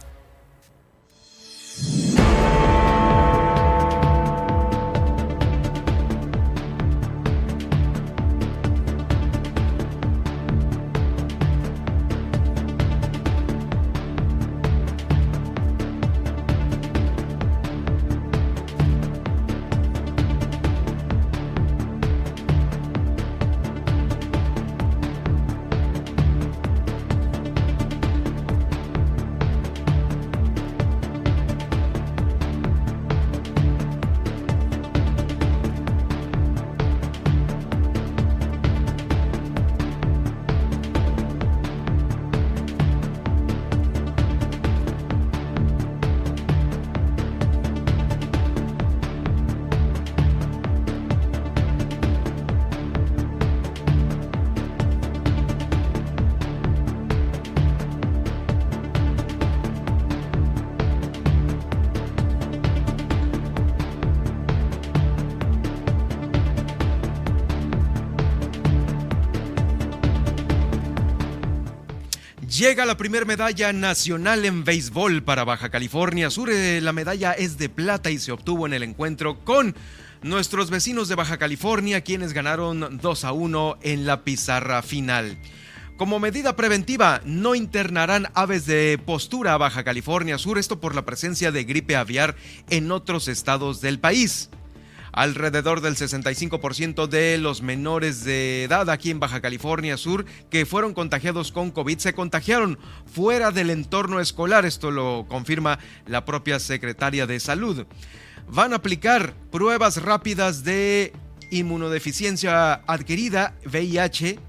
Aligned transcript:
Llega 72.64 72.86
la 72.86 72.96
primera 72.96 73.26
medalla 73.26 73.74
nacional 73.74 74.46
en 74.46 74.64
béisbol 74.64 75.22
para 75.22 75.44
Baja 75.44 75.68
California 75.68 76.30
Sur. 76.30 76.48
Eh, 76.48 76.80
la 76.80 76.94
medalla 76.94 77.32
es 77.32 77.58
de 77.58 77.68
plata 77.68 78.10
y 78.10 78.18
se 78.18 78.32
obtuvo 78.32 78.64
en 78.64 78.72
el 78.72 78.82
encuentro 78.82 79.44
con 79.44 79.76
nuestros 80.22 80.70
vecinos 80.70 81.08
de 81.08 81.14
Baja 81.14 81.36
California, 81.36 82.00
quienes 82.00 82.32
ganaron 82.32 82.96
2 83.02 83.24
a 83.24 83.32
1 83.32 83.76
en 83.82 84.06
la 84.06 84.24
pizarra 84.24 84.80
final. 84.80 85.36
Como 85.98 86.18
medida 86.18 86.56
preventiva, 86.56 87.20
no 87.26 87.54
internarán 87.54 88.28
aves 88.32 88.64
de 88.64 88.98
postura 89.04 89.52
a 89.52 89.58
Baja 89.58 89.84
California 89.84 90.38
Sur, 90.38 90.56
esto 90.56 90.80
por 90.80 90.94
la 90.94 91.04
presencia 91.04 91.52
de 91.52 91.64
gripe 91.64 91.96
aviar 91.96 92.34
en 92.70 92.90
otros 92.92 93.28
estados 93.28 93.82
del 93.82 94.00
país. 94.00 94.48
Alrededor 95.16 95.80
del 95.80 95.94
65% 95.94 97.06
de 97.06 97.38
los 97.38 97.62
menores 97.62 98.24
de 98.24 98.64
edad 98.64 98.90
aquí 98.90 99.12
en 99.12 99.20
Baja 99.20 99.40
California 99.40 99.96
Sur 99.96 100.24
que 100.50 100.66
fueron 100.66 100.92
contagiados 100.92 101.52
con 101.52 101.70
COVID 101.70 101.98
se 101.98 102.14
contagiaron 102.14 102.80
fuera 103.06 103.52
del 103.52 103.70
entorno 103.70 104.18
escolar. 104.18 104.66
Esto 104.66 104.90
lo 104.90 105.26
confirma 105.28 105.78
la 106.06 106.24
propia 106.24 106.58
secretaria 106.58 107.28
de 107.28 107.38
Salud. 107.38 107.86
Van 108.48 108.72
a 108.72 108.76
aplicar 108.76 109.34
pruebas 109.52 110.02
rápidas 110.02 110.64
de 110.64 111.12
inmunodeficiencia 111.52 112.74
adquirida, 112.74 113.54
VIH, 113.66 114.40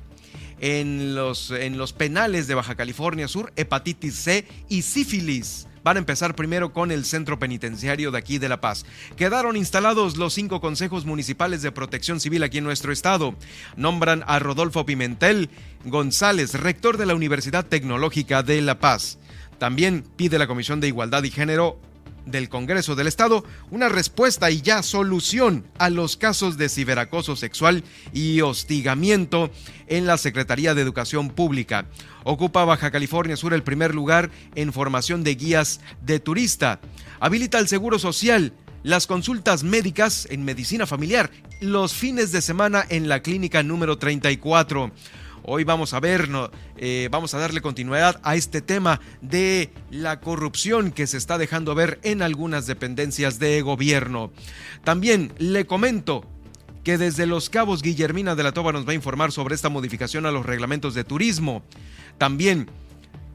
en 0.62 1.14
los, 1.14 1.52
en 1.52 1.78
los 1.78 1.94
penales 1.94 2.47
de 2.47 2.56
Baja 2.56 2.74
California 2.74 3.28
Sur, 3.28 3.53
hepatitis 3.56 4.16
C 4.16 4.47
y 4.68 4.82
sífilis 4.82 5.68
van 5.85 5.97
a 5.97 6.00
empezar 6.00 6.35
primero 6.35 6.73
con 6.73 6.90
el 6.90 7.06
centro 7.06 7.38
penitenciario 7.38 8.09
de 8.09 8.18
aquí 8.18 8.40
de 8.40 8.50
La 8.50 8.59
Paz. 8.59 8.88
Quedaron 9.18 9.56
instalados 9.56 10.18
los 10.18 10.34
cinco 10.34 10.59
consejos 10.59 11.06
municipales 11.06 11.62
de 11.62 11.72
protección 11.72 12.19
civil 12.19 12.41
aquí 12.41 12.57
en 12.57 12.63
nuestro 12.63 12.91
estado. 12.91 13.35
Nombran 13.75 14.23
a 14.25 14.40
Rodolfo 14.40 14.88
Pimentel 14.88 15.51
González, 15.85 16.56
rector 16.56 16.97
de 16.97 17.06
la 17.06 17.13
Universidad 17.13 17.68
Tecnológica 17.68 18.41
de 18.41 18.63
La 18.63 18.79
Paz. 18.79 19.19
También 19.59 20.03
pide 20.16 20.40
la 20.40 20.47
Comisión 20.47 20.79
de 20.79 20.88
Igualdad 20.88 21.22
y 21.22 21.29
Género 21.29 21.79
del 22.25 22.50
Congreso 22.50 22.96
del 22.96 23.08
Estado 23.08 23.44
una 23.72 23.90
respuesta 23.90 24.52
y 24.52 24.62
ya 24.62 24.84
solución 24.84 25.66
a 25.78 25.90
los 25.90 26.18
casos 26.18 26.58
de 26.58 26.69
ciberacoso 26.69 27.36
sexual 27.36 27.84
y 28.13 28.41
hostigamiento 28.41 29.52
en 29.88 30.06
la 30.06 30.18
Secretaría 30.18 30.74
de 30.74 30.81
Educación 30.81 31.30
Pública. 31.30 31.85
Ocupa 32.24 32.66
Baja 32.66 32.91
California 32.91 33.38
Sur 33.38 33.53
el 33.53 33.64
primer 33.64 33.94
lugar 33.94 34.31
en 34.56 34.74
formación 34.74 35.24
de 35.24 35.35
guías 35.35 35.81
de 36.02 36.19
turista. 36.19 36.80
Habilita 37.19 37.59
el 37.59 37.68
Seguro 37.68 38.00
Social 38.00 38.53
las 38.85 39.08
consultas 39.08 39.64
médicas 39.64 40.28
en 40.30 40.46
medicina 40.46 40.85
familiar 40.85 41.31
los 41.59 41.94
fines 41.94 42.31
de 42.31 42.41
semana 42.41 42.85
en 42.88 43.09
la 43.09 43.22
clínica 43.22 43.64
número 43.64 43.97
34. 43.97 44.91
Hoy 45.47 45.63
vamos 45.63 45.94
a 45.94 46.00
ver, 46.00 46.28
eh, 46.75 47.07
vamos 47.11 47.35
a 47.35 47.38
darle 47.38 47.61
continuidad 47.61 48.19
a 48.23 48.35
este 48.35 48.61
tema 48.61 49.00
de 49.22 49.69
la 49.91 50.19
corrupción 50.19 50.89
que 50.89 51.06
se 51.06 51.17
está 51.17 51.38
dejando 51.38 51.75
ver 51.75 51.99
en 52.02 52.23
algunas 52.23 52.66
dependencias 52.66 53.37
de 53.37 53.61
gobierno. 53.61 54.31
También 54.84 55.34
le 55.37 55.67
comento 55.67 56.25
que 56.84 56.97
desde 56.97 57.28
Los 57.28 57.52
Cabos 57.52 57.84
Guillermina 57.84 58.34
de 58.34 58.41
la 58.41 58.53
Toba 58.53 58.72
nos 58.72 58.87
va 58.87 58.93
a 58.93 58.96
informar 58.96 59.31
sobre 59.31 59.53
esta 59.53 59.70
modificación 59.70 60.25
a 60.25 60.31
los 60.31 60.47
reglamentos 60.47 60.96
de 60.96 61.03
turismo. 61.03 61.61
También 62.17 62.67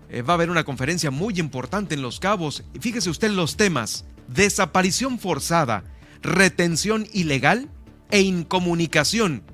eh, 0.08 0.22
va 0.22 0.32
a 0.32 0.34
haber 0.34 0.50
una 0.50 0.64
conferencia 0.64 1.12
muy 1.12 1.38
importante 1.38 1.94
en 1.94 2.02
Los 2.02 2.18
Cabos. 2.18 2.64
Fíjese 2.80 3.08
usted 3.08 3.30
los 3.30 3.56
temas. 3.56 4.04
Desaparición 4.26 5.20
forzada, 5.20 5.84
retención 6.22 7.06
ilegal 7.12 7.68
e 8.10 8.20
incomunicación. 8.20 9.44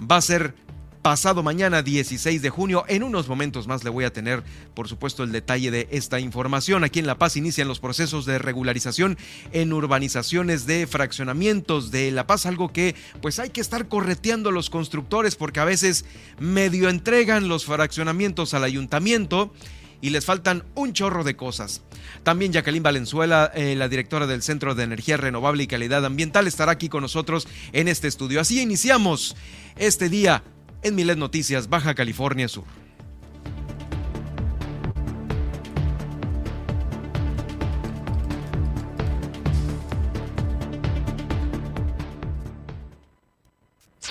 Va 0.00 0.16
a 0.16 0.22
ser 0.22 0.54
pasado 1.02 1.42
mañana 1.42 1.82
16 1.82 2.40
de 2.40 2.50
junio. 2.50 2.84
En 2.86 3.02
unos 3.02 3.28
momentos 3.28 3.66
más 3.66 3.82
le 3.82 3.90
voy 3.90 4.04
a 4.04 4.12
tener, 4.12 4.44
por 4.72 4.88
supuesto, 4.88 5.24
el 5.24 5.32
detalle 5.32 5.72
de 5.72 5.88
esta 5.90 6.20
información. 6.20 6.84
Aquí 6.84 7.00
en 7.00 7.08
La 7.08 7.18
Paz 7.18 7.36
inician 7.36 7.66
los 7.66 7.80
procesos 7.80 8.24
de 8.24 8.38
regularización 8.38 9.18
en 9.52 9.72
urbanizaciones 9.72 10.64
de 10.64 10.86
fraccionamientos 10.86 11.90
de 11.90 12.12
La 12.12 12.28
Paz, 12.28 12.46
algo 12.46 12.72
que 12.72 12.94
pues 13.20 13.40
hay 13.40 13.50
que 13.50 13.60
estar 13.60 13.88
correteando 13.88 14.52
los 14.52 14.70
constructores 14.70 15.34
porque 15.34 15.60
a 15.60 15.64
veces 15.64 16.04
medio 16.38 16.88
entregan 16.88 17.48
los 17.48 17.64
fraccionamientos 17.64 18.54
al 18.54 18.62
ayuntamiento 18.62 19.52
y 20.00 20.10
les 20.10 20.24
faltan 20.24 20.64
un 20.74 20.92
chorro 20.92 21.24
de 21.24 21.36
cosas. 21.36 21.82
También 22.22 22.52
Jacqueline 22.52 22.82
Valenzuela, 22.82 23.50
eh, 23.54 23.74
la 23.76 23.88
directora 23.88 24.26
del 24.26 24.42
Centro 24.42 24.74
de 24.74 24.84
Energía 24.84 25.16
Renovable 25.16 25.64
y 25.64 25.66
Calidad 25.66 26.04
Ambiental, 26.04 26.46
estará 26.46 26.72
aquí 26.72 26.88
con 26.88 27.02
nosotros 27.02 27.48
en 27.72 27.88
este 27.88 28.08
estudio. 28.08 28.40
Así 28.40 28.60
iniciamos 28.60 29.36
este 29.76 30.08
día 30.08 30.42
en 30.82 30.94
Milet 30.94 31.18
Noticias, 31.18 31.68
Baja 31.68 31.94
California 31.94 32.48
Sur. 32.48 32.64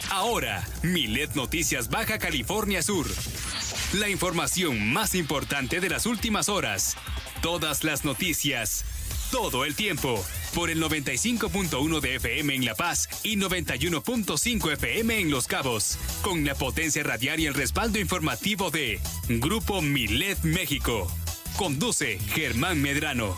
Ahora, 0.10 0.66
Milet 0.84 1.36
Noticias 1.36 1.90
Baja 1.90 2.18
California 2.20 2.82
Sur. 2.82 3.08
La 3.94 4.08
información 4.08 4.94
más 4.94 5.16
importante 5.16 5.82
de 5.82 5.90
las 5.90 6.06
últimas 6.06 6.48
horas. 6.48 6.96
Todas 7.42 7.84
las 7.84 8.06
noticias. 8.06 8.86
Todo 9.32 9.66
el 9.66 9.76
tiempo. 9.76 10.24
Por 10.56 10.70
el 10.70 10.82
95.1 10.82 12.00
de 12.02 12.16
FM 12.16 12.56
en 12.56 12.66
La 12.66 12.76
Paz 12.76 13.08
y 13.24 13.38
91.5 13.38 14.74
FM 14.74 15.20
en 15.20 15.32
Los 15.32 15.48
Cabos. 15.48 15.98
Con 16.22 16.46
la 16.46 16.56
potencia 16.56 17.04
radial 17.04 17.40
y 17.40 17.46
el 17.46 17.54
respaldo 17.54 18.00
informativo 18.00 18.70
de 18.70 19.00
Grupo 19.30 19.82
Milet 19.82 20.44
México. 20.44 21.08
Conduce 21.58 22.20
Germán 22.20 22.82
Medrano. 22.82 23.38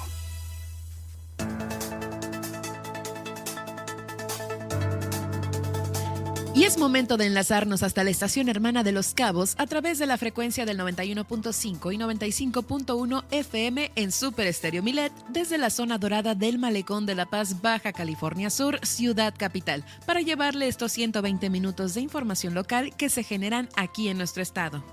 Y 6.56 6.66
es 6.66 6.78
momento 6.78 7.18
de 7.18 7.26
enlazarnos 7.26 7.82
hasta 7.82 8.04
la 8.04 8.12
estación 8.12 8.48
hermana 8.48 8.84
de 8.84 8.92
Los 8.92 9.16
Cabos 9.16 9.56
a 9.58 9.66
través 9.66 9.98
de 9.98 10.06
la 10.06 10.20
frecuencia 10.20 10.68
del 10.68 10.78
91.5 10.78 11.92
y 11.92 11.98
95.1 11.98 13.24
FM 13.32 13.92
en 13.96 14.12
Super 14.12 14.46
Estéreo 14.46 14.84
Milet 14.84 15.12
desde 15.30 15.58
la 15.58 15.72
zona 15.72 15.98
dorada 15.98 16.36
del 16.36 16.60
Malecón 16.60 17.08
de 17.08 17.16
La 17.16 17.26
Paz, 17.26 17.64
Baja 17.64 17.92
California 17.92 18.52
Sur, 18.52 18.80
Ciudad 18.86 19.34
Capital, 19.36 19.84
para 20.06 20.22
llevarle 20.22 20.68
estos 20.68 20.92
120 20.92 21.50
minutos 21.50 21.96
de 21.96 22.02
información 22.02 22.54
local 22.54 22.96
que 22.96 23.10
se 23.10 23.24
generan 23.24 23.68
aquí 23.76 24.10
en 24.10 24.18
nuestro 24.18 24.44
estado. 24.44 24.84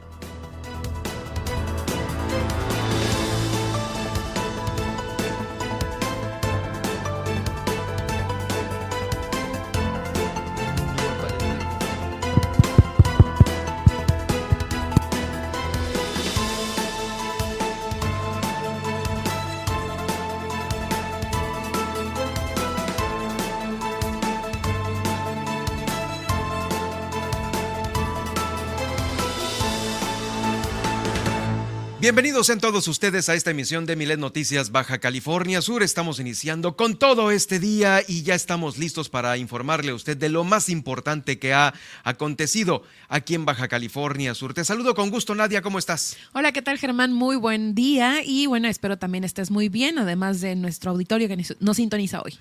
Bienvenidos 32.10 32.50
en 32.50 32.58
todos 32.58 32.88
ustedes 32.88 33.28
a 33.28 33.36
esta 33.36 33.52
emisión 33.52 33.86
de 33.86 33.94
Milet 33.94 34.18
Noticias 34.18 34.72
Baja 34.72 34.98
California 34.98 35.62
Sur. 35.62 35.84
Estamos 35.84 36.18
iniciando 36.18 36.74
con 36.74 36.98
todo 36.98 37.30
este 37.30 37.60
día 37.60 38.02
y 38.04 38.24
ya 38.24 38.34
estamos 38.34 38.78
listos 38.78 39.08
para 39.08 39.36
informarle 39.36 39.92
a 39.92 39.94
usted 39.94 40.16
de 40.16 40.28
lo 40.28 40.42
más 40.42 40.68
importante 40.70 41.38
que 41.38 41.54
ha 41.54 41.72
acontecido 42.02 42.82
aquí 43.08 43.36
en 43.36 43.44
Baja 43.44 43.68
California 43.68 44.34
Sur. 44.34 44.54
Te 44.54 44.64
saludo 44.64 44.96
con 44.96 45.10
gusto, 45.10 45.36
Nadia, 45.36 45.62
¿cómo 45.62 45.78
estás? 45.78 46.16
Hola, 46.32 46.50
¿qué 46.50 46.62
tal, 46.62 46.78
Germán? 46.78 47.12
Muy 47.12 47.36
buen 47.36 47.76
día 47.76 48.24
y 48.24 48.46
bueno, 48.46 48.66
espero 48.66 48.98
también 48.98 49.22
estés 49.22 49.52
muy 49.52 49.68
bien, 49.68 49.96
además 49.96 50.40
de 50.40 50.56
nuestro 50.56 50.90
auditorio 50.90 51.28
que 51.28 51.36
nos 51.60 51.76
sintoniza 51.76 52.22
hoy. 52.22 52.36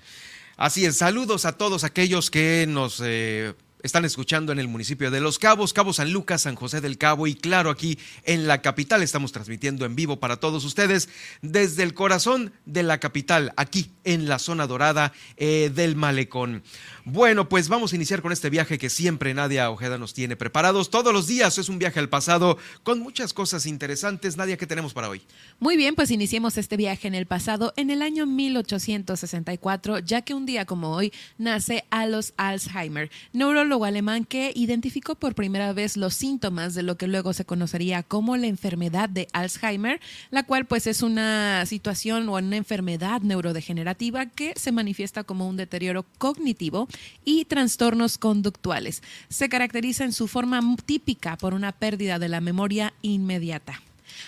Así 0.56 0.84
es, 0.84 0.96
saludos 0.96 1.44
a 1.44 1.52
todos 1.52 1.84
aquellos 1.84 2.32
que 2.32 2.66
nos... 2.68 3.00
Eh, 3.04 3.54
están 3.82 4.04
escuchando 4.04 4.52
en 4.52 4.58
el 4.58 4.68
municipio 4.68 5.10
de 5.10 5.20
Los 5.20 5.38
Cabos, 5.38 5.72
Cabo 5.72 5.92
San 5.92 6.12
Lucas, 6.12 6.42
San 6.42 6.54
José 6.54 6.80
del 6.80 6.98
Cabo 6.98 7.26
y 7.26 7.34
claro, 7.34 7.70
aquí 7.70 7.98
en 8.24 8.46
la 8.46 8.62
capital 8.62 9.02
estamos 9.02 9.32
transmitiendo 9.32 9.84
en 9.84 9.96
vivo 9.96 10.20
para 10.20 10.36
todos 10.36 10.64
ustedes 10.64 11.08
desde 11.42 11.82
el 11.82 11.94
corazón 11.94 12.52
de 12.66 12.82
la 12.82 12.98
capital, 12.98 13.52
aquí 13.56 13.92
en 14.04 14.28
la 14.28 14.38
zona 14.38 14.66
dorada 14.66 15.12
eh, 15.36 15.70
del 15.74 15.96
malecón. 15.96 16.62
Bueno, 17.06 17.48
pues 17.48 17.68
vamos 17.68 17.92
a 17.92 17.96
iniciar 17.96 18.20
con 18.20 18.30
este 18.30 18.50
viaje 18.50 18.76
que 18.76 18.90
siempre 18.90 19.32
Nadia 19.32 19.70
Ojeda 19.70 19.96
nos 19.96 20.12
tiene 20.12 20.36
preparados. 20.36 20.90
Todos 20.90 21.14
los 21.14 21.26
días 21.26 21.56
es 21.56 21.70
un 21.70 21.78
viaje 21.78 21.98
al 21.98 22.10
pasado 22.10 22.58
con 22.82 23.00
muchas 23.00 23.32
cosas 23.32 23.64
interesantes. 23.64 24.36
Nadia, 24.36 24.58
¿qué 24.58 24.66
tenemos 24.66 24.92
para 24.92 25.08
hoy? 25.08 25.22
Muy 25.60 25.78
bien, 25.78 25.94
pues 25.94 26.10
iniciemos 26.10 26.58
este 26.58 26.76
viaje 26.76 27.08
en 27.08 27.14
el 27.14 27.24
pasado 27.24 27.72
en 27.76 27.88
el 27.88 28.02
año 28.02 28.26
1864, 28.26 30.00
ya 30.00 30.20
que 30.20 30.34
un 30.34 30.44
día 30.44 30.66
como 30.66 30.90
hoy 30.90 31.10
nace 31.38 31.84
Alois 31.88 32.34
Alzheimer, 32.36 33.10
neurólogo 33.32 33.86
alemán 33.86 34.26
que 34.26 34.52
identificó 34.54 35.14
por 35.14 35.34
primera 35.34 35.72
vez 35.72 35.96
los 35.96 36.12
síntomas 36.12 36.74
de 36.74 36.82
lo 36.82 36.98
que 36.98 37.06
luego 37.06 37.32
se 37.32 37.46
conocería 37.46 38.02
como 38.02 38.36
la 38.36 38.46
enfermedad 38.46 39.08
de 39.08 39.26
Alzheimer, 39.32 40.00
la 40.30 40.42
cual 40.42 40.66
pues 40.66 40.86
es 40.86 41.00
una 41.00 41.64
situación 41.64 42.28
o 42.28 42.36
una 42.36 42.56
enfermedad 42.56 43.22
neurodegenerativa 43.22 44.26
que 44.26 44.52
se 44.56 44.70
manifiesta 44.70 45.24
como 45.24 45.48
un 45.48 45.56
deterioro 45.56 46.04
cognitivo 46.18 46.89
y 47.24 47.44
trastornos 47.44 48.18
conductuales. 48.18 49.02
Se 49.28 49.48
caracteriza 49.48 50.04
en 50.04 50.12
su 50.12 50.28
forma 50.28 50.60
típica 50.84 51.36
por 51.36 51.54
una 51.54 51.72
pérdida 51.72 52.18
de 52.18 52.28
la 52.28 52.40
memoria 52.40 52.92
inmediata. 53.02 53.80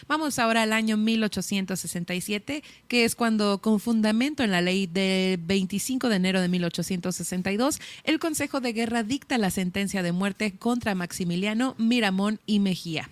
Vamos 0.09 0.39
ahora 0.39 0.63
al 0.63 0.73
año 0.73 0.97
1867, 0.97 2.63
que 2.89 3.05
es 3.05 3.15
cuando, 3.15 3.59
con 3.59 3.81
fundamento 3.81 4.43
en 4.43 4.51
la 4.51 4.61
ley 4.61 4.87
del 4.87 5.39
25 5.39 6.09
de 6.09 6.17
enero 6.17 6.41
de 6.41 6.49
1862, 6.49 7.81
el 8.05 8.19
Consejo 8.19 8.61
de 8.61 8.73
Guerra 8.73 9.03
dicta 9.03 9.39
la 9.39 9.51
sentencia 9.51 10.03
de 10.03 10.13
muerte 10.13 10.53
contra 10.53 10.95
Maximiliano 10.95 11.75
Miramón 11.79 12.41
y 12.47 12.61
Mejía. 12.61 13.11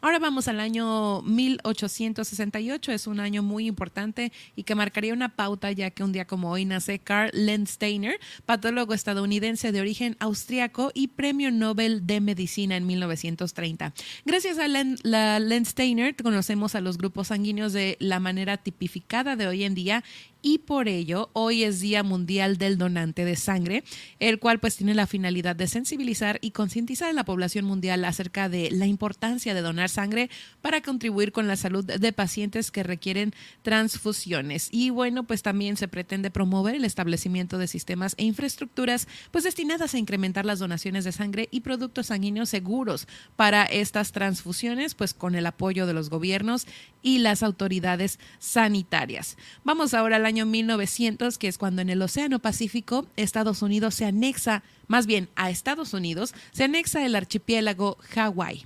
Ahora 0.00 0.18
vamos 0.18 0.48
al 0.48 0.60
año 0.60 1.22
1868, 1.22 2.92
es 2.92 3.06
un 3.06 3.20
año 3.20 3.42
muy 3.42 3.66
importante 3.66 4.32
y 4.56 4.64
que 4.64 4.74
marcaría 4.74 5.12
una 5.12 5.30
pauta 5.30 5.70
ya 5.72 5.90
que 5.90 6.04
un 6.04 6.12
día 6.12 6.26
como 6.26 6.50
hoy 6.50 6.64
nace 6.64 6.98
Carl 6.98 7.30
Landsteiner, 7.32 8.18
patólogo 8.46 8.94
estadounidense 8.94 9.72
de 9.72 9.80
origen 9.80 10.16
austriaco 10.20 10.90
y 10.94 11.08
premio 11.08 11.50
Nobel 11.50 12.06
de 12.06 12.20
Medicina 12.20 12.76
en 12.76 12.86
1930. 12.86 13.92
Gracias 14.24 14.58
a 14.58 14.68
la 14.68 15.38
Landsteiner 15.38 16.16
conocemos 16.16 16.74
a 16.74 16.80
los 16.80 16.98
grupos 16.98 17.28
sanguíneos 17.28 17.72
de 17.72 17.96
la 18.00 18.20
manera 18.20 18.56
tipificada 18.56 19.36
de 19.36 19.46
hoy 19.46 19.64
en 19.64 19.74
día 19.74 20.04
y 20.42 20.58
por 20.58 20.88
ello 20.88 21.30
hoy 21.32 21.62
es 21.62 21.80
Día 21.80 22.02
Mundial 22.02 22.58
del 22.58 22.76
Donante 22.76 23.24
de 23.24 23.36
Sangre, 23.36 23.84
el 24.18 24.40
cual 24.40 24.58
pues 24.58 24.76
tiene 24.76 24.94
la 24.94 25.06
finalidad 25.06 25.54
de 25.54 25.68
sensibilizar 25.68 26.38
y 26.42 26.50
concientizar 26.50 27.08
a 27.08 27.12
la 27.12 27.24
población 27.24 27.64
mundial 27.64 28.04
acerca 28.04 28.48
de 28.48 28.70
la 28.72 28.86
importancia 28.86 29.54
de 29.54 29.62
donar 29.62 29.88
sangre 29.88 30.30
para 30.60 30.82
contribuir 30.82 31.30
con 31.30 31.46
la 31.46 31.56
salud 31.56 31.84
de 31.84 32.12
pacientes 32.12 32.70
que 32.72 32.82
requieren 32.82 33.32
transfusiones. 33.62 34.68
Y 34.72 34.90
bueno, 34.90 35.24
pues 35.24 35.42
también 35.42 35.76
se 35.76 35.88
pretende 35.88 36.30
promover 36.30 36.74
el 36.74 36.84
establecimiento 36.84 37.56
de 37.58 37.68
sistemas 37.68 38.14
e 38.18 38.24
infraestructuras 38.24 39.06
pues 39.30 39.44
destinadas 39.44 39.94
a 39.94 39.98
incrementar 39.98 40.44
las 40.44 40.58
donaciones 40.58 41.04
de 41.04 41.12
sangre 41.12 41.48
y 41.52 41.60
productos 41.60 42.06
sanguíneos 42.06 42.48
seguros 42.48 43.06
para 43.36 43.64
estas 43.64 44.10
transfusiones, 44.10 44.94
pues 44.94 45.14
con 45.14 45.36
el 45.36 45.46
apoyo 45.46 45.86
de 45.86 45.92
los 45.92 46.10
gobiernos 46.10 46.66
y 47.02 47.18
las 47.18 47.42
autoridades 47.42 48.18
sanitarias. 48.38 49.36
Vamos 49.64 49.94
ahora 49.94 50.16
al 50.16 50.31
año 50.32 50.46
1900, 50.46 51.36
que 51.36 51.46
es 51.46 51.58
cuando 51.58 51.82
en 51.82 51.90
el 51.90 52.00
Océano 52.00 52.38
Pacífico 52.38 53.06
Estados 53.16 53.60
Unidos 53.60 53.96
se 53.96 54.06
anexa, 54.06 54.62
más 54.88 55.06
bien 55.06 55.28
a 55.36 55.50
Estados 55.50 55.92
Unidos, 55.92 56.32
se 56.52 56.64
anexa 56.64 57.04
el 57.04 57.14
archipiélago 57.14 57.98
Hawái. 58.14 58.64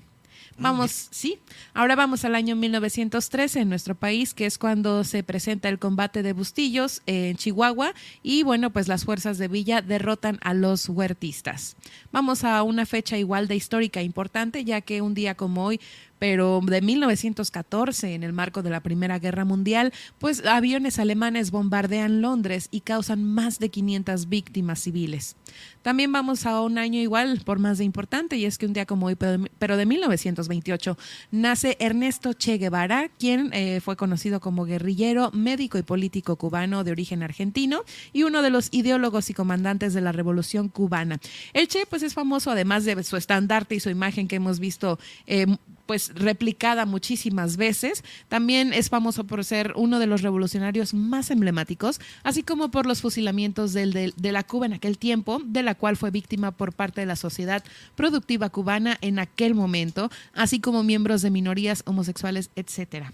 Vamos, 0.58 1.08
sí. 1.10 1.38
Ahora 1.74 1.96
vamos 1.96 2.24
al 2.24 2.34
año 2.34 2.56
1913 2.56 3.60
en 3.60 3.68
nuestro 3.68 3.94
país, 3.94 4.32
que 4.32 4.46
es 4.46 4.56
cuando 4.56 5.04
se 5.04 5.22
presenta 5.22 5.68
el 5.68 5.78
combate 5.78 6.22
de 6.22 6.32
Bustillos 6.32 7.02
en 7.04 7.36
Chihuahua 7.36 7.92
y 8.22 8.42
bueno, 8.42 8.70
pues 8.70 8.88
las 8.88 9.04
fuerzas 9.04 9.36
de 9.36 9.48
Villa 9.48 9.82
derrotan 9.82 10.38
a 10.42 10.54
los 10.54 10.88
huertistas. 10.88 11.76
Vamos 12.10 12.42
a 12.44 12.62
una 12.62 12.86
fecha 12.86 13.18
igual 13.18 13.48
de 13.48 13.56
histórica 13.56 14.00
importante, 14.00 14.64
ya 14.64 14.80
que 14.80 15.02
un 15.02 15.12
día 15.12 15.34
como 15.34 15.66
hoy 15.66 15.80
pero 16.18 16.60
de 16.64 16.80
1914, 16.80 18.14
en 18.14 18.22
el 18.22 18.32
marco 18.32 18.62
de 18.62 18.70
la 18.70 18.80
Primera 18.80 19.18
Guerra 19.18 19.44
Mundial, 19.44 19.92
pues 20.18 20.44
aviones 20.44 20.98
alemanes 20.98 21.50
bombardean 21.50 22.20
Londres 22.22 22.68
y 22.70 22.80
causan 22.80 23.24
más 23.24 23.58
de 23.58 23.70
500 23.70 24.28
víctimas 24.28 24.80
civiles. 24.80 25.36
También 25.82 26.10
vamos 26.10 26.46
a 26.46 26.60
un 26.62 26.78
año 26.78 27.00
igual, 27.00 27.42
por 27.44 27.58
más 27.58 27.78
de 27.78 27.84
importante, 27.84 28.36
y 28.36 28.44
es 28.44 28.58
que 28.58 28.66
un 28.66 28.72
día 28.72 28.86
como 28.86 29.06
hoy, 29.06 29.16
pero 29.16 29.76
de 29.76 29.86
1928, 29.86 30.98
nace 31.30 31.76
Ernesto 31.78 32.32
Che 32.32 32.58
Guevara, 32.58 33.08
quien 33.18 33.50
eh, 33.52 33.80
fue 33.80 33.96
conocido 33.96 34.40
como 34.40 34.64
guerrillero, 34.64 35.30
médico 35.32 35.78
y 35.78 35.82
político 35.82 36.36
cubano 36.36 36.82
de 36.82 36.90
origen 36.90 37.22
argentino 37.22 37.84
y 38.12 38.24
uno 38.24 38.42
de 38.42 38.50
los 38.50 38.68
ideólogos 38.72 39.30
y 39.30 39.34
comandantes 39.34 39.94
de 39.94 40.00
la 40.00 40.12
Revolución 40.12 40.68
cubana. 40.68 41.20
El 41.52 41.68
Che, 41.68 41.86
pues 41.86 42.02
es 42.02 42.14
famoso 42.14 42.50
además 42.50 42.84
de 42.84 43.02
su 43.04 43.16
estandarte 43.16 43.74
y 43.74 43.80
su 43.80 43.90
imagen 43.90 44.28
que 44.28 44.36
hemos 44.36 44.58
visto 44.58 44.98
eh, 45.26 45.46
pues 45.86 46.12
replicada 46.14 46.84
muchísimas 46.84 47.56
veces. 47.56 48.04
También 48.28 48.72
es 48.72 48.90
famoso 48.90 49.24
por 49.24 49.44
ser 49.44 49.72
uno 49.76 49.98
de 49.98 50.06
los 50.06 50.22
revolucionarios 50.22 50.94
más 50.94 51.30
emblemáticos, 51.30 52.00
así 52.22 52.42
como 52.42 52.70
por 52.70 52.86
los 52.86 53.00
fusilamientos 53.00 53.72
de, 53.72 54.12
la 54.20 54.42
Cuba 54.42 54.66
en 54.66 54.74
aquel 54.74 54.98
tiempo, 54.98 55.40
de 55.44 55.62
la 55.62 55.74
cual 55.74 55.96
fue 55.96 56.10
víctima 56.10 56.50
por 56.50 56.72
parte 56.72 57.00
de 57.00 57.06
la 57.06 57.16
sociedad 57.16 57.64
productiva 57.94 58.50
cubana 58.50 58.98
en 59.00 59.18
aquel 59.18 59.54
momento, 59.54 60.10
así 60.34 60.60
como 60.60 60.82
miembros 60.82 61.22
de 61.22 61.30
minorías 61.30 61.82
homosexuales, 61.86 62.50
etcétera. 62.56 63.12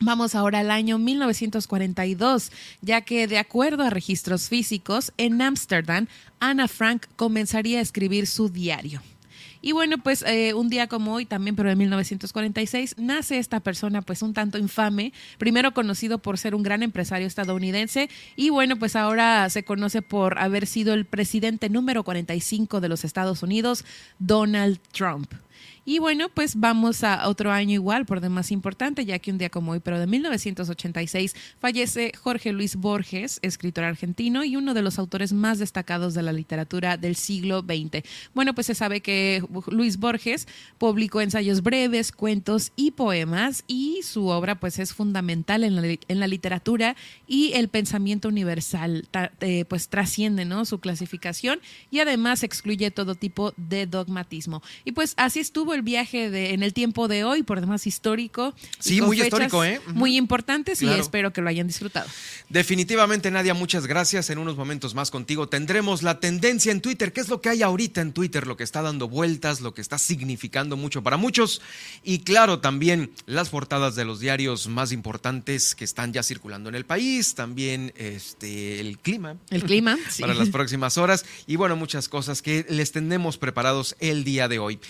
Vamos 0.00 0.34
ahora 0.34 0.58
al 0.58 0.70
año 0.70 0.98
1942, 0.98 2.52
ya 2.82 3.00
que 3.02 3.26
de 3.26 3.38
acuerdo 3.38 3.84
a 3.84 3.90
registros 3.90 4.48
físicos, 4.48 5.12
en 5.16 5.40
Ámsterdam, 5.40 6.08
Anna 6.40 6.68
Frank 6.68 7.06
comenzaría 7.16 7.78
a 7.78 7.82
escribir 7.82 8.26
su 8.26 8.48
diario. 8.50 9.00
Y 9.66 9.72
bueno, 9.72 9.96
pues 9.96 10.22
eh, 10.26 10.52
un 10.52 10.68
día 10.68 10.88
como 10.88 11.14
hoy, 11.14 11.24
también, 11.24 11.56
pero 11.56 11.70
de 11.70 11.74
1946, 11.76 12.96
nace 12.98 13.38
esta 13.38 13.60
persona 13.60 14.02
pues 14.02 14.20
un 14.20 14.34
tanto 14.34 14.58
infame, 14.58 15.14
primero 15.38 15.72
conocido 15.72 16.18
por 16.18 16.36
ser 16.36 16.54
un 16.54 16.62
gran 16.62 16.82
empresario 16.82 17.26
estadounidense 17.26 18.10
y 18.36 18.50
bueno, 18.50 18.76
pues 18.76 18.94
ahora 18.94 19.48
se 19.48 19.62
conoce 19.62 20.02
por 20.02 20.38
haber 20.38 20.66
sido 20.66 20.92
el 20.92 21.06
presidente 21.06 21.70
número 21.70 22.04
45 22.04 22.82
de 22.82 22.90
los 22.90 23.06
Estados 23.06 23.42
Unidos, 23.42 23.86
Donald 24.18 24.80
Trump. 24.92 25.32
Y 25.84 25.98
bueno, 25.98 26.28
pues 26.30 26.56
vamos 26.56 27.04
a 27.04 27.28
otro 27.28 27.52
año 27.52 27.74
igual, 27.74 28.06
por 28.06 28.20
demás 28.20 28.50
importante, 28.50 29.04
ya 29.04 29.18
que 29.18 29.30
un 29.30 29.38
día 29.38 29.50
como 29.50 29.72
hoy, 29.72 29.80
pero 29.80 30.00
de 30.00 30.06
1986, 30.06 31.34
fallece 31.58 32.12
Jorge 32.18 32.52
Luis 32.52 32.76
Borges, 32.76 33.38
escritor 33.42 33.84
argentino 33.84 34.44
y 34.44 34.56
uno 34.56 34.72
de 34.72 34.82
los 34.82 34.98
autores 34.98 35.32
más 35.32 35.58
destacados 35.58 36.14
de 36.14 36.22
la 36.22 36.32
literatura 36.32 36.96
del 36.96 37.16
siglo 37.16 37.60
XX. 37.60 38.02
Bueno, 38.34 38.54
pues 38.54 38.66
se 38.66 38.74
sabe 38.74 39.00
que 39.00 39.44
Luis 39.68 39.98
Borges 39.98 40.48
publicó 40.78 41.20
ensayos 41.20 41.62
breves, 41.62 42.12
cuentos 42.12 42.72
y 42.76 42.92
poemas 42.92 43.64
y 43.66 44.00
su 44.02 44.28
obra 44.28 44.58
pues 44.58 44.78
es 44.78 44.94
fundamental 44.94 45.64
en 45.64 46.20
la, 46.20 46.26
literatura 46.26 46.96
y 47.26 47.52
el 47.52 47.68
pensamiento 47.68 48.28
universal, 48.28 49.06
eh, 49.40 49.64
pues 49.66 49.88
trasciende 49.88 50.44
¿no? 50.44 50.64
su 50.64 50.80
clasificación 50.80 51.60
y 51.90 52.00
además 52.00 52.42
excluye 52.42 52.90
todo 52.90 53.14
tipo 53.14 53.52
de 53.56 53.86
dogmatismo. 53.86 54.62
Y 54.84 54.92
pues 54.92 55.14
así 55.16 55.40
estuvo 55.54 55.72
el 55.72 55.82
viaje 55.82 56.30
de, 56.30 56.52
en 56.52 56.64
el 56.64 56.72
tiempo 56.72 57.06
de 57.06 57.22
hoy, 57.22 57.44
por 57.44 57.60
demás 57.60 57.86
histórico. 57.86 58.56
Sí, 58.80 59.00
muy 59.00 59.22
histórico, 59.22 59.62
¿eh? 59.62 59.80
Muy 59.86 60.16
importantes 60.16 60.82
y 60.82 60.88
espero 60.88 61.32
que 61.32 61.42
lo 61.42 61.48
hayan 61.48 61.68
disfrutado. 61.68 62.08
Definitivamente, 62.48 63.30
Nadia, 63.30 63.54
muchas 63.54 63.86
gracias. 63.86 64.30
En 64.30 64.38
unos 64.38 64.56
momentos 64.56 64.96
más 64.96 65.12
contigo 65.12 65.48
tendremos 65.48 66.02
la 66.02 66.18
tendencia 66.18 66.72
en 66.72 66.80
Twitter. 66.80 67.12
¿Qué 67.12 67.20
es 67.20 67.28
lo 67.28 67.40
que 67.40 67.50
hay 67.50 67.62
ahorita 67.62 68.00
en 68.00 68.12
Twitter? 68.12 68.48
Lo 68.48 68.56
que 68.56 68.64
está 68.64 68.82
dando 68.82 69.08
vueltas, 69.08 69.60
lo 69.60 69.74
que 69.74 69.80
está 69.80 69.96
significando 69.96 70.76
mucho 70.76 71.04
para 71.04 71.18
muchos. 71.18 71.62
Y 72.02 72.24
claro, 72.24 72.58
también 72.58 73.12
las 73.26 73.50
portadas 73.50 73.94
de 73.94 74.04
los 74.04 74.18
diarios 74.18 74.66
más 74.66 74.90
importantes 74.90 75.76
que 75.76 75.84
están 75.84 76.12
ya 76.12 76.24
circulando 76.24 76.68
en 76.68 76.74
el 76.74 76.84
país. 76.84 77.36
También 77.36 77.92
este, 77.94 78.80
el 78.80 78.98
clima. 78.98 79.36
El 79.50 79.62
clima, 79.62 79.96
Para 80.18 80.34
las 80.34 80.48
próximas 80.48 80.98
horas. 80.98 81.24
Y 81.46 81.54
bueno, 81.54 81.76
muchas 81.76 82.08
cosas 82.08 82.42
que 82.42 82.66
les 82.68 82.90
tenemos 82.90 83.38
preparados 83.38 83.94
el 84.00 84.24
día 84.24 84.48
de 84.48 84.58
hoy. 84.58 84.80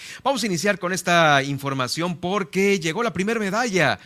Iniciar 0.45 0.79
con 0.79 0.93
esta 0.93 1.43
información 1.43 2.19
porque 2.19 2.79
llegó 2.79 3.03
la 3.03 3.15
primera 3.15 3.41
medalla 3.41 3.99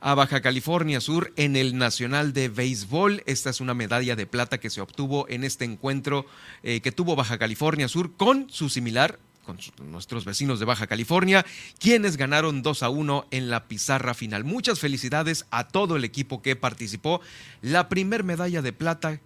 a 0.00 0.14
Baja 0.14 0.40
California 0.40 1.00
Sur 1.00 1.32
en 1.36 1.54
el 1.54 1.78
Nacional 1.78 2.32
de 2.32 2.48
Béisbol. 2.48 3.22
Esta 3.26 3.50
es 3.50 3.60
una 3.60 3.74
medalla 3.74 4.16
de 4.16 4.26
plata 4.26 4.58
que 4.58 4.70
se 4.70 4.80
obtuvo 4.80 5.28
en 5.28 5.44
este 5.44 5.64
encuentro 5.64 6.26
eh, 6.64 6.80
que 6.80 6.90
tuvo 6.90 7.14
Baja 7.14 7.38
California 7.38 7.86
Sur 7.86 8.16
con 8.16 8.50
su 8.50 8.68
similar 8.68 9.20
con 9.44 9.58
nuestros 9.90 10.24
vecinos 10.24 10.58
de 10.58 10.64
Baja 10.64 10.86
California, 10.86 11.44
quienes 11.78 12.16
ganaron 12.16 12.62
2 12.62 12.82
a 12.82 12.88
1 12.88 13.26
en 13.30 13.50
la 13.50 13.68
pizarra 13.68 14.14
final. 14.14 14.42
Muchas 14.42 14.80
felicidades 14.80 15.46
a 15.50 15.68
todo 15.68 15.96
el 15.96 16.04
equipo 16.04 16.42
que 16.42 16.56
participó. 16.56 17.20
La 17.60 17.88
primer 17.88 18.24
medalla 18.24 18.62
de 18.62 18.72
plata 18.72 19.20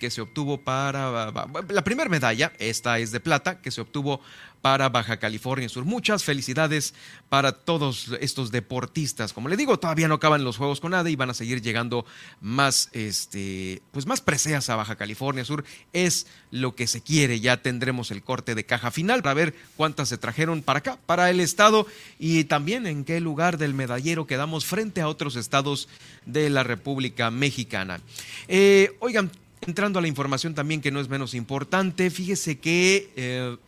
que 0.00 0.10
se 0.10 0.20
obtuvo 0.20 0.58
para 0.58 1.30
la 1.68 1.84
primera 1.84 2.08
medalla, 2.08 2.52
esta 2.58 2.98
es 2.98 3.12
de 3.12 3.20
plata, 3.20 3.60
que 3.60 3.70
se 3.70 3.80
obtuvo 3.80 4.20
para 4.64 4.88
Baja 4.88 5.18
California 5.18 5.68
Sur. 5.68 5.84
Muchas 5.84 6.24
felicidades 6.24 6.94
para 7.28 7.52
todos 7.52 8.16
estos 8.22 8.50
deportistas. 8.50 9.34
Como 9.34 9.50
le 9.50 9.58
digo, 9.58 9.78
todavía 9.78 10.08
no 10.08 10.14
acaban 10.14 10.42
los 10.42 10.56
juegos 10.56 10.80
con 10.80 10.92
nada 10.92 11.10
y 11.10 11.16
van 11.16 11.28
a 11.28 11.34
seguir 11.34 11.60
llegando 11.60 12.06
más, 12.40 12.88
este, 12.92 13.82
pues 13.92 14.06
más 14.06 14.22
preseas 14.22 14.70
a 14.70 14.76
Baja 14.76 14.96
California 14.96 15.44
Sur. 15.44 15.66
Es 15.92 16.26
lo 16.50 16.74
que 16.74 16.86
se 16.86 17.02
quiere. 17.02 17.40
Ya 17.40 17.58
tendremos 17.58 18.10
el 18.10 18.22
corte 18.22 18.54
de 18.54 18.64
caja 18.64 18.90
final 18.90 19.22
para 19.22 19.34
ver 19.34 19.54
cuántas 19.76 20.08
se 20.08 20.16
trajeron 20.16 20.62
para 20.62 20.78
acá, 20.78 20.98
para 21.04 21.28
el 21.28 21.40
estado 21.40 21.86
y 22.18 22.44
también 22.44 22.86
en 22.86 23.04
qué 23.04 23.20
lugar 23.20 23.58
del 23.58 23.74
medallero 23.74 24.26
quedamos 24.26 24.64
frente 24.64 25.02
a 25.02 25.08
otros 25.08 25.36
estados 25.36 25.90
de 26.24 26.48
la 26.48 26.62
República 26.62 27.30
Mexicana. 27.30 28.00
Eh, 28.48 28.96
oigan, 29.00 29.30
entrando 29.60 29.98
a 29.98 30.02
la 30.02 30.08
información 30.08 30.54
también 30.54 30.80
que 30.80 30.90
no 30.90 31.00
es 31.00 31.10
menos 31.10 31.34
importante, 31.34 32.08
fíjese 32.08 32.58
que 32.58 33.12
eh, 33.14 33.58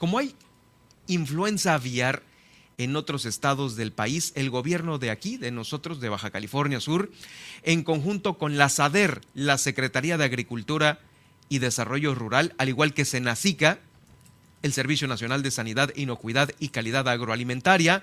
como 0.00 0.18
hay 0.18 0.34
influenza 1.08 1.74
aviar 1.74 2.22
en 2.78 2.96
otros 2.96 3.26
estados 3.26 3.76
del 3.76 3.92
país, 3.92 4.32
el 4.34 4.48
gobierno 4.48 4.96
de 4.96 5.10
aquí, 5.10 5.36
de 5.36 5.50
nosotros, 5.50 6.00
de 6.00 6.08
Baja 6.08 6.30
California 6.30 6.80
Sur, 6.80 7.12
en 7.64 7.84
conjunto 7.84 8.38
con 8.38 8.56
la 8.56 8.70
SADER, 8.70 9.20
la 9.34 9.58
Secretaría 9.58 10.16
de 10.16 10.24
Agricultura 10.24 11.00
y 11.50 11.58
Desarrollo 11.58 12.14
Rural, 12.14 12.54
al 12.56 12.70
igual 12.70 12.94
que 12.94 13.04
Senacica, 13.04 13.78
el 14.62 14.72
Servicio 14.72 15.06
Nacional 15.06 15.42
de 15.42 15.50
Sanidad, 15.50 15.92
Inocuidad 15.94 16.50
y 16.58 16.68
Calidad 16.68 17.06
Agroalimentaria, 17.06 18.02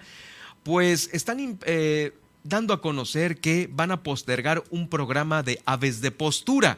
pues 0.61 1.09
están 1.13 1.57
eh, 1.65 2.13
dando 2.43 2.75
a 2.75 2.81
conocer 2.81 3.39
que 3.39 3.67
van 3.71 3.89
a 3.89 4.03
postergar 4.03 4.63
un 4.69 4.87
programa 4.87 5.41
de 5.41 5.63
aves 5.65 6.01
de 6.01 6.11
postura 6.11 6.77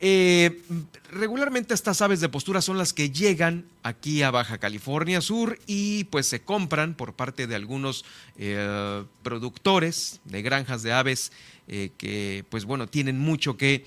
eh, 0.00 0.62
regularmente 1.10 1.74
estas 1.74 2.00
aves 2.02 2.20
de 2.20 2.28
postura 2.28 2.62
son 2.62 2.78
las 2.78 2.92
que 2.92 3.10
llegan 3.10 3.64
aquí 3.82 4.22
a 4.22 4.30
Baja 4.30 4.58
California 4.58 5.20
Sur 5.20 5.58
y 5.66 6.04
pues 6.04 6.26
se 6.26 6.40
compran 6.40 6.94
por 6.94 7.14
parte 7.14 7.48
de 7.48 7.56
algunos 7.56 8.04
eh, 8.36 9.04
productores 9.24 10.20
de 10.24 10.42
granjas 10.42 10.84
de 10.84 10.92
aves 10.92 11.32
eh, 11.66 11.90
que 11.98 12.44
pues 12.48 12.64
bueno 12.64 12.86
tienen 12.86 13.18
mucho 13.18 13.56
que 13.56 13.84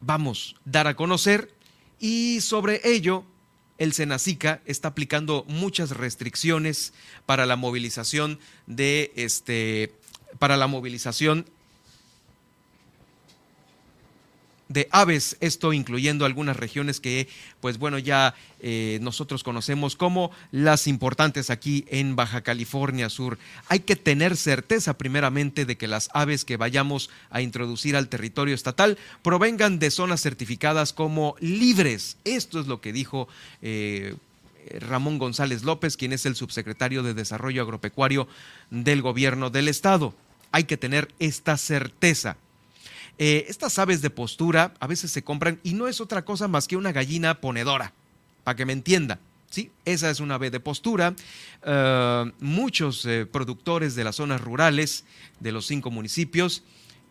vamos 0.00 0.56
dar 0.64 0.86
a 0.86 0.96
conocer. 0.96 1.52
Y 2.00 2.40
sobre 2.40 2.80
ello 2.84 3.24
el 3.78 3.92
Senacica 3.92 4.60
está 4.66 4.88
aplicando 4.88 5.44
muchas 5.46 5.90
restricciones 5.90 6.94
para 7.26 7.46
la 7.46 7.54
movilización 7.56 8.40
de 8.66 9.12
este 9.14 9.94
para 10.38 10.56
la 10.56 10.66
movilización 10.66 11.46
de 14.72 14.88
aves, 14.90 15.36
esto 15.40 15.72
incluyendo 15.72 16.24
algunas 16.24 16.56
regiones 16.56 17.00
que, 17.00 17.28
pues 17.60 17.78
bueno, 17.78 17.98
ya 17.98 18.34
eh, 18.60 18.98
nosotros 19.02 19.42
conocemos 19.42 19.96
como 19.96 20.30
las 20.50 20.86
importantes 20.86 21.50
aquí 21.50 21.84
en 21.88 22.16
Baja 22.16 22.42
California 22.42 23.08
Sur. 23.08 23.38
Hay 23.68 23.80
que 23.80 23.96
tener 23.96 24.36
certeza 24.36 24.96
primeramente 24.98 25.64
de 25.64 25.76
que 25.76 25.88
las 25.88 26.08
aves 26.14 26.44
que 26.44 26.56
vayamos 26.56 27.10
a 27.30 27.42
introducir 27.42 27.96
al 27.96 28.08
territorio 28.08 28.54
estatal 28.54 28.98
provengan 29.22 29.78
de 29.78 29.90
zonas 29.90 30.22
certificadas 30.22 30.92
como 30.92 31.36
libres. 31.40 32.16
Esto 32.24 32.60
es 32.60 32.66
lo 32.66 32.80
que 32.80 32.92
dijo... 32.92 33.28
Eh, 33.60 34.14
Ramón 34.78 35.18
González 35.18 35.64
López, 35.64 35.96
quien 35.96 36.12
es 36.12 36.24
el 36.24 36.36
subsecretario 36.36 37.02
de 37.02 37.14
Desarrollo 37.14 37.62
Agropecuario 37.62 38.28
del 38.70 39.02
Gobierno 39.02 39.50
del 39.50 39.66
Estado. 39.66 40.14
Hay 40.52 40.64
que 40.64 40.76
tener 40.76 41.08
esta 41.18 41.56
certeza. 41.56 42.36
Eh, 43.18 43.46
estas 43.48 43.78
aves 43.78 44.02
de 44.02 44.10
postura 44.10 44.74
a 44.80 44.86
veces 44.86 45.10
se 45.10 45.22
compran 45.22 45.60
y 45.62 45.74
no 45.74 45.88
es 45.88 46.00
otra 46.00 46.24
cosa 46.24 46.48
más 46.48 46.66
que 46.66 46.76
una 46.76 46.92
gallina 46.92 47.40
ponedora, 47.40 47.92
para 48.44 48.56
que 48.56 48.66
me 48.66 48.72
entienda. 48.72 49.18
Sí, 49.50 49.70
esa 49.84 50.08
es 50.08 50.20
una 50.20 50.36
ave 50.36 50.50
de 50.50 50.60
postura. 50.60 51.14
Eh, 51.62 52.32
muchos 52.40 53.04
eh, 53.04 53.26
productores 53.26 53.94
de 53.94 54.04
las 54.04 54.16
zonas 54.16 54.40
rurales 54.40 55.04
de 55.40 55.52
los 55.52 55.66
cinco 55.66 55.90
municipios 55.90 56.62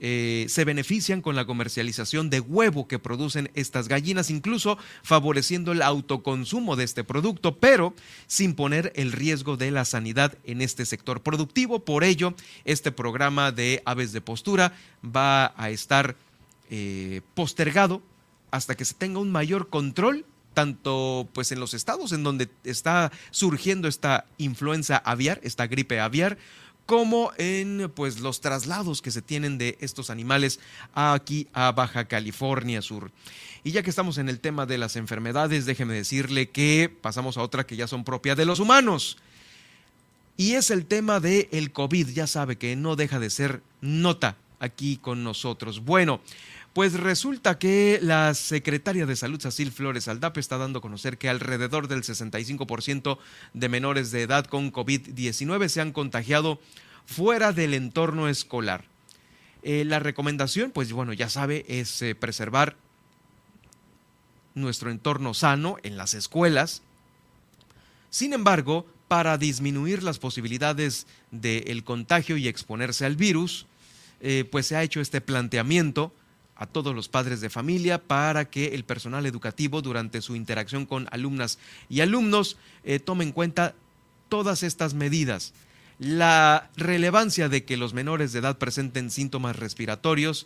eh, 0.03 0.47
se 0.49 0.65
benefician 0.65 1.21
con 1.21 1.35
la 1.35 1.45
comercialización 1.45 2.31
de 2.31 2.39
huevo 2.39 2.87
que 2.87 2.97
producen 2.97 3.51
estas 3.53 3.87
gallinas, 3.87 4.31
incluso 4.31 4.79
favoreciendo 5.03 5.71
el 5.71 5.83
autoconsumo 5.83 6.75
de 6.75 6.85
este 6.85 7.03
producto, 7.03 7.57
pero 7.57 7.93
sin 8.25 8.55
poner 8.55 8.91
el 8.95 9.11
riesgo 9.11 9.57
de 9.57 9.69
la 9.69 9.85
sanidad 9.85 10.39
en 10.43 10.61
este 10.61 10.87
sector 10.87 11.21
productivo. 11.21 11.85
Por 11.85 12.03
ello, 12.03 12.33
este 12.65 12.91
programa 12.91 13.51
de 13.51 13.83
aves 13.85 14.11
de 14.11 14.21
postura 14.21 14.73
va 15.05 15.53
a 15.55 15.69
estar 15.69 16.15
eh, 16.71 17.21
postergado 17.35 18.01
hasta 18.49 18.75
que 18.75 18.85
se 18.85 18.95
tenga 18.95 19.19
un 19.19 19.31
mayor 19.31 19.69
control 19.69 20.25
tanto 20.55 21.29
pues 21.33 21.51
en 21.51 21.59
los 21.59 21.73
estados 21.73 22.11
en 22.11 22.23
donde 22.23 22.49
está 22.63 23.11
surgiendo 23.29 23.87
esta 23.87 24.25
influenza 24.37 24.97
aviar, 24.97 25.39
esta 25.43 25.67
gripe 25.67 25.99
aviar, 25.99 26.37
como 26.85 27.31
en 27.37 27.91
pues 27.95 28.19
los 28.19 28.41
traslados 28.41 29.01
que 29.01 29.11
se 29.11 29.21
tienen 29.21 29.57
de 29.57 29.77
estos 29.79 30.09
animales 30.09 30.59
aquí 30.93 31.47
a 31.53 31.71
Baja 31.71 32.05
California 32.05 32.81
Sur. 32.81 33.11
Y 33.63 33.71
ya 33.71 33.83
que 33.83 33.89
estamos 33.89 34.17
en 34.17 34.27
el 34.27 34.39
tema 34.39 34.65
de 34.65 34.77
las 34.77 34.95
enfermedades, 34.95 35.65
déjeme 35.65 35.93
decirle 35.93 36.49
que 36.49 36.95
pasamos 37.01 37.37
a 37.37 37.43
otra 37.43 37.65
que 37.65 37.75
ya 37.75 37.87
son 37.87 38.03
propias 38.03 38.37
de 38.37 38.45
los 38.45 38.59
humanos. 38.59 39.17
Y 40.37 40.53
es 40.53 40.71
el 40.71 40.85
tema 40.85 41.19
del 41.19 41.47
el 41.51 41.71
COVID, 41.71 42.09
ya 42.09 42.25
sabe 42.25 42.57
que 42.57 42.75
no 42.75 42.95
deja 42.95 43.19
de 43.19 43.29
ser 43.29 43.61
nota 43.81 44.35
aquí 44.59 44.97
con 44.97 45.23
nosotros. 45.23 45.83
Bueno, 45.83 46.21
pues 46.73 46.93
resulta 46.93 47.59
que 47.59 47.99
la 48.01 48.33
secretaria 48.33 49.05
de 49.05 49.15
Salud, 49.15 49.41
Cecil 49.41 49.71
Flores 49.71 50.07
Aldape, 50.07 50.39
está 50.39 50.57
dando 50.57 50.79
a 50.79 50.81
conocer 50.81 51.17
que 51.17 51.29
alrededor 51.29 51.87
del 51.87 52.03
65% 52.03 53.17
de 53.53 53.69
menores 53.69 54.11
de 54.11 54.21
edad 54.21 54.45
con 54.45 54.71
COVID-19 54.71 55.67
se 55.67 55.81
han 55.81 55.91
contagiado 55.91 56.61
fuera 57.05 57.51
del 57.51 57.73
entorno 57.73 58.29
escolar. 58.29 58.85
Eh, 59.63 59.83
la 59.85 59.99
recomendación, 59.99 60.71
pues 60.71 60.91
bueno, 60.93 61.13
ya 61.13 61.29
sabe, 61.29 61.65
es 61.67 62.01
eh, 62.01 62.15
preservar 62.15 62.77
nuestro 64.55 64.91
entorno 64.91 65.33
sano 65.33 65.77
en 65.83 65.97
las 65.97 66.13
escuelas. 66.13 66.81
Sin 68.09 68.33
embargo, 68.33 68.85
para 69.07 69.37
disminuir 69.37 70.03
las 70.03 70.19
posibilidades 70.19 71.05
del 71.31 71.83
contagio 71.83 72.37
y 72.37 72.47
exponerse 72.47 73.05
al 73.05 73.17
virus, 73.17 73.67
eh, 74.21 74.45
pues 74.49 74.67
se 74.67 74.77
ha 74.77 74.83
hecho 74.83 75.01
este 75.01 75.19
planteamiento 75.19 76.13
a 76.61 76.67
todos 76.67 76.93
los 76.93 77.09
padres 77.09 77.41
de 77.41 77.49
familia 77.49 78.03
para 78.03 78.45
que 78.45 78.75
el 78.75 78.83
personal 78.83 79.25
educativo 79.25 79.81
durante 79.81 80.21
su 80.21 80.35
interacción 80.35 80.85
con 80.85 81.07
alumnas 81.09 81.57
y 81.89 82.01
alumnos 82.01 82.55
eh, 82.83 82.99
tome 82.99 83.23
en 83.23 83.31
cuenta 83.31 83.73
todas 84.29 84.61
estas 84.61 84.93
medidas. 84.93 85.53
La 85.97 86.69
relevancia 86.77 87.49
de 87.49 87.65
que 87.65 87.77
los 87.77 87.95
menores 87.95 88.31
de 88.31 88.39
edad 88.39 88.59
presenten 88.59 89.09
síntomas 89.09 89.55
respiratorios 89.55 90.45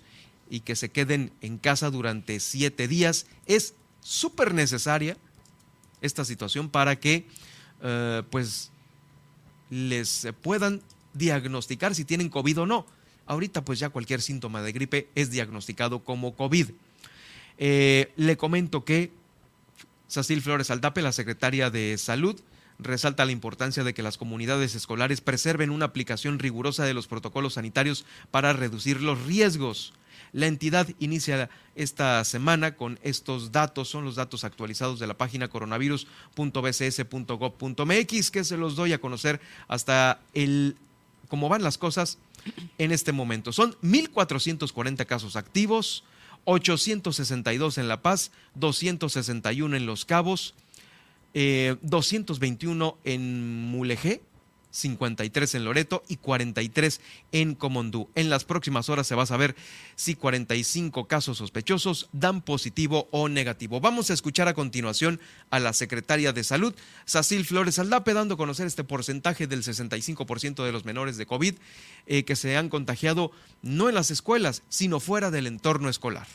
y 0.50 0.62
que 0.62 0.78
se 0.78 0.90
queden 0.90 1.34
en 1.42 1.58
casa 1.58 1.90
durante 1.92 2.40
siete 2.40 2.88
días 2.88 3.28
es 3.46 3.74
súper 4.00 4.54
necesaria 4.54 5.18
esta 6.00 6.24
situación 6.24 6.70
para 6.70 6.98
que 6.98 7.28
eh, 7.84 8.24
pues 8.30 8.72
les 9.70 10.30
puedan 10.42 10.82
diagnosticar 11.14 11.94
si 11.94 12.06
tienen 12.06 12.30
COVID 12.30 12.62
o 12.62 12.66
no. 12.66 12.95
Ahorita 13.28 13.66
pues 13.66 13.80
ya 13.80 13.90
cualquier 13.90 14.22
síntoma 14.22 14.62
de 14.62 14.72
gripe 14.72 15.08
es 15.16 15.32
diagnosticado 15.32 16.04
como 16.04 16.36
COVID. 16.36 16.70
Eh, 17.58 18.12
le 18.16 18.38
comento 18.38 18.84
que 18.84 19.12
Sacil 20.08 20.42
Flores 20.42 20.70
Aldape, 20.70 21.02
la 21.02 21.12
secretaria 21.12 21.70
de 21.70 21.98
Salud, 21.98 22.40
resalta 22.78 23.26
la 23.26 23.32
importancia 23.32 23.84
de 23.84 23.94
que 23.94 24.04
las 24.04 24.18
comunidades 24.18 24.76
escolares 24.76 25.22
preserven 25.22 25.70
una 25.70 25.86
aplicación 25.86 26.40
rigurosa 26.40 26.84
de 26.86 26.94
los 26.94 27.08
protocolos 27.08 27.54
sanitarios 27.54 28.06
para 28.32 28.52
reducir 28.54 29.02
los 29.02 29.26
riesgos. 29.26 29.94
La 30.34 30.48
entidad 30.48 30.88
inicia 31.00 31.50
esta 31.76 32.24
semana 32.26 32.76
con 32.76 33.00
estos 33.04 33.52
datos, 33.52 33.90
son 33.90 34.06
los 34.06 34.16
datos 34.16 34.44
actualizados 34.44 35.00
de 35.00 35.06
la 35.08 35.18
página 35.18 35.48
coronavirus.bcs.gov.mx 35.48 38.32
que 38.32 38.44
se 38.44 38.58
los 38.58 38.76
doy 38.76 38.94
a 38.94 39.00
conocer 39.00 39.40
hasta 39.68 40.20
el 40.34 40.78
cómo 41.30 41.50
van 41.50 41.64
las 41.64 41.78
cosas 41.78 42.18
en 42.78 42.92
este 42.92 43.12
momento. 43.12 43.52
Son 43.54 43.74
1.440 43.82 45.06
casos 45.06 45.36
activos, 45.36 46.04
862 46.46 47.78
en 47.78 47.88
La 47.88 48.02
Paz, 48.02 48.32
261 48.56 49.76
en 49.76 49.86
Los 49.86 50.06
Cabos, 50.06 50.54
221 51.34 52.98
eh, 53.04 53.14
en 53.14 53.70
Mulegé, 53.70 54.22
53 54.76 55.56
en 55.56 55.64
Loreto 55.64 56.04
y 56.08 56.18
43 56.18 57.02
en 57.32 57.56
Comondú. 57.56 58.10
En 58.16 58.30
las 58.30 58.44
próximas 58.44 58.90
horas 58.90 59.08
se 59.08 59.16
va 59.16 59.24
a 59.24 59.28
saber 59.28 59.56
si 59.96 60.16
45 60.16 61.08
casos 61.08 61.38
sospechosos 61.38 62.10
dan 62.12 62.42
positivo 62.42 63.08
o 63.12 63.30
negativo. 63.30 63.80
Vamos 63.80 64.10
a 64.10 64.14
escuchar 64.14 64.48
a 64.48 64.54
continuación 64.54 65.20
a 65.50 65.60
la 65.60 65.74
secretaria 65.74 66.34
de 66.34 66.44
Salud, 66.44 66.76
Sacil 67.06 67.46
Flores 67.46 67.80
Aldape, 67.80 68.14
dando 68.14 68.36
a 68.36 68.38
conocer 68.38 68.68
este 68.68 68.84
porcentaje 68.84 69.48
del 69.48 69.64
65% 69.64 70.64
de 70.64 70.72
los 70.72 70.86
menores 70.86 71.18
de 71.18 71.26
COVID 71.26 71.56
eh, 72.08 72.26
que 72.26 72.36
se 72.36 72.58
han 72.58 72.70
contagiado 72.70 73.32
no 73.62 73.90
en 73.90 73.96
las 73.96 74.12
escuelas, 74.12 74.64
sino 74.70 75.00
fuera 75.00 75.32
del 75.32 75.48
entorno 75.48 75.90
escolar. 75.90 76.28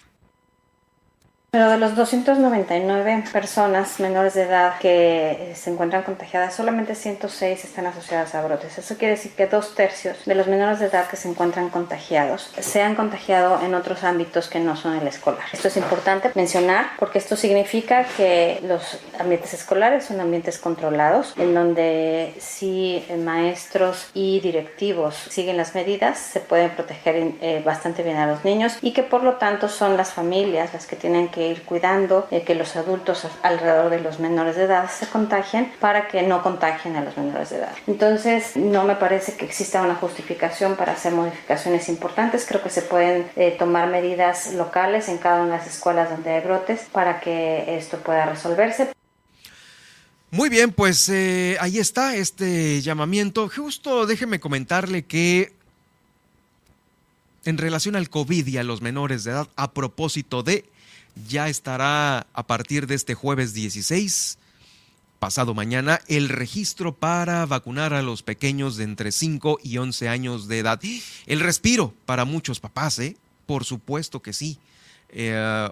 Pero 1.51 1.69
de 1.69 1.79
los 1.79 1.97
299 1.97 3.25
personas 3.33 3.99
menores 3.99 4.35
de 4.35 4.43
edad 4.43 4.79
que 4.79 5.53
se 5.57 5.71
encuentran 5.71 6.05
contagiadas, 6.05 6.55
solamente 6.55 6.95
106 6.95 7.65
están 7.65 7.87
asociadas 7.87 8.37
a 8.37 8.43
brotes. 8.43 8.79
Eso 8.79 8.97
quiere 8.97 9.17
decir 9.17 9.33
que 9.33 9.49
dos 9.49 9.75
tercios 9.75 10.25
de 10.27 10.37
los 10.37 10.47
menores 10.47 10.79
de 10.79 10.87
edad 10.87 11.09
que 11.09 11.17
se 11.17 11.29
encuentran 11.29 11.69
contagiados 11.71 12.53
se 12.61 12.83
han 12.83 12.95
contagiado 12.95 13.61
en 13.65 13.75
otros 13.75 14.05
ámbitos 14.05 14.49
que 14.49 14.61
no 14.61 14.77
son 14.77 14.95
el 14.95 15.09
escolar. 15.09 15.43
Esto 15.53 15.67
es 15.67 15.77
importante 15.77 16.31
mencionar 16.37 16.87
porque 17.01 17.19
esto 17.19 17.35
significa 17.35 18.05
que 18.17 18.61
los 18.63 19.01
ambientes 19.19 19.53
escolares 19.53 20.05
son 20.05 20.21
ambientes 20.21 20.57
controlados, 20.57 21.35
en 21.37 21.53
donde 21.53 22.33
si 22.39 23.05
maestros 23.19 24.09
y 24.15 24.39
directivos 24.39 25.17
siguen 25.17 25.57
las 25.57 25.75
medidas, 25.75 26.17
se 26.17 26.39
pueden 26.39 26.71
proteger 26.71 27.17
eh, 27.41 27.61
bastante 27.65 28.05
bien 28.05 28.19
a 28.19 28.29
los 28.29 28.45
niños 28.45 28.79
y 28.83 28.93
que 28.93 29.03
por 29.03 29.25
lo 29.25 29.35
tanto 29.35 29.69
son 29.69 29.97
las 29.97 30.13
familias 30.13 30.73
las 30.73 30.87
que 30.87 30.95
tienen 30.95 31.27
que 31.27 31.40
ir 31.49 31.63
cuidando 31.63 32.27
de 32.31 32.43
que 32.43 32.55
los 32.55 32.77
adultos 32.77 33.27
alrededor 33.43 33.91
de 33.91 34.01
los 34.01 34.21
menores 34.21 34.57
de 34.57 34.65
edad 34.65 34.91
se 34.91 35.07
contagien 35.07 35.73
para 35.81 36.09
que 36.09 36.23
no 36.23 36.43
contagien 36.43 36.97
a 36.97 37.03
los 37.03 37.17
menores 37.17 37.51
de 37.51 37.57
edad. 37.57 37.73
Entonces, 37.87 38.57
no 38.57 38.85
me 38.85 38.97
parece 38.97 39.37
que 39.37 39.45
exista 39.45 39.83
una 39.83 39.95
justificación 39.95 40.77
para 40.77 40.93
hacer 40.93 41.13
modificaciones 41.13 41.89
importantes. 41.89 42.47
Creo 42.47 42.63
que 42.63 42.71
se 42.71 42.83
pueden 42.83 43.27
eh, 43.37 43.57
tomar 43.59 43.89
medidas 43.89 44.55
locales 44.55 45.09
en 45.09 45.19
cada 45.19 45.43
una 45.43 45.53
de 45.53 45.59
las 45.59 45.67
escuelas 45.67 46.11
donde 46.11 46.31
hay 46.31 46.41
brotes 46.41 46.87
para 46.93 47.21
que 47.21 47.77
esto 47.77 47.99
pueda 47.99 48.27
resolverse. 48.27 48.93
Muy 50.33 50.49
bien, 50.49 50.71
pues 50.71 51.09
eh, 51.09 51.57
ahí 51.61 51.79
está 51.79 52.15
este 52.15 52.81
llamamiento. 52.83 53.49
Justo 53.49 54.07
déjeme 54.07 54.39
comentarle 54.39 55.05
que 55.05 55.53
en 57.45 57.59
relación 57.59 57.97
al 57.97 58.11
COVID 58.11 58.47
y 58.47 58.57
a 58.59 58.63
los 58.63 58.81
menores 58.81 59.25
de 59.25 59.33
edad, 59.33 59.49
a 59.57 59.73
propósito 59.73 60.43
de 60.43 60.70
ya 61.27 61.49
estará 61.49 62.27
a 62.33 62.47
partir 62.47 62.87
de 62.87 62.95
este 62.95 63.15
jueves 63.15 63.55
16, 63.55 64.39
pasado 65.19 65.55
mañana, 65.55 66.01
el 66.09 66.29
registro 66.29 66.95
para 66.95 67.45
vacunar 67.47 67.93
a 67.93 68.03
los 68.03 68.23
pequeños 68.23 68.77
de 68.77 68.85
entre 68.85 69.13
5 69.13 69.59
y 69.63 69.79
11 69.79 70.09
años 70.09 70.49
de 70.49 70.59
edad. 70.59 70.81
El 71.27 71.41
respiro 71.41 71.95
para 72.07 72.25
muchos 72.25 72.61
papás, 72.61 72.99
¿eh? 72.99 73.17
Por 73.47 73.65
supuesto 73.65 74.23
que 74.23 74.33
sí. 74.33 74.59
Eh, 75.11 75.69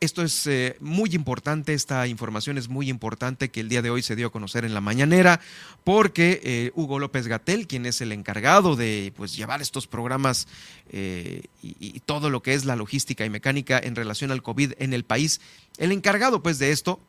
esto 0.00 0.22
es 0.22 0.46
eh, 0.46 0.76
muy 0.80 1.10
importante, 1.14 1.74
esta 1.74 2.06
información 2.06 2.58
es 2.58 2.68
muy 2.68 2.88
importante 2.88 3.50
que 3.50 3.60
el 3.60 3.68
día 3.68 3.82
de 3.82 3.90
hoy 3.90 4.02
se 4.02 4.16
dio 4.16 4.28
a 4.28 4.32
conocer 4.32 4.64
en 4.64 4.74
la 4.74 4.80
mañanera, 4.80 5.40
porque 5.84 6.40
eh, 6.44 6.72
Hugo 6.74 6.98
López 6.98 7.26
Gatel, 7.26 7.66
quien 7.66 7.86
es 7.86 8.00
el 8.00 8.12
encargado 8.12 8.76
de 8.76 9.12
pues, 9.16 9.34
llevar 9.36 9.62
estos 9.62 9.86
programas 9.86 10.46
eh, 10.90 11.42
y, 11.62 12.00
todo 12.00 12.30
lo 12.30 12.42
que 12.42 12.54
es 12.54 12.64
la 12.64 12.76
logística 12.76 13.24
y 13.24 13.30
mecánica 13.30 13.78
en 13.78 13.96
relación 13.96 14.30
al 14.30 14.42
COVID 14.42 14.72
en 14.78 14.92
el 14.92 15.04
país, 15.04 15.40
el 15.78 15.92
encargado 15.92 16.42
pues 16.42 16.58
de 16.58 16.70
esto 16.70 17.00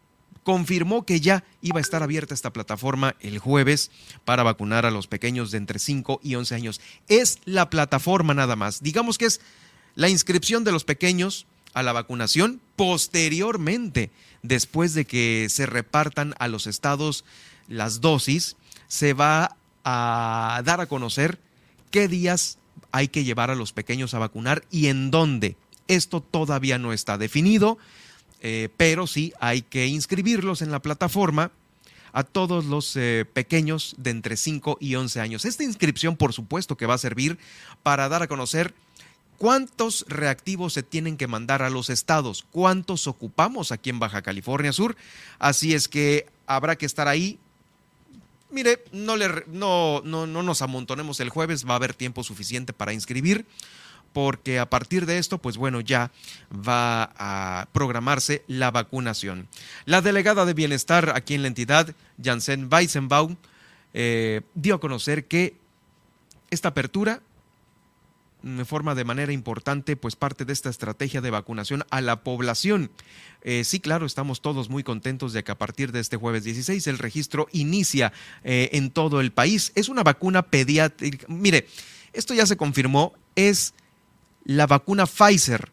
confirmó 0.44 1.06
que 1.06 1.20
ya 1.20 1.44
iba 1.62 1.80
a 1.80 1.82
estar 1.82 2.04
abierta 2.04 2.34
esta 2.34 2.54
plataforma 2.54 3.16
el 3.20 3.40
jueves 3.40 3.92
para 4.26 4.44
vacunar 4.44 4.86
a 4.86 4.92
los 4.92 5.08
pequeños 5.08 5.52
de 5.52 5.58
entre 5.58 5.80
5 5.80 6.20
y 6.24 6.36
11 6.36 6.56
años. 6.56 6.82
Es 7.08 7.40
la 7.46 7.70
plataforma 7.70 8.34
nada 8.34 8.56
más. 8.56 8.84
Digamos 8.84 9.18
que 9.18 9.26
es 9.26 9.42
la 9.96 10.08
inscripción 10.08 10.64
de 10.64 10.72
los 10.72 10.84
pequeños 10.84 11.48
a 11.76 11.84
la 11.84 11.94
vacunación 11.94 12.62
posteriormente, 12.76 14.10
después 14.42 14.96
de 14.96 15.06
que 15.06 15.48
se 15.50 15.68
repartan 15.68 16.34
a 16.40 16.48
los 16.48 16.66
estados 16.66 17.26
las 17.68 18.02
dosis, 18.02 18.56
se 18.88 19.14
va 19.14 19.58
a 19.84 20.62
dar 20.66 20.82
a 20.82 20.88
conocer 20.88 21.38
qué 21.92 22.08
días 22.08 22.58
hay 22.92 23.10
que 23.10 23.26
llevar 23.26 23.52
a 23.52 23.56
los 23.56 23.74
pequeños 23.74 24.14
a 24.14 24.20
vacunar 24.20 24.64
y 24.72 24.88
en 24.88 25.12
dónde. 25.12 25.58
Esto 25.88 26.22
todavía 26.22 26.78
no 26.78 26.94
está 26.94 27.18
definido, 27.18 27.78
eh, 28.42 28.70
pero 28.78 29.06
sí 29.06 29.34
hay 29.40 29.62
que 29.62 29.88
inscribirlos 29.88 30.62
en 30.62 30.72
la 30.72 30.82
plataforma 30.82 31.52
a 32.14 32.24
todos 32.24 32.64
los 32.64 32.96
eh, 32.96 33.26
pequeños 33.34 33.96
de 33.98 34.12
entre 34.12 34.38
5 34.38 34.78
y 34.80 34.96
11 34.96 35.20
años. 35.20 35.44
Esta 35.44 35.66
inscripción, 35.66 36.16
por 36.16 36.32
supuesto, 36.32 36.78
que 36.78 36.86
va 36.86 36.94
a 36.94 37.00
servir 37.00 37.38
para 37.84 38.08
dar 38.08 38.24
a 38.24 38.28
conocer 38.28 38.74
¿Cuántos 39.38 40.06
reactivos 40.08 40.74
se 40.74 40.84
tienen 40.84 41.18
que 41.18 41.28
mandar 41.28 41.62
a 41.62 41.70
los 41.70 41.90
estados? 41.90 42.46
¿Cuántos 42.52 43.08
ocupamos 43.08 43.72
aquí 43.72 43.90
en 43.90 44.00
Baja 44.00 44.22
California 44.22 44.72
Sur? 44.72 44.96
Así 45.40 45.74
es 45.74 45.88
que 45.88 46.28
habrá 46.48 46.78
que 46.78 46.86
estar 46.86 47.08
ahí. 47.08 47.40
Mire, 48.50 48.84
no, 48.92 49.18
le, 49.18 49.44
no, 49.48 50.02
no, 50.06 50.26
no 50.28 50.44
nos 50.44 50.62
amontonemos 50.62 51.20
el 51.20 51.30
jueves, 51.30 51.68
va 51.68 51.74
a 51.74 51.76
haber 51.76 51.94
tiempo 51.94 52.24
suficiente 52.24 52.72
para 52.72 52.94
inscribir, 52.94 53.46
porque 54.14 54.60
a 54.60 54.70
partir 54.70 55.06
de 55.06 55.18
esto, 55.18 55.40
pues 55.40 55.58
bueno, 55.58 55.82
ya 55.82 56.12
va 56.52 57.12
a 57.18 57.68
programarse 57.74 58.46
la 58.48 58.72
vacunación. 58.72 59.50
La 59.84 60.02
delegada 60.02 60.46
de 60.46 60.54
bienestar 60.54 61.12
aquí 61.16 61.34
en 61.34 61.42
la 61.42 61.50
entidad, 61.50 61.94
Janssen 62.24 62.70
Weisenbaum, 62.72 63.36
eh, 63.94 64.42
dio 64.54 64.76
a 64.76 64.80
conocer 64.80 65.26
que 65.26 65.58
esta 66.50 66.70
apertura 66.70 67.22
forma 68.66 68.96
de 68.96 69.04
manera 69.04 69.32
importante 69.32 69.96
pues 69.96 70.16
parte 70.16 70.46
de 70.46 70.54
esta 70.54 70.70
estrategia 70.70 71.22
de 71.22 71.32
vacunación 71.32 71.84
a 71.90 72.02
la 72.02 72.24
población. 72.24 72.92
Eh, 73.42 73.64
sí, 73.64 73.80
claro, 73.80 74.06
estamos 74.06 74.42
todos 74.42 74.70
muy 74.70 74.84
contentos 74.84 75.34
de 75.34 75.44
que 75.44 75.52
a 75.52 75.58
partir 75.58 75.92
de 75.92 76.00
este 76.00 76.18
jueves 76.18 76.44
16 76.44 76.86
el 76.88 76.98
registro 76.98 77.48
inicia 77.52 78.14
eh, 78.44 78.70
en 78.74 78.92
todo 78.92 79.22
el 79.22 79.32
país. 79.32 79.72
Es 79.76 79.90
una 79.90 80.04
vacuna 80.04 80.44
pediátrica. 80.44 81.26
Mire, 81.28 81.68
esto 82.14 82.34
ya 82.34 82.46
se 82.46 82.58
confirmó, 82.58 83.14
es 83.36 83.74
la 84.44 84.68
vacuna 84.68 85.06
Pfizer 85.06 85.72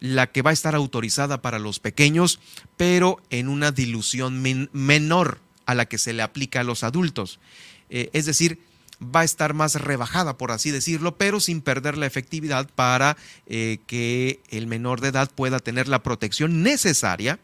la 0.00 0.28
que 0.28 0.42
va 0.42 0.50
a 0.50 0.54
estar 0.54 0.74
autorizada 0.74 1.42
para 1.42 1.58
los 1.58 1.80
pequeños, 1.80 2.40
pero 2.76 3.20
en 3.30 3.48
una 3.48 3.72
dilución 3.72 4.40
menor 4.72 5.40
a 5.66 5.74
la 5.74 5.86
que 5.86 5.98
se 5.98 6.12
le 6.12 6.22
aplica 6.22 6.60
a 6.60 6.64
los 6.64 6.84
adultos. 6.84 7.40
Eh, 7.90 8.10
es 8.12 8.26
decir, 8.26 8.60
va 9.02 9.20
a 9.20 9.24
estar 9.24 9.54
más 9.54 9.74
rebajada, 9.76 10.36
por 10.36 10.50
así 10.50 10.70
decirlo, 10.70 11.16
pero 11.16 11.40
sin 11.40 11.60
perder 11.60 11.96
la 11.96 12.06
efectividad 12.06 12.68
para 12.74 13.16
eh, 13.46 13.78
que 13.86 14.40
el 14.50 14.66
menor 14.66 15.00
de 15.00 15.08
edad 15.08 15.30
pueda 15.34 15.60
tener 15.60 15.88
la 15.88 16.02
protección 16.02 16.62
necesaria 16.62 17.38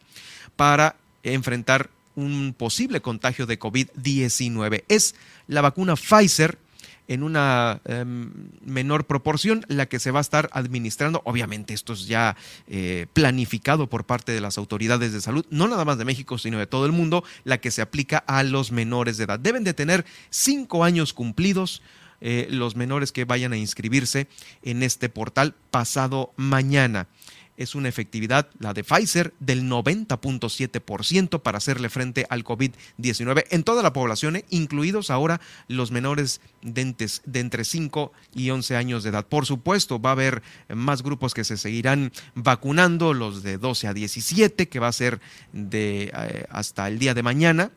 para 0.57 0.97
enfrentar 1.23 1.91
un 2.17 2.55
posible 2.57 3.01
contagio 3.01 3.47
de 3.47 3.59
COVID-19. 3.59 4.85
Es 4.89 5.15
la 5.47 5.61
vacuna 5.61 5.97
Pfizer 5.97 6.59
en 7.09 7.23
una 7.23 7.81
em, 7.85 8.31
menor 8.65 9.07
proporción 9.07 9.65
la 9.69 9.87
que 9.87 9.99
se 9.99 10.11
va 10.11 10.21
a 10.21 10.23
estar 10.23 10.49
administrando. 10.53 11.23
Obviamente 11.25 11.75
esto 11.75 11.93
es 11.93 12.07
ya 12.07 12.37
eh, 12.67 13.07
planificado 13.13 13.89
por 13.89 14.05
parte 14.05 14.33
de 14.33 14.41
las 14.41 14.59
autoridades 14.59 15.13
de 15.13 15.21
salud, 15.21 15.45
no 15.51 15.69
nada 15.69 15.85
más 15.85 15.99
de 15.99 16.05
México, 16.05 16.39
sino 16.39 16.59
de 16.59 16.67
todo 16.67 16.87
el 16.87 16.93
mundo, 16.93 17.25
la 17.45 17.59
que 17.59 17.71
se 17.71 17.83
aplica 17.83 18.19
a 18.19 18.43
los 18.43 18.73
menores 18.73 19.17
de 19.17 19.25
edad. 19.25 19.39
Deben 19.39 19.65
de 19.65 19.75
tener 19.75 20.05
cinco 20.31 20.85
años 20.85 21.13
cumplidos. 21.13 21.83
Eh, 22.21 22.47
los 22.49 22.75
menores 22.75 23.13
que 23.13 23.27
vayan 23.27 23.53
a 23.53 23.59
inscribirse 23.59 24.29
en 24.63 24.83
este 24.83 25.11
portal 25.11 25.55
pasado 25.71 26.33
mañana 26.37 27.07
es 27.57 27.75
una 27.75 27.89
efectividad, 27.89 28.49
la 28.59 28.75
de 28.75 28.85
Pfizer, 28.85 29.33
del 29.41 29.65
90.7% 29.65 31.41
para 31.41 31.59
hacerle 31.59 31.89
frente 31.89 32.27
al 32.29 32.45
COVID-19 32.45 33.45
en 33.51 33.63
toda 33.65 33.83
la 33.83 33.93
población, 33.93 34.37
¿eh? 34.37 34.45
incluidos 34.51 35.11
ahora 35.11 35.41
los 35.69 35.91
menores 35.91 36.41
de, 36.63 36.95
de, 37.25 37.41
entre 37.41 37.65
5 37.65 38.13
y 38.35 38.51
11 38.51 38.77
años 38.77 39.03
de 39.03 39.11
edad. 39.11 39.27
Por 39.27 39.47
supuesto, 39.47 40.01
va 40.01 40.11
a 40.11 40.13
haber 40.13 40.43
más 40.69 41.03
grupos 41.03 41.35
que 41.35 41.45
se 41.45 41.57
seguirán 41.57 42.13
vacunando, 42.35 43.15
los 43.15 43.43
de 43.43 43.59
12 43.59 43.89
a 43.89 43.95
17, 43.95 44.69
que 44.69 44.81
va 44.81 44.89
a 44.89 44.93
ser 44.93 45.21
de 45.53 46.13
eh, 46.15 46.47
hasta 46.51 46.89
el 46.89 46.99
día 46.99 47.15
de 47.15 47.23
mañana 47.23 47.71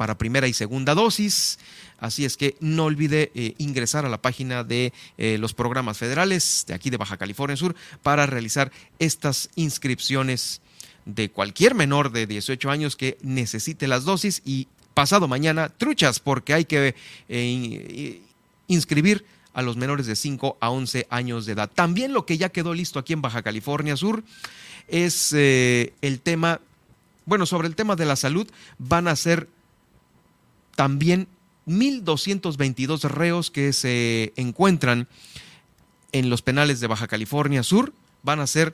para 0.00 0.16
primera 0.16 0.48
y 0.48 0.54
segunda 0.54 0.94
dosis. 0.94 1.58
Así 1.98 2.24
es 2.24 2.38
que 2.38 2.56
no 2.58 2.86
olvide 2.86 3.30
eh, 3.34 3.54
ingresar 3.58 4.06
a 4.06 4.08
la 4.08 4.22
página 4.22 4.64
de 4.64 4.94
eh, 5.18 5.36
los 5.36 5.52
programas 5.52 5.98
federales 5.98 6.64
de 6.66 6.72
aquí 6.72 6.88
de 6.88 6.96
Baja 6.96 7.18
California 7.18 7.54
Sur 7.54 7.76
para 8.02 8.24
realizar 8.24 8.72
estas 8.98 9.50
inscripciones 9.56 10.62
de 11.04 11.28
cualquier 11.28 11.74
menor 11.74 12.12
de 12.12 12.26
18 12.26 12.70
años 12.70 12.96
que 12.96 13.18
necesite 13.20 13.86
las 13.88 14.04
dosis 14.04 14.40
y 14.46 14.68
pasado 14.94 15.28
mañana 15.28 15.68
truchas 15.68 16.18
porque 16.18 16.54
hay 16.54 16.64
que 16.64 16.94
eh, 17.28 18.22
inscribir 18.68 19.26
a 19.52 19.60
los 19.60 19.76
menores 19.76 20.06
de 20.06 20.16
5 20.16 20.56
a 20.60 20.70
11 20.70 21.08
años 21.10 21.44
de 21.44 21.52
edad. 21.52 21.68
También 21.68 22.14
lo 22.14 22.24
que 22.24 22.38
ya 22.38 22.48
quedó 22.48 22.72
listo 22.72 22.98
aquí 22.98 23.12
en 23.12 23.20
Baja 23.20 23.42
California 23.42 23.98
Sur 23.98 24.24
es 24.88 25.34
el 25.34 26.20
tema, 26.22 26.62
bueno, 27.26 27.44
sobre 27.44 27.68
el 27.68 27.76
tema 27.76 27.96
de 27.96 28.06
la 28.06 28.16
salud 28.16 28.50
van 28.78 29.06
a 29.06 29.14
ser 29.14 29.46
también 30.80 31.28
1.222 31.66 33.02
reos 33.02 33.50
que 33.50 33.74
se 33.74 34.32
encuentran 34.36 35.08
en 36.10 36.30
los 36.30 36.40
penales 36.40 36.80
de 36.80 36.86
Baja 36.86 37.06
California 37.06 37.62
Sur 37.62 37.92
van 38.22 38.40
a 38.40 38.46
ser 38.46 38.72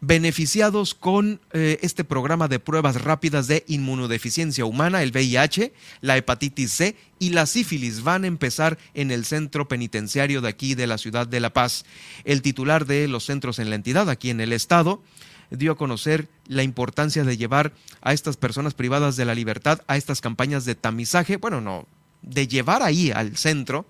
beneficiados 0.00 0.94
con 0.94 1.40
eh, 1.52 1.80
este 1.82 2.04
programa 2.04 2.46
de 2.46 2.60
pruebas 2.60 3.02
rápidas 3.02 3.48
de 3.48 3.64
inmunodeficiencia 3.66 4.64
humana, 4.64 5.02
el 5.02 5.10
VIH, 5.10 5.72
la 6.00 6.16
hepatitis 6.16 6.70
C 6.70 6.96
y 7.18 7.30
la 7.30 7.46
sífilis 7.46 8.04
van 8.04 8.22
a 8.22 8.28
empezar 8.28 8.78
en 8.94 9.10
el 9.10 9.24
centro 9.24 9.66
penitenciario 9.66 10.42
de 10.42 10.48
aquí 10.48 10.76
de 10.76 10.86
la 10.86 10.96
ciudad 10.96 11.26
de 11.26 11.40
La 11.40 11.52
Paz. 11.52 11.84
El 12.22 12.40
titular 12.40 12.86
de 12.86 13.08
los 13.08 13.24
centros 13.24 13.58
en 13.58 13.68
la 13.68 13.74
entidad, 13.74 14.08
aquí 14.08 14.30
en 14.30 14.40
el 14.40 14.52
estado, 14.52 15.02
dio 15.50 15.72
a 15.72 15.76
conocer 15.76 16.28
la 16.46 16.62
importancia 16.62 17.24
de 17.24 17.36
llevar 17.36 17.72
a 18.02 18.12
estas 18.12 18.36
personas 18.36 18.74
privadas 18.74 19.16
de 19.16 19.24
la 19.24 19.34
libertad 19.34 19.80
a 19.86 19.96
estas 19.96 20.20
campañas 20.20 20.64
de 20.64 20.74
tamizaje, 20.74 21.36
bueno, 21.36 21.60
no, 21.60 21.86
de 22.22 22.48
llevar 22.48 22.82
ahí 22.82 23.10
al 23.10 23.36
centro 23.36 23.86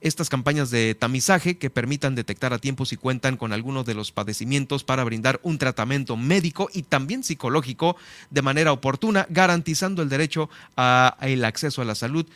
estas 0.00 0.28
campañas 0.28 0.70
de 0.70 0.94
tamizaje 0.94 1.58
que 1.58 1.70
permitan 1.70 2.14
detectar 2.14 2.52
a 2.52 2.58
tiempo 2.58 2.86
si 2.86 2.96
cuentan 2.96 3.36
con 3.36 3.52
algunos 3.52 3.84
de 3.84 3.94
los 3.94 4.12
padecimientos 4.12 4.84
para 4.84 5.04
brindar 5.04 5.40
un 5.42 5.58
tratamiento 5.58 6.16
médico 6.16 6.68
y 6.72 6.82
también 6.82 7.24
psicológico 7.24 7.96
de 8.30 8.42
manera 8.42 8.72
oportuna, 8.72 9.26
garantizando 9.28 10.02
el 10.02 10.08
derecho 10.08 10.50
al 10.76 11.44
acceso 11.44 11.82
a 11.82 11.84
la 11.84 11.94
salud 11.94 12.26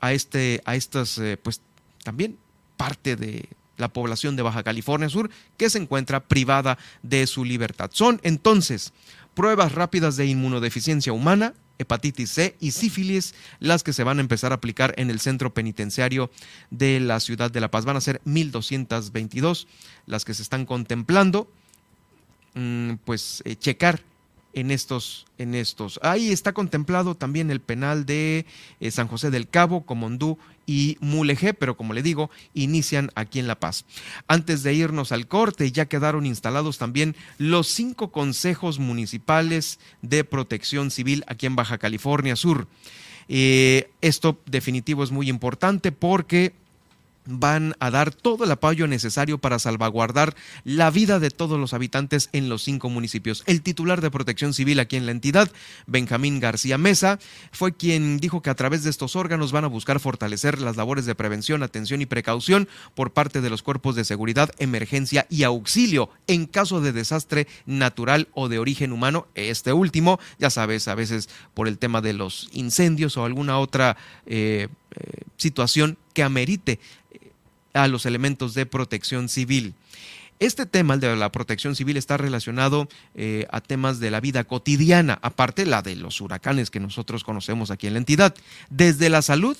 a 0.00 0.12
este 0.12 0.60
a 0.64 0.74
estas 0.74 1.18
eh, 1.18 1.38
pues 1.40 1.60
también 2.02 2.38
parte 2.76 3.16
de 3.16 3.48
la 3.76 3.88
población 3.88 4.36
de 4.36 4.42
Baja 4.42 4.62
California 4.62 5.08
Sur 5.08 5.30
que 5.56 5.70
se 5.70 5.78
encuentra 5.78 6.20
privada 6.20 6.78
de 7.02 7.26
su 7.26 7.44
libertad. 7.44 7.90
Son 7.92 8.20
entonces 8.22 8.92
pruebas 9.34 9.72
rápidas 9.72 10.16
de 10.16 10.26
inmunodeficiencia 10.26 11.12
humana, 11.12 11.54
hepatitis 11.78 12.30
C 12.30 12.56
y 12.58 12.70
sífilis 12.70 13.34
las 13.60 13.82
que 13.82 13.92
se 13.92 14.02
van 14.02 14.18
a 14.18 14.22
empezar 14.22 14.52
a 14.52 14.56
aplicar 14.56 14.94
en 14.96 15.10
el 15.10 15.20
centro 15.20 15.52
penitenciario 15.52 16.30
de 16.70 17.00
la 17.00 17.20
ciudad 17.20 17.50
de 17.50 17.60
La 17.60 17.70
Paz. 17.70 17.84
Van 17.84 17.96
a 17.96 18.00
ser 18.00 18.20
1.222 18.24 19.66
las 20.06 20.24
que 20.24 20.34
se 20.34 20.42
están 20.42 20.64
contemplando, 20.64 21.50
mm, 22.54 22.94
pues 23.04 23.42
eh, 23.44 23.56
checar 23.56 24.00
en 24.54 24.70
estos, 24.70 25.26
en 25.36 25.54
estos. 25.54 26.00
Ahí 26.02 26.32
está 26.32 26.52
contemplado 26.54 27.14
también 27.14 27.50
el 27.50 27.60
penal 27.60 28.06
de 28.06 28.46
eh, 28.80 28.90
San 28.90 29.06
José 29.06 29.30
del 29.30 29.48
Cabo, 29.48 29.84
Comondú 29.84 30.38
y 30.66 30.98
Mulegé, 31.00 31.54
pero 31.54 31.76
como 31.76 31.94
le 31.94 32.02
digo, 32.02 32.30
inician 32.52 33.10
aquí 33.14 33.38
en 33.38 33.46
La 33.46 33.60
Paz. 33.60 33.84
Antes 34.26 34.62
de 34.62 34.74
irnos 34.74 35.12
al 35.12 35.28
corte, 35.28 35.70
ya 35.70 35.86
quedaron 35.86 36.26
instalados 36.26 36.78
también 36.78 37.14
los 37.38 37.68
cinco 37.68 38.10
consejos 38.10 38.78
municipales 38.78 39.78
de 40.02 40.24
protección 40.24 40.90
civil 40.90 41.24
aquí 41.28 41.46
en 41.46 41.56
Baja 41.56 41.78
California 41.78 42.36
Sur. 42.36 42.66
Eh, 43.28 43.90
esto 44.00 44.38
definitivo 44.46 45.02
es 45.02 45.10
muy 45.10 45.28
importante 45.28 45.92
porque 45.92 46.52
van 47.26 47.74
a 47.80 47.90
dar 47.90 48.12
todo 48.12 48.44
el 48.44 48.50
apoyo 48.50 48.86
necesario 48.86 49.38
para 49.38 49.58
salvaguardar 49.58 50.34
la 50.64 50.90
vida 50.90 51.18
de 51.18 51.30
todos 51.30 51.58
los 51.58 51.74
habitantes 51.74 52.28
en 52.32 52.48
los 52.48 52.62
cinco 52.62 52.88
municipios. 52.88 53.42
El 53.46 53.62
titular 53.62 54.00
de 54.00 54.10
protección 54.10 54.54
civil 54.54 54.80
aquí 54.80 54.96
en 54.96 55.06
la 55.06 55.12
entidad, 55.12 55.50
Benjamín 55.86 56.40
García 56.40 56.78
Mesa, 56.78 57.18
fue 57.52 57.74
quien 57.74 58.18
dijo 58.18 58.42
que 58.42 58.50
a 58.50 58.54
través 58.54 58.84
de 58.84 58.90
estos 58.90 59.16
órganos 59.16 59.52
van 59.52 59.64
a 59.64 59.68
buscar 59.68 60.00
fortalecer 60.00 60.60
las 60.60 60.76
labores 60.76 61.06
de 61.06 61.14
prevención, 61.14 61.62
atención 61.62 62.00
y 62.00 62.06
precaución 62.06 62.68
por 62.94 63.12
parte 63.12 63.40
de 63.40 63.50
los 63.50 63.62
cuerpos 63.62 63.96
de 63.96 64.04
seguridad, 64.04 64.50
emergencia 64.58 65.26
y 65.28 65.42
auxilio 65.42 66.10
en 66.26 66.46
caso 66.46 66.80
de 66.80 66.92
desastre 66.92 67.46
natural 67.66 68.28
o 68.32 68.48
de 68.48 68.58
origen 68.58 68.92
humano. 68.92 69.26
Este 69.34 69.72
último, 69.72 70.18
ya 70.38 70.50
sabes, 70.50 70.88
a 70.88 70.94
veces 70.94 71.28
por 71.54 71.68
el 71.68 71.78
tema 71.78 72.00
de 72.00 72.12
los 72.12 72.48
incendios 72.52 73.16
o 73.16 73.24
alguna 73.24 73.58
otra 73.58 73.96
eh, 74.26 74.68
eh, 74.92 75.20
situación 75.36 75.98
que 76.14 76.22
amerite 76.22 76.80
a 77.76 77.88
los 77.88 78.06
elementos 78.06 78.54
de 78.54 78.66
protección 78.66 79.28
civil. 79.28 79.74
Este 80.38 80.66
tema, 80.66 80.94
el 80.94 81.00
de 81.00 81.16
la 81.16 81.32
protección 81.32 81.74
civil, 81.74 81.96
está 81.96 82.18
relacionado 82.18 82.88
eh, 83.14 83.46
a 83.50 83.60
temas 83.62 84.00
de 84.00 84.10
la 84.10 84.20
vida 84.20 84.44
cotidiana, 84.44 85.18
aparte 85.22 85.64
la 85.64 85.80
de 85.80 85.96
los 85.96 86.20
huracanes 86.20 86.70
que 86.70 86.80
nosotros 86.80 87.24
conocemos 87.24 87.70
aquí 87.70 87.86
en 87.86 87.94
la 87.94 88.00
entidad, 88.00 88.34
desde 88.68 89.08
la 89.08 89.22
salud 89.22 89.56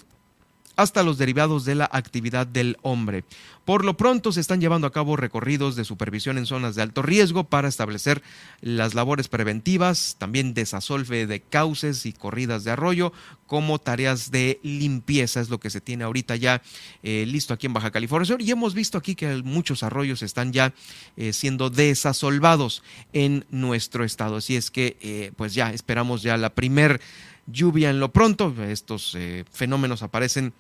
hasta 0.76 1.02
los 1.02 1.18
derivados 1.18 1.64
de 1.64 1.74
la 1.74 1.88
actividad 1.90 2.46
del 2.46 2.76
hombre. 2.82 3.24
Por 3.64 3.84
lo 3.84 3.96
pronto 3.96 4.30
se 4.30 4.40
están 4.40 4.60
llevando 4.60 4.86
a 4.86 4.92
cabo 4.92 5.16
recorridos 5.16 5.74
de 5.74 5.84
supervisión 5.84 6.38
en 6.38 6.46
zonas 6.46 6.76
de 6.76 6.82
alto 6.82 7.02
riesgo 7.02 7.44
para 7.44 7.66
establecer 7.66 8.22
las 8.60 8.94
labores 8.94 9.26
preventivas, 9.26 10.14
también 10.18 10.54
desasolve 10.54 11.26
de 11.26 11.40
cauces 11.40 12.06
y 12.06 12.12
corridas 12.12 12.62
de 12.62 12.70
arroyo, 12.70 13.12
como 13.46 13.80
tareas 13.80 14.30
de 14.30 14.60
limpieza, 14.62 15.40
es 15.40 15.48
lo 15.48 15.58
que 15.58 15.70
se 15.70 15.80
tiene 15.80 16.04
ahorita 16.04 16.36
ya 16.36 16.62
eh, 17.02 17.24
listo 17.26 17.54
aquí 17.54 17.66
en 17.66 17.72
Baja 17.72 17.90
California. 17.90 18.36
Y 18.38 18.50
hemos 18.50 18.74
visto 18.74 18.98
aquí 18.98 19.14
que 19.14 19.42
muchos 19.42 19.82
arroyos 19.82 20.22
están 20.22 20.52
ya 20.52 20.72
eh, 21.16 21.32
siendo 21.32 21.70
desasolvados 21.70 22.82
en 23.12 23.46
nuestro 23.50 24.04
estado. 24.04 24.36
Así 24.36 24.56
es 24.56 24.70
que, 24.70 24.96
eh, 25.00 25.32
pues 25.36 25.54
ya 25.54 25.72
esperamos 25.72 26.22
ya 26.22 26.36
la 26.36 26.54
primer 26.54 27.00
lluvia 27.46 27.90
en 27.90 28.00
lo 28.00 28.12
pronto. 28.12 28.54
Estos 28.64 29.16
fenómenos 29.52 30.02
aparecen 30.02 30.52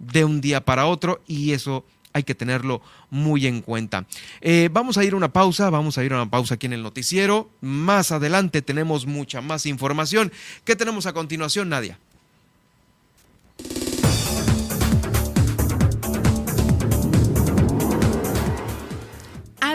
de 0.00 0.24
un 0.24 0.40
día 0.40 0.64
para 0.64 0.86
otro 0.86 1.22
y 1.28 1.52
eso 1.52 1.84
hay 2.12 2.24
que 2.24 2.34
tenerlo 2.34 2.82
muy 3.10 3.46
en 3.46 3.62
cuenta. 3.62 4.06
Eh, 4.40 4.68
vamos 4.72 4.98
a 4.98 5.04
ir 5.04 5.12
a 5.12 5.16
una 5.16 5.32
pausa, 5.32 5.70
vamos 5.70 5.96
a 5.96 6.04
ir 6.04 6.12
a 6.12 6.16
una 6.16 6.30
pausa 6.30 6.54
aquí 6.54 6.66
en 6.66 6.72
el 6.72 6.82
noticiero. 6.82 7.50
Más 7.60 8.10
adelante 8.10 8.62
tenemos 8.62 9.06
mucha 9.06 9.40
más 9.40 9.66
información. 9.66 10.32
¿Qué 10.64 10.74
tenemos 10.74 11.06
a 11.06 11.12
continuación, 11.12 11.68
Nadia? 11.68 11.98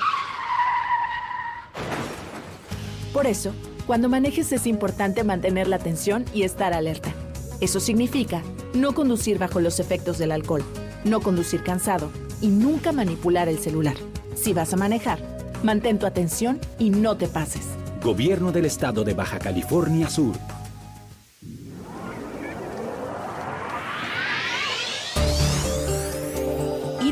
Por 3.14 3.28
eso, 3.28 3.54
cuando 3.88 4.10
manejes 4.10 4.52
es 4.52 4.68
importante 4.68 5.24
mantener 5.24 5.70
la 5.70 5.78
atención 5.78 6.26
y 6.34 6.44
estar 6.44 6.74
alerta. 6.74 7.14
Eso 7.62 7.80
significa 7.80 8.42
no 8.74 8.94
conducir 8.94 9.40
bajo 9.40 9.62
los 9.62 9.80
efectos 9.80 10.18
del 10.18 10.34
alcohol, 10.34 10.66
no 11.06 11.22
conducir 11.22 11.64
cansado 11.64 12.12
y 12.42 12.48
nunca 12.48 12.92
manipular 12.92 13.48
el 13.48 13.58
celular. 13.58 13.96
Si 14.36 14.52
vas 14.52 14.74
a 14.74 14.78
manejar, 14.78 15.20
mantén 15.64 15.98
tu 15.98 16.06
atención 16.06 16.60
y 16.78 16.90
no 16.90 17.16
te 17.16 17.30
pases. 17.30 17.68
Gobierno 18.04 18.52
del 18.52 18.66
Estado 18.66 19.06
de 19.06 19.14
Baja 19.14 19.40
California 19.40 20.10
Sur. 20.10 20.36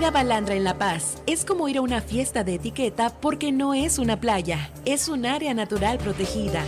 Ir 0.02 0.12
Balandra 0.12 0.56
en 0.56 0.64
La 0.64 0.80
Paz 0.80 1.22
es 1.28 1.46
como 1.46 1.70
ir 1.70 1.78
a 1.78 1.82
una 1.82 2.02
fiesta 2.02 2.44
de 2.44 2.56
etiqueta 2.56 3.12
porque 3.22 3.52
no 3.52 3.76
es 3.76 4.00
una 4.00 4.20
playa, 4.20 4.72
es 4.84 5.08
un 5.08 5.28
área 5.28 5.54
natural 5.54 6.00
protegida. 6.00 6.64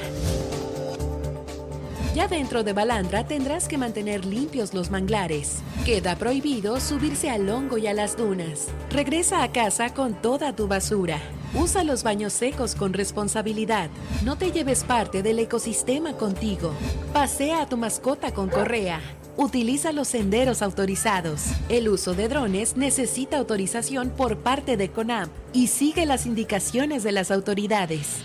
Ya 2.13 2.28
dentro 2.28 2.63
de 2.63 2.74
Balandra 2.74 3.26
tendrás 3.26 3.67
que 3.67 3.80
mantener 3.80 4.24
limpios 4.24 4.76
los 4.76 4.91
manglares. 4.91 5.63
Queda 5.84 6.15
prohibido 6.15 6.80
subirse 6.80 7.32
al 7.32 7.50
hongo 7.50 7.80
y 7.80 7.88
a 7.88 7.93
las 7.96 8.15
dunas. 8.15 8.67
Regresa 8.91 9.41
a 9.41 9.52
casa 9.52 9.96
con 9.96 10.13
toda 10.13 10.56
tu 10.56 10.67
basura. 10.67 11.19
Usa 11.56 11.84
los 11.84 12.04
baños 12.04 12.34
secos 12.34 12.76
con 12.76 12.93
responsabilidad. 12.93 13.89
No 14.24 14.38
te 14.38 14.52
lleves 14.52 14.84
parte 14.84 15.24
del 15.24 15.39
ecosistema 15.39 16.13
contigo. 16.13 16.72
Pasea 17.13 17.63
a 17.63 17.65
tu 17.67 17.78
mascota 17.78 18.32
con 18.32 18.50
correa. 18.50 19.02
Utiliza 19.36 19.91
los 19.91 20.10
senderos 20.10 20.62
autorizados. 20.62 21.46
El 21.67 21.89
uso 21.89 22.13
de 22.13 22.28
drones 22.28 22.78
necesita 22.78 23.38
autorización 23.38 24.12
por 24.12 24.38
parte 24.38 24.78
de 24.78 24.89
CONAM 24.89 25.30
y 25.54 25.67
sigue 25.67 26.06
las 26.06 26.28
indicaciones 26.28 27.02
de 27.02 27.13
las 27.13 27.32
autoridades. 27.32 28.17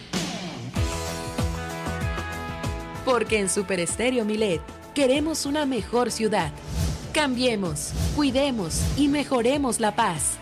Porque 3.06 3.38
en 3.38 3.48
Super 3.48 3.80
Estéreo 3.80 4.26
Milet 4.26 4.60
queremos 4.94 5.46
una 5.46 5.64
mejor 5.64 6.10
ciudad. 6.10 6.52
Cambiemos, 7.14 7.92
cuidemos 8.14 8.82
y 8.98 9.08
mejoremos 9.08 9.80
la 9.80 9.96
paz. 9.96 10.36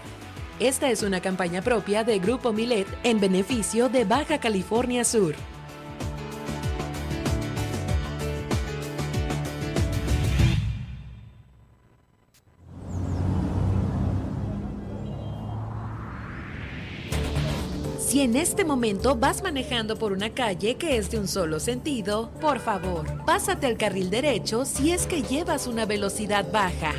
Esta 0.59 0.91
es 0.91 1.05
una 1.05 1.21
campaña 1.21 1.63
propia 1.63 2.03
de 2.03 2.19
Grupo 2.19 2.53
Milet 2.53 2.89
en 3.05 3.21
beneficio 3.21 3.89
de 3.89 4.05
Baja 4.05 4.39
California 4.39 5.05
Sur. 5.05 5.37
Si 18.17 18.23
en 18.23 18.35
este 18.35 18.65
momento 18.65 19.15
vas 19.15 19.43
manejando 19.43 19.99
por 19.99 20.13
una 20.13 20.31
calle 20.31 20.77
que 20.77 20.97
es 20.97 21.11
de 21.11 21.19
un 21.19 21.29
solo 21.29 21.61
sentido, 21.61 22.31
por 22.41 22.61
favor, 22.61 23.05
pásate 23.27 23.67
al 23.67 23.77
carril 23.77 24.09
derecho 24.09 24.65
si 24.65 24.91
es 24.91 25.07
que 25.07 25.23
llevas 25.23 25.67
una 25.67 25.85
velocidad 25.85 26.51
baja. 26.51 26.95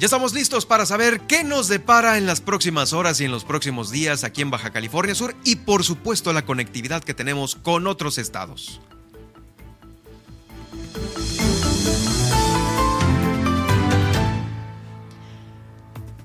Ya 0.00 0.06
estamos 0.06 0.32
listos 0.32 0.64
para 0.64 0.86
saber 0.86 1.20
qué 1.28 1.44
nos 1.44 1.68
depara 1.68 2.16
en 2.16 2.24
las 2.24 2.40
próximas 2.40 2.94
horas 2.94 3.20
y 3.20 3.26
en 3.26 3.30
los 3.30 3.44
próximos 3.44 3.90
días 3.90 4.24
aquí 4.24 4.40
en 4.40 4.50
Baja 4.50 4.70
California 4.70 5.14
Sur 5.14 5.34
y 5.44 5.56
por 5.56 5.84
supuesto 5.84 6.32
la 6.32 6.46
conectividad 6.46 7.04
que 7.04 7.12
tenemos 7.12 7.54
con 7.56 7.86
otros 7.86 8.16
estados. 8.16 8.80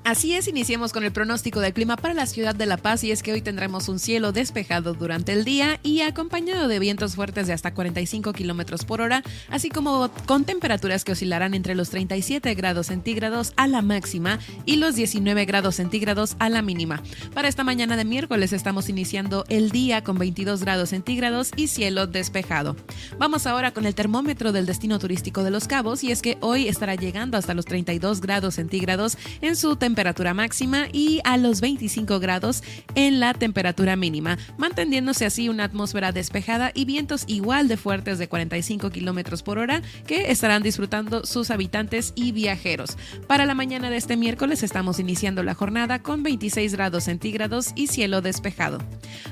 Así 0.06 0.36
es, 0.36 0.48
iniciemos 0.48 0.94
con 0.94 1.04
el 1.04 1.12
pronóstico 1.12 1.62
del 1.62 1.74
clima 1.74 1.98
para 1.98 2.14
la 2.14 2.28
ciudad 2.28 2.54
de 2.54 2.68
La 2.68 2.78
Paz 2.78 3.04
y 3.04 3.10
es 3.10 3.24
que 3.24 3.34
hoy 3.34 3.42
tendremos 3.42 3.90
un 3.90 3.98
cielo 3.98 4.32
despejado 4.32 4.94
durante 4.94 5.34
el 5.34 5.44
día 5.46 5.80
y 5.82 6.02
acompañado 6.02 6.68
de 6.68 6.78
vientos 6.78 7.16
fuertes 7.16 7.48
de 7.48 7.54
hasta 7.54 7.74
45 7.74 8.32
kilómetros 8.32 8.86
por 8.86 9.02
hora, 9.02 9.24
así 9.50 9.70
como 9.70 10.12
con 10.28 10.44
temperaturas 10.44 11.04
que 11.04 11.14
oscilarán 11.14 11.56
entre 11.56 11.74
los 11.74 11.90
37 11.90 12.54
grados 12.54 12.86
centígrados 12.86 13.54
a 13.56 13.66
la 13.66 13.82
máxima 13.82 14.38
y 14.68 14.76
los 14.76 14.94
19 14.94 15.44
grados 15.46 15.74
centígrados 15.74 16.36
a 16.38 16.50
la 16.50 16.62
mínima. 16.62 17.02
Para 17.34 17.48
esta 17.48 17.64
mañana 17.64 17.98
de 17.98 18.06
miércoles 18.06 18.54
estamos 18.54 18.90
iniciando 18.90 19.44
el 19.50 19.72
día 19.72 20.04
con 20.04 20.20
22 20.20 20.62
grados 20.62 20.90
centígrados 20.90 21.52
y 21.56 21.66
cielo 21.66 22.06
despejado. 22.06 22.76
Vamos 23.18 23.48
ahora 23.48 23.72
con 23.72 23.88
el 23.88 23.96
termómetro 23.96 24.52
del 24.52 24.68
destino 24.68 25.00
turístico 25.00 25.44
de 25.44 25.50
Los 25.50 25.68
Cabos 25.68 26.04
y 26.04 26.12
es 26.12 26.22
que 26.22 26.38
hoy 26.42 26.68
estará 26.68 26.94
llegando 26.94 27.40
hasta 27.40 27.56
los 27.56 27.66
32 27.66 28.22
grados 28.22 28.54
centígrados 28.54 29.18
en 29.42 29.56
su 29.56 29.76
temperatura 29.78 29.95
temperatura 29.96 30.34
máxima 30.34 30.88
y 30.92 31.22
a 31.24 31.38
los 31.38 31.62
25 31.62 32.20
grados 32.20 32.64
en 32.96 33.22
la 33.22 33.34
temperatura 33.34 33.96
mínima, 33.96 34.38
manteniéndose 34.58 35.26
así 35.26 35.48
una 35.48 35.64
atmósfera 35.64 36.12
despejada 36.12 36.72
y 36.74 36.84
vientos 36.84 37.24
igual 37.28 37.70
de 37.70 37.78
fuertes 37.78 38.20
de 38.20 38.28
45 38.28 38.90
kilómetros 38.90 39.42
por 39.42 39.58
hora 39.58 39.82
que 40.06 40.32
estarán 40.32 40.64
disfrutando 40.64 41.26
sus 41.26 41.50
habitantes 41.50 42.12
y 42.14 42.34
viajeros. 42.34 42.98
Para 43.26 43.46
la 43.46 43.56
mañana 43.56 43.90
de 43.90 43.96
este 43.96 44.18
miércoles 44.18 44.64
estamos 44.64 45.00
iniciando 45.00 45.44
la 45.44 45.54
jornada 45.54 46.00
con 46.00 46.24
26 46.24 46.74
grados 46.74 47.06
centígrados 47.06 47.72
y 47.78 47.88
cielo 47.88 48.22
despejado. 48.22 48.80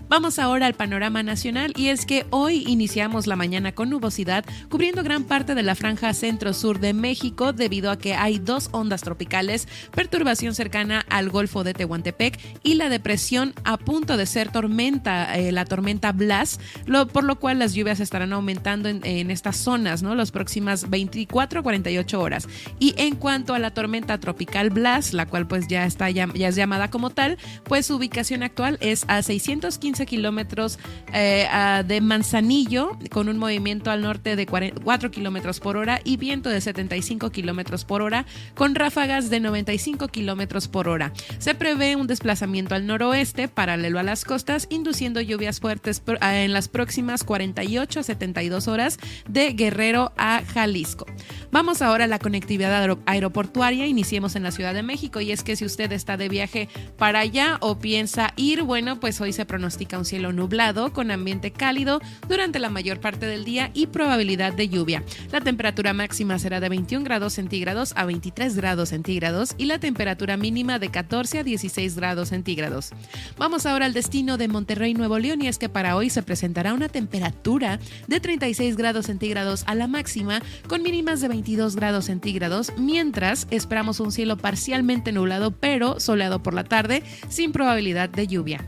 Vamos 0.07 0.39
ahora 0.39 0.67
al 0.67 0.75
panorama 0.75 1.23
nacional 1.23 1.73
y 1.75 1.89
es 1.89 2.05
que 2.05 2.25
hoy 2.29 2.63
iniciamos 2.67 3.27
la 3.27 3.35
mañana 3.35 3.73
con 3.73 3.89
nubosidad 3.89 4.45
cubriendo 4.69 5.03
gran 5.03 5.25
parte 5.25 5.55
de 5.55 5.63
la 5.63 5.75
franja 5.75 6.13
centro-sur 6.13 6.79
de 6.79 6.93
México 6.93 7.51
debido 7.51 7.91
a 7.91 7.97
que 7.97 8.13
hay 8.13 8.39
dos 8.39 8.69
ondas 8.71 9.01
tropicales, 9.01 9.67
perturbación 9.93 10.52
cercana 10.53 11.05
al 11.09 11.29
Golfo 11.29 11.63
de 11.63 11.73
Tehuantepec 11.73 12.39
y 12.63 12.75
la 12.75 12.89
depresión 12.89 13.53
a 13.63 13.77
punto 13.77 14.17
de 14.17 14.25
ser 14.25 14.51
tormenta, 14.51 15.37
eh, 15.37 15.51
la 15.51 15.65
tormenta 15.65 16.11
Blas, 16.11 16.59
por 17.11 17.23
lo 17.23 17.39
cual 17.39 17.59
las 17.59 17.73
lluvias 17.73 17.99
estarán 17.99 18.33
aumentando 18.33 18.89
en, 18.89 19.31
estas 19.31 19.57
zonas, 19.57 20.03
¿no? 20.03 20.15
Las 20.15 20.31
próximas 20.31 20.89
24 20.89 21.59
a 21.59 21.63
48 21.63 22.21
horas. 22.21 22.47
Y 22.79 22.93
en 22.97 23.15
cuanto 23.15 23.53
a 23.53 23.59
la 23.59 23.71
tormenta 23.71 24.19
tropical 24.19 24.69
Blas, 24.69 25.13
la 25.13 25.25
cual 25.25 25.47
pues 25.47 25.67
ya 25.67 25.85
está 25.85 26.09
ya, 26.09 26.27
es 26.33 26.55
llamada 26.55 26.89
como 26.89 27.09
tal, 27.09 27.37
pues 27.63 27.87
su 27.87 27.95
ubicación 27.95 28.43
actual 28.43 28.77
es 28.81 29.05
a 29.07 29.21
615 29.21 30.05
kilómetros 30.05 30.79
eh, 31.13 31.47
de 31.85 32.01
Manzanillo, 32.01 32.97
con 33.11 33.29
un 33.29 33.37
movimiento 33.37 33.91
al 33.91 34.01
norte 34.01 34.35
de 34.35 34.45
4 34.45 35.11
kilómetros 35.11 35.59
por 35.59 35.77
hora 35.77 35.99
y 36.03 36.17
viento 36.17 36.49
de 36.49 36.61
75 36.61 37.31
kilómetros 37.31 37.85
por 37.85 38.01
hora, 38.01 38.25
con 38.55 38.75
ráfagas 38.75 39.29
de 39.29 39.39
95 39.39 40.07
kilómetros 40.09 40.42
por 40.47 40.87
hora. 40.87 41.13
Se 41.39 41.55
prevé 41.55 41.95
un 41.95 42.07
desplazamiento 42.07 42.75
al 42.75 42.85
noroeste, 42.85 43.47
paralelo 43.47 43.99
a 43.99 44.03
las 44.03 44.25
costas, 44.25 44.67
induciendo 44.69 45.21
lluvias 45.21 45.59
fuertes 45.59 46.01
en 46.21 46.53
las 46.53 46.67
próximas 46.67 47.23
48 47.23 47.99
a 47.99 48.03
72 48.03 48.67
horas 48.67 48.99
de 49.27 49.53
Guerrero 49.53 50.11
a 50.17 50.43
Jalisco. 50.53 51.05
Vamos 51.51 51.81
ahora 51.81 52.05
a 52.05 52.07
la 52.07 52.19
conectividad 52.19 52.97
aeroportuaria. 53.05 53.87
Iniciemos 53.87 54.35
en 54.35 54.43
la 54.43 54.51
Ciudad 54.51 54.73
de 54.73 54.83
México 54.83 55.21
y 55.21 55.31
es 55.31 55.43
que 55.43 55.55
si 55.55 55.65
usted 55.65 55.91
está 55.91 56.17
de 56.17 56.29
viaje 56.29 56.69
para 56.97 57.19
allá 57.19 57.57
o 57.61 57.79
piensa 57.79 58.33
ir, 58.35 58.63
bueno, 58.63 58.99
pues 58.99 59.21
hoy 59.21 59.33
se 59.33 59.45
pronostica 59.45 59.97
un 59.97 60.05
cielo 60.05 60.33
nublado 60.33 60.93
con 60.93 61.11
ambiente 61.11 61.51
cálido 61.51 62.01
durante 62.27 62.59
la 62.59 62.69
mayor 62.69 62.99
parte 62.99 63.25
del 63.25 63.45
día 63.45 63.71
y 63.73 63.87
probabilidad 63.87 64.53
de 64.53 64.69
lluvia. 64.69 65.03
La 65.31 65.41
temperatura 65.41 65.93
máxima 65.93 66.37
será 66.39 66.59
de 66.59 66.69
21 66.69 67.03
grados 67.03 67.33
centígrados 67.33 67.93
a 67.95 68.05
23 68.05 68.55
grados 68.55 68.89
centígrados 68.89 69.55
y 69.57 69.65
la 69.65 69.79
temperatura 69.79 70.32
mínima 70.37 70.79
de 70.79 70.89
14 70.89 71.39
a 71.39 71.43
16 71.43 71.95
grados 71.95 72.29
centígrados. 72.29 72.91
Vamos 73.37 73.65
ahora 73.65 73.85
al 73.85 73.93
destino 73.93 74.37
de 74.37 74.47
Monterrey, 74.47 74.93
Nuevo 74.93 75.19
León, 75.19 75.41
y 75.41 75.47
es 75.47 75.57
que 75.57 75.69
para 75.69 75.95
hoy 75.95 76.09
se 76.09 76.23
presentará 76.23 76.73
una 76.73 76.89
temperatura 76.89 77.79
de 78.07 78.19
36 78.19 78.77
grados 78.77 79.05
centígrados 79.05 79.63
a 79.67 79.75
la 79.75 79.87
máxima, 79.87 80.41
con 80.67 80.83
mínimas 80.83 81.21
de 81.21 81.27
22 81.27 81.75
grados 81.75 82.05
centígrados, 82.05 82.73
mientras 82.77 83.47
esperamos 83.51 83.99
un 83.99 84.11
cielo 84.11 84.37
parcialmente 84.37 85.11
nublado 85.11 85.51
pero 85.51 85.99
soleado 85.99 86.43
por 86.43 86.53
la 86.53 86.63
tarde, 86.63 87.03
sin 87.29 87.51
probabilidad 87.51 88.09
de 88.09 88.27
lluvia. 88.27 88.65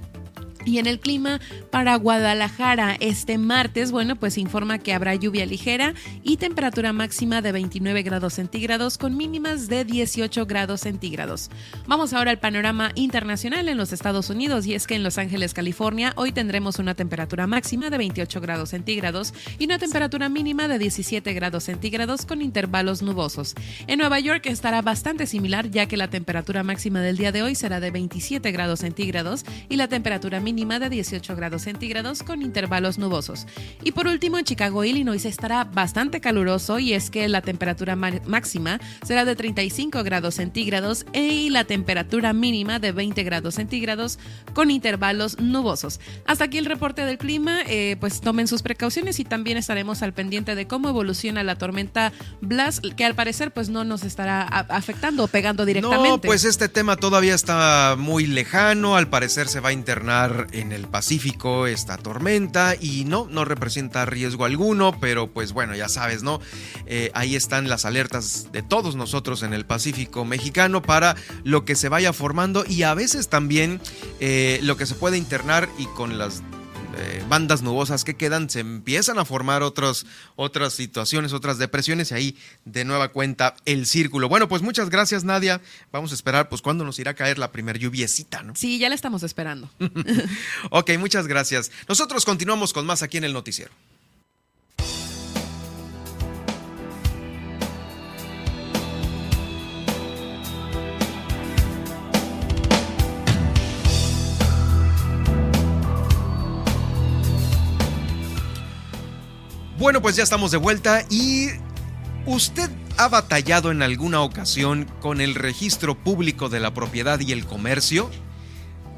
Y 0.65 0.79
en 0.79 0.87
el 0.87 0.99
clima 0.99 1.39
para 1.69 1.95
Guadalajara 1.95 2.97
este 2.99 3.37
martes, 3.37 3.91
bueno, 3.91 4.15
pues 4.15 4.37
informa 4.39 4.79
que 4.79 4.93
habrá 4.93 5.13
lluvia 5.13 5.45
ligera 5.45 5.93
y 6.23 6.37
temperatura 6.37 6.91
máxima 6.91 7.43
de 7.43 7.51
29 7.51 8.01
grados 8.01 8.33
centígrados 8.33 8.97
con 8.97 9.15
mínimas 9.15 9.67
de 9.67 9.85
18 9.85 10.47
grados 10.47 10.81
centígrados. 10.81 11.51
Vamos 11.85 12.13
ahora 12.13 12.31
al 12.31 12.39
panorama 12.39 12.91
internacional 12.95 13.69
en 13.69 13.77
los 13.77 13.93
Estados 13.93 14.31
Unidos 14.31 14.65
y 14.65 14.73
es 14.73 14.87
que 14.87 14.95
en 14.95 15.03
Los 15.03 15.19
Ángeles, 15.19 15.53
California, 15.53 16.13
hoy 16.15 16.31
tendremos 16.31 16.79
una 16.79 16.95
temperatura 16.95 17.45
máxima 17.45 17.91
de 17.91 17.99
28 17.99 18.41
grados 18.41 18.69
centígrados 18.69 19.33
y 19.59 19.65
una 19.65 19.77
temperatura 19.77 20.29
mínima 20.29 20.67
de 20.67 20.79
17 20.79 21.31
grados 21.33 21.65
centígrados 21.65 22.25
con 22.25 22.41
intervalos 22.41 23.03
nubosos. 23.03 23.53
En 23.85 23.99
Nueva 23.99 24.19
York 24.19 24.47
estará 24.47 24.81
bastante 24.81 25.27
similar 25.27 25.69
ya 25.69 25.85
que 25.85 25.97
la 25.97 26.09
temperatura 26.09 26.63
máxima 26.63 27.01
del 27.01 27.17
día 27.17 27.31
de 27.31 27.43
hoy 27.43 27.53
será 27.53 27.79
de 27.79 27.91
27 27.91 28.51
grados 28.51 28.79
centígrados 28.79 29.45
y 29.69 29.75
la 29.75 29.87
temperatura 29.87 30.39
mínima 30.39 30.54
de 30.55 30.89
18 30.89 31.35
grados 31.35 31.63
centígrados 31.63 32.23
con 32.23 32.41
intervalos 32.41 32.97
nubosos. 32.97 33.45
Y 33.83 33.91
por 33.91 34.07
último, 34.07 34.37
en 34.37 34.45
Chicago, 34.45 34.83
Illinois 34.83 35.23
estará 35.25 35.65
bastante 35.65 36.21
caluroso 36.21 36.79
y 36.79 36.93
es 36.93 37.09
que 37.09 37.27
la 37.27 37.41
temperatura 37.41 37.95
máxima 37.95 38.79
será 39.05 39.25
de 39.25 39.35
35 39.35 40.01
grados 40.03 40.35
centígrados 40.35 41.05
y 41.13 41.49
la 41.49 41.65
temperatura 41.65 42.33
mínima 42.33 42.79
de 42.79 42.93
20 42.93 43.21
grados 43.23 43.55
centígrados 43.55 44.17
con 44.53 44.71
intervalos 44.71 45.39
nubosos. 45.39 45.99
Hasta 46.25 46.45
aquí 46.45 46.57
el 46.57 46.65
reporte 46.65 47.05
del 47.05 47.17
clima, 47.17 47.59
eh, 47.67 47.97
pues 47.99 48.21
tomen 48.21 48.47
sus 48.47 48.63
precauciones 48.63 49.19
y 49.19 49.25
también 49.25 49.57
estaremos 49.57 50.01
al 50.01 50.13
pendiente 50.13 50.55
de 50.55 50.67
cómo 50.67 50.89
evoluciona 50.89 51.43
la 51.43 51.57
tormenta 51.57 52.13
Blas, 52.41 52.81
que 52.95 53.05
al 53.05 53.13
parecer 53.13 53.51
pues 53.51 53.69
no 53.69 53.83
nos 53.83 54.03
estará 54.03 54.41
afectando 54.41 55.25
o 55.25 55.27
pegando 55.27 55.65
directamente. 55.65 56.09
No, 56.09 56.21
pues 56.21 56.45
este 56.45 56.69
tema 56.69 56.95
todavía 56.95 57.35
está 57.35 57.95
muy 57.97 58.25
lejano, 58.25 58.95
al 58.95 59.09
parecer 59.09 59.47
se 59.47 59.59
va 59.59 59.69
a 59.69 59.73
internar 59.73 60.44
en 60.51 60.71
el 60.71 60.87
Pacífico 60.87 61.67
esta 61.67 61.97
tormenta 61.97 62.75
y 62.79 63.05
no, 63.05 63.27
no 63.29 63.45
representa 63.45 64.05
riesgo 64.05 64.45
alguno, 64.45 64.97
pero 64.99 65.31
pues 65.31 65.53
bueno, 65.53 65.75
ya 65.75 65.89
sabes, 65.89 66.23
¿no? 66.23 66.39
Eh, 66.85 67.11
ahí 67.13 67.35
están 67.35 67.69
las 67.69 67.85
alertas 67.85 68.49
de 68.51 68.61
todos 68.61 68.95
nosotros 68.95 69.43
en 69.43 69.53
el 69.53 69.65
Pacífico 69.65 70.25
mexicano 70.25 70.81
para 70.81 71.15
lo 71.43 71.65
que 71.65 71.75
se 71.75 71.89
vaya 71.89 72.13
formando 72.13 72.65
y 72.67 72.83
a 72.83 72.93
veces 72.93 73.29
también 73.29 73.81
eh, 74.19 74.59
lo 74.63 74.77
que 74.77 74.85
se 74.85 74.95
puede 74.95 75.17
internar 75.17 75.69
y 75.77 75.85
con 75.87 76.17
las 76.17 76.43
eh, 76.97 77.23
bandas 77.27 77.61
nubosas 77.61 78.03
que 78.03 78.15
quedan, 78.15 78.49
se 78.49 78.59
empiezan 78.59 79.19
a 79.19 79.25
formar 79.25 79.63
otros, 79.63 80.05
otras 80.35 80.73
situaciones, 80.73 81.33
otras 81.33 81.57
depresiones 81.57 82.11
y 82.11 82.13
ahí 82.13 82.37
de 82.65 82.85
nueva 82.85 83.09
cuenta 83.09 83.55
el 83.65 83.85
círculo. 83.85 84.29
Bueno, 84.29 84.47
pues 84.47 84.61
muchas 84.61 84.89
gracias 84.89 85.23
Nadia. 85.23 85.61
Vamos 85.91 86.11
a 86.11 86.15
esperar 86.15 86.49
pues 86.49 86.61
cuándo 86.61 86.83
nos 86.85 86.99
irá 86.99 87.11
a 87.11 87.15
caer 87.15 87.37
la 87.37 87.51
primer 87.51 87.79
lluviecita, 87.79 88.43
¿no? 88.43 88.55
Sí, 88.55 88.79
ya 88.79 88.89
la 88.89 88.95
estamos 88.95 89.23
esperando. 89.23 89.69
ok, 90.71 90.91
muchas 90.97 91.27
gracias. 91.27 91.71
Nosotros 91.87 92.25
continuamos 92.25 92.73
con 92.73 92.85
más 92.85 93.01
aquí 93.01 93.17
en 93.17 93.25
el 93.25 93.33
noticiero. 93.33 93.71
Bueno, 109.85 110.01
pues 110.01 110.15
ya 110.15 110.23
estamos 110.23 110.49
de 110.49 110.57
vuelta 110.57 111.05
y 111.11 111.49
usted 112.25 112.71
ha 112.97 113.07
batallado 113.07 113.69
en 113.69 113.83
alguna 113.83 114.21
ocasión 114.21 114.91
con 114.99 115.21
el 115.21 115.35
registro 115.35 115.93
público 115.93 116.49
de 116.49 116.59
la 116.59 116.73
propiedad 116.73 117.19
y 117.19 117.31
el 117.31 117.45
comercio. 117.45 118.09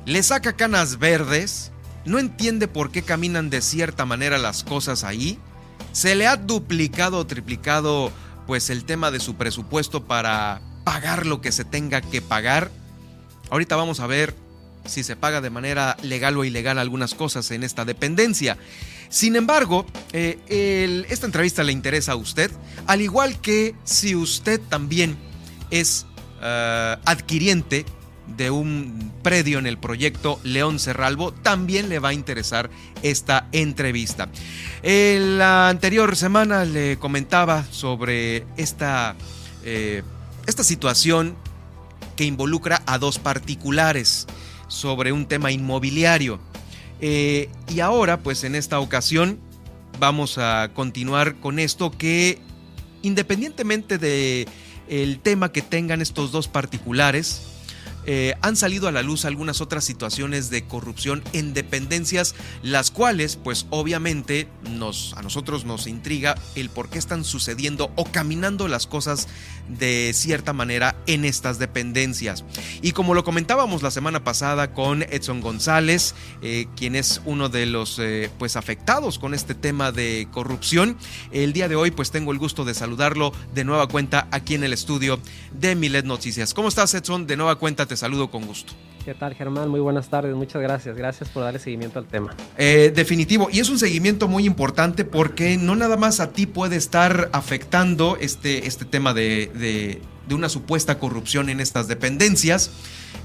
Le 0.05 0.23
saca 0.23 0.55
canas 0.55 0.97
verdes, 0.97 1.73
no 2.05 2.19
entiende 2.19 2.69
por 2.69 2.89
qué 2.89 3.01
caminan 3.01 3.49
de 3.49 3.61
cierta 3.61 4.05
manera 4.05 4.37
las 4.37 4.63
cosas 4.63 5.03
ahí. 5.03 5.37
Se 5.91 6.15
le 6.15 6.25
ha 6.25 6.37
duplicado 6.37 7.17
o 7.17 7.27
triplicado 7.27 8.09
pues 8.45 8.69
el 8.69 8.85
tema 8.85 9.11
de 9.11 9.19
su 9.19 9.35
presupuesto 9.35 10.05
para 10.05 10.61
pagar 10.85 11.25
lo 11.25 11.41
que 11.41 11.51
se 11.51 11.65
tenga 11.65 11.99
que 11.99 12.21
pagar. 12.21 12.71
Ahorita 13.49 13.75
vamos 13.75 13.99
a 13.99 14.07
ver 14.07 14.33
si 14.85 15.03
se 15.03 15.17
paga 15.17 15.41
de 15.41 15.49
manera 15.49 15.97
legal 16.01 16.37
o 16.37 16.45
ilegal 16.45 16.79
algunas 16.79 17.13
cosas 17.13 17.51
en 17.51 17.65
esta 17.65 17.83
dependencia. 17.83 18.57
Sin 19.09 19.35
embargo, 19.35 19.85
eh, 20.13 21.05
esta 21.09 21.25
entrevista 21.25 21.63
le 21.63 21.71
interesa 21.71 22.13
a 22.13 22.15
usted, 22.15 22.51
al 22.85 23.01
igual 23.01 23.39
que 23.39 23.75
si 23.83 24.15
usted 24.15 24.59
también 24.69 25.17
es 25.69 26.05
eh, 26.41 26.95
adquiriente 27.05 27.85
de 28.35 28.51
un 28.51 29.13
predio 29.23 29.57
en 29.57 29.67
el 29.67 29.77
proyecto 29.77 30.39
León 30.43 30.79
Cerralvo, 30.79 31.31
también 31.31 31.89
le 31.89 31.99
va 31.99 32.09
a 32.09 32.13
interesar 32.13 32.69
esta 33.01 33.47
entrevista. 33.51 34.29
En 34.83 35.37
la 35.37 35.69
anterior 35.69 36.15
semana 36.15 36.65
le 36.65 36.97
comentaba 36.99 37.65
sobre 37.71 38.45
esta, 38.57 39.15
eh, 39.63 40.03
esta 40.45 40.63
situación 40.63 41.35
que 42.15 42.25
involucra 42.25 42.81
a 42.85 42.97
dos 42.97 43.19
particulares 43.19 44.27
sobre 44.67 45.11
un 45.11 45.25
tema 45.25 45.51
inmobiliario. 45.51 46.39
Eh, 47.01 47.49
y 47.73 47.79
ahora, 47.79 48.19
pues 48.19 48.43
en 48.43 48.55
esta 48.55 48.79
ocasión, 48.79 49.39
vamos 49.99 50.37
a 50.37 50.71
continuar 50.73 51.35
con 51.39 51.59
esto 51.59 51.91
que, 51.91 52.39
independientemente 53.01 53.97
de 53.97 54.47
tema 55.21 55.51
que 55.51 55.61
tengan 55.61 56.01
estos 56.01 56.31
dos 56.31 56.47
particulares, 56.47 57.46
eh, 58.07 58.35
han 58.41 58.55
salido 58.55 58.87
a 58.87 58.91
la 58.91 59.03
luz 59.03 59.25
algunas 59.25 59.61
otras 59.61 59.83
situaciones 59.83 60.49
de 60.49 60.63
corrupción 60.63 61.21
en 61.33 61.53
dependencias, 61.53 62.35
las 62.63 62.89
cuales, 62.89 63.35
pues 63.35 63.67
obviamente, 63.69 64.47
nos, 64.71 65.13
a 65.15 65.21
nosotros 65.21 65.65
nos 65.65 65.87
intriga 65.87 66.35
el 66.55 66.69
por 66.69 66.89
qué 66.89 66.99
están 66.99 67.25
sucediendo 67.25 67.91
o 67.95 68.05
caminando 68.05 68.69
las 68.69 68.87
cosas 68.87 69.27
de 69.67 70.11
cierta 70.13 70.53
manera 70.53 70.95
en 71.05 71.25
estas 71.25 71.59
dependencias. 71.59 72.45
Y 72.81 72.93
como 72.93 73.13
lo 73.13 73.25
comentábamos 73.25 73.83
la 73.83 73.91
semana 73.91 74.23
pasada 74.23 74.73
con 74.73 75.03
Edson 75.03 75.41
González, 75.41 76.15
eh, 76.41 76.67
quien 76.77 76.95
es 76.95 77.21
uno 77.25 77.49
de 77.49 77.65
los 77.65 77.99
eh, 77.99 78.31
pues 78.39 78.55
afectados 78.55 79.19
con 79.19 79.33
este 79.33 79.53
tema 79.53 79.91
de 79.91 80.29
corrupción, 80.31 80.97
el 81.31 81.51
día 81.51 81.67
de 81.67 81.75
hoy 81.75 81.91
pues 81.91 82.11
tengo 82.11 82.31
el 82.31 82.37
gusto 82.37 82.63
de 82.63 82.73
saludarlo 82.73 83.33
de 83.53 83.65
nueva 83.65 83.87
cuenta 83.87 84.29
aquí 84.31 84.55
en 84.55 84.63
el 84.63 84.71
estudio 84.71 85.19
de 85.51 85.75
Milet 85.75 86.05
Noticias. 86.05 86.53
¿Cómo 86.53 86.69
estás 86.69 86.93
Edson? 86.93 87.27
De 87.27 87.35
nueva 87.35 87.57
cuenta 87.57 87.85
te 87.85 87.96
saludo 87.97 88.29
con 88.29 88.45
gusto. 88.45 88.73
¿Qué 89.07 89.13
tal, 89.13 89.35
Germán? 89.35 89.69
Muy 89.69 89.79
buenas 89.79 90.09
tardes, 90.09 90.35
muchas 90.35 90.61
gracias. 90.61 90.97
Gracias 90.97 91.29
por 91.29 91.41
darle 91.41 91.59
seguimiento 91.59 91.97
al 91.97 92.07
tema. 92.07 92.35
Eh, 92.57 92.91
definitivo, 92.93 93.47
y 93.49 93.59
es 93.59 93.69
un 93.69 93.79
seguimiento 93.79 94.27
muy 94.27 94.45
importante 94.45 95.05
porque 95.05 95.55
no 95.55 95.77
nada 95.77 95.95
más 95.95 96.19
a 96.19 96.33
ti 96.33 96.45
puede 96.45 96.75
estar 96.75 97.29
afectando 97.31 98.17
este, 98.19 98.67
este 98.67 98.83
tema 98.83 99.13
de, 99.13 100.01
una 100.29 100.49
supuesta 100.49 100.99
corrupción 100.99 101.49
en 101.49 101.61
estas 101.61 101.87
dependencias. 101.87 102.69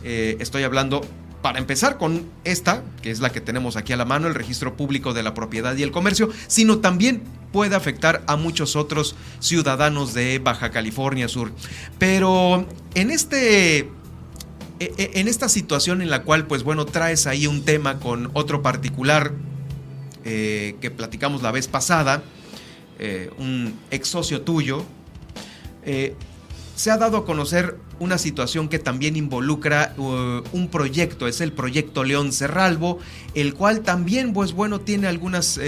Eh, 0.05 0.37
estoy 0.39 0.63
hablando 0.63 1.01
para 1.43 1.59
empezar 1.59 1.99
con 1.99 2.27
esta, 2.45 2.85
que 3.03 3.11
es 3.11 3.19
la 3.19 3.31
que 3.31 3.41
tenemos 3.41 3.77
aquí 3.77 3.93
a 3.93 3.97
la 3.97 4.05
mano, 4.05 4.29
el 4.29 4.37
registro 4.37 4.77
público 4.77 5.13
de 5.13 5.25
la 5.25 5.35
propiedad 5.35 5.77
y 5.77 5.83
el 5.83 5.91
comercio, 5.91 6.31
sino 6.47 6.79
también 6.79 7.25
puede 7.51 7.75
afectar 7.75 8.23
a 8.29 8.37
muchos 8.37 8.77
otros 8.77 9.17
ciudadanos 9.41 10.15
de 10.15 10.39
Baja 10.39 10.71
California 10.71 11.27
Sur. 11.27 11.51
Pero 11.99 12.69
en 12.95 13.11
este 13.11 13.91
en 14.97 15.29
esta 15.29 15.49
situación 15.49 16.03
en 16.03 16.11
la 16.11 16.23
cual, 16.23 16.47
pues 16.47 16.63
bueno, 16.63 16.87
traes 16.87 17.27
ahí 17.27 17.47
un 17.47 17.65
tema 17.65 18.01
con 18.01 18.31
otro 18.35 18.63
particular 18.63 19.33
eh, 20.25 20.77
que 20.81 20.93
platicamos 20.93 21.43
la 21.43 21.51
vez 21.51 21.67
pasada, 21.67 22.23
eh, 23.01 23.31
un 23.39 23.77
ex 23.91 24.07
socio 24.07 24.43
tuyo, 24.43 24.85
eh, 25.85 26.15
se 26.77 26.93
ha 26.93 26.97
dado 26.97 27.17
a 27.17 27.25
conocer 27.25 27.77
una 27.99 28.19
situación 28.19 28.69
que 28.69 28.79
también 28.79 29.17
involucra 29.17 29.95
uh, 29.97 30.43
un 30.53 30.69
proyecto, 30.69 31.27
es 31.27 31.41
el 31.41 31.53
proyecto 31.53 32.05
León 32.05 32.33
Cerralvo, 32.33 32.99
el 33.35 33.55
cual 33.55 33.81
también, 33.81 34.33
pues 34.33 34.53
bueno, 34.53 34.81
tiene 34.81 35.09
algunas 35.09 35.61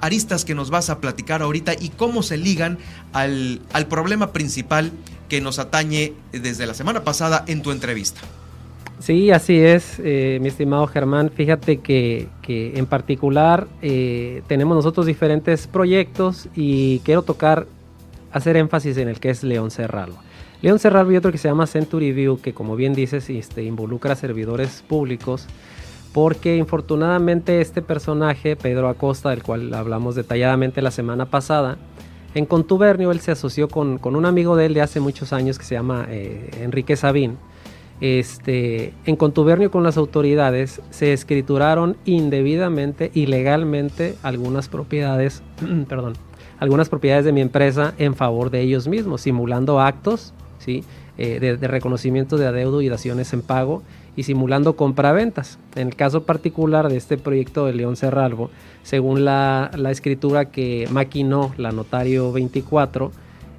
aristas 0.00 0.44
que 0.44 0.54
nos 0.54 0.70
vas 0.70 0.90
a 0.90 1.00
platicar 1.00 1.42
ahorita 1.42 1.74
y 1.78 1.90
cómo 1.90 2.22
se 2.22 2.38
ligan 2.38 2.78
al, 3.12 3.60
al 3.72 3.86
problema 3.86 4.32
principal 4.32 4.90
que 5.28 5.40
nos 5.40 5.58
atañe 5.58 6.14
desde 6.32 6.66
la 6.66 6.74
semana 6.74 7.04
pasada 7.04 7.44
en 7.46 7.62
tu 7.62 7.70
entrevista. 7.70 8.20
Sí, 8.98 9.30
así 9.30 9.56
es, 9.58 10.00
eh, 10.02 10.38
mi 10.40 10.48
estimado 10.48 10.86
Germán. 10.88 11.30
Fíjate 11.30 11.78
que, 11.78 12.28
en 12.48 12.86
particular 12.86 13.68
eh, 13.80 14.42
tenemos 14.48 14.74
nosotros 14.74 15.06
diferentes 15.06 15.66
proyectos 15.66 16.48
y 16.56 16.98
quiero 17.00 17.22
tocar, 17.22 17.66
hacer 18.32 18.56
énfasis 18.56 18.96
en 18.96 19.08
el 19.08 19.20
que 19.20 19.30
es 19.30 19.44
León 19.44 19.70
Cerralvo. 19.70 20.18
León 20.62 20.80
Cerralvo 20.80 21.12
y 21.12 21.16
otro 21.16 21.30
que 21.30 21.38
se 21.38 21.46
llama 21.46 21.68
Century 21.68 22.10
View, 22.12 22.40
que 22.40 22.52
como 22.52 22.74
bien 22.74 22.92
dices, 22.92 23.30
este, 23.30 23.62
involucra 23.62 24.16
servidores 24.16 24.82
públicos, 24.88 25.46
porque 26.12 26.56
infortunadamente 26.56 27.60
este 27.60 27.82
personaje, 27.82 28.56
Pedro 28.56 28.88
Acosta, 28.88 29.30
del 29.30 29.44
cual 29.44 29.72
hablamos 29.74 30.16
detalladamente 30.16 30.82
la 30.82 30.90
semana 30.90 31.26
pasada, 31.26 31.78
en 32.38 32.46
contubernio, 32.46 33.10
él 33.10 33.20
se 33.20 33.32
asoció 33.32 33.68
con, 33.68 33.98
un 34.02 34.24
amigo 34.24 34.54
de 34.54 34.66
él 34.66 34.74
de 34.74 34.80
hace 34.80 35.00
muchos 35.00 35.32
años 35.32 35.58
que 35.58 35.64
se 35.64 35.74
llama 35.74 36.06
eh, 36.08 36.50
Enrique 36.62 36.94
Sabín. 36.96 37.36
Este, 38.00 38.94
en 39.06 39.16
contubernio 39.16 39.72
con 39.72 39.82
las 39.82 39.96
autoridades 39.96 40.80
se 40.90 41.12
escrituraron 41.12 41.96
indebidamente, 42.04 43.10
ilegalmente, 43.12 44.14
algunas 44.22 44.68
propiedades, 44.68 45.42
perdón, 45.88 46.12
algunas 46.60 46.88
propiedades 46.88 47.24
de 47.24 47.32
mi 47.32 47.40
empresa 47.40 47.94
en 47.98 48.14
favor 48.14 48.50
de 48.50 48.60
ellos 48.60 48.86
mismos, 48.86 49.22
simulando 49.22 49.80
actos 49.80 50.32
¿sí? 50.60 50.84
Eh, 51.16 51.40
de, 51.40 51.56
reconocimiento 51.66 52.36
de 52.36 52.46
adeudo 52.46 52.82
y 52.82 52.88
daciones 52.88 53.32
en 53.32 53.42
pago 53.42 53.82
y 54.18 54.24
simulando 54.24 54.74
compraventas. 54.74 55.60
En 55.76 55.86
el 55.86 55.94
caso 55.94 56.24
particular 56.24 56.88
de 56.88 56.96
este 56.96 57.18
proyecto 57.18 57.66
de 57.66 57.72
León 57.72 57.94
Cerralvo, 57.94 58.50
según 58.82 59.24
la, 59.24 59.70
escritura 59.92 60.46
que 60.46 60.88
maquinó 60.90 61.54
la 61.56 61.70
notario 61.70 62.32
24, 62.32 63.12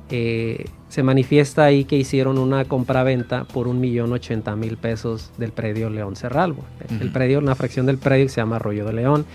eh, 0.09 0.65
se 0.89 1.01
manifiesta 1.01 1.63
ahí 1.63 1.85
que 1.85 1.95
hicieron 1.95 2.37
una 2.37 2.65
compraventa 2.65 3.45
por 3.45 3.69
un 3.69 3.79
millón 3.79 4.11
ochenta 4.11 4.57
mil 4.57 4.75
pesos 4.75 5.31
del 5.37 5.53
predio 5.53 5.89
León 5.89 6.17
Cerralvo. 6.17 6.65
El 6.99 7.09
predio, 7.09 7.39
una 7.39 7.55
fracción 7.55 7.85
del 7.85 7.97
predio 7.97 8.25
que 8.25 8.29
se 8.29 8.41
llama 8.41 8.57
Arroyo 8.57 8.83
de 8.85 8.91
León, 8.91 9.25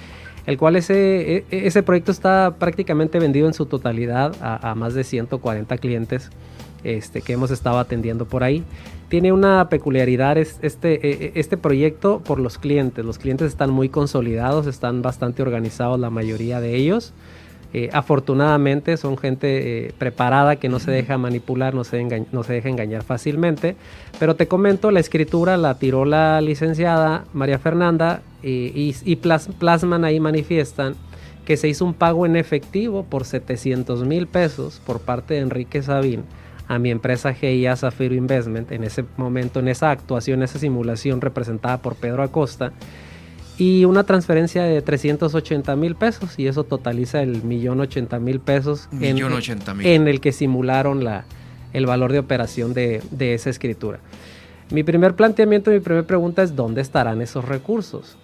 el 0.45 0.59
cual 0.59 0.77
ese, 0.77 1.39
e, 1.39 1.67
ese 1.67 1.83
proyecto 1.83 2.13
está 2.13 2.57
prácticamente 2.59 3.19
vendido 3.19 3.47
en 3.47 3.55
su 3.55 3.65
totalidad 3.65 4.37
a, 4.43 4.73
a 4.73 4.75
más 4.75 4.93
de 4.93 5.05
140 5.05 5.79
clientes 5.79 6.31
este, 6.85 7.23
que 7.23 7.33
hemos 7.33 7.51
estado 7.51 7.79
atendiendo 7.79 8.27
por 8.27 8.45
ahí. 8.45 8.63
Tiene 9.15 9.31
una 9.31 9.69
peculiaridad 9.69 10.39
este, 10.39 10.95
e, 10.95 11.27
e, 11.27 11.33
este 11.37 11.57
proyecto 11.57 12.19
por 12.19 12.41
los 12.41 12.59
clientes. 12.59 13.05
Los 13.05 13.19
clientes 13.19 13.47
están 13.47 13.71
muy 13.71 13.89
consolidados, 13.89 14.67
están 14.67 15.03
bastante 15.03 15.41
organizados 15.41 16.01
la 16.01 16.11
mayoría 16.11 16.61
de 16.61 16.75
ellos. 16.75 17.13
Eh, 17.73 17.91
afortunadamente 17.93 18.97
son 18.97 19.17
gente 19.17 19.87
eh, 19.87 19.93
preparada 19.99 20.57
que 20.57 20.69
no 20.69 20.81
se 20.81 20.91
deja 20.91 21.17
manipular, 21.17 21.75
no 21.75 21.85
se, 21.85 22.27
no 22.33 22.43
se 22.43 22.55
deja 22.55 22.69
engañar 22.69 23.05
fácilmente. 23.05 23.77
Pero 24.19 24.35
te 24.35 24.49
comento, 24.49 24.91
la 24.91 24.99
escritura 24.99 25.57
la 25.59 25.79
tiró 25.79 26.05
la 26.05 26.41
licenciada 26.41 27.25
María 27.33 27.61
Fernanda 27.61 28.21
y, 28.43 28.97
y 29.05 29.15
plasman 29.15 30.05
ahí, 30.05 30.19
manifiestan 30.19 30.97
que 31.45 31.57
se 31.57 31.69
hizo 31.69 31.85
un 31.85 31.95
pago 31.95 32.27
en 32.27 32.35
efectivo 32.35 33.05
por 33.05 33.27
700 33.27 34.05
mil 34.07 34.27
pesos 34.27 34.83
por 34.85 34.99
parte 34.99 35.35
de 35.35 35.41
Enrique 35.41 35.83
Sabín 35.83 36.25
a 36.69 36.79
mi 36.79 36.91
empresa 36.91 37.35
GIA 37.35 37.77
Zafiro 37.77 38.15
Investment, 38.15 38.73
en 38.73 38.85
ese 38.85 39.05
momento, 39.17 39.61
en 39.61 39.69
esa 39.69 39.91
actuación, 39.91 40.43
esa 40.43 40.59
simulación 40.59 41.21
representada 41.21 41.79
por 41.79 41.97
Pedro 41.97 42.23
Acosta, 42.23 42.73
y 43.57 43.85
una 43.85 44.05
transferencia 44.05 44.65
de 44.65 44.83
380 44.83 45.77
mil 45.77 45.95
pesos 45.95 46.39
y 46.39 46.49
eso 46.49 46.65
totaliza 46.65 47.23
el 47.23 47.45
millón 47.45 47.81
ochenta 47.81 48.19
mil 48.19 48.41
pesos 48.41 48.89
en, 49.01 49.17
en, 49.81 50.09
el 50.09 50.21
que 50.21 50.33
simularon 50.33 51.05
la, 51.05 51.25
el 51.73 51.87
valor 51.87 52.11
de 52.11 52.19
operación 52.19 52.75
de, 52.75 53.01
de, 53.13 53.35
esa 53.35 53.51
escritura. 53.51 54.01
Mi 54.71 54.83
primer 54.83 55.15
planteamiento, 55.15 55.71
mi 55.71 55.79
primera 55.79 56.07
pregunta 56.07 56.43
es 56.43 56.57
¿dónde 56.57 56.81
estarán 56.81 57.23
esos 57.23 57.45
recursos? 57.45 58.17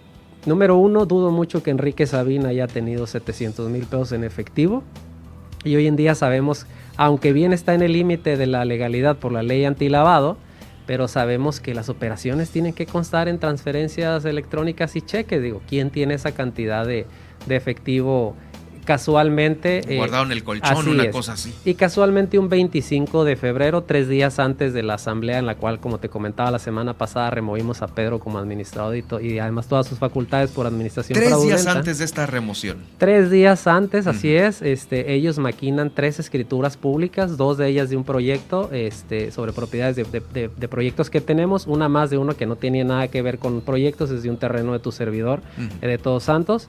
Número 0.45 0.75
uno, 0.75 1.05
dudo 1.05 1.31
mucho 1.31 1.63
que 1.63 1.69
Enrique 1.69 2.07
Sabina 2.07 2.49
haya 2.49 2.67
tenido 2.67 3.07
700 3.07 3.69
mil 3.69 3.85
pesos 3.85 4.11
en 4.11 4.25
efectivo 4.25 4.83
y 5.63 5.75
hoy 5.75 5.87
en 5.87 5.95
día 5.95 6.15
sabemos, 6.15 6.65
aunque 6.97 7.33
bien 7.33 7.53
está 7.53 7.73
en 7.73 7.81
el 7.81 7.93
límite 7.93 8.37
de 8.37 8.47
la 8.47 8.65
legalidad 8.65 9.17
por 9.17 9.31
la 9.31 9.43
ley 9.43 9.65
antilavado, 9.65 10.37
pero 10.85 11.07
sabemos 11.07 11.59
que 11.59 11.73
las 11.73 11.89
operaciones 11.89 12.49
tienen 12.49 12.73
que 12.73 12.85
constar 12.85 13.27
en 13.27 13.39
transferencias 13.39 14.25
electrónicas 14.25 14.95
y 14.95 15.01
cheques. 15.01 15.41
Digo, 15.41 15.61
¿quién 15.67 15.89
tiene 15.89 16.15
esa 16.15 16.31
cantidad 16.33 16.85
de, 16.85 17.05
de 17.45 17.55
efectivo 17.55 18.35
casualmente... 18.91 19.81
Eh, 19.87 19.95
Guardado 19.95 20.25
en 20.25 20.33
el 20.33 20.43
colchón, 20.43 20.89
una 20.89 21.09
cosa 21.11 21.33
así. 21.33 21.53
Y 21.63 21.75
casualmente 21.75 22.37
un 22.37 22.49
25 22.49 23.23
de 23.23 23.37
febrero, 23.37 23.83
tres 23.83 24.09
días 24.09 24.37
antes 24.37 24.73
de 24.73 24.83
la 24.83 24.95
asamblea 24.95 25.39
en 25.39 25.45
la 25.45 25.55
cual, 25.55 25.79
como 25.79 25.97
te 25.99 26.09
comentaba 26.09 26.51
la 26.51 26.59
semana 26.59 26.93
pasada, 26.93 27.29
removimos 27.29 27.81
a 27.81 27.87
Pedro 27.87 28.19
como 28.19 28.37
administrador 28.37 28.97
y, 28.97 29.39
además 29.39 29.67
todas 29.67 29.87
sus 29.87 29.97
facultades 29.97 30.51
por 30.51 30.65
administración 30.65 31.17
Tres 31.17 31.41
días 31.41 31.67
antes 31.67 31.99
de 31.99 32.03
esta 32.03 32.25
remoción. 32.25 32.79
Tres 32.97 33.31
días 33.31 33.65
antes, 33.65 34.07
así 34.07 34.35
es. 34.35 34.61
Este, 34.61 35.13
ellos 35.13 35.39
maquinan 35.39 35.89
tres 35.89 36.19
escrituras 36.19 36.75
públicas, 36.75 37.37
dos 37.37 37.57
de 37.57 37.69
ellas 37.69 37.89
de 37.89 37.95
un 37.95 38.03
proyecto 38.03 38.69
este, 38.73 39.31
sobre 39.31 39.53
propiedades 39.53 39.95
de, 39.95 40.67
proyectos 40.67 41.09
que 41.09 41.21
tenemos, 41.21 41.65
una 41.65 41.87
más 41.87 42.09
de 42.09 42.17
uno 42.17 42.35
que 42.35 42.45
no 42.45 42.57
tiene 42.57 42.83
nada 42.83 43.07
que 43.07 43.21
ver 43.21 43.39
con 43.39 43.61
proyectos, 43.61 44.11
es 44.11 44.23
de 44.23 44.29
un 44.29 44.35
terreno 44.35 44.73
de 44.73 44.79
tu 44.79 44.91
servidor, 44.91 45.41
eh, 45.81 45.87
de 45.87 45.97
Todos 45.97 46.23
Santos. 46.23 46.67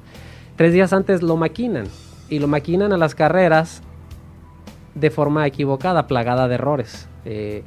Tres 0.54 0.72
días 0.72 0.92
antes 0.92 1.22
lo 1.22 1.36
maquinan 1.36 1.88
y 2.32 2.38
lo 2.38 2.48
maquinan 2.48 2.94
a 2.94 2.96
las 2.96 3.14
carreras 3.14 3.82
de 4.94 5.10
forma 5.10 5.46
equivocada, 5.46 6.06
plagada 6.06 6.48
de 6.48 6.54
errores. 6.54 7.06
Eh, 7.26 7.62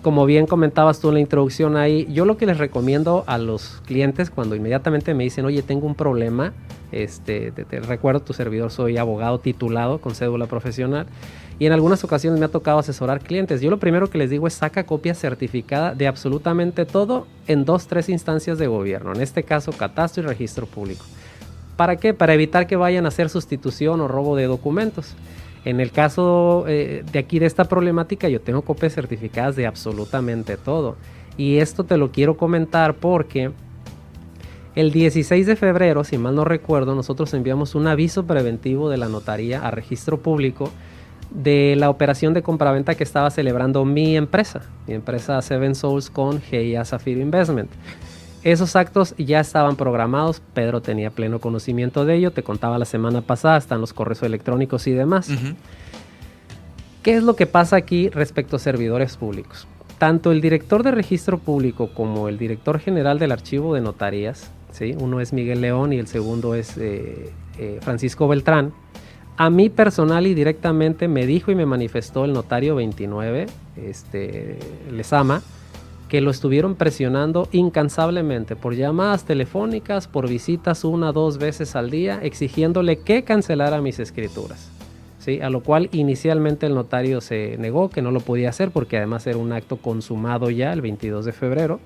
como 0.00 0.24
bien 0.24 0.46
comentabas 0.46 1.00
tú 1.00 1.08
en 1.08 1.14
la 1.14 1.20
introducción 1.20 1.76
ahí, 1.76 2.08
yo 2.10 2.24
lo 2.24 2.38
que 2.38 2.46
les 2.46 2.56
recomiendo 2.56 3.24
a 3.26 3.36
los 3.36 3.82
clientes 3.84 4.30
cuando 4.30 4.56
inmediatamente 4.56 5.12
me 5.12 5.24
dicen, 5.24 5.44
oye, 5.44 5.60
tengo 5.60 5.86
un 5.86 5.94
problema, 5.94 6.54
este, 6.92 7.52
te, 7.52 7.80
recuerdo, 7.80 8.20
tu 8.20 8.32
servidor 8.32 8.70
soy 8.70 8.96
abogado 8.96 9.38
titulado 9.38 10.00
con 10.00 10.14
cédula 10.14 10.46
profesional 10.46 11.06
y 11.58 11.66
en 11.66 11.72
algunas 11.72 12.02
ocasiones 12.02 12.40
me 12.40 12.46
ha 12.46 12.50
tocado 12.50 12.78
asesorar 12.78 13.20
clientes. 13.20 13.60
Yo 13.60 13.68
lo 13.68 13.78
primero 13.78 14.08
que 14.08 14.16
les 14.16 14.30
digo 14.30 14.46
es 14.46 14.54
saca 14.54 14.86
copia 14.86 15.14
certificada 15.14 15.94
de 15.94 16.06
absolutamente 16.06 16.86
todo 16.86 17.26
en 17.48 17.66
dos, 17.66 17.86
tres 17.86 18.08
instancias 18.08 18.56
de 18.56 18.66
gobierno, 18.66 19.12
en 19.12 19.20
este 19.20 19.42
caso 19.42 19.72
catastro 19.72 20.22
y 20.22 20.26
registro 20.26 20.64
público. 20.64 21.04
¿Para 21.76 21.96
qué? 21.96 22.14
Para 22.14 22.34
evitar 22.34 22.66
que 22.66 22.76
vayan 22.76 23.04
a 23.04 23.08
hacer 23.08 23.28
sustitución 23.28 24.00
o 24.00 24.08
robo 24.08 24.36
de 24.36 24.44
documentos. 24.44 25.14
En 25.64 25.80
el 25.80 25.90
caso 25.90 26.64
eh, 26.68 27.04
de 27.10 27.18
aquí 27.18 27.38
de 27.38 27.46
esta 27.46 27.64
problemática, 27.64 28.28
yo 28.28 28.40
tengo 28.40 28.62
copias 28.62 28.94
certificadas 28.94 29.56
de 29.56 29.66
absolutamente 29.66 30.56
todo. 30.56 30.96
Y 31.36 31.58
esto 31.58 31.84
te 31.84 31.96
lo 31.96 32.12
quiero 32.12 32.36
comentar 32.36 32.94
porque 32.94 33.50
el 34.74 34.92
16 34.92 35.46
de 35.46 35.56
febrero, 35.56 36.04
si 36.04 36.18
mal 36.18 36.34
no 36.34 36.44
recuerdo, 36.44 36.94
nosotros 36.94 37.32
enviamos 37.34 37.74
un 37.74 37.86
aviso 37.86 38.26
preventivo 38.26 38.88
de 38.88 38.96
la 38.96 39.08
notaría 39.08 39.66
a 39.66 39.70
registro 39.70 40.20
público 40.20 40.70
de 41.30 41.74
la 41.76 41.90
operación 41.90 42.34
de 42.34 42.42
compraventa 42.42 42.94
que 42.94 43.02
estaba 43.02 43.30
celebrando 43.30 43.84
mi 43.84 44.16
empresa, 44.16 44.62
mi 44.86 44.94
empresa 44.94 45.42
Seven 45.42 45.74
Souls 45.74 46.10
con 46.10 46.40
GIA 46.40 46.84
Safir 46.84 47.18
Investment. 47.18 47.70
Esos 48.46 48.76
actos 48.76 49.12
ya 49.18 49.40
estaban 49.40 49.74
programados, 49.74 50.40
Pedro 50.54 50.80
tenía 50.80 51.10
pleno 51.10 51.40
conocimiento 51.40 52.04
de 52.04 52.14
ello, 52.14 52.30
te 52.30 52.44
contaba 52.44 52.78
la 52.78 52.84
semana 52.84 53.20
pasada, 53.20 53.56
están 53.56 53.80
los 53.80 53.92
correos 53.92 54.22
electrónicos 54.22 54.86
y 54.86 54.92
demás. 54.92 55.28
¿Qué 57.02 57.16
es 57.16 57.24
lo 57.24 57.34
que 57.34 57.46
pasa 57.46 57.74
aquí 57.74 58.08
respecto 58.08 58.54
a 58.54 58.58
servidores 58.60 59.16
públicos? 59.16 59.66
Tanto 59.98 60.30
el 60.30 60.40
director 60.40 60.84
de 60.84 60.92
registro 60.92 61.38
público 61.38 61.90
como 61.92 62.28
el 62.28 62.38
director 62.38 62.78
general 62.78 63.18
del 63.18 63.32
archivo 63.32 63.74
de 63.74 63.80
notarías, 63.80 64.52
¿sí? 64.70 64.94
uno 64.96 65.20
es 65.20 65.32
Miguel 65.32 65.60
León 65.60 65.92
y 65.92 65.98
el 65.98 66.06
segundo 66.06 66.54
es 66.54 66.78
eh, 66.78 67.32
eh, 67.58 67.80
Francisco 67.82 68.28
Beltrán, 68.28 68.72
a 69.38 69.50
mí 69.50 69.70
personal 69.70 70.24
y 70.24 70.34
directamente 70.34 71.08
me 71.08 71.26
dijo 71.26 71.50
y 71.50 71.56
me 71.56 71.66
manifestó 71.66 72.24
el 72.24 72.32
notario 72.32 72.76
29, 72.76 73.46
este, 73.76 74.56
les 74.92 75.12
ama, 75.12 75.42
que 76.08 76.20
lo 76.20 76.30
estuvieron 76.30 76.76
presionando 76.76 77.48
incansablemente 77.52 78.54
por 78.54 78.74
llamadas 78.74 79.24
telefónicas, 79.24 80.06
por 80.06 80.28
visitas 80.28 80.84
una 80.84 81.10
o 81.10 81.12
dos 81.12 81.38
veces 81.38 81.74
al 81.74 81.90
día, 81.90 82.20
exigiéndole 82.22 82.98
que 82.98 83.24
cancelara 83.24 83.80
mis 83.80 83.98
escrituras. 83.98 84.70
¿sí? 85.18 85.40
A 85.40 85.50
lo 85.50 85.62
cual 85.62 85.88
inicialmente 85.92 86.66
el 86.66 86.74
notario 86.74 87.20
se 87.20 87.56
negó 87.58 87.90
que 87.90 88.02
no 88.02 88.12
lo 88.12 88.20
podía 88.20 88.50
hacer 88.50 88.70
porque 88.70 88.96
además 88.96 89.26
era 89.26 89.38
un 89.38 89.52
acto 89.52 89.78
consumado 89.78 90.50
ya 90.50 90.72
el 90.72 90.80
22 90.80 91.24
de 91.24 91.32
febrero. 91.32 91.80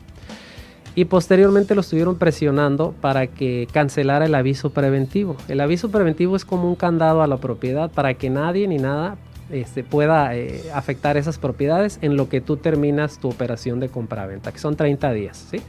Y 0.96 1.04
posteriormente 1.04 1.74
lo 1.76 1.82
estuvieron 1.82 2.16
presionando 2.16 2.94
para 3.00 3.28
que 3.28 3.68
cancelara 3.72 4.26
el 4.26 4.34
aviso 4.34 4.70
preventivo. 4.70 5.36
El 5.48 5.60
aviso 5.60 5.90
preventivo 5.90 6.34
es 6.34 6.44
como 6.44 6.68
un 6.68 6.74
candado 6.74 7.22
a 7.22 7.28
la 7.28 7.36
propiedad 7.36 7.90
para 7.90 8.14
que 8.14 8.28
nadie 8.28 8.66
ni 8.66 8.76
nada 8.76 9.16
este, 9.52 9.84
pueda 9.84 10.34
eh, 10.36 10.62
afectar 10.74 11.16
esas 11.16 11.38
propiedades 11.38 11.98
en 12.02 12.16
lo 12.16 12.28
que 12.28 12.40
tú 12.40 12.56
terminas 12.56 13.18
tu 13.18 13.28
operación 13.28 13.80
de 13.80 13.88
compra-venta, 13.88 14.52
que 14.52 14.58
son 14.58 14.76
30 14.76 15.12
días. 15.12 15.46
¿sí? 15.50 15.60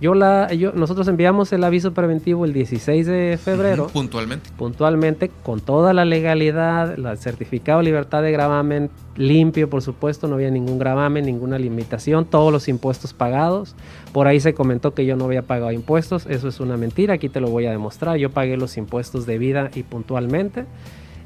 Yo 0.00 0.14
la, 0.14 0.52
yo, 0.52 0.72
nosotros 0.72 1.08
enviamos 1.08 1.52
el 1.52 1.64
aviso 1.64 1.92
preventivo 1.92 2.44
el 2.44 2.52
16 2.52 3.04
de 3.04 3.38
febrero. 3.42 3.88
puntualmente. 3.88 4.48
Puntualmente, 4.56 5.28
con 5.42 5.60
toda 5.60 5.92
la 5.92 6.04
legalidad, 6.04 6.96
el 6.96 7.18
certificado 7.18 7.78
de 7.78 7.86
libertad 7.86 8.22
de 8.22 8.30
gravamen 8.30 8.90
limpio, 9.16 9.68
por 9.68 9.82
supuesto, 9.82 10.28
no 10.28 10.36
había 10.36 10.52
ningún 10.52 10.78
gravamen, 10.78 11.26
ninguna 11.26 11.58
limitación, 11.58 12.26
todos 12.26 12.52
los 12.52 12.68
impuestos 12.68 13.12
pagados. 13.12 13.74
Por 14.12 14.28
ahí 14.28 14.38
se 14.38 14.54
comentó 14.54 14.94
que 14.94 15.04
yo 15.04 15.16
no 15.16 15.24
había 15.24 15.42
pagado 15.42 15.72
impuestos, 15.72 16.26
eso 16.26 16.46
es 16.46 16.60
una 16.60 16.76
mentira, 16.76 17.14
aquí 17.14 17.28
te 17.28 17.40
lo 17.40 17.48
voy 17.48 17.66
a 17.66 17.72
demostrar. 17.72 18.18
Yo 18.18 18.30
pagué 18.30 18.56
los 18.56 18.76
impuestos 18.76 19.26
de 19.26 19.38
vida 19.38 19.70
y 19.74 19.82
puntualmente 19.82 20.64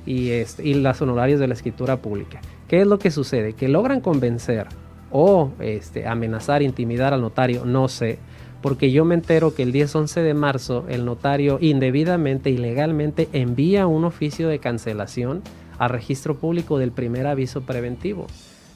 y, 0.06 0.30
este, 0.30 0.66
y 0.66 0.74
las 0.74 1.00
honorarios 1.02 1.40
de 1.40 1.48
la 1.48 1.54
escritura 1.54 1.98
pública. 1.98 2.40
¿Qué 2.68 2.80
es 2.80 2.86
lo 2.86 2.98
que 2.98 3.10
sucede? 3.10 3.52
Que 3.52 3.68
logran 3.68 4.00
convencer 4.00 4.66
o 5.10 5.50
este, 5.60 6.06
amenazar, 6.06 6.62
intimidar 6.62 7.12
al 7.12 7.20
notario, 7.20 7.64
no 7.64 7.88
sé, 7.88 8.18
porque 8.62 8.92
yo 8.92 9.04
me 9.04 9.14
entero 9.14 9.54
que 9.54 9.62
el 9.62 9.72
10-11 9.72 10.22
de 10.22 10.34
marzo 10.34 10.84
el 10.88 11.04
notario 11.04 11.58
indebidamente, 11.60 12.50
ilegalmente 12.50 13.28
envía 13.32 13.86
un 13.86 14.04
oficio 14.04 14.48
de 14.48 14.58
cancelación 14.58 15.42
al 15.78 15.90
registro 15.90 16.36
público 16.36 16.78
del 16.78 16.92
primer 16.92 17.26
aviso 17.26 17.62
preventivo. 17.62 18.26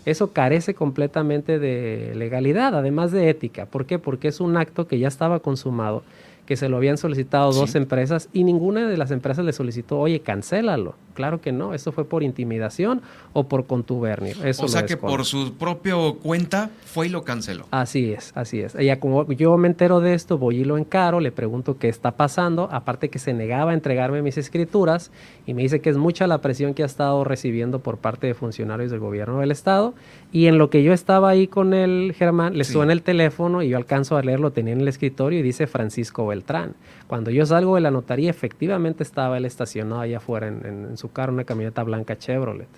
Eso 0.04 0.32
carece 0.32 0.74
completamente 0.74 1.58
de 1.58 2.12
legalidad, 2.14 2.76
además 2.76 3.12
de 3.12 3.28
ética. 3.30 3.66
¿Por 3.66 3.86
qué? 3.86 3.98
Porque 3.98 4.28
es 4.28 4.40
un 4.40 4.56
acto 4.56 4.86
que 4.86 4.98
ya 4.98 5.08
estaba 5.08 5.40
consumado 5.40 6.02
que 6.46 6.56
se 6.56 6.68
lo 6.68 6.76
habían 6.76 6.96
solicitado 6.96 7.52
dos 7.52 7.74
empresas 7.74 8.28
y 8.32 8.44
ninguna 8.44 8.88
de 8.88 8.96
las 8.96 9.10
empresas 9.10 9.44
le 9.44 9.52
solicitó, 9.52 9.98
oye, 9.98 10.20
cancélalo. 10.20 10.94
Claro 11.16 11.40
que 11.40 11.50
no, 11.50 11.72
eso 11.72 11.92
fue 11.92 12.04
por 12.04 12.22
intimidación 12.22 13.00
o 13.32 13.48
por 13.48 13.66
contubernio. 13.66 14.36
Eso 14.44 14.66
o 14.66 14.68
sea 14.68 14.84
que 14.84 14.98
por 14.98 15.24
su 15.24 15.54
propia 15.54 15.94
cuenta 16.22 16.68
fue 16.84 17.06
y 17.06 17.08
lo 17.08 17.24
canceló. 17.24 17.64
Así 17.70 18.12
es, 18.12 18.32
así 18.34 18.60
es. 18.60 18.74
Ella, 18.74 19.00
como 19.00 19.26
yo 19.32 19.56
me 19.56 19.66
entero 19.66 20.00
de 20.00 20.12
esto, 20.12 20.36
voy 20.36 20.58
y 20.58 20.64
lo 20.64 20.76
encaro, 20.76 21.20
le 21.20 21.32
pregunto 21.32 21.78
qué 21.78 21.88
está 21.88 22.12
pasando, 22.12 22.68
aparte 22.70 23.08
que 23.08 23.18
se 23.18 23.32
negaba 23.32 23.70
a 23.70 23.74
entregarme 23.74 24.20
mis 24.20 24.36
escrituras 24.36 25.10
y 25.46 25.54
me 25.54 25.62
dice 25.62 25.80
que 25.80 25.88
es 25.88 25.96
mucha 25.96 26.26
la 26.26 26.42
presión 26.42 26.74
que 26.74 26.82
ha 26.82 26.86
estado 26.86 27.24
recibiendo 27.24 27.78
por 27.78 27.96
parte 27.96 28.26
de 28.26 28.34
funcionarios 28.34 28.90
del 28.90 29.00
gobierno 29.00 29.40
del 29.40 29.52
estado 29.52 29.94
y 30.32 30.48
en 30.48 30.58
lo 30.58 30.68
que 30.68 30.82
yo 30.82 30.92
estaba 30.92 31.30
ahí 31.30 31.46
con 31.46 31.72
el 31.72 32.12
Germán, 32.14 32.58
le 32.58 32.64
suena 32.64 32.92
el 32.92 33.00
teléfono 33.00 33.62
y 33.62 33.70
yo 33.70 33.78
alcanzo 33.78 34.18
a 34.18 34.22
leerlo, 34.22 34.50
tenía 34.52 34.74
en 34.74 34.82
el 34.82 34.88
escritorio 34.88 35.38
y 35.38 35.42
dice 35.42 35.66
Francisco 35.66 36.26
Beltrán. 36.26 36.74
Cuando 37.06 37.30
yo 37.30 37.46
salgo 37.46 37.76
de 37.76 37.80
la 37.80 37.90
notaría, 37.90 38.30
efectivamente 38.30 39.02
estaba 39.02 39.36
él 39.38 39.44
estacionado 39.44 40.00
allá 40.00 40.18
afuera 40.18 40.48
en, 40.48 40.96
su 40.96 41.12
carro, 41.12 41.32
una 41.32 41.44
camioneta 41.44 41.82
blanca 41.82 42.18
Chevrolet. 42.18 42.68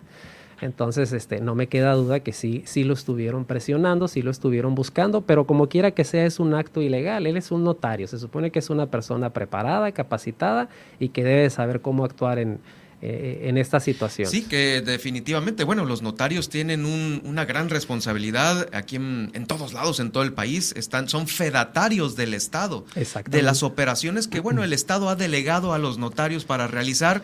Entonces, 0.60 1.12
este, 1.12 1.40
no 1.40 1.54
me 1.54 1.68
queda 1.68 1.94
duda 1.94 2.20
que 2.20 2.32
sí, 2.32 2.62
sí 2.66 2.82
lo 2.82 2.94
estuvieron 2.94 3.44
presionando, 3.44 4.08
sí 4.08 4.22
lo 4.22 4.30
estuvieron 4.30 4.74
buscando, 4.74 5.20
pero 5.20 5.46
como 5.46 5.68
quiera 5.68 5.92
que 5.92 6.02
sea, 6.04 6.26
es 6.26 6.40
un 6.40 6.52
acto 6.52 6.82
ilegal. 6.82 7.26
Él 7.26 7.36
es 7.36 7.52
un 7.52 7.62
notario, 7.62 8.08
se 8.08 8.18
supone 8.18 8.50
que 8.50 8.58
es 8.58 8.68
una 8.68 8.86
persona 8.86 9.30
preparada, 9.30 9.92
capacitada 9.92 10.68
y 10.98 11.10
que 11.10 11.22
debe 11.22 11.48
saber 11.48 11.80
cómo 11.80 12.04
actuar 12.04 12.40
en, 12.40 12.58
eh, 13.00 13.42
en 13.44 13.58
esta 13.58 13.80
situación. 13.80 14.28
Sí, 14.28 14.42
que 14.42 14.80
definitivamente, 14.80 15.64
bueno, 15.64 15.84
los 15.84 16.02
notarios 16.02 16.48
tienen 16.48 16.84
una 16.84 17.44
gran 17.44 17.68
responsabilidad 17.68 18.68
aquí 18.72 18.96
en, 18.96 19.46
todos 19.46 19.72
lados, 19.72 20.00
en 20.00 20.10
todo 20.10 20.22
el 20.22 20.32
país, 20.32 20.72
están, 20.76 21.08
son 21.08 21.28
fedatarios 21.28 22.16
del 22.16 22.34
Estado, 22.34 22.84
de 23.26 23.42
las 23.42 23.62
operaciones 23.62 24.28
que, 24.28 24.40
bueno, 24.40 24.64
el 24.64 24.72
Estado 24.72 25.08
ha 25.08 25.16
delegado 25.16 25.72
a 25.72 25.78
los 25.78 25.98
notarios 25.98 26.44
para 26.44 26.66
realizar. 26.66 27.22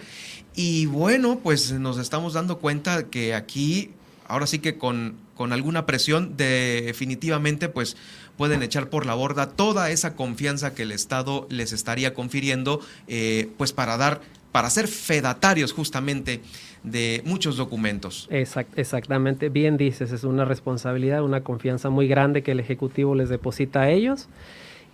Y 0.55 0.87
bueno, 0.87 1.41
pues 1.43 1.73
nos 1.73 1.99
estamos 1.99 2.35
dando 2.35 2.59
cuenta 2.59 3.05
que 3.05 3.35
aquí 3.35 3.91
ahora 4.27 4.47
sí 4.47 4.59
que 4.59 4.79
con, 4.79 5.17
con 5.35 5.53
alguna 5.53 5.87
presión 5.87 6.37
definitivamente 6.37 7.69
pues 7.69 7.97
pueden 8.37 8.63
echar 8.63 8.89
por 8.89 9.07
la 9.07 9.15
borda 9.15 9.51
toda 9.51 9.91
esa 9.91 10.15
confianza 10.15 10.75
que 10.75 10.83
el 10.83 10.93
Estado 10.93 11.47
les 11.51 11.73
estaría 11.73 12.15
confiriendo 12.15 12.81
eh, 13.07 13.51
pues 13.57 13.73
para 13.73 13.97
dar, 13.97 14.21
para 14.55 14.71
ser 14.71 14.87
fedatarios 14.87 15.73
justamente 15.73 16.41
de 16.85 17.23
muchos 17.25 17.57
documentos. 17.57 18.29
exactamente, 18.31 19.49
bien 19.49 19.77
dices, 19.77 20.13
es 20.13 20.23
una 20.23 20.45
responsabilidad, 20.45 21.25
una 21.25 21.43
confianza 21.43 21.91
muy 21.91 22.07
grande 22.07 22.45
que 22.45 22.53
el 22.53 22.61
Ejecutivo 22.61 23.17
les 23.17 23.29
deposita 23.29 23.81
a 23.81 23.91
ellos 23.91 24.29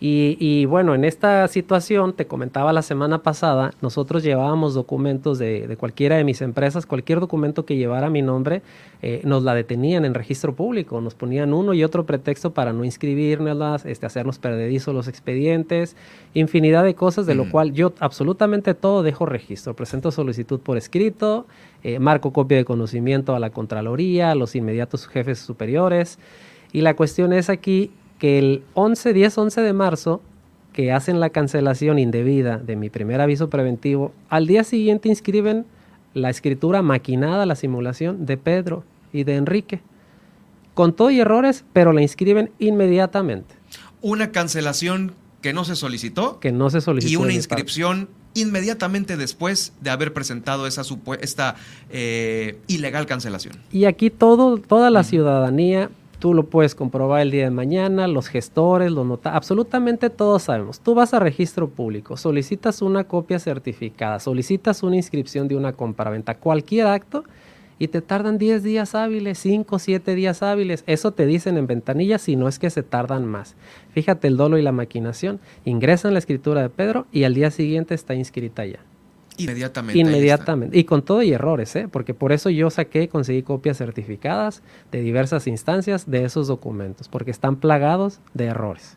y, 0.03 0.65
bueno, 0.65 0.95
en 0.95 1.05
esta 1.05 1.47
situación, 1.49 2.15
te 2.15 2.27
comentaba 2.27 2.73
la 2.73 2.81
semana 2.81 3.23
pasada, 3.23 3.75
nosotros 3.83 4.23
llevábamos 4.23 4.73
documentos 4.73 5.39
de, 5.39 5.77
cualquiera 5.79 6.17
de 6.17 6.25
mis 6.25 6.41
empresas, 6.41 6.87
cualquier 6.87 7.21
documento 7.21 7.67
que 7.67 7.77
llevara 7.77 8.09
mi 8.09 8.23
nombre, 8.23 8.63
eh, 9.03 9.21
nos 9.25 9.43
la 9.43 9.55
detenían 9.55 10.07
en 10.07 10.15
registro 10.15 10.55
público, 10.55 11.03
nos 11.03 11.15
ponían 11.15 11.53
uno 11.53 11.75
y 11.75 11.85
otro 11.85 12.07
pretexto 12.07 12.55
para 12.55 12.73
no 12.73 12.83
inscribirnos, 12.83 13.85
este, 13.85 14.07
hacernos 14.07 14.39
perdedizos 14.39 14.95
los 14.95 15.07
expedientes, 15.07 15.97
infinidad 16.33 16.83
de 16.85 16.95
cosas, 16.95 17.27
de 17.27 17.35
lo 17.35 17.45
mm. 17.45 17.51
cual 17.51 17.73
yo 17.75 17.93
absolutamente 18.01 18.73
todo 18.73 19.03
dejo 19.03 19.27
registro, 19.27 19.77
presento 19.77 20.11
solicitud 20.11 20.61
por 20.61 20.79
escrito, 20.79 21.47
eh, 21.83 21.99
marco 21.99 22.33
copia 22.33 22.57
de 22.57 22.65
conocimiento 22.65 23.35
a 23.35 23.39
la 23.39 23.51
Contraloría, 23.51 24.31
a 24.31 24.35
los 24.35 24.57
inmediatos 24.57 25.07
jefes 25.07 25.41
superiores, 25.41 26.19
y 26.73 26.81
la 26.81 26.97
cuestión 26.97 27.35
es 27.35 27.51
aquí 27.51 27.91
que 28.21 28.39
el 28.39 28.63
11, 28.75 29.13
10, 29.13 29.39
11 29.39 29.61
de 29.63 29.73
marzo, 29.73 30.21
que 30.73 30.93
hacen 30.93 31.19
la 31.19 31.31
cancelación 31.31 31.99
indebida 31.99 32.59
de 32.59 32.77
mi 32.77 32.91
primer 32.91 33.21
aviso 33.21 33.51
preventivo, 33.51 34.13
al 34.29 34.47
día 34.47 34.63
siguiente 34.63 35.09
inscriben 35.09 35.65
la 36.15 36.31
escritura 36.31 36.83
maquinada, 36.83 37.47
la 37.47 37.57
simulación 37.57 38.27
de 38.27 38.37
Pedro 38.37 38.85
y 39.13 39.25
de 39.25 39.35
Enrique. 39.37 39.81
Con 40.75 40.95
todo 40.95 41.11
y 41.11 41.19
errores, 41.19 41.65
pero 41.73 41.93
la 41.93 42.03
inscriben 42.03 42.51
inmediatamente. 42.59 43.55
Una 44.03 44.31
cancelación 44.31 45.13
que 45.41 45.53
no 45.53 45.65
se 45.65 45.75
solicitó. 45.75 46.39
Que 46.41 46.53
no 46.53 46.71
se 46.71 46.81
solicitó. 46.81 47.13
Y 47.13 47.17
una 47.17 47.33
inscripción 47.33 48.09
inmediatamente 48.35 49.17
después 49.17 49.73
de 49.81 49.91
haber 49.91 50.13
presentado 50.13 50.67
esa 50.67 50.83
esta 51.21 51.57
eh, 51.91 52.59
ilegal 52.69 53.07
cancelación. 53.07 53.57
Y 53.73 53.87
aquí 53.87 54.11
todo, 54.11 54.59
toda 54.59 54.91
la 54.91 55.03
ciudadanía 55.03 55.91
Tú 56.21 56.35
lo 56.35 56.45
puedes 56.45 56.75
comprobar 56.75 57.23
el 57.23 57.31
día 57.31 57.45
de 57.45 57.51
mañana, 57.51 58.07
los 58.07 58.29
gestores, 58.29 58.93
los 58.93 59.07
notas, 59.07 59.35
absolutamente 59.35 60.11
todos 60.11 60.43
sabemos. 60.43 60.81
Tú 60.81 60.95
vas 60.95 61.15
a 61.15 61.19
registro 61.19 61.71
público, 61.71 62.19
solicitas 62.19 62.83
una 62.83 63.05
copia 63.05 63.39
certificada, 63.39 64.21
solicitas 64.21 64.83
una 64.83 64.97
inscripción 64.97 65.49
de 65.49 65.57
una 65.57 65.73
compraventa, 65.73 66.37
cualquier 66.37 66.89
acto, 66.89 67.25
y 67.79 67.89
te 67.89 68.03
tardan 68.03 68.37
10 68.37 68.63
días 68.63 68.95
hábiles, 68.95 69.39
5, 69.39 69.79
7 69.79 70.15
días 70.15 70.43
hábiles. 70.43 70.85
Eso 70.87 71.13
te 71.13 71.25
dicen 71.25 71.57
en 71.57 71.67
ventanilla 71.67 72.19
si 72.19 72.37
no 72.37 72.49
es 72.49 72.59
que 72.59 72.69
se 72.69 72.83
tardan 72.83 73.25
más. 73.25 73.57
Fíjate 73.93 74.29
el 74.29 74.37
dolo 74.37 74.59
y 74.59 74.63
la 74.63 74.73
maquinación. 74.73 75.41
Ingresan 75.65 76.13
la 76.13 76.19
escritura 76.19 76.61
de 76.61 76.69
Pedro 76.69 77.07
y 77.11 77.25
al 77.25 77.33
día 77.33 77.51
siguiente 77.51 77.95
está 77.95 78.15
inscrita 78.15 78.67
ya. 78.67 78.81
Inmediatamente. 79.43 79.99
Inmediatamente. 79.99 80.79
Y 80.79 80.85
con 80.85 81.03
todo 81.03 81.23
y 81.23 81.33
errores, 81.33 81.75
¿eh? 81.77 81.89
porque 81.91 82.15
por 82.15 82.33
eso 82.33 82.51
yo 82.51 82.71
saqué, 82.71 83.09
conseguí 83.09 83.43
copias 83.43 83.79
certificadas 83.79 84.63
de 84.93 85.01
diversas 85.01 85.47
instancias 85.47 86.11
de 86.11 86.25
esos 86.25 86.49
documentos, 86.49 87.09
porque 87.09 87.31
están 87.31 87.57
plagados 87.57 88.21
de 88.35 88.47
errores. 88.47 88.97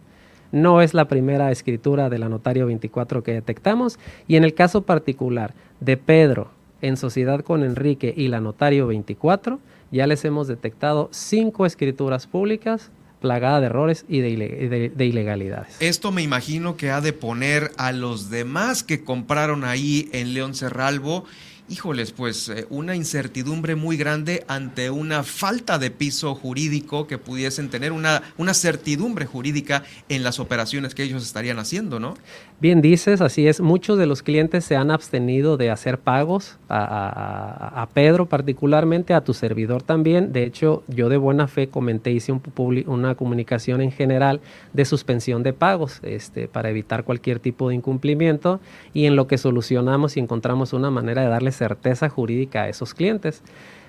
No 0.52 0.82
es 0.82 0.94
la 0.94 1.08
primera 1.08 1.52
escritura 1.52 2.10
de 2.10 2.20
la 2.20 2.30
notario 2.30 2.68
24 2.68 3.24
que 3.24 3.34
detectamos. 3.34 3.98
Y 4.28 4.36
en 4.36 4.44
el 4.44 4.54
caso 4.54 4.84
particular 4.84 5.56
de 5.80 5.98
Pedro 5.98 6.52
en 6.82 6.96
sociedad 6.96 7.42
con 7.42 7.64
Enrique 7.64 8.14
y 8.16 8.28
la 8.28 8.40
notario 8.40 8.86
24, 8.86 9.60
ya 9.92 10.06
les 10.06 10.26
hemos 10.26 10.48
detectado 10.48 11.10
cinco 11.12 11.66
escrituras 11.66 12.28
públicas 12.28 12.92
plagada 13.24 13.62
de 13.62 13.68
errores 13.68 14.04
y 14.10 14.20
de, 14.20 14.92
ilegalidades. 14.98 15.78
Esto 15.80 16.12
me 16.12 16.22
imagino 16.22 16.76
que 16.76 16.92
ha 16.92 17.00
de 17.00 17.14
poner 17.14 17.72
a 17.78 17.94
los 17.94 18.30
demás 18.30 18.84
que 18.84 19.06
compraron 19.06 19.64
ahí 19.64 20.10
en 20.12 20.34
León 20.34 20.54
Cerralvo 20.54 21.24
híjoles, 21.70 22.12
pues 22.12 22.50
eh, 22.50 22.68
una 22.70 22.96
incertidumbre 22.96 23.76
muy 23.76 23.96
grande 23.96 24.44
ante 24.50 24.90
una 24.90 25.24
falta 25.24 25.80
de 25.80 25.90
piso 25.90 26.36
jurídico 26.36 27.08
que 27.08 27.18
pudiesen 27.18 27.70
tener, 27.70 27.94
una, 27.94 28.22
una 28.38 28.54
certidumbre 28.54 29.26
jurídica 29.26 29.84
en 30.10 30.24
las 30.24 30.40
operaciones 30.40 30.94
que 30.94 31.04
ellos 31.04 31.24
estarían 31.24 31.60
haciendo, 31.60 32.02
¿no? 32.02 32.16
Bien 32.64 32.82
dices, 32.82 33.20
así 33.20 33.46
es. 33.46 33.60
Muchos 33.60 33.98
de 33.98 34.06
los 34.06 34.24
clientes 34.24 34.64
se 34.64 34.78
han 34.78 34.90
abstenido 34.90 35.58
de 35.58 35.70
hacer 35.70 36.00
pagos 36.00 36.60
a, 36.70 37.90
Pedro 37.94 38.28
particularmente, 38.28 39.14
a 39.14 39.22
tu 39.22 39.34
servidor 39.34 39.84
también. 39.84 40.32
De 40.32 40.44
hecho, 40.44 40.82
yo 40.88 41.10
de 41.10 41.18
buena 41.18 41.50
fe 41.50 41.68
comenté, 41.68 42.12
hice 42.12 42.32
un 42.32 42.42
una 42.88 43.16
comunicación 43.16 43.82
en 43.82 43.92
general 43.92 44.40
de 44.72 44.86
suspensión 44.86 45.44
de 45.44 45.52
pagos 45.52 46.00
este, 46.04 46.48
para 46.48 46.70
evitar 46.70 47.04
cualquier 47.04 47.40
tipo 47.40 47.68
de 47.68 47.76
incumplimiento 47.76 48.62
y 48.94 49.08
en 49.08 49.18
lo 49.18 49.28
que 49.28 49.38
solucionamos 49.38 50.16
y 50.16 50.22
encontramos 50.22 50.72
una 50.72 50.90
manera 50.90 51.22
de 51.22 51.28
darle 51.28 51.52
certeza 51.52 52.08
jurídica 52.08 52.64
a 52.64 52.70
esos 52.70 52.94
clientes. 52.94 53.44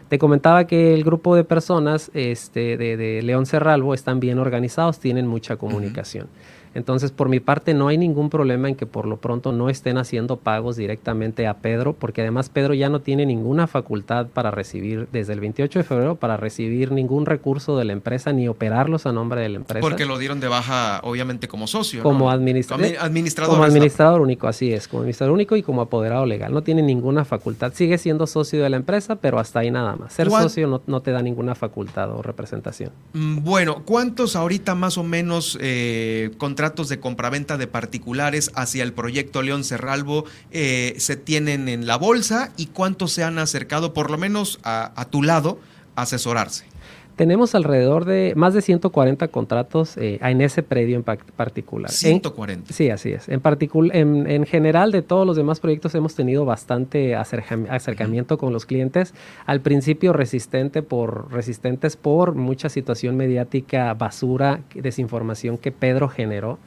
Te 0.09 0.19
comentaba 0.19 0.67
que 0.67 0.95
el 0.95 1.05
grupo 1.05 1.37
de 1.37 1.45
personas 1.45 2.11
este, 2.13 2.77
de, 2.77 3.23
León 3.23 3.47
Cerralvo 3.47 3.95
están 3.95 4.19
bien 4.19 4.41
organizados, 4.41 4.99
tienen 4.99 5.29
mucha 5.29 5.55
comunicación. 5.55 6.27
Entonces, 6.75 7.13
por 7.13 7.29
mi 7.29 7.41
parte, 7.41 7.73
no 7.73 7.89
hay 7.89 7.97
ningún 7.97 8.31
problema 8.31 8.69
en 8.69 8.75
que 8.75 8.87
por 8.87 9.07
lo 9.07 9.19
pronto 9.19 9.53
no 9.53 9.71
estén 9.71 9.97
haciendo 9.97 10.37
pagos 10.37 10.77
directamente 10.77 11.47
a 11.47 11.59
Pedro, 11.59 11.93
porque 11.93 12.23
además 12.23 12.49
Pedro 12.49 12.75
ya 12.75 12.89
no 12.89 13.01
tiene 13.01 13.27
ninguna 13.27 13.67
facultad 13.67 14.27
para 14.27 14.51
recibir, 14.51 15.09
desde 15.13 15.33
el 15.33 15.41
28 15.41 15.79
de 15.79 15.85
febrero, 15.85 16.17
para 16.17 16.37
recibir 16.37 16.91
ningún 16.93 17.27
recurso 17.27 17.79
de 17.79 17.85
la 17.85 17.93
empresa 17.93 18.33
ni 18.33 18.49
operarlos 18.49 19.07
a 19.07 19.13
nombre 19.13 19.41
de 19.41 19.49
la 19.49 19.57
empresa. 19.57 19.81
Porque 19.81 20.05
lo 20.05 20.19
dieron 20.19 20.41
de 20.41 20.49
baja, 20.49 21.01
obviamente, 21.05 21.49
como 21.49 21.67
socio. 21.67 22.03
Como 22.03 22.31
administrador. 22.31 22.87
administrador. 22.99 23.55
Como 23.55 23.65
administrador 23.65 24.21
único, 24.21 24.49
así 24.49 24.73
es, 24.73 24.89
como 24.89 25.03
administrador 25.03 25.33
único 25.33 25.57
y 25.57 25.63
como 25.63 25.81
apoderado 25.83 26.27
legal. 26.27 26.53
No 26.53 26.63
tiene 26.63 26.83
ninguna 26.83 27.25
facultad. 27.25 27.73
Sigue 27.75 27.99
siendo 27.99 28.27
socio 28.27 28.63
de 28.63 28.71
la 28.71 28.77
empresa, 28.77 29.17
pero 29.17 29.39
hasta 29.39 29.61
ahí 29.61 29.71
nada 29.71 29.97
más. 29.97 30.13
Ser 30.13 30.29
socio 30.31 30.83
no, 30.87 31.01
te 31.01 31.13
da 31.13 31.23
ninguna 31.23 31.55
facultad 31.55 32.11
o 32.11 32.23
representación. 32.23 32.91
Mm, 33.13 33.45
bueno, 33.45 33.83
¿cuántos 33.85 34.37
ahorita 34.37 34.75
más 34.75 34.99
o 34.99 35.05
menos 35.05 35.57
eh, 35.61 36.31
contratos 36.65 36.89
de 36.89 36.99
compraventa 36.99 37.59
de 37.59 37.67
particulares 37.67 38.51
hacia 38.55 38.85
el 38.85 38.95
proyecto 38.95 39.43
León 39.43 39.65
Cerralvo 39.65 40.25
eh, 40.51 40.95
se 40.97 41.15
tienen 41.15 41.69
en 41.69 41.87
la 41.87 41.97
bolsa 41.97 42.53
y 42.57 42.67
cuántos 42.67 43.13
se 43.13 43.23
han 43.23 43.39
acercado, 43.39 43.93
por 43.93 44.11
lo 44.11 44.17
menos 44.17 44.61
a, 44.65 45.07
tu 45.11 45.23
lado, 45.23 45.61
a 45.95 46.03
asesorarse? 46.03 46.65
Tenemos 47.17 47.55
alrededor 47.55 48.05
de 48.05 48.33
más 48.35 48.55
de 48.55 48.63
140 48.63 49.29
contratos 49.29 49.97
eh, 49.97 50.19
en 50.21 50.41
ese 50.41 50.65
predio 50.65 50.97
en 50.97 51.05
particular. 51.05 51.91
140. 51.91 52.73
sí, 52.73 52.91
así 52.91 53.13
es. 53.13 53.29
En, 53.29 53.41
en, 53.93 54.31
en, 54.31 54.47
general, 54.47 54.91
de 54.91 55.03
todos 55.03 55.25
los 55.25 55.37
demás 55.37 55.61
proyectos 55.61 55.95
hemos 55.95 56.17
tenido 56.17 56.45
bastante 56.45 57.15
acercamiento 57.15 58.37
con 58.37 58.53
los 58.53 58.67
clientes. 58.67 59.15
Al 59.47 59.61
principio 59.61 60.13
resistente 60.13 60.83
por, 60.83 61.33
resistentes 61.33 61.97
por 61.97 62.35
mucha 62.35 62.69
situación 62.69 63.17
mediática, 63.17 63.95
basura, 63.95 64.61
desinformación 64.75 65.57
que 65.57 65.71
Pedro 65.71 66.09
generó. 66.09 66.59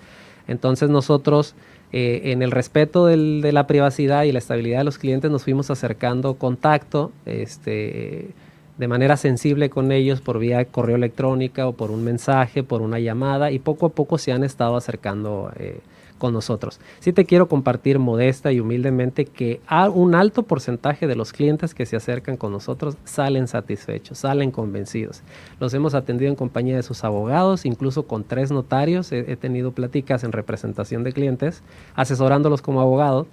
Entonces 0.48 0.89
nosotros... 0.89 1.56
Eh, 1.93 2.34
en 2.34 2.41
el 2.41 2.52
respeto 2.52 3.06
de 3.06 3.52
la 3.54 3.66
privacidad 3.66 4.24
y 4.24 4.34
la 4.34 4.39
estabilidad 4.39 4.80
de 4.80 4.84
los 4.84 4.98
clientes 4.98 5.32
nos 5.32 5.45
fuimos 5.45 5.72
acercando 5.72 6.34
contacto, 6.34 7.14
este, 7.26 8.34
de 8.78 8.88
manera 8.88 9.17
sensible 9.17 9.69
con 9.69 9.91
ellos 9.91 10.21
por 10.21 10.39
vía 10.39 10.65
correo 10.65 10.95
electrónica 10.95 11.67
o 11.67 11.73
por 11.73 11.91
un 11.91 12.03
mensaje, 12.03 12.63
por 12.63 12.82
una 12.82 12.99
llamada 12.99 13.51
y 13.51 13.59
poco 13.59 13.88
a 13.88 13.89
poco 13.89 14.17
se 14.17 14.32
han 14.32 14.43
estado 14.43 14.75
acercando 14.75 15.51
eh, 15.57 15.80
con 16.17 16.34
nosotros. 16.34 16.80
Sí 16.99 17.13
te 17.13 17.25
quiero 17.25 17.47
compartir 17.47 17.99
modesta 17.99 18.51
y 18.51 18.59
humildemente 18.59 19.25
que 19.25 19.61
un 19.93 20.15
alto 20.15 20.43
porcentaje 20.43 21.07
de 21.07 21.15
los 21.15 21.32
clientes 21.32 21.73
que 21.73 21.86
se 21.86 21.95
acercan 21.95 22.38
con 22.38 22.51
nosotros 22.51 22.97
salen 23.05 23.47
satisfechos, 23.47 24.19
salen 24.19 24.51
convencidos. 24.51 25.21
Los 25.59 25.73
hemos 25.73 25.93
atendido 25.93 26.30
en 26.30 26.36
compañía 26.36 26.75
de 26.75 26.84
sus 26.84 27.03
abogados, 27.03 27.65
incluso 27.65 28.07
con 28.07 28.23
tres 28.23 28.51
notarios. 28.51 29.11
He, 29.11 29.36
tenido 29.38 29.71
pláticas 29.71 30.23
en 30.23 30.32
representación 30.32 31.03
de 31.03 31.13
clientes, 31.13 31.61
asesorándolos 31.95 32.61
como 32.61 32.82
abogados 32.82 33.28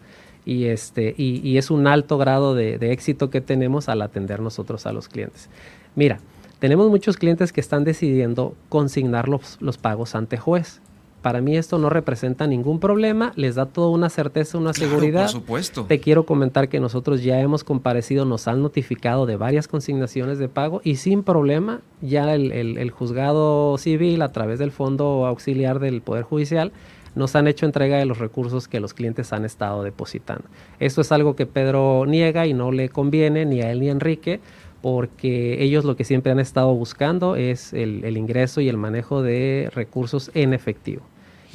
y, 0.44 0.66
este, 0.66 1.14
y, 1.16 1.56
es 1.56 1.70
un 1.70 1.86
alto 1.86 2.18
grado 2.18 2.54
de, 2.54 2.76
éxito 2.92 3.30
que 3.30 3.40
tenemos 3.40 3.88
al 3.88 4.02
atender 4.02 4.40
nosotros 4.40 4.86
a 4.86 4.92
los 4.92 5.08
clientes. 5.08 5.48
Mira, 5.94 6.20
tenemos 6.58 6.90
muchos 6.90 7.16
clientes 7.16 7.52
que 7.52 7.60
están 7.60 7.84
decidiendo 7.84 8.54
consignar 8.68 9.28
los, 9.28 9.58
los 9.60 9.78
pagos 9.78 10.14
ante 10.14 10.36
juez. 10.36 10.80
Para 11.22 11.40
mí 11.40 11.56
esto 11.56 11.78
no 11.78 11.88
representa 11.88 12.46
ningún 12.46 12.80
problema, 12.80 13.32
les 13.34 13.54
da 13.54 13.64
toda 13.64 13.88
una 13.88 14.10
certeza, 14.10 14.58
una 14.58 14.74
seguridad. 14.74 15.22
Por 15.22 15.30
supuesto. 15.30 15.84
Te 15.86 15.98
quiero 15.98 16.26
comentar 16.26 16.68
que 16.68 16.80
nosotros 16.80 17.22
ya 17.22 17.40
hemos 17.40 17.64
comparecido, 17.64 18.26
nos 18.26 18.46
han 18.46 18.60
notificado 18.60 19.24
de 19.24 19.36
varias 19.36 19.66
consignaciones 19.66 20.38
de 20.38 20.48
pago 20.48 20.82
y 20.84 20.96
sin 20.96 21.22
problema 21.22 21.80
ya 22.02 22.34
el, 22.34 22.52
el 22.52 22.90
juzgado 22.90 23.78
civil 23.78 24.20
a 24.20 24.32
través 24.32 24.58
del 24.58 24.70
Fondo 24.70 25.24
Auxiliar 25.24 25.78
del 25.78 26.02
Poder 26.02 26.24
Judicial 26.24 26.72
nos 27.14 27.36
han 27.36 27.46
hecho 27.46 27.66
entrega 27.66 27.98
de 27.98 28.06
los 28.06 28.18
recursos 28.18 28.68
que 28.68 28.80
los 28.80 28.94
clientes 28.94 29.32
han 29.32 29.44
estado 29.44 29.82
depositando. 29.82 30.44
Esto 30.80 31.00
es 31.00 31.12
algo 31.12 31.36
que 31.36 31.46
Pedro 31.46 32.04
niega 32.06 32.46
y 32.46 32.54
no 32.54 32.72
le 32.72 32.88
conviene 32.88 33.44
ni 33.44 33.62
a 33.62 33.70
él 33.70 33.80
ni 33.80 33.88
a 33.88 33.92
Enrique 33.92 34.40
porque 34.82 35.62
ellos 35.62 35.84
lo 35.84 35.96
que 35.96 36.04
siempre 36.04 36.30
han 36.30 36.40
estado 36.40 36.74
buscando 36.74 37.36
es 37.36 37.72
el, 37.72 38.04
el 38.04 38.18
ingreso 38.18 38.60
y 38.60 38.68
el 38.68 38.76
manejo 38.76 39.22
de 39.22 39.70
recursos 39.74 40.30
en 40.34 40.52
efectivo 40.52 41.02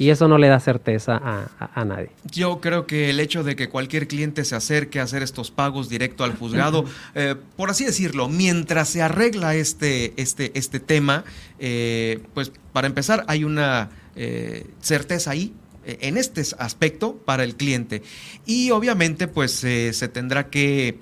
y 0.00 0.08
eso 0.08 0.28
no 0.28 0.38
le 0.38 0.48
da 0.48 0.58
certeza 0.60 1.20
a, 1.58 1.84
nadie. 1.84 2.08
Yo 2.24 2.62
creo 2.62 2.86
que 2.86 3.10
el 3.10 3.20
hecho 3.20 3.44
de 3.44 3.54
que 3.54 3.68
cualquier 3.68 4.08
cliente 4.08 4.46
se 4.46 4.56
acerque 4.56 4.98
a 4.98 5.02
hacer 5.02 5.22
estos 5.22 5.50
pagos 5.50 5.90
directo 5.90 6.24
al 6.24 6.34
juzgado, 6.34 6.86
eh, 7.14 7.34
por 7.54 7.68
así 7.68 7.84
decirlo, 7.84 8.26
mientras 8.26 8.88
se 8.88 9.02
arregla 9.02 9.56
este, 9.56 10.14
este, 10.16 10.52
este 10.58 10.80
tema, 10.80 11.24
eh, 11.58 12.18
pues 12.32 12.50
para 12.72 12.86
empezar 12.86 13.24
hay 13.28 13.44
una 13.44 13.90
eh, 14.22 14.66
certeza 14.80 15.30
ahí 15.30 15.54
en 15.82 16.18
este 16.18 16.42
aspecto 16.58 17.16
para 17.16 17.42
el 17.42 17.56
cliente 17.56 18.02
y 18.44 18.70
obviamente 18.70 19.28
pues 19.28 19.52
se 19.52 20.08
tendrá 20.12 20.50
que 20.50 20.98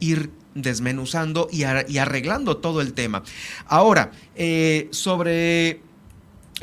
ir 0.00 0.30
desmenuzando 0.54 1.48
y, 1.50 1.62
arreglando 1.62 2.56
todo 2.56 2.80
el 2.80 2.92
tema. 2.92 3.22
Ahora, 3.66 4.10
sobre 4.90 5.80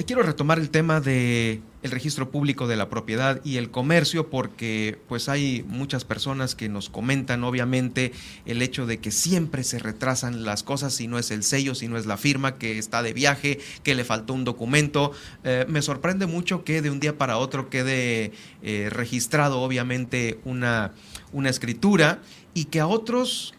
quiero 0.05 0.23
retomar 0.23 0.59
el 0.59 0.69
tema 0.69 0.99
de 0.99 1.61
el 1.85 1.91
registro 1.91 2.31
público 2.31 2.65
de 2.67 2.75
la 2.75 2.89
propiedad 2.89 3.39
y 3.43 3.57
el 3.57 3.69
comercio 3.69 4.31
porque 4.31 4.97
pues 5.07 5.29
hay 5.29 5.63
muchas 5.67 6.03
personas 6.03 6.55
que 6.55 6.67
nos 6.67 6.89
comentan 6.89 7.43
obviamente 7.43 8.11
el 8.47 8.63
hecho 8.63 8.87
de 8.87 8.97
que 8.97 9.11
siempre 9.11 9.63
se 9.63 9.77
retrasan 9.77 10.45
las 10.45 10.63
cosas 10.63 10.95
si 10.95 11.07
no 11.07 11.19
es 11.19 11.29
el 11.29 11.43
sello, 11.43 11.75
si 11.75 11.87
no 11.87 11.97
es 11.97 12.07
la 12.07 12.17
firma, 12.17 12.55
que 12.55 12.79
está 12.79 13.03
de 13.03 13.13
viaje, 13.13 13.59
que 13.83 13.93
le 13.93 14.03
faltó 14.03 14.33
un 14.33 14.45
documento. 14.45 15.11
Eh, 15.43 15.65
me 15.69 15.83
sorprende 15.83 16.25
mucho 16.25 16.63
que 16.63 16.81
de 16.81 16.89
un 16.89 16.99
día 16.99 17.19
para 17.19 17.37
otro 17.37 17.69
quede 17.69 18.31
eh, 18.63 18.89
registrado 18.89 19.61
obviamente 19.61 20.39
una, 20.43 20.91
una 21.33 21.51
escritura 21.51 22.19
y 22.55 22.65
que 22.65 22.79
a 22.79 22.87
otros 22.87 23.53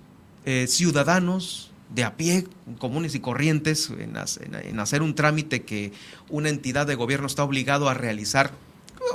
eh, 0.47 0.67
ciudadanos 0.67 1.71
de 1.97 2.05
a 2.05 2.15
pie, 2.17 2.47
comunes 2.79 3.15
y 3.15 3.21
corrientes, 3.21 3.91
en, 3.99 4.79
hacer 4.79 5.01
un 5.01 5.15
trámite 5.15 5.63
que 5.63 5.93
una 6.29 6.51
entidad 6.51 6.87
de 6.87 6.95
gobierno 6.95 7.27
está 7.27 7.43
obligado 7.43 7.89
a 7.89 7.95
realizar, 7.95 8.53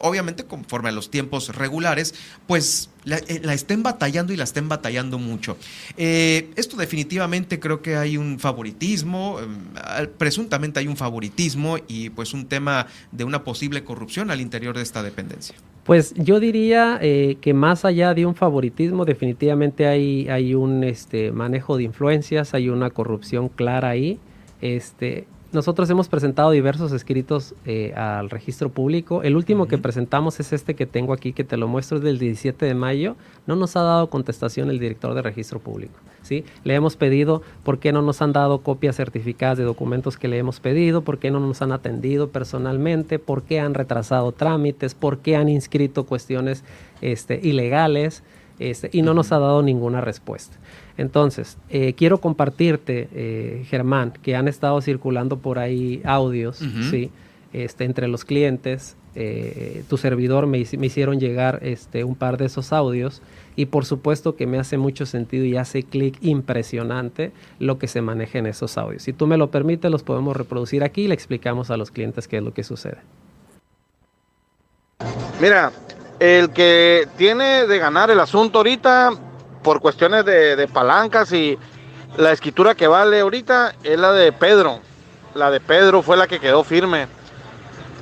obviamente 0.01 0.45
conforme 0.45 0.89
a 0.89 0.91
los 0.91 1.09
tiempos 1.09 1.55
regulares, 1.55 2.13
pues 2.47 2.89
la, 3.03 3.17
eh, 3.17 3.41
estén 3.53 3.83
batallando 3.83 4.33
y 4.33 4.37
la 4.37 4.43
estén 4.43 4.69
batallando 4.69 5.17
mucho. 5.17 5.57
Eh, 5.97 6.51
esto 6.55 6.77
definitivamente 6.77 7.59
creo 7.59 7.81
que 7.81 7.95
hay 7.95 8.17
un 8.17 8.39
favoritismo, 8.39 9.39
em, 9.39 10.07
presuntamente 10.17 10.79
hay 10.79 10.87
un 10.87 10.97
favoritismo 10.97 11.77
y 11.87 12.09
pues 12.09 12.33
un 12.33 12.47
tema 12.47 12.87
de 13.11 13.23
una 13.23 13.43
posible 13.43 13.83
corrupción 13.83 14.31
al 14.31 14.41
interior 14.41 14.75
de 14.75 14.83
esta 14.83 15.03
dependencia. 15.03 15.55
Pues 15.83 16.13
yo 16.15 16.39
diría 16.39 16.99
eh, 17.01 17.37
que 17.41 17.53
más 17.53 17.85
allá 17.85 18.13
de 18.13 18.25
un 18.25 18.35
favoritismo, 18.35 19.03
definitivamente 19.03 19.87
hay, 19.87 20.29
hay 20.29 20.53
un 20.53 20.83
este, 20.83 21.31
manejo 21.31 21.75
de 21.75 21.83
influencias, 21.83 22.53
hay 22.53 22.69
una 22.69 22.91
corrupción 22.91 23.49
clara 23.49 23.89
ahí. 23.89 24.19
Este, 24.61 25.25
nosotros 25.51 25.89
hemos 25.89 26.07
presentado 26.07 26.51
diversos 26.51 26.93
escritos 26.93 27.55
eh, 27.65 27.93
al 27.95 28.29
registro 28.29 28.69
público. 28.69 29.21
El 29.23 29.35
último 29.35 29.67
que 29.67 29.77
presentamos 29.77 30.39
es 30.39 30.53
este 30.53 30.75
que 30.75 30.85
tengo 30.85 31.11
aquí, 31.11 31.33
que 31.33 31.43
te 31.43 31.57
lo 31.57 31.67
muestro, 31.67 31.97
es 31.97 32.03
del 32.03 32.19
17 32.19 32.65
de 32.65 32.73
mayo. 32.73 33.15
No 33.47 33.55
nos 33.55 33.75
ha 33.75 33.81
dado 33.81 34.09
contestación 34.09 34.69
el 34.69 34.79
director 34.79 35.13
de 35.13 35.21
registro 35.21 35.59
público. 35.59 35.99
¿sí? 36.21 36.45
Le 36.63 36.75
hemos 36.75 36.95
pedido 36.95 37.41
por 37.63 37.79
qué 37.79 37.91
no 37.91 38.01
nos 38.01 38.21
han 38.21 38.31
dado 38.31 38.59
copias 38.59 38.95
certificadas 38.95 39.57
de 39.57 39.65
documentos 39.65 40.17
que 40.17 40.29
le 40.29 40.37
hemos 40.37 40.59
pedido, 40.59 41.01
por 41.01 41.19
qué 41.19 41.31
no 41.31 41.39
nos 41.39 41.61
han 41.61 41.73
atendido 41.73 42.29
personalmente, 42.29 43.19
por 43.19 43.43
qué 43.43 43.59
han 43.59 43.73
retrasado 43.73 44.31
trámites, 44.31 44.95
por 44.95 45.19
qué 45.19 45.35
han 45.35 45.49
inscrito 45.49 46.05
cuestiones 46.05 46.63
este, 47.01 47.39
ilegales 47.43 48.23
este, 48.59 48.89
y 48.93 49.01
no 49.01 49.13
nos 49.13 49.31
ha 49.31 49.39
dado 49.39 49.63
ninguna 49.63 50.01
respuesta. 50.01 50.55
Entonces, 51.01 51.57
eh, 51.71 51.93
quiero 51.93 52.19
compartirte, 52.19 53.09
eh, 53.11 53.65
Germán, 53.67 54.13
que 54.21 54.35
han 54.35 54.47
estado 54.47 54.79
circulando 54.81 55.37
por 55.37 55.57
ahí 55.57 55.99
audios, 56.05 56.57
¿sí? 56.91 57.09
Este, 57.53 57.85
entre 57.85 58.07
los 58.07 58.23
clientes. 58.23 58.95
Eh, 59.15 59.83
tu 59.89 59.97
servidor 59.97 60.45
me, 60.45 60.63
me, 60.77 60.85
hicieron 60.85 61.19
llegar 61.19 61.59
este, 61.63 62.03
un 62.05 62.15
par 62.15 62.37
de 62.37 62.45
esos 62.45 62.71
audios 62.71 63.21
y 63.57 63.65
por 63.65 63.83
supuesto 63.83 64.37
que 64.37 64.47
me 64.47 64.57
hace 64.57 64.77
mucho 64.77 65.05
sentido 65.05 65.43
y 65.43 65.57
hace 65.57 65.83
clic 65.83 66.17
impresionante 66.21 67.33
lo 67.59 67.77
que 67.77 67.87
se 67.87 68.01
maneja 68.01 68.37
en 68.37 68.45
esos 68.45 68.77
audios. 68.77 69.03
Si 69.03 69.11
tú 69.11 69.27
me 69.27 69.35
lo 69.35 69.51
permites, 69.51 69.91
los 69.91 70.03
podemos 70.03 70.37
reproducir 70.37 70.83
aquí 70.83 71.01
y 71.01 71.07
le 71.07 71.13
explicamos 71.13 71.71
a 71.71 71.77
los 71.77 71.91
clientes 71.91 72.27
qué 72.27 72.37
es 72.37 72.43
lo 72.43 72.53
que 72.53 72.63
sucede. 72.63 72.99
Mira, 75.41 75.73
el 76.19 76.51
que 76.51 77.07
tiene 77.17 77.65
de 77.65 77.79
ganar 77.79 78.11
el 78.11 78.19
asunto 78.19 78.59
ahorita 78.59 79.30
por 79.63 79.79
cuestiones 79.79 80.25
de, 80.25 80.67
palancas 80.71 81.31
y 81.31 81.57
la 82.17 82.31
escritura 82.31 82.75
que 82.75 82.87
vale 82.87 83.19
ahorita 83.19 83.75
es 83.83 83.99
la 83.99 84.11
de 84.11 84.31
Pedro. 84.31 84.79
La 85.33 85.49
de 85.49 85.59
Pedro 85.59 86.01
fue 86.01 86.17
la 86.17 86.27
que 86.27 86.39
quedó 86.39 86.63
firme. 86.63 87.07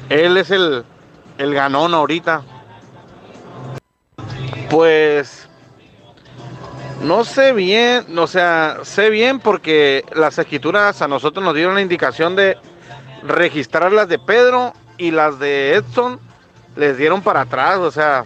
Él 0.09 0.37
es 0.37 0.51
el, 0.51 0.83
el 1.37 1.53
ganón 1.53 1.93
ahorita. 1.93 2.41
Pues 4.69 5.47
no 7.01 7.23
sé 7.23 7.53
bien, 7.53 8.17
o 8.17 8.27
sea, 8.27 8.79
sé 8.83 9.09
bien 9.09 9.39
porque 9.39 10.03
las 10.13 10.37
escrituras 10.37 11.01
a 11.01 11.07
nosotros 11.07 11.43
nos 11.43 11.55
dieron 11.55 11.75
la 11.75 11.81
indicación 11.81 12.35
de 12.35 12.57
registrar 13.23 13.91
las 13.91 14.07
de 14.07 14.19
Pedro 14.19 14.73
y 14.97 15.11
las 15.11 15.39
de 15.39 15.75
Edson 15.75 16.19
les 16.75 16.97
dieron 16.97 17.21
para 17.21 17.41
atrás, 17.41 17.77
o 17.77 17.91
sea, 17.91 18.25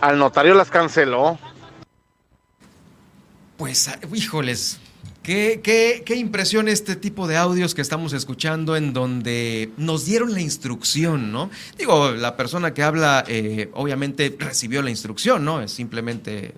al 0.00 0.18
notario 0.18 0.54
las 0.54 0.70
canceló. 0.70 1.38
Pues, 3.56 3.88
ah, 3.88 3.98
híjoles, 4.12 4.78
Qué, 5.26 5.60
qué, 6.04 6.14
impresión 6.14 6.68
este 6.68 6.94
tipo 6.94 7.26
de 7.26 7.36
audios 7.36 7.74
que 7.74 7.82
estamos 7.82 8.12
escuchando 8.12 8.76
en 8.76 8.92
donde 8.92 9.72
nos 9.76 10.04
dieron 10.04 10.32
la 10.32 10.40
instrucción, 10.40 11.32
¿no? 11.32 11.50
Digo, 11.76 12.12
la 12.12 12.36
persona 12.36 12.74
que 12.74 12.84
habla 12.84 13.24
eh, 13.26 13.68
obviamente 13.74 14.36
recibió 14.38 14.82
la 14.82 14.90
instrucción, 14.90 15.44
¿no? 15.44 15.60
Es 15.60 15.72
simplemente, 15.72 16.54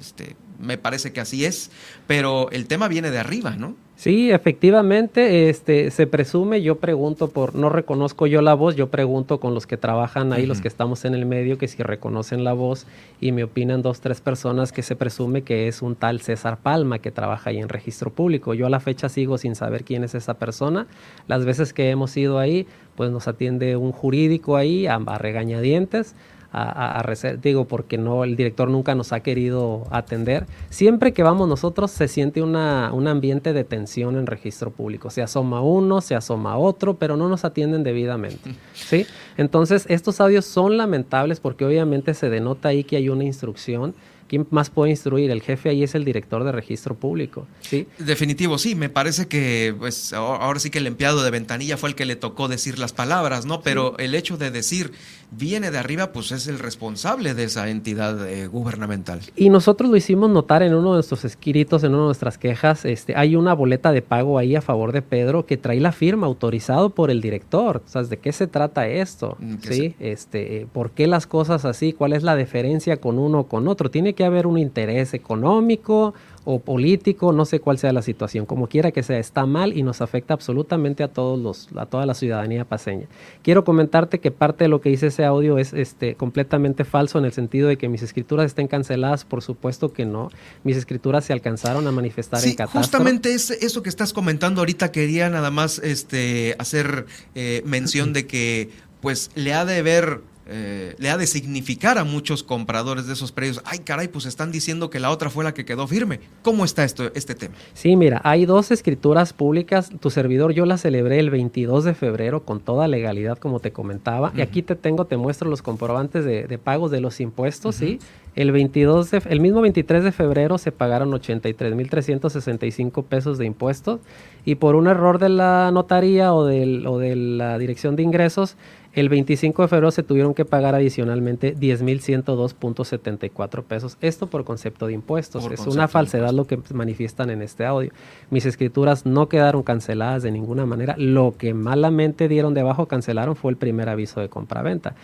este, 0.00 0.34
me 0.58 0.78
parece 0.78 1.12
que 1.12 1.20
así 1.20 1.44
es, 1.44 1.70
pero 2.08 2.50
el 2.50 2.66
tema 2.66 2.88
viene 2.88 3.12
de 3.12 3.20
arriba, 3.20 3.50
¿no? 3.50 3.76
Sí, 4.02 4.32
efectivamente, 4.32 5.48
este, 5.48 5.92
se 5.92 6.08
presume, 6.08 6.60
yo 6.60 6.78
pregunto 6.78 7.28
por, 7.28 7.54
no 7.54 7.68
reconozco 7.68 8.26
yo 8.26 8.42
la 8.42 8.54
voz, 8.54 8.74
yo 8.74 8.88
pregunto 8.88 9.38
con 9.38 9.54
los 9.54 9.68
que 9.68 9.76
trabajan 9.76 10.32
ahí, 10.32 10.44
los 10.44 10.60
que 10.60 10.66
estamos 10.66 11.04
en 11.04 11.14
el 11.14 11.24
medio, 11.24 11.56
que 11.56 11.68
si 11.68 11.84
reconocen 11.84 12.42
la 12.42 12.52
voz 12.52 12.88
y 13.20 13.30
me 13.30 13.44
opinan 13.44 13.80
dos, 13.80 14.00
tres 14.00 14.20
personas 14.20 14.72
que 14.72 14.82
se 14.82 14.96
presume 14.96 15.42
que 15.42 15.68
es 15.68 15.82
un 15.82 15.94
tal 15.94 16.20
César 16.20 16.58
Palma 16.58 16.98
que 16.98 17.12
trabaja 17.12 17.50
ahí 17.50 17.58
en 17.58 17.68
registro 17.68 18.10
público. 18.10 18.54
Yo 18.54 18.66
a 18.66 18.70
la 18.70 18.80
fecha 18.80 19.08
sigo 19.08 19.38
sin 19.38 19.54
saber 19.54 19.84
quién 19.84 20.02
es 20.02 20.16
esa 20.16 20.34
persona. 20.34 20.88
Las 21.28 21.44
veces 21.44 21.72
que 21.72 21.90
hemos 21.90 22.16
ido 22.16 22.40
ahí, 22.40 22.66
pues 22.96 23.12
nos 23.12 23.28
atiende 23.28 23.76
un 23.76 23.92
jurídico 23.92 24.56
ahí 24.56 24.88
a, 24.88 24.96
a 24.96 25.18
regañadientes 25.18 26.16
a, 26.52 27.00
a, 27.00 27.14
digo, 27.40 27.66
porque 27.66 27.98
no, 27.98 28.24
el 28.24 28.36
director 28.36 28.68
nunca 28.68 28.94
nos 28.94 29.12
ha 29.12 29.20
querido 29.20 29.84
atender. 29.90 30.46
Siempre 30.70 31.12
que 31.12 31.22
vamos 31.22 31.48
nosotros 31.48 31.90
se 31.90 32.08
siente 32.08 32.42
una, 32.42 32.92
un 32.92 33.08
ambiente 33.08 33.52
de 33.52 33.64
tensión 33.64 34.16
en 34.16 34.26
registro 34.26 34.70
público. 34.70 35.10
Se 35.10 35.22
asoma 35.22 35.62
uno, 35.62 36.00
se 36.00 36.14
asoma 36.14 36.56
otro, 36.58 36.94
pero 36.98 37.16
no 37.16 37.28
nos 37.28 37.44
atienden 37.44 37.82
debidamente. 37.82 38.54
¿sí? 38.74 39.06
Entonces, 39.36 39.86
estos 39.88 40.20
audios 40.20 40.44
son 40.44 40.76
lamentables 40.76 41.40
porque 41.40 41.64
obviamente 41.64 42.14
se 42.14 42.28
denota 42.28 42.68
ahí 42.68 42.84
que 42.84 42.96
hay 42.96 43.08
una 43.08 43.24
instrucción 43.24 43.94
¿Quién 44.32 44.46
más 44.48 44.70
puede 44.70 44.92
instruir? 44.92 45.30
El 45.30 45.42
jefe 45.42 45.68
ahí 45.68 45.82
es 45.82 45.94
el 45.94 46.06
director 46.06 46.42
de 46.42 46.52
registro 46.52 46.94
público. 46.94 47.46
¿sí? 47.60 47.86
Definitivo, 47.98 48.56
sí. 48.56 48.74
Me 48.74 48.88
parece 48.88 49.28
que 49.28 49.74
pues, 49.78 50.14
ahora 50.14 50.58
sí 50.58 50.70
que 50.70 50.78
el 50.78 50.86
empleado 50.86 51.22
de 51.22 51.30
ventanilla 51.30 51.76
fue 51.76 51.90
el 51.90 51.94
que 51.94 52.06
le 52.06 52.16
tocó 52.16 52.48
decir 52.48 52.78
las 52.78 52.94
palabras, 52.94 53.44
¿no? 53.44 53.60
Pero 53.60 53.94
el 53.98 54.14
hecho 54.14 54.38
de 54.38 54.50
decir 54.50 54.92
viene 55.36 55.70
de 55.70 55.78
arriba, 55.78 56.12
pues 56.12 56.30
es 56.32 56.46
el 56.46 56.58
responsable 56.58 57.34
de 57.34 57.44
esa 57.44 57.68
entidad 57.68 58.28
eh, 58.28 58.46
gubernamental. 58.46 59.20
Y 59.34 59.48
nosotros 59.48 59.90
lo 59.90 59.96
hicimos 59.96 60.30
notar 60.30 60.62
en 60.62 60.74
uno 60.74 60.90
de 60.90 60.96
nuestros 60.96 61.24
escritos, 61.24 61.82
en 61.84 61.92
una 61.92 62.00
de 62.00 62.06
nuestras 62.06 62.38
quejas. 62.38 62.84
Este, 62.84 63.16
hay 63.16 63.34
una 63.34 63.54
boleta 63.54 63.92
de 63.92 64.02
pago 64.02 64.38
ahí 64.38 64.54
a 64.54 64.60
favor 64.60 64.92
de 64.92 65.02
Pedro 65.02 65.46
que 65.46 65.56
trae 65.56 65.80
la 65.80 65.92
firma 65.92 66.26
autorizado 66.26 66.90
por 66.90 67.10
el 67.10 67.20
director. 67.20 67.82
¿Sabes 67.86 68.10
de 68.10 68.18
qué 68.18 68.32
se 68.32 68.46
trata 68.46 68.86
esto? 68.86 69.36
Mm, 69.40 69.54
¿Sí? 69.62 69.94
Este, 70.00 70.66
¿Por 70.72 70.90
qué 70.90 71.06
las 71.06 71.26
cosas 71.26 71.64
así? 71.64 71.92
¿Cuál 71.92 72.12
es 72.12 72.22
la 72.22 72.36
diferencia 72.36 72.98
con 72.98 73.18
uno 73.18 73.40
o 73.40 73.48
con 73.48 73.68
otro? 73.68 73.90
Tiene 73.90 74.14
que 74.14 74.24
haber 74.24 74.46
un 74.46 74.58
interés 74.58 75.14
económico 75.14 76.14
o 76.44 76.58
político, 76.60 77.32
no 77.32 77.44
sé 77.44 77.60
cuál 77.60 77.78
sea 77.78 77.92
la 77.92 78.02
situación, 78.02 78.46
como 78.46 78.66
quiera 78.66 78.90
que 78.90 79.02
sea, 79.02 79.18
está 79.18 79.46
mal 79.46 79.76
y 79.76 79.82
nos 79.82 80.00
afecta 80.00 80.34
absolutamente 80.34 81.02
a 81.02 81.08
todos 81.08 81.38
los, 81.38 81.68
a 81.76 81.86
toda 81.86 82.06
la 82.06 82.14
ciudadanía 82.14 82.64
paseña. 82.64 83.06
Quiero 83.42 83.64
comentarte 83.64 84.18
que 84.18 84.30
parte 84.30 84.64
de 84.64 84.68
lo 84.68 84.80
que 84.80 84.90
dice 84.90 85.08
ese 85.08 85.24
audio 85.24 85.58
es 85.58 85.72
este 85.72 86.14
completamente 86.14 86.84
falso 86.84 87.18
en 87.18 87.24
el 87.24 87.32
sentido 87.32 87.68
de 87.68 87.78
que 87.78 87.88
mis 87.88 88.02
escrituras 88.02 88.46
estén 88.46 88.68
canceladas, 88.68 89.24
por 89.24 89.42
supuesto 89.42 89.92
que 89.92 90.04
no. 90.04 90.30
Mis 90.64 90.76
escrituras 90.76 91.24
se 91.24 91.32
alcanzaron 91.32 91.86
a 91.86 91.92
manifestar 91.92 92.44
en 92.44 92.54
catástrofe. 92.54 92.78
Justamente 92.78 93.34
es 93.34 93.50
eso 93.50 93.82
que 93.82 93.88
estás 93.88 94.12
comentando 94.12 94.60
ahorita 94.60 94.90
quería 94.92 95.28
nada 95.30 95.50
más 95.50 95.78
este 95.78 96.56
hacer 96.58 97.06
eh, 97.34 97.62
mención 97.64 98.12
de 98.12 98.26
que 98.26 98.70
pues 99.00 99.30
le 99.34 99.52
ha 99.52 99.64
de 99.64 99.82
ver 99.82 100.20
eh, 100.54 100.94
le 100.98 101.08
ha 101.08 101.16
de 101.16 101.26
significar 101.26 101.96
a 101.96 102.04
muchos 102.04 102.42
compradores 102.42 103.06
de 103.06 103.14
esos 103.14 103.32
predios. 103.32 103.62
Ay, 103.64 103.78
caray, 103.78 104.08
pues 104.08 104.26
están 104.26 104.52
diciendo 104.52 104.90
que 104.90 105.00
la 105.00 105.10
otra 105.10 105.30
fue 105.30 105.44
la 105.44 105.54
que 105.54 105.64
quedó 105.64 105.86
firme. 105.86 106.20
¿Cómo 106.42 106.66
está 106.66 106.84
esto, 106.84 107.10
este 107.14 107.34
tema? 107.34 107.54
Sí, 107.72 107.96
mira, 107.96 108.20
hay 108.22 108.44
dos 108.44 108.70
escrituras 108.70 109.32
públicas. 109.32 109.90
Tu 109.98 110.10
servidor 110.10 110.52
yo 110.52 110.66
la 110.66 110.76
celebré 110.76 111.18
el 111.20 111.30
22 111.30 111.84
de 111.84 111.94
febrero 111.94 112.44
con 112.44 112.60
toda 112.60 112.86
legalidad, 112.86 113.38
como 113.38 113.60
te 113.60 113.72
comentaba. 113.72 114.30
Y 114.36 114.42
aquí 114.42 114.62
te 114.62 114.76
tengo, 114.76 115.06
te 115.06 115.16
muestro 115.16 115.48
los 115.48 115.62
comprobantes 115.62 116.26
de, 116.26 116.58
pagos 116.58 116.90
de 116.90 117.00
los 117.00 117.20
impuestos, 117.20 117.76
¿sí? 117.76 117.98
El, 118.34 118.52
22 118.52 119.12
el 119.12 119.40
mismo 119.40 119.60
23 119.60 120.04
de 120.04 120.12
febrero 120.12 120.56
se 120.58 120.72
pagaron 120.72 121.10
83.365 121.12 123.04
pesos 123.04 123.36
de 123.36 123.44
impuestos 123.44 124.00
y 124.44 124.54
por 124.54 124.74
un 124.74 124.86
error 124.86 125.18
de 125.18 125.28
la 125.28 125.70
notaría 125.70 126.32
o, 126.32 126.46
del, 126.46 126.86
o 126.86 126.98
de 126.98 127.14
la 127.14 127.58
dirección 127.58 127.94
de 127.94 128.02
ingresos 128.02 128.56
el 128.94 129.08
25 129.08 129.62
de 129.62 129.68
febrero 129.68 129.90
se 129.90 130.02
tuvieron 130.02 130.34
que 130.34 130.44
pagar 130.44 130.74
adicionalmente 130.74 131.56
10.102.74 131.56 133.62
pesos. 133.62 133.96
Esto 134.00 134.26
por 134.26 134.44
concepto 134.44 134.86
de 134.86 134.92
impuestos. 134.92 135.50
es 135.50 135.66
una 135.66 135.88
falsedad 135.88 136.32
lo 136.32 136.46
que 136.46 136.58
manifiestan 136.74 137.30
en 137.30 137.40
este 137.42 137.64
audio. 137.64 137.90
Mis 138.30 138.44
escrituras 138.44 139.06
no 139.06 139.28
quedaron 139.28 139.62
canceladas 139.62 140.22
de 140.22 140.30
ninguna 140.30 140.66
manera. 140.66 140.94
Lo 140.98 141.34
que 141.36 141.54
malamente 141.54 142.28
dieron 142.28 142.52
debajo 142.54 142.86
cancelaron 142.86 143.36
fue 143.36 143.52
el 143.52 143.56
primer 143.56 143.88
aviso 143.88 144.20
de 144.20 144.28
compraventa 144.28 144.94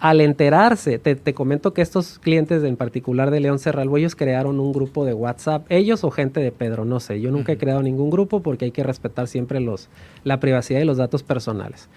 al 0.00 0.20
enterarse, 0.20 0.98
te, 0.98 1.34
comento 1.34 1.72
que 1.72 1.80
estos 1.80 2.18
clientes 2.18 2.62
en 2.62 2.76
particular 2.76 3.30
de 3.30 3.40
León 3.40 3.58
Cerralbo, 3.58 3.96
ellos 3.96 4.14
crearon 4.14 4.60
un 4.60 4.72
grupo 4.72 5.06
de 5.06 5.14
WhatsApp, 5.14 5.64
ellos 5.70 6.04
o 6.04 6.10
gente 6.10 6.40
de 6.40 6.52
Pedro, 6.52 6.84
no 6.84 7.00
sé, 7.00 7.22
yo 7.22 7.30
nunca 7.30 7.52
he 7.52 7.56
creado 7.56 7.82
ningún 7.82 8.10
grupo 8.10 8.40
porque 8.40 8.66
hay 8.66 8.70
que 8.70 8.82
respetar 8.82 9.28
siempre 9.28 9.60
los, 9.60 9.88
la 10.24 10.40
privacidad 10.40 10.80
y 10.80 10.84
los 10.84 10.98
datos 10.98 11.22
personales. 11.22 11.88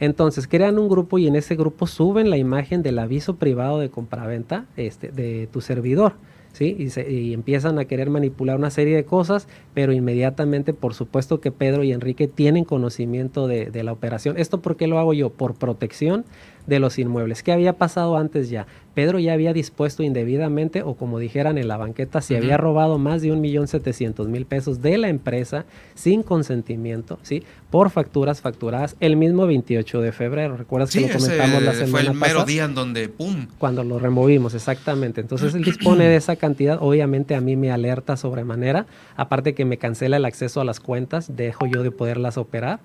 Entonces 0.00 0.46
crean 0.46 0.78
un 0.78 0.88
grupo 0.88 1.18
y 1.18 1.26
en 1.26 1.36
ese 1.36 1.56
grupo 1.56 1.86
suben 1.86 2.30
la 2.30 2.36
imagen 2.36 2.82
del 2.82 2.98
aviso 2.98 3.36
privado 3.36 3.78
de 3.78 3.90
compraventa 3.90 4.66
este, 4.76 5.10
de 5.10 5.48
tu 5.52 5.60
servidor. 5.60 6.14
¿Sí? 6.52 6.74
Y, 6.78 7.34
empiezan 7.34 7.78
a 7.78 7.84
querer 7.84 8.08
manipular 8.08 8.56
una 8.56 8.70
serie 8.70 8.96
de 8.96 9.04
cosas, 9.04 9.46
pero 9.74 9.92
inmediatamente, 9.92 10.72
por 10.72 10.94
supuesto 10.94 11.38
que 11.38 11.52
Pedro 11.52 11.84
y 11.84 11.92
Enrique 11.92 12.28
tienen 12.28 12.64
conocimiento 12.64 13.46
de, 13.46 13.66
de 13.66 13.84
la 13.84 13.92
operación. 13.92 14.38
¿Esto 14.38 14.62
por 14.62 14.76
qué 14.76 14.86
lo 14.86 14.98
hago 14.98 15.12
yo? 15.12 15.28
Por 15.28 15.54
protección 15.54 16.24
de 16.66 16.80
los 16.80 16.98
inmuebles. 16.98 17.42
¿Qué 17.42 17.52
había 17.52 17.74
pasado 17.74 18.16
antes 18.16 18.50
ya? 18.50 18.66
Pedro 18.96 19.18
ya 19.18 19.34
había 19.34 19.52
dispuesto 19.52 20.02
indebidamente, 20.02 20.82
o 20.82 20.94
como 20.94 21.18
dijeran 21.18 21.58
en 21.58 21.68
la 21.68 21.76
banqueta, 21.76 22.22
se 22.22 22.34
había 22.34 22.56
robado 22.56 22.96
más 22.96 23.20
de 23.20 23.30
un 23.30 23.42
millón 23.42 23.68
setecientos 23.68 24.26
mil 24.28 24.46
pesos 24.46 24.80
de 24.80 24.96
la 24.96 25.08
empresa 25.08 25.66
sin 25.94 26.22
consentimiento, 26.22 27.18
¿sí? 27.22 27.42
Por 27.70 27.90
facturas 27.90 28.40
facturadas 28.40 28.96
el 29.00 29.16
mismo 29.16 29.46
28 29.46 30.00
de 30.00 30.12
febrero. 30.12 30.56
¿Recuerdas 30.56 30.92
que 30.92 31.02
lo 31.02 31.08
comentamos 31.08 31.62
la 31.62 31.74
semana 31.74 31.90
Fue 31.90 32.00
el 32.00 32.14
mero 32.14 32.44
día 32.46 32.64
en 32.64 32.74
donde, 32.74 33.10
¡pum! 33.10 33.48
Cuando 33.58 33.84
lo 33.84 33.98
removimos, 33.98 34.54
exactamente. 34.54 35.20
Entonces 35.20 35.54
él 35.54 35.62
dispone 35.62 36.04
de 36.04 36.16
esa 36.16 36.36
cantidad. 36.36 36.78
Obviamente 36.80 37.34
a 37.34 37.42
mí 37.42 37.54
me 37.54 37.70
alerta 37.70 38.16
sobremanera. 38.16 38.86
Aparte 39.14 39.54
que 39.54 39.66
me 39.66 39.76
cancela 39.76 40.16
el 40.16 40.24
acceso 40.24 40.62
a 40.62 40.64
las 40.64 40.80
cuentas, 40.80 41.36
dejo 41.36 41.66
yo 41.66 41.82
de 41.82 41.90
poderlas 41.90 42.38
operar. 42.38 42.80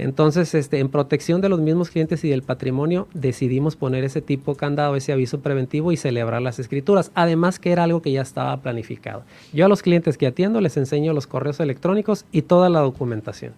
Entonces, 0.00 0.54
este, 0.54 0.78
en 0.78 0.88
protección 0.88 1.40
de 1.40 1.48
los 1.50 1.60
mismos 1.60 1.90
clientes 1.90 2.24
y 2.24 2.30
del 2.30 2.42
patrimonio, 2.42 3.06
decidimos 3.12 3.76
poner 3.76 4.02
ese 4.02 4.22
tipo 4.22 4.52
de 4.52 4.58
candado, 4.58 4.96
ese 4.96 5.12
aviso 5.12 5.40
preventivo 5.40 5.92
y 5.92 5.96
celebrar 5.98 6.40
las 6.40 6.58
escrituras. 6.58 7.10
Además 7.14 7.58
que 7.58 7.70
era 7.70 7.84
algo 7.84 8.00
que 8.00 8.12
ya 8.12 8.22
estaba 8.22 8.56
planificado. 8.62 9.24
Yo 9.52 9.66
a 9.66 9.68
los 9.68 9.82
clientes 9.82 10.16
que 10.16 10.26
atiendo 10.26 10.60
les 10.60 10.76
enseño 10.76 11.12
los 11.12 11.26
correos 11.26 11.60
electrónicos 11.60 12.24
y 12.32 12.42
toda 12.42 12.70
la 12.70 12.80
documentación. 12.80 13.52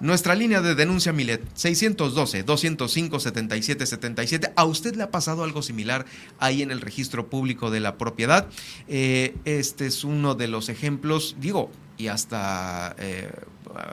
Nuestra 0.00 0.34
línea 0.34 0.60
de 0.62 0.74
denuncia 0.74 1.12
Milet, 1.12 1.42
612-205-7777. 1.56 4.52
¿A 4.56 4.64
usted 4.64 4.96
le 4.96 5.02
ha 5.02 5.10
pasado 5.10 5.44
algo 5.44 5.60
similar 5.60 6.06
ahí 6.38 6.62
en 6.62 6.70
el 6.70 6.80
registro 6.80 7.28
público 7.28 7.70
de 7.70 7.80
la 7.80 7.98
propiedad? 7.98 8.46
Eh, 8.88 9.36
este 9.44 9.84
es 9.86 10.02
uno 10.02 10.34
de 10.34 10.48
los 10.48 10.70
ejemplos, 10.70 11.36
digo, 11.38 11.70
y 11.98 12.06
hasta 12.06 12.96
eh, 12.98 13.30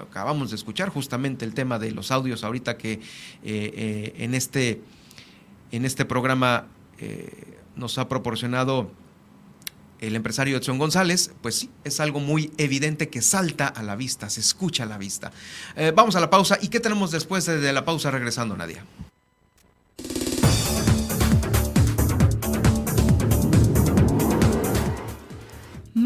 acabamos 0.09 0.51
de 0.51 0.55
escuchar 0.55 0.87
justamente 0.87 1.43
el 1.43 1.53
tema 1.53 1.77
de 1.77 1.91
los 1.91 2.11
audios 2.11 2.45
ahorita 2.45 2.77
que 2.77 3.01
eh, 3.43 4.13
en, 4.17 4.33
este, 4.33 4.79
en 5.71 5.83
este 5.83 6.05
programa 6.05 6.67
nos 7.75 7.97
ha 7.97 8.07
proporcionado 8.07 8.89
el 9.99 10.15
empresario 10.15 10.57
Edson 10.57 10.77
González, 10.77 11.31
pues 11.41 11.55
sí, 11.55 11.69
es 11.83 11.99
algo 11.99 12.19
muy 12.19 12.51
evidente 12.57 13.09
que 13.09 13.21
salta 13.21 13.67
a 13.67 13.83
la 13.83 13.95
vista, 13.95 14.29
se 14.29 14.41
escucha 14.41 14.83
a 14.83 14.87
la 14.87 14.97
vista. 14.97 15.31
Eh, 15.75 15.91
vamos 15.95 16.15
a 16.15 16.19
la 16.19 16.29
pausa. 16.29 16.57
¿Y 16.61 16.67
qué 16.67 16.79
tenemos 16.79 17.11
después 17.11 17.45
de 17.45 17.73
la 17.73 17.85
pausa 17.85 18.11
regresando, 18.11 18.55
Nadia? 18.55 18.85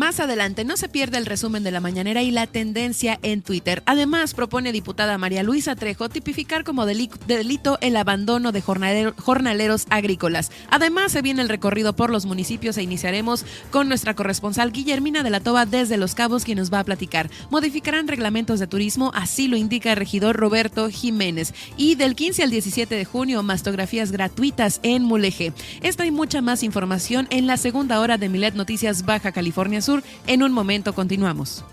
Más 0.02 0.20
adelante 0.20 0.66
no 0.66 0.78
se 0.78 0.90
pierde 0.90 1.20
el 1.20 1.28
resumen 1.28 1.62
de 1.62 1.70
la 1.70 1.80
mañanera 1.80 2.24
y 2.24 2.32
la 2.32 2.48
tendencia 2.48 3.20
en 3.22 3.44
Twitter. 3.44 3.84
Además, 3.86 4.34
propone 4.34 4.72
diputada 4.72 5.20
María 5.20 5.44
Luisa 5.44 5.76
Trejo 5.76 6.10
tipificar 6.10 6.64
como 6.64 6.88
delito 6.88 7.78
el 7.82 7.96
abandono 7.96 8.52
de 8.52 8.62
jornaleros 8.62 9.86
agrícolas. 9.92 10.50
Además, 10.72 11.12
se 11.12 11.22
viene 11.22 11.44
el 11.44 11.50
recorrido 11.50 11.96
por 11.96 12.10
los 12.10 12.26
municipios 12.26 12.78
e 12.78 12.82
iniciaremos 12.82 13.46
con 13.70 13.90
nuestra 13.90 14.16
corresponsal 14.16 14.72
Guillermina 14.72 15.22
de 15.22 15.30
la 15.30 15.40
Toba 15.40 15.68
desde 15.68 15.98
Los 15.98 16.16
Cabos, 16.16 16.46
quien 16.46 16.58
nos 16.58 16.74
va 16.74 16.80
a 16.80 16.84
platicar. 16.84 17.30
Modificarán 17.52 18.08
reglamentos 18.08 18.60
de 18.60 18.66
turismo, 18.66 19.12
así 19.14 19.48
lo 19.48 19.56
indica 19.56 19.92
el 19.92 19.98
regidor 19.98 20.36
Roberto 20.36 20.90
Jiménez. 20.90 21.54
Y 21.78 21.94
del 21.94 22.16
15 22.16 22.42
al 22.42 22.50
17 22.50 22.96
de 22.96 23.06
junio, 23.06 23.44
mastografías 23.44 24.12
gratuitas 24.12 24.80
en 24.82 25.04
Muleje. 25.04 25.54
Esta 25.84 26.08
y 26.08 26.12
mucha 26.12 26.42
más 26.42 26.64
información 26.64 27.28
en 27.30 27.46
la 27.46 27.58
segunda 27.58 28.00
hora 28.00 28.18
de 28.18 28.30
Milet 28.30 28.56
Noticias 28.56 29.06
Baja 29.06 29.32
California 29.32 29.80
Sur 29.80 29.91
en 30.28 30.44
un 30.44 30.52
momento 30.52 30.94
continuamos. 30.94 31.64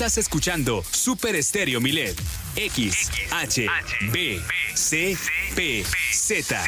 Estás 0.00 0.18
escuchando 0.18 0.82
Super 0.90 1.34
Estéreo 1.36 1.80
Milet. 1.80 2.16
X, 2.62 3.10
H, 3.32 3.66
B, 4.12 4.38
C, 4.74 5.16
P, 5.56 5.82
Z. 6.12 6.62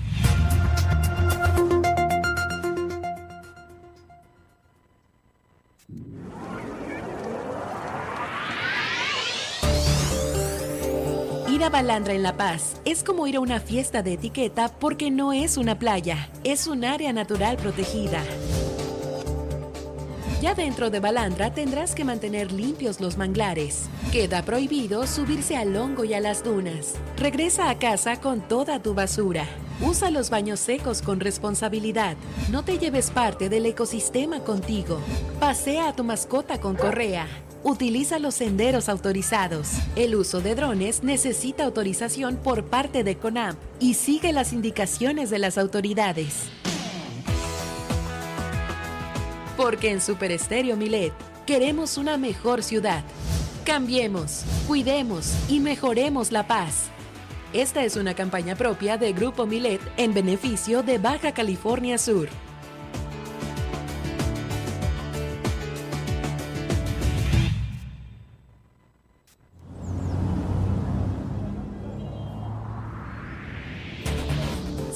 Ir 11.60 11.66
a 11.66 11.70
Balandra 11.70 12.14
en 12.14 12.24
La 12.24 12.38
Paz 12.38 12.80
es 12.86 13.04
como 13.04 13.28
ir 13.28 13.36
a 13.36 13.42
una 13.42 13.60
fiesta 13.60 14.02
de 14.02 14.14
etiqueta 14.14 14.70
porque 14.80 15.12
no 15.12 15.34
es 15.34 15.58
una 15.58 15.78
playa, 15.78 16.30
es 16.46 16.68
un 16.68 16.86
área 16.86 17.12
natural 17.12 17.58
protegida. 17.58 18.24
Ya 20.42 20.56
dentro 20.56 20.90
de 20.90 21.02
Balandra 21.02 21.54
tendrás 21.54 21.96
que 21.96 22.06
mantener 22.06 22.54
limpios 22.54 23.02
los 23.02 23.18
manglares. 23.18 23.90
Queda 24.14 24.42
prohibido 24.42 25.06
subirse 25.06 25.58
al 25.58 25.76
hongo 25.76 26.06
y 26.06 26.14
a 26.14 26.22
las 26.22 26.46
dunas. 26.46 26.94
Regresa 27.18 27.70
a 27.70 27.78
casa 27.78 28.22
con 28.22 28.40
toda 28.40 28.82
tu 28.82 28.94
basura. 28.94 29.46
Usa 29.82 30.12
los 30.12 30.30
baños 30.30 30.62
secos 30.62 31.02
con 31.02 31.20
responsabilidad. 31.20 32.16
No 32.50 32.64
te 32.64 32.78
lleves 32.78 33.12
parte 33.12 33.50
del 33.50 33.66
ecosistema 33.66 34.46
contigo. 34.46 35.02
Pasea 35.42 35.90
a 35.90 35.94
tu 35.94 36.06
mascota 36.06 36.62
con 36.62 36.78
correa. 36.78 37.28
Utiliza 37.64 38.20
los 38.20 38.36
senderos 38.36 38.88
autorizados. 38.88 39.72
El 39.98 40.16
uso 40.16 40.40
de 40.40 40.56
drones 40.56 41.04
necesita 41.04 41.66
autorización 41.66 42.38
por 42.38 42.64
parte 42.64 43.04
de 43.04 43.18
CONAMP 43.18 43.58
y 43.82 43.96
sigue 43.96 44.32
las 44.32 44.54
indicaciones 44.54 45.30
de 45.30 45.40
las 45.40 45.58
autoridades. 45.58 46.46
Porque 49.58 49.92
en 49.92 50.00
Super 50.00 50.32
Estéreo 50.32 50.78
Milet 50.78 51.12
queremos 51.46 51.98
una 51.98 52.18
mejor 52.18 52.64
ciudad. 52.64 53.04
Cambiemos, 53.66 54.46
cuidemos 54.66 55.34
y 55.50 55.60
mejoremos 55.60 56.32
la 56.32 56.48
paz. 56.48 56.90
Esta 57.52 57.84
es 57.84 57.98
una 57.98 58.14
campaña 58.14 58.56
propia 58.56 58.98
de 58.98 59.12
Grupo 59.12 59.46
Milet 59.46 59.82
en 59.98 60.14
beneficio 60.14 60.82
de 60.82 60.98
Baja 60.98 61.34
California 61.34 61.98
Sur. 61.98 62.30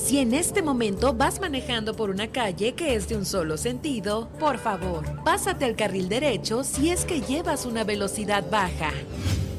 Si 0.04 0.20
en 0.20 0.34
este 0.34 0.62
momento 0.62 1.14
vas 1.14 1.40
manejando 1.40 1.96
por 1.96 2.10
una 2.10 2.28
calle 2.28 2.74
que 2.74 2.94
es 2.94 3.08
de 3.08 3.16
un 3.16 3.26
solo 3.26 3.56
sentido, 3.56 4.28
por 4.38 4.58
favor, 4.58 5.24
pásate 5.24 5.64
al 5.64 5.78
carril 5.78 6.10
derecho 6.10 6.66
si 6.66 6.90
es 6.90 7.06
que 7.06 7.22
llevas 7.22 7.66
una 7.66 7.86
velocidad 7.86 8.44
baja, 8.52 8.92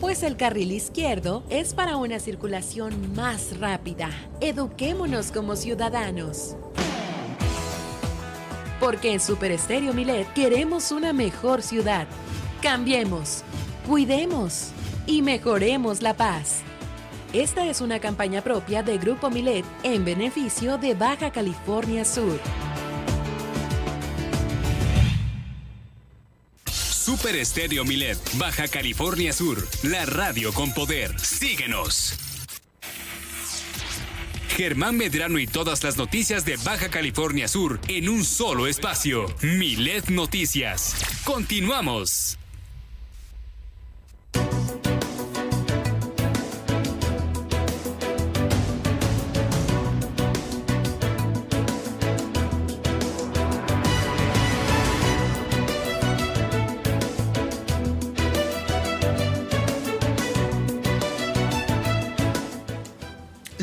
pues 0.02 0.22
el 0.22 0.36
carril 0.36 0.72
izquierdo 0.72 1.42
es 1.48 1.72
para 1.72 1.96
una 1.96 2.20
circulación 2.20 3.14
más 3.14 3.58
rápida. 3.58 4.10
Eduquémonos 4.42 5.32
como 5.32 5.56
ciudadanos. 5.56 6.56
Porque 8.80 9.14
en 9.14 9.20
Super 9.20 9.50
Estéreo 9.50 9.94
Milet 9.94 10.30
queremos 10.34 10.92
una 10.92 11.14
mejor 11.14 11.62
ciudad. 11.62 12.06
Cambiemos, 12.60 13.44
cuidemos 13.88 14.72
y 15.06 15.22
mejoremos 15.22 16.02
la 16.02 16.12
paz. 16.12 16.62
Esta 17.34 17.66
es 17.68 17.80
una 17.80 17.98
campaña 17.98 18.42
propia 18.42 18.84
de 18.84 18.96
Grupo 18.96 19.28
Milet 19.28 19.64
en 19.82 20.04
beneficio 20.04 20.78
de 20.78 20.94
Baja 20.94 21.32
California 21.32 22.04
Sur. 22.04 22.38
Super 26.70 27.34
Estéreo 27.34 27.84
Milet, 27.84 28.18
Baja 28.38 28.68
California 28.68 29.32
Sur, 29.32 29.66
la 29.82 30.06
radio 30.06 30.52
con 30.52 30.72
poder. 30.72 31.18
Síguenos. 31.18 32.14
Germán 34.50 34.96
Medrano 34.96 35.40
y 35.40 35.48
todas 35.48 35.82
las 35.82 35.96
noticias 35.96 36.44
de 36.44 36.56
Baja 36.58 36.88
California 36.88 37.48
Sur 37.48 37.80
en 37.88 38.08
un 38.10 38.24
solo 38.24 38.68
espacio. 38.68 39.26
Milet 39.42 40.08
Noticias. 40.08 40.94
Continuamos. 41.24 42.38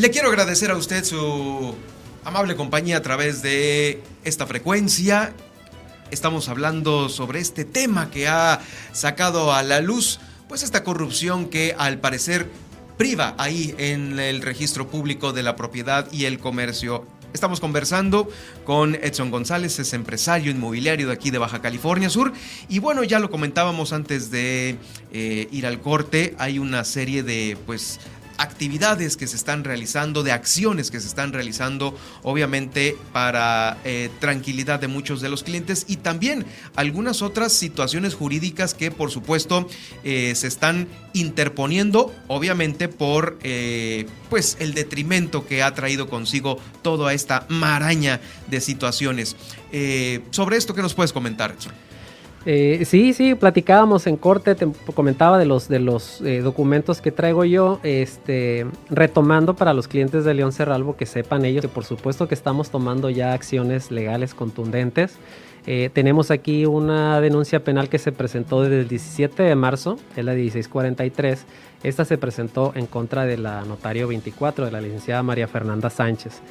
Le 0.02 0.10
quiero 0.10 0.30
agradecer 0.30 0.72
a 0.72 0.78
usted 0.78 1.04
su 1.04 1.76
amable 2.24 2.56
compañía 2.56 2.98
a 2.98 3.02
través 3.04 3.44
de 3.44 4.02
esta 4.24 4.48
frecuencia. 4.48 5.32
Estamos 6.10 6.50
hablando 6.50 7.08
sobre 7.08 7.40
este 7.40 7.66
tema 7.66 8.10
que 8.10 8.28
ha 8.28 8.62
sacado 8.94 9.54
a 9.54 9.62
la 9.62 9.80
luz, 9.80 10.20
pues 10.50 10.64
esta 10.64 10.84
corrupción 10.84 11.50
que 11.50 11.76
al 11.78 12.00
parecer 12.00 12.50
priva 12.98 13.36
ahí 13.38 13.76
en 13.78 14.18
el 14.18 14.42
registro 14.42 14.88
público 14.88 15.34
de 15.34 15.44
la 15.44 15.56
propiedad 15.56 16.12
y 16.12 16.26
el 16.26 16.40
comercio. 16.40 17.06
Estamos 17.32 17.60
conversando 17.60 18.28
con 18.66 18.96
Edson 18.96 19.30
González, 19.30 19.78
es 19.78 19.94
empresario 19.94 20.50
inmobiliario 20.50 21.08
de 21.08 21.14
aquí 21.14 21.30
de 21.30 21.38
Baja 21.38 21.62
California 21.62 22.10
Sur. 22.10 22.34
Y 22.70 22.80
bueno, 22.80 23.04
ya 23.04 23.20
lo 23.20 23.30
comentábamos 23.30 23.94
antes 23.94 24.32
de 24.32 24.78
eh, 25.14 25.48
ir 25.52 25.68
al 25.68 25.80
corte, 25.80 26.36
hay 26.40 26.58
una 26.58 26.84
serie 26.86 27.22
de 27.22 27.56
pues 27.68 28.00
actividades 28.38 29.18
que 29.18 29.28
se 29.28 29.36
están 29.36 29.64
realizando, 29.64 30.24
de 30.24 30.32
acciones 30.32 30.92
que 30.92 31.00
se 31.00 31.08
están 31.08 31.34
realizando, 31.34 31.98
obviamente 32.24 32.98
para 33.14 33.78
eh, 33.84 34.10
tranquilidad 34.20 34.80
de 34.80 34.88
muchos 34.88 35.22
de 35.22 35.30
los 35.30 35.44
clientes 35.44 35.86
y 35.88 35.98
también 35.98 36.46
algunas 36.76 37.22
otras 37.22 37.54
situaciones 37.54 38.14
jurídicas 38.14 38.74
que 38.74 38.92
por 38.92 39.12
supuesto 39.12 39.68
eh, 40.04 40.34
se 40.36 40.48
están 40.48 40.88
interponiendo, 41.14 42.14
obviamente 42.28 42.88
por 42.88 43.38
eh, 43.44 44.06
pues 44.30 44.58
el 44.60 44.74
detrimento 44.74 45.46
que 45.46 45.64
ha 45.64 45.74
traído 45.74 46.10
consigo 46.10 46.58
toda 46.82 47.14
esta 47.14 47.46
maraña 47.50 48.22
de 48.48 48.62
situaciones. 48.62 49.36
sobre 50.32 50.58
esto, 50.58 50.74
¿qué 50.74 50.82
nos 50.82 50.94
puedes 50.94 51.14
comentar? 51.14 51.56
Eh, 52.46 52.86
sí, 52.86 53.14
sí, 53.14 53.36
platicábamos 53.36 54.08
en 54.08 54.18
corte, 54.18 54.56
te 54.56 54.68
comentaba 54.96 55.38
de 55.38 55.46
los, 55.46 55.68
de 55.68 55.80
los 55.80 56.22
eh, 56.22 56.42
documentos 56.42 57.00
que 57.00 57.12
traigo 57.12 57.46
yo, 57.46 57.80
este, 57.84 58.66
retomando 58.90 59.56
para 59.56 59.74
los 59.74 59.88
clientes 59.88 60.26
de 60.26 60.34
León 60.34 60.52
Cerralvo 60.52 60.96
que 60.96 61.06
sepan 61.06 61.46
ellos 61.46 61.62
que 61.62 61.68
por 61.68 61.86
supuesto 61.86 62.28
que 62.28 62.34
estamos 62.34 62.72
tomando 62.72 63.12
ya 63.12 63.34
acciones 63.34 63.92
legales 63.92 64.34
contundentes. 64.34 65.18
Eh, 65.68 65.92
tenemos 65.94 66.32
aquí 66.32 66.66
una 66.66 67.22
denuncia 67.22 67.64
penal 67.64 67.88
que 67.88 68.00
se 68.00 68.12
presentó 68.12 68.64
desde 68.64 68.80
el 68.80 68.88
17 68.88 69.44
de 69.44 69.56
marzo, 69.56 70.00
es 70.16 70.26
la 70.26 70.34
1643. 70.34 71.46
Esta 71.84 72.06
se 72.06 72.18
presentó 72.18 72.74
en 72.76 72.88
contra 72.88 73.26
de 73.26 73.38
la 73.38 73.64
notario 73.66 74.08
24, 74.08 74.66
de 74.66 74.72
la 74.72 74.82
licenciada 74.82 75.22
María 75.22 75.48
Fernanda 75.48 75.92
Sánchez. 75.92 76.42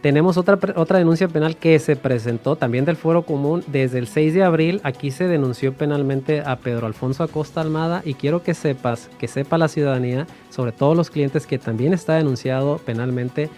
Tenemos 0.00 0.36
otra, 0.36 0.58
otra 0.76 0.98
denuncia 0.98 1.26
penal 1.26 1.56
que 1.56 1.76
se 1.80 1.96
presentó 1.96 2.54
también 2.54 2.84
del 2.84 2.96
Foro 2.96 3.22
Común 3.22 3.64
desde 3.66 3.98
el 3.98 4.06
6 4.06 4.32
de 4.32 4.44
abril. 4.44 4.80
Aquí 4.84 5.10
se 5.10 5.26
denunció 5.26 5.72
penalmente 5.72 6.40
a 6.40 6.56
Pedro 6.56 6.86
Alfonso 6.86 7.24
Acosta 7.24 7.60
Almada 7.60 8.02
y 8.04 8.14
quiero 8.14 8.44
que 8.44 8.54
sepas, 8.54 9.10
que 9.18 9.26
sepa 9.26 9.58
la 9.58 9.66
ciudadanía, 9.66 10.28
sobre 10.50 10.70
todo 10.70 10.94
los 10.94 11.10
clientes, 11.10 11.48
que 11.48 11.58
también 11.58 11.92
está 11.92 12.14
denunciado 12.14 12.78
penalmente 12.78 13.50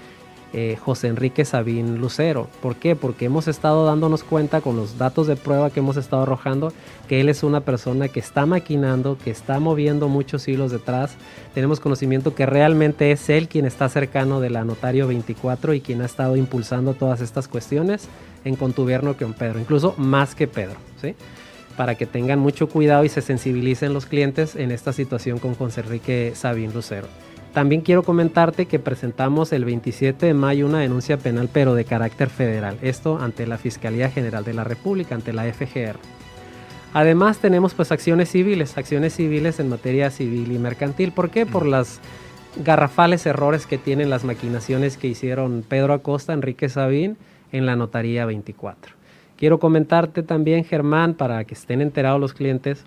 eh, 0.53 0.76
José 0.80 1.09
Enrique 1.09 1.44
Sabín 1.44 1.98
Lucero. 1.98 2.48
¿Por 2.61 2.76
qué? 2.76 2.96
Porque 2.96 3.26
hemos 3.26 3.46
estado 3.46 3.86
dándonos 3.86 4.24
cuenta 4.24 4.61
con 4.61 4.76
los 4.76 4.98
datos 4.98 5.26
de 5.26 5.36
prueba 5.36 5.70
que 5.70 5.80
hemos 5.80 5.96
estado 5.96 6.22
arrojando 6.22 6.72
que 7.09 7.20
él 7.20 7.28
es 7.28 7.42
una 7.42 7.61
persona 7.61 8.09
que 8.09 8.20
está 8.20 8.46
maquinando, 8.46 9.16
que 9.22 9.30
está 9.30 9.61
moviendo 9.61 10.09
muchos 10.09 10.48
hilos 10.48 10.72
detrás. 10.72 11.12
Tenemos 11.55 11.80
conocimiento 11.80 12.34
que 12.34 12.46
realmente 12.46 13.12
es 13.12 13.28
él 13.28 13.48
quien 13.48 13.66
está 13.66 13.88
cercano 13.88 14.40
de 14.40 14.51
la 14.51 14.64
notario 14.64 15.07
24 15.07 15.74
y 15.74 15.80
quien 15.80 16.03
ha 16.03 16.07
estado 16.07 16.36
impulsando 16.36 16.94
todas 16.94 17.20
estas 17.20 17.48
cuestiones 17.48 18.09
en 18.44 18.57
contubierno 18.57 19.16
con 19.16 19.34
Pedro, 19.34 19.61
incluso 19.61 19.94
más 19.98 20.34
que 20.34 20.48
Pedro, 20.48 20.76
¿sí? 21.01 21.14
Para 21.76 21.94
que 21.94 22.07
tengan 22.07 22.38
mucho 22.38 22.68
cuidado 22.68 23.05
y 23.05 23.09
se 23.09 23.22
sensibilicen 23.22 23.94
los 23.94 24.07
clientes 24.07 24.57
en 24.57 24.70
esta 24.70 24.92
situación 24.92 25.38
con 25.38 25.55
José 25.55 25.82
Enrique 25.82 26.32
Sabín 26.34 26.72
Lucero. 26.72 27.07
También 27.53 27.80
quiero 27.80 28.05
comentarte 28.05 28.66
que 28.66 28.78
presentamos 28.78 29.53
el 29.53 29.64
27 29.64 30.26
de 30.26 30.34
mayo 30.34 30.66
una 30.66 30.78
denuncia 30.78 31.18
penal 31.18 31.48
pero 31.53 31.74
de 31.74 31.84
carácter 31.84 32.30
federal, 32.30 32.78
esto 32.80 33.18
ante 33.20 33.46
la 33.46 33.59
Fiscalía 33.59 34.09
General 34.09 34.44
de 34.44 34.55
la 34.55 34.62
República, 34.62 35.16
ante 35.16 35.32
la 35.32 35.53
FGR. 35.53 35.98
Además 36.92 37.38
tenemos 37.38 37.74
pues 37.74 37.90
acciones 37.92 38.30
civiles, 38.30 38.76
acciones 38.76 39.14
civiles 39.14 39.59
en 39.59 39.68
materia 39.68 40.11
civil 40.11 40.53
y 40.53 40.59
mercantil. 40.59 41.12
¿Por 41.12 41.30
qué? 41.30 41.46
Por 41.46 41.66
las 41.66 42.01
garrafales 42.64 43.26
errores 43.26 43.66
que 43.66 43.78
tienen 43.78 44.11
las 44.11 44.24
maquinaciones 44.24 44.96
que 44.96 45.09
hicieron 45.09 45.64
Pedro 45.68 45.92
Acosta, 45.92 46.32
Enrique 46.32 46.68
Sabín 46.68 47.16
en 47.53 47.66
la 47.66 47.76
Notaría 47.76 48.26
24. 48.26 48.94
Quiero 49.36 49.59
comentarte 49.59 50.22
también, 50.22 50.64
Germán, 50.64 51.14
para 51.14 51.44
que 51.44 51.55
estén 51.55 51.80
enterados 51.80 52.20
los 52.20 52.34
clientes, 52.34 52.84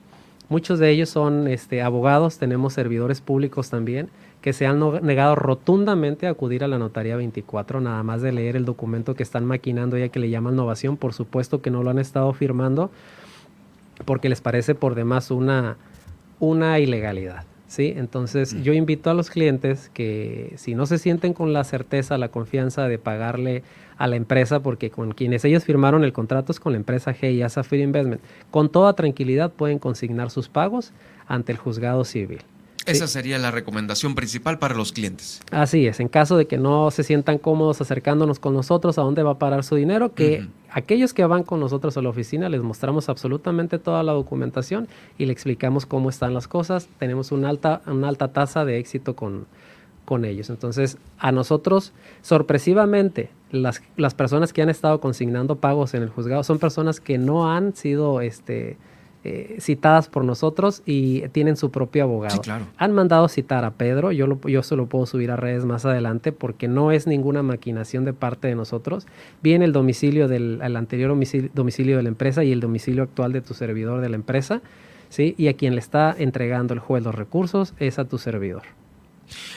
muchos 0.53 0.77
de 0.77 0.91
ellos 0.91 1.09
son 1.09 1.47
este, 1.47 1.81
abogados, 1.81 2.37
tenemos 2.37 2.73
servidores 2.73 3.21
públicos 3.21 3.71
también, 3.71 4.09
que 4.39 4.53
se 4.53 4.67
han 4.67 4.79
negado 5.01 5.33
rotundamente 5.33 6.27
a 6.27 6.29
acudir 6.29 6.63
a 6.63 6.67
la 6.67 6.77
notaría 6.77 7.15
24, 7.15 7.81
nada 7.81 8.03
más 8.03 8.21
de 8.21 8.31
leer 8.31 8.55
el 8.55 8.63
documento 8.63 9.15
que 9.15 9.23
están 9.23 9.45
maquinando 9.45 9.97
ya 9.97 10.09
que 10.09 10.19
le 10.19 10.29
llaman 10.29 10.53
innovación, 10.53 10.95
por 10.95 11.13
supuesto 11.13 11.63
que 11.63 11.71
no 11.71 11.81
lo 11.81 11.89
han 11.89 11.97
estado 11.97 12.31
firmando 12.33 12.91
porque 14.05 14.29
les 14.29 14.41
parece 14.41 14.75
por 14.75 14.93
demás 14.93 15.31
una, 15.31 15.77
una 16.39 16.77
ilegalidad. 16.77 17.45
¿Sí? 17.73 17.91
Entonces 17.97 18.55
yo 18.61 18.71
invito 18.73 19.09
a 19.09 19.15
los 19.15 19.31
clientes 19.31 19.89
que 19.95 20.53
si 20.57 20.75
no 20.75 20.85
se 20.85 20.99
sienten 20.99 21.33
con 21.33 21.53
la 21.53 21.63
certeza, 21.63 22.19
la 22.19 22.29
confianza 22.29 22.87
de 22.87 22.99
pagarle 22.99 23.63
a 23.97 24.05
la 24.05 24.15
empresa, 24.15 24.59
porque 24.61 24.91
con 24.91 25.13
quienes 25.13 25.43
ellos 25.43 25.63
firmaron 25.63 26.03
el 26.03 26.13
contrato 26.13 26.51
es 26.51 26.59
con 26.59 26.73
la 26.73 26.77
empresa 26.77 27.13
GIA 27.13 27.49
Safir 27.49 27.79
Investment, 27.79 28.21
con 28.51 28.69
toda 28.69 28.93
tranquilidad 28.93 29.51
pueden 29.51 29.79
consignar 29.79 30.29
sus 30.29 30.49
pagos 30.49 30.93
ante 31.25 31.51
el 31.51 31.57
juzgado 31.57 32.05
civil. 32.05 32.41
Esa 32.85 33.07
sería 33.07 33.37
la 33.39 33.51
recomendación 33.51 34.15
principal 34.15 34.59
para 34.59 34.75
los 34.75 34.91
clientes. 34.91 35.41
Así 35.51 35.87
es, 35.87 35.99
en 35.99 36.07
caso 36.07 36.37
de 36.37 36.47
que 36.47 36.57
no 36.57 36.91
se 36.91 37.03
sientan 37.03 37.37
cómodos 37.37 37.81
acercándonos 37.81 38.39
con 38.39 38.53
nosotros, 38.53 38.97
¿a 38.97 39.01
dónde 39.01 39.23
va 39.23 39.31
a 39.31 39.39
parar 39.39 39.63
su 39.63 39.75
dinero? 39.75 40.13
Que 40.13 40.47
aquellos 40.69 41.13
que 41.13 41.25
van 41.25 41.43
con 41.43 41.59
nosotros 41.59 41.95
a 41.97 42.01
la 42.01 42.09
oficina 42.09 42.49
les 42.49 42.61
mostramos 42.61 43.09
absolutamente 43.09 43.79
toda 43.79 44.03
la 44.03 44.11
documentación 44.11 44.87
y 45.17 45.25
le 45.25 45.33
explicamos 45.33 45.85
cómo 45.85 46.09
están 46.09 46.33
las 46.33 46.47
cosas. 46.47 46.89
Tenemos 46.99 47.31
una 47.31 47.49
alta, 47.49 47.81
una 47.85 48.09
alta 48.09 48.33
tasa 48.33 48.65
de 48.65 48.79
éxito 48.79 49.15
con, 49.15 49.45
con 50.05 50.25
ellos. 50.25 50.49
Entonces, 50.49 50.97
a 51.19 51.31
nosotros, 51.31 51.93
sorpresivamente, 52.21 53.29
las, 53.51 53.81
las 53.95 54.13
personas 54.13 54.51
que 54.51 54.61
han 54.61 54.69
estado 54.69 54.99
consignando 54.99 55.57
pagos 55.57 55.93
en 55.93 56.03
el 56.03 56.09
juzgado 56.09 56.43
son 56.43 56.59
personas 56.59 56.99
que 56.99 57.17
no 57.17 57.51
han 57.51 57.75
sido 57.75 58.21
este, 58.21 58.77
eh, 59.25 59.57
citadas 59.59 60.09
por 60.09 60.25
nosotros 60.25 60.81
y 60.85 61.21
tienen 61.29 61.55
su 61.55 61.71
propio 61.71 62.03
abogado. 62.03 62.41
Han 62.77 62.91
mandado 62.91 63.27
citar 63.29 63.63
a 63.63 63.71
Pedro, 63.71 64.11
yo, 64.11 64.27
lo, 64.27 64.39
yo 64.47 64.63
se 64.63 64.75
lo 64.75 64.87
puedo 64.87 65.05
subir 65.05 65.31
a 65.31 65.35
redes 65.35 65.65
más 65.65 65.85
adelante 65.85 66.31
porque 66.31 66.67
no 66.67 66.91
es 66.91 67.07
ninguna 67.07 67.41
maquinación 67.41 68.05
de 68.05 68.13
parte 68.13 68.49
de 68.49 68.55
nosotros. 68.55 69.07
Viene 69.41 69.65
el 69.65 69.71
domicilio 69.71 70.27
del 70.27 70.59
el 70.61 70.75
anterior 70.75 71.09
domicilio, 71.09 71.49
domicilio 71.53 71.97
de 71.97 72.03
la 72.03 72.09
empresa 72.09 72.43
y 72.43 72.51
el 72.51 72.59
domicilio 72.59 73.03
actual 73.03 73.31
de 73.31 73.41
tu 73.41 73.53
servidor 73.53 74.01
de 74.01 74.09
la 74.09 74.15
empresa, 74.15 74.61
¿sí? 75.09 75.35
Y 75.37 75.47
a 75.47 75.53
quien 75.53 75.75
le 75.75 75.79
está 75.79 76.15
entregando 76.17 76.73
el 76.73 76.79
juez 76.79 77.03
los 77.03 77.15
recursos 77.15 77.73
es 77.79 77.99
a 77.99 78.05
tu 78.05 78.17
servidor. 78.17 78.63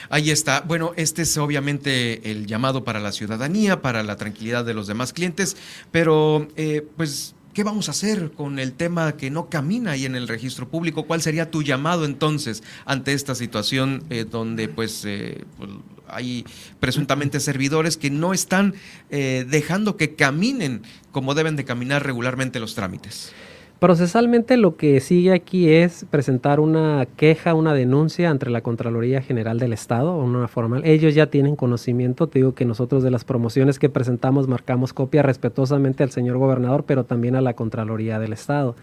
Ahí 0.09 0.31
está. 0.31 0.61
Bueno, 0.61 0.93
este 0.95 1.23
es 1.23 1.37
obviamente 1.37 2.31
el 2.31 2.47
llamado 2.47 2.83
para 2.83 2.99
la 2.99 3.11
ciudadanía, 3.11 3.81
para 3.81 4.03
la 4.03 4.15
tranquilidad 4.15 4.65
de 4.65 4.73
los 4.73 4.87
demás 4.87 5.13
clientes, 5.13 5.57
pero 5.91 6.47
eh, 6.55 6.85
pues 6.95 7.35
¿Qué 7.57 7.63
vamos 7.63 7.87
a 7.87 7.91
hacer 7.91 8.33
con 8.33 8.59
el 8.59 8.73
tema 8.73 9.17
que 9.17 9.31
no 9.31 9.49
camina 9.49 9.93
ahí 9.93 10.05
en 10.05 10.15
el 10.15 10.27
registro 10.27 10.69
público? 10.69 11.07
¿Cuál 11.07 11.23
sería 11.23 11.49
tu 11.49 11.63
llamado 11.63 12.05
entonces 12.05 12.61
ante 12.85 13.13
esta 13.13 13.33
situación 13.33 14.03
eh, 14.11 14.25
donde 14.29 14.67
pues, 14.67 15.03
eh, 15.05 15.43
pues, 15.57 15.71
hay 16.07 16.45
presuntamente 16.79 17.39
servidores 17.39 17.97
que 17.97 18.11
no 18.11 18.31
están 18.31 18.75
eh, 19.09 19.43
dejando 19.49 19.97
que 19.97 20.13
caminen 20.13 20.83
como 21.11 21.33
deben 21.33 21.55
de 21.55 21.65
caminar 21.65 22.05
regularmente 22.05 22.59
los 22.59 22.75
trámites? 22.75 23.33
Procesalmente 23.79 24.57
lo 24.57 24.75
que 24.75 24.99
sigue 25.01 25.33
aquí 25.33 25.69
es 25.69 26.07
presentar 26.09 26.59
una 26.59 27.07
queja, 27.15 27.53
una 27.53 27.75
denuncia 27.75 28.31
ante 28.31 28.49
la 28.49 28.61
Contraloría 28.61 29.21
General 29.21 29.59
del 29.59 29.71
Estado, 29.71 30.17
una 30.17 30.47
formal. 30.47 30.81
Ellos 30.83 31.13
ya 31.13 31.27
tienen 31.27 31.55
conocimiento, 31.55 32.25
te 32.25 32.39
digo 32.39 32.55
que 32.55 32.65
nosotros 32.65 33.03
de 33.03 33.11
las 33.11 33.23
promociones 33.23 33.77
que 33.77 33.89
presentamos 33.89 34.47
marcamos 34.47 34.93
copia 34.93 35.21
respetuosamente 35.21 36.01
al 36.01 36.09
señor 36.09 36.39
gobernador, 36.39 36.85
pero 36.87 37.03
también 37.03 37.35
a 37.35 37.41
la 37.41 37.53
Contraloría 37.53 38.17
del 38.17 38.33
Estado. 38.33 38.75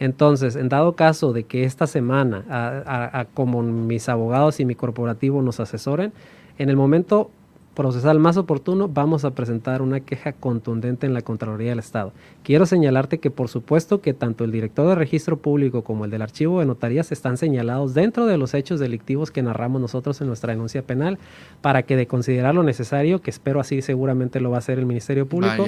Entonces, 0.00 0.56
en 0.56 0.68
dado 0.68 0.94
caso 0.94 1.32
de 1.32 1.44
que 1.44 1.62
esta 1.62 1.86
semana, 1.86 3.26
como 3.34 3.62
mis 3.62 4.08
abogados 4.08 4.58
y 4.58 4.64
mi 4.64 4.74
corporativo 4.74 5.40
nos 5.40 5.60
asesoren, 5.60 6.12
en 6.58 6.68
el 6.68 6.76
momento 6.76 7.30
procesal 7.74 8.18
más 8.18 8.36
oportuno, 8.36 8.88
vamos 8.88 9.24
a 9.24 9.30
presentar 9.30 9.82
una 9.82 10.00
queja 10.00 10.32
contundente 10.32 11.06
en 11.06 11.14
la 11.14 11.22
Contraloría 11.22 11.70
del 11.70 11.78
Estado. 11.78 12.12
Quiero 12.42 12.66
señalarte 12.66 13.18
que 13.18 13.30
por 13.30 13.48
supuesto 13.48 14.00
que 14.00 14.14
tanto 14.14 14.44
el 14.44 14.52
director 14.52 14.88
de 14.88 14.94
registro 14.94 15.38
público 15.38 15.82
como 15.82 16.04
el 16.04 16.10
del 16.10 16.22
archivo 16.22 16.60
de 16.60 16.66
notarías 16.66 17.12
están 17.12 17.36
señalados 17.36 17.94
dentro 17.94 18.26
de 18.26 18.36
los 18.36 18.54
hechos 18.54 18.80
delictivos 18.80 19.30
que 19.30 19.42
narramos 19.42 19.80
nosotros 19.80 20.20
en 20.20 20.26
nuestra 20.26 20.52
denuncia 20.52 20.82
penal 20.82 21.18
para 21.60 21.82
que 21.82 21.96
de 21.96 22.06
considerar 22.06 22.54
lo 22.54 22.62
necesario, 22.62 23.20
que 23.20 23.30
espero 23.30 23.60
así 23.60 23.82
seguramente 23.82 24.40
lo 24.40 24.50
va 24.50 24.56
a 24.56 24.58
hacer 24.58 24.78
el 24.78 24.86
Ministerio 24.86 25.26
Público, 25.26 25.66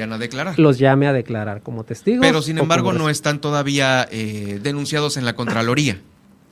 los 0.56 0.78
llame 0.78 1.06
a 1.06 1.12
declarar 1.12 1.62
como 1.62 1.84
testigos. 1.84 2.26
Pero 2.26 2.42
sin 2.42 2.58
embargo 2.58 2.92
no 2.92 3.08
están 3.08 3.40
todavía 3.40 4.06
eh, 4.10 4.60
denunciados 4.62 5.16
en 5.16 5.24
la 5.24 5.34
Contraloría. 5.34 6.00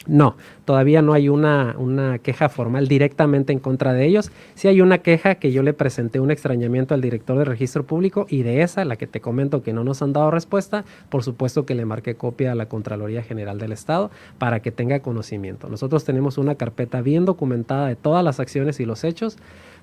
No, 0.07 0.37
todavía 0.65 1.01
no 1.01 1.13
hay 1.13 1.29
una, 1.29 1.77
una, 1.79 2.19
queja 2.19 2.49
formal 2.49 2.89
directamente 2.89 3.53
en 3.53 3.61
contra 3.61 3.93
de 3.93 4.05
ellos. 4.05 4.33
Sí 4.55 4.67
hay 4.67 4.81
una 4.81 4.99
queja 4.99 5.37
que 5.37 5.53
yo 5.53 5.63
le 5.63 5.75
presenté 5.75 6.19
un 6.19 6.33
extrañamiento 6.33 6.95
al 6.95 7.01
director 7.01 7.39
de 7.39 7.45
registro 7.45 7.85
público 7.85 8.27
y 8.29 8.43
de 8.43 8.63
esa, 8.63 8.85
la 8.85 8.97
que 8.97 9.07
te 9.07 9.21
comento 9.21 9.63
que 9.63 9.73
no 9.73 9.85
nos 9.85 10.03
han 10.03 10.13
dado 10.13 10.33
respuesta, 10.33 10.85
por 11.09 11.23
supuesto 11.23 11.67
que 11.67 11.77
le 11.77 11.85
marqué 11.85 12.17
copia 12.17 12.51
a 12.51 12.57
la 12.57 12.67
Contraloría 12.67 13.23
General 13.23 13.59
del 13.59 13.71
Estado 13.71 14.11
para 14.39 14.61
que 14.61 14.73
tenga 14.73 15.01
conocimiento. 15.01 15.69
Nosotros 15.69 16.05
tenemos 16.05 16.37
una 16.37 16.57
carpeta 16.57 17.01
bien 17.01 17.25
documentada 17.25 17.87
de 17.87 17.95
todas 17.95 18.25
las 18.25 18.41
acciones 18.41 18.81
y 18.81 18.87
los 18.87 19.05
hechos 19.05 19.37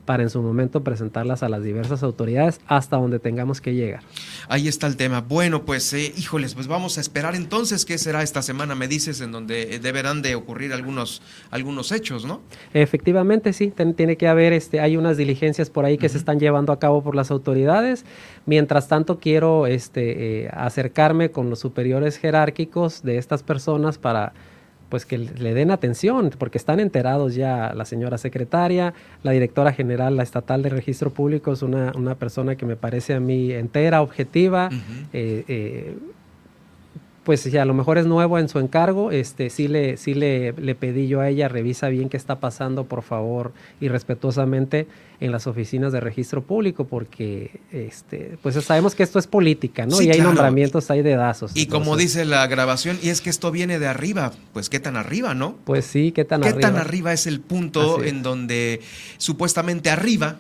para 0.10 0.24
en 0.24 0.32
su 0.32 0.42
momento 0.42 0.84
presentarlas 0.84 1.44
a 1.44 1.50
las 1.50 1.62
diversas 1.62 2.02
autoridades 2.02 2.62
hasta 2.66 2.98
donde 2.98 3.20
tengamos 3.20 3.62
que 3.62 3.76
llegar. 3.76 4.02
Ahí 4.48 4.68
está 4.68 4.88
el 4.88 4.98
tema. 4.98 5.22
Bueno, 5.22 5.66
pues 5.66 5.94
eh, 5.94 6.12
híjoles, 6.18 6.56
pues 6.56 6.66
vamos 6.66 6.98
a 6.98 7.02
esperar 7.02 7.36
entonces 7.36 7.86
qué 7.86 7.96
será 8.00 8.24
esta 8.24 8.42
semana, 8.42 8.74
me 8.74 8.88
dices, 8.88 9.22
en 9.22 9.32
donde 9.32 9.76
eh, 9.76 9.80
deberán 9.80 10.24
de 10.24 10.34
ocurrir 10.34 10.74
algunos, 10.74 11.22
algunos 11.52 11.92
hechos, 11.92 12.26
¿no? 12.26 12.42
Efectivamente, 12.74 13.54
sí, 13.54 13.72
tiene 13.96 14.18
que 14.18 14.28
haber, 14.28 14.52
este, 14.52 14.80
hay 14.80 14.98
unas 14.98 15.16
diligencias 15.16 15.70
por 15.70 15.86
ahí 15.86 16.00
que 16.00 16.10
se 16.10 16.18
están 16.18 16.40
llevando 16.40 16.74
a 16.74 16.80
cabo 16.80 17.04
por 17.04 17.14
las 17.14 17.30
autoridades. 17.30 18.04
Mientras 18.48 18.88
tanto, 18.88 19.20
quiero 19.20 19.68
este, 19.68 20.46
eh, 20.46 20.50
acercarme 20.52 21.30
con 21.30 21.52
los 21.52 21.60
superiores 21.60 22.18
jerárquicos 22.18 23.04
de 23.04 23.20
estas 23.20 23.44
personas 23.44 24.00
para 24.00 24.34
pues 24.90 25.06
que 25.06 25.18
le 25.18 25.54
den 25.54 25.72
atención, 25.72 26.32
porque 26.38 26.58
están 26.58 26.80
enterados 26.80 27.36
ya 27.36 27.74
la 27.76 27.86
señora 27.86 28.18
secretaria, 28.18 28.94
la 29.24 29.32
directora 29.32 29.72
general, 29.72 30.18
la 30.18 30.24
estatal 30.24 30.64
de 30.64 30.70
registro 30.70 31.12
público, 31.12 31.54
es 31.54 31.62
una, 31.62 31.92
una 31.96 32.16
persona 32.16 32.56
que 32.56 32.66
me 32.66 32.76
parece 32.76 33.14
a 33.14 33.20
mí 33.20 33.52
entera, 33.52 34.02
objetiva, 34.02 34.70
pues 37.30 37.42
si 37.42 37.56
a 37.58 37.66
lo 37.66 37.76
mejor 37.76 38.00
es 38.00 38.08
nuevo 38.08 38.40
en 38.40 38.50
su 38.50 38.58
encargo, 38.58 39.12
este, 39.12 39.52
sí, 39.52 39.68
le, 39.68 39.98
sí 39.98 40.16
le, 40.16 40.54
le, 40.54 40.74
pedí 40.74 41.08
yo 41.08 41.22
a 41.22 41.30
ella, 41.30 41.48
revisa 41.48 41.88
bien 41.90 42.10
qué 42.10 42.18
está 42.18 42.40
pasando, 42.40 42.86
por 42.86 43.04
favor, 43.04 43.52
y 43.80 43.88
respetuosamente 43.88 44.88
en 45.20 45.32
las 45.32 45.48
oficinas 45.48 45.92
de 45.92 46.00
registro 46.00 46.44
público, 46.44 46.86
porque 46.86 47.60
este, 47.72 48.38
pues 48.42 48.56
sabemos 48.64 48.96
que 48.96 49.04
esto 49.04 49.20
es 49.20 49.28
política, 49.28 49.86
¿no? 49.86 50.02
y 50.02 50.10
hay 50.10 50.22
nombramientos, 50.22 50.90
hay 50.92 51.02
dedazos. 51.02 51.52
Y 51.56 51.68
como 51.68 51.98
dice 51.98 52.24
la 52.26 52.48
grabación, 52.48 52.98
y 53.02 53.10
es 53.10 53.22
que 53.22 53.30
esto 53.30 53.52
viene 53.52 53.80
de 53.80 53.88
arriba, 53.88 54.32
pues 54.54 54.70
qué 54.70 54.80
tan 54.80 54.96
arriba, 54.96 55.34
¿no? 55.34 55.58
Pues 55.66 55.86
sí, 55.86 56.12
qué 56.12 56.24
tan 56.24 56.42
arriba. 56.44 56.58
¿Qué 56.58 56.62
tan 56.62 56.78
arriba 56.78 57.12
es 57.12 57.28
el 57.28 57.42
punto 57.42 58.04
en 58.04 58.24
donde 58.24 58.82
supuestamente 59.18 59.90
arriba, 59.90 60.38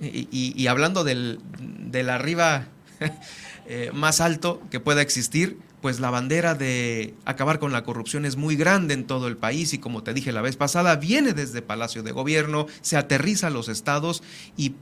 y, 0.00 0.66
hablando 0.66 1.04
del, 1.04 1.38
del 1.58 2.10
arriba 2.10 2.66
eh, 3.66 3.90
más 3.94 4.20
alto 4.20 4.60
que 4.70 4.80
pueda 4.80 5.02
existir, 5.02 5.58
pues 5.80 6.00
la 6.00 6.10
bandera 6.10 6.54
de 6.54 7.14
acabar 7.24 7.58
con 7.58 7.72
la 7.72 7.84
corrupción 7.84 8.24
es 8.24 8.36
muy 8.36 8.56
grande 8.56 8.94
en 8.94 9.06
todo 9.06 9.28
el 9.28 9.36
país 9.36 9.72
y 9.72 9.78
como 9.78 10.02
te 10.02 10.14
dije 10.14 10.32
la 10.32 10.42
vez 10.42 10.56
pasada, 10.56 10.96
viene 10.96 11.32
desde 11.32 11.62
Palacio 11.62 12.02
de 12.02 12.12
Gobierno, 12.12 12.66
se 12.80 12.96
aterriza 12.96 13.48
a 13.48 13.50
los 13.50 13.68
estados 13.68 14.22
y 14.56 14.74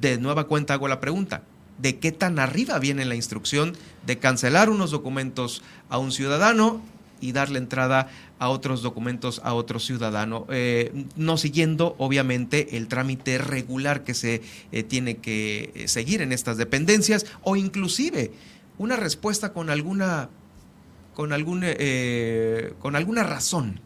de 0.00 0.18
nueva 0.18 0.44
cuenta 0.44 0.74
hago 0.74 0.88
la 0.88 1.00
pregunta, 1.00 1.42
¿de 1.78 1.98
qué 1.98 2.12
tan 2.12 2.38
arriba 2.38 2.78
viene 2.78 3.04
la 3.04 3.14
instrucción 3.14 3.74
de 4.06 4.18
cancelar 4.18 4.70
unos 4.70 4.90
documentos 4.90 5.62
a 5.88 5.98
un 5.98 6.12
ciudadano 6.12 6.82
y 7.20 7.32
darle 7.32 7.58
entrada 7.58 8.08
a 8.38 8.48
otros 8.48 8.82
documentos 8.82 9.40
a 9.44 9.54
otro 9.54 9.78
ciudadano, 9.78 10.46
eh, 10.50 11.06
no 11.16 11.36
siguiendo 11.38 11.94
obviamente 11.98 12.76
el 12.76 12.88
trámite 12.88 13.38
regular 13.38 14.04
que 14.04 14.12
se 14.14 14.42
eh, 14.72 14.82
tiene 14.82 15.16
que 15.16 15.72
eh, 15.74 15.88
seguir 15.88 16.20
en 16.20 16.32
estas 16.32 16.56
dependencias 16.56 17.26
o 17.42 17.56
inclusive 17.56 18.32
una 18.78 18.96
respuesta 18.96 19.52
con 19.52 19.70
alguna, 19.70 20.28
con 21.14 21.30
eh, 21.32 22.72
con 22.80 22.96
alguna 22.96 23.22
razón. 23.22 23.80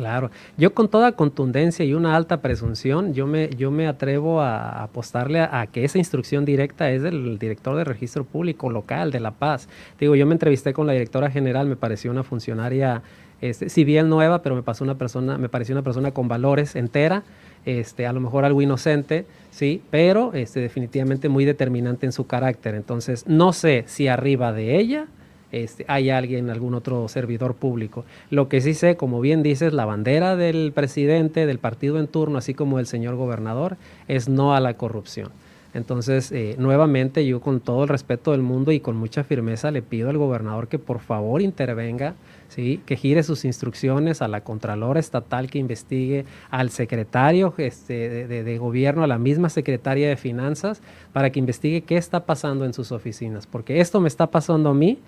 Claro, 0.00 0.30
yo 0.56 0.72
con 0.72 0.88
toda 0.88 1.12
contundencia 1.12 1.84
y 1.84 1.94
una 1.94 2.16
alta 2.16 2.40
presunción, 2.40 3.12
yo 3.12 3.26
me, 3.26 3.50
yo 3.50 3.70
me 3.70 3.86
atrevo 3.86 4.40
a 4.40 4.84
apostarle 4.84 5.40
a, 5.40 5.66
que 5.70 5.84
esa 5.84 5.98
instrucción 5.98 6.44
directa 6.44 6.90
es 6.90 7.02
del 7.02 7.38
director 7.38 7.76
de 7.76 7.84
registro 7.84 8.24
público 8.24 8.70
local 8.70 9.10
de 9.10 9.20
La 9.20 9.32
Paz. 9.32 9.68
Digo, 9.98 10.14
yo 10.14 10.26
me 10.26 10.32
entrevisté 10.32 10.72
con 10.72 10.86
la 10.86 10.92
directora 10.92 11.30
general, 11.30 11.66
me 11.66 11.76
pareció 11.76 12.10
una 12.12 12.22
funcionaria, 12.22 13.02
este, 13.40 13.68
si 13.68 13.84
bien 13.84 14.08
nueva, 14.08 14.42
pero 14.42 14.54
me 14.54 14.62
pasó 14.62 14.84
una 14.84 14.96
persona, 14.96 15.36
me 15.38 15.48
pareció 15.48 15.74
una 15.74 15.82
persona 15.82 16.12
con 16.12 16.28
valores 16.28 16.76
entera, 16.76 17.24
este, 17.66 18.06
a 18.06 18.12
lo 18.12 18.20
mejor 18.20 18.44
algo 18.44 18.62
inocente, 18.62 19.26
sí, 19.50 19.82
pero 19.90 20.32
este, 20.34 20.60
definitivamente 20.60 21.28
muy 21.28 21.44
determinante 21.44 22.06
en 22.06 22.12
su 22.12 22.26
carácter. 22.26 22.74
Entonces, 22.74 23.26
no 23.26 23.52
sé 23.52 23.84
si 23.86 24.08
arriba 24.08 24.52
de 24.52 24.78
ella 24.78 25.06
este, 25.52 25.84
hay 25.88 26.10
alguien, 26.10 26.50
algún 26.50 26.74
otro 26.74 27.08
servidor 27.08 27.54
público. 27.54 28.04
Lo 28.30 28.48
que 28.48 28.60
sí 28.60 28.74
sé, 28.74 28.96
como 28.96 29.20
bien 29.20 29.42
dices, 29.42 29.72
la 29.72 29.84
bandera 29.84 30.36
del 30.36 30.72
presidente, 30.72 31.46
del 31.46 31.58
partido 31.58 31.98
en 31.98 32.06
turno, 32.06 32.38
así 32.38 32.54
como 32.54 32.76
del 32.76 32.86
señor 32.86 33.16
gobernador, 33.16 33.76
es 34.06 34.28
no 34.28 34.54
a 34.54 34.60
la 34.60 34.74
corrupción. 34.74 35.30
Entonces, 35.72 36.32
eh, 36.32 36.56
nuevamente, 36.58 37.24
yo 37.26 37.40
con 37.40 37.60
todo 37.60 37.84
el 37.84 37.88
respeto 37.88 38.32
del 38.32 38.42
mundo 38.42 38.72
y 38.72 38.80
con 38.80 38.96
mucha 38.96 39.22
firmeza 39.24 39.70
le 39.70 39.82
pido 39.82 40.10
al 40.10 40.18
gobernador 40.18 40.68
que 40.68 40.78
por 40.78 41.00
favor 41.00 41.42
intervenga 41.42 42.14
¿sí? 42.50 42.82
que 42.84 42.96
gire 42.96 43.22
sus 43.22 43.44
instrucciones 43.44 44.20
a 44.20 44.28
la 44.28 44.42
Contralora 44.42 45.00
Estatal 45.00 45.50
que 45.50 45.58
investigue, 45.58 46.26
al 46.50 46.70
secretario 46.70 47.54
este, 47.56 48.26
de, 48.26 48.58
gobierno, 48.58 49.02
a 49.02 49.06
la 49.06 49.18
misma 49.18 49.48
secretaria 49.48 50.08
de 50.08 50.16
Finanzas, 50.16 50.82
para 51.12 51.30
que 51.30 51.38
investigue 51.38 51.82
qué 51.82 51.96
está 51.96 52.26
pasando 52.26 52.64
en 52.64 52.74
sus 52.74 52.92
oficinas. 52.92 53.46
Porque 53.46 53.80
esto 53.80 54.00
me 54.00 54.08
está 54.08 54.30
pasando 54.30 54.70
a 54.70 54.74
mí, 54.74 54.98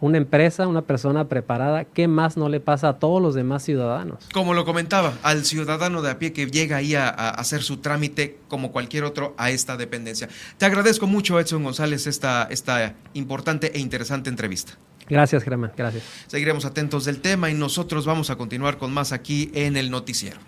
una 0.00 0.18
empresa, 0.18 0.66
una 0.66 0.82
persona 0.82 1.28
preparada, 1.28 1.84
¿qué 1.84 2.08
más 2.08 2.36
no 2.36 2.48
le 2.48 2.58
pasa 2.58 2.88
a 2.88 2.98
todos 2.98 3.22
los 3.22 3.36
demás 3.36 3.62
ciudadanos? 3.62 4.28
Como 4.34 4.52
lo 4.52 4.64
comentaba, 4.64 5.14
al 5.22 5.44
ciudadano 5.44 6.02
de 6.02 6.10
a 6.10 6.18
pie 6.18 6.32
que 6.32 6.46
llega 6.46 6.78
ahí 6.78 6.96
a, 6.96 7.08
hacer 7.08 7.62
su 7.62 7.76
trámite 7.76 8.38
como 8.48 8.72
cualquier 8.72 9.04
otro 9.04 9.32
a 9.38 9.50
esta 9.50 9.76
dependencia. 9.76 10.28
Te 10.58 10.66
agradezco 10.66 11.06
mucho, 11.06 11.38
Edson 11.38 11.62
González, 11.62 12.08
esta, 12.08 12.48
esta 12.50 12.96
importante 13.14 13.70
e 13.76 13.78
interesante 13.78 14.28
entrevista. 14.28 14.72
Gracias, 15.08 15.42
Germán. 15.42 15.72
Gracias. 15.76 16.04
Seguiremos 16.26 16.64
atentos 16.64 17.04
del 17.04 17.20
tema 17.20 17.50
y 17.50 17.54
nosotros 17.54 18.06
vamos 18.06 18.30
a 18.30 18.36
continuar 18.36 18.78
con 18.78 18.92
más 18.92 19.12
aquí 19.12 19.50
en 19.54 19.76
el 19.76 19.90
noticiero. 19.90 20.38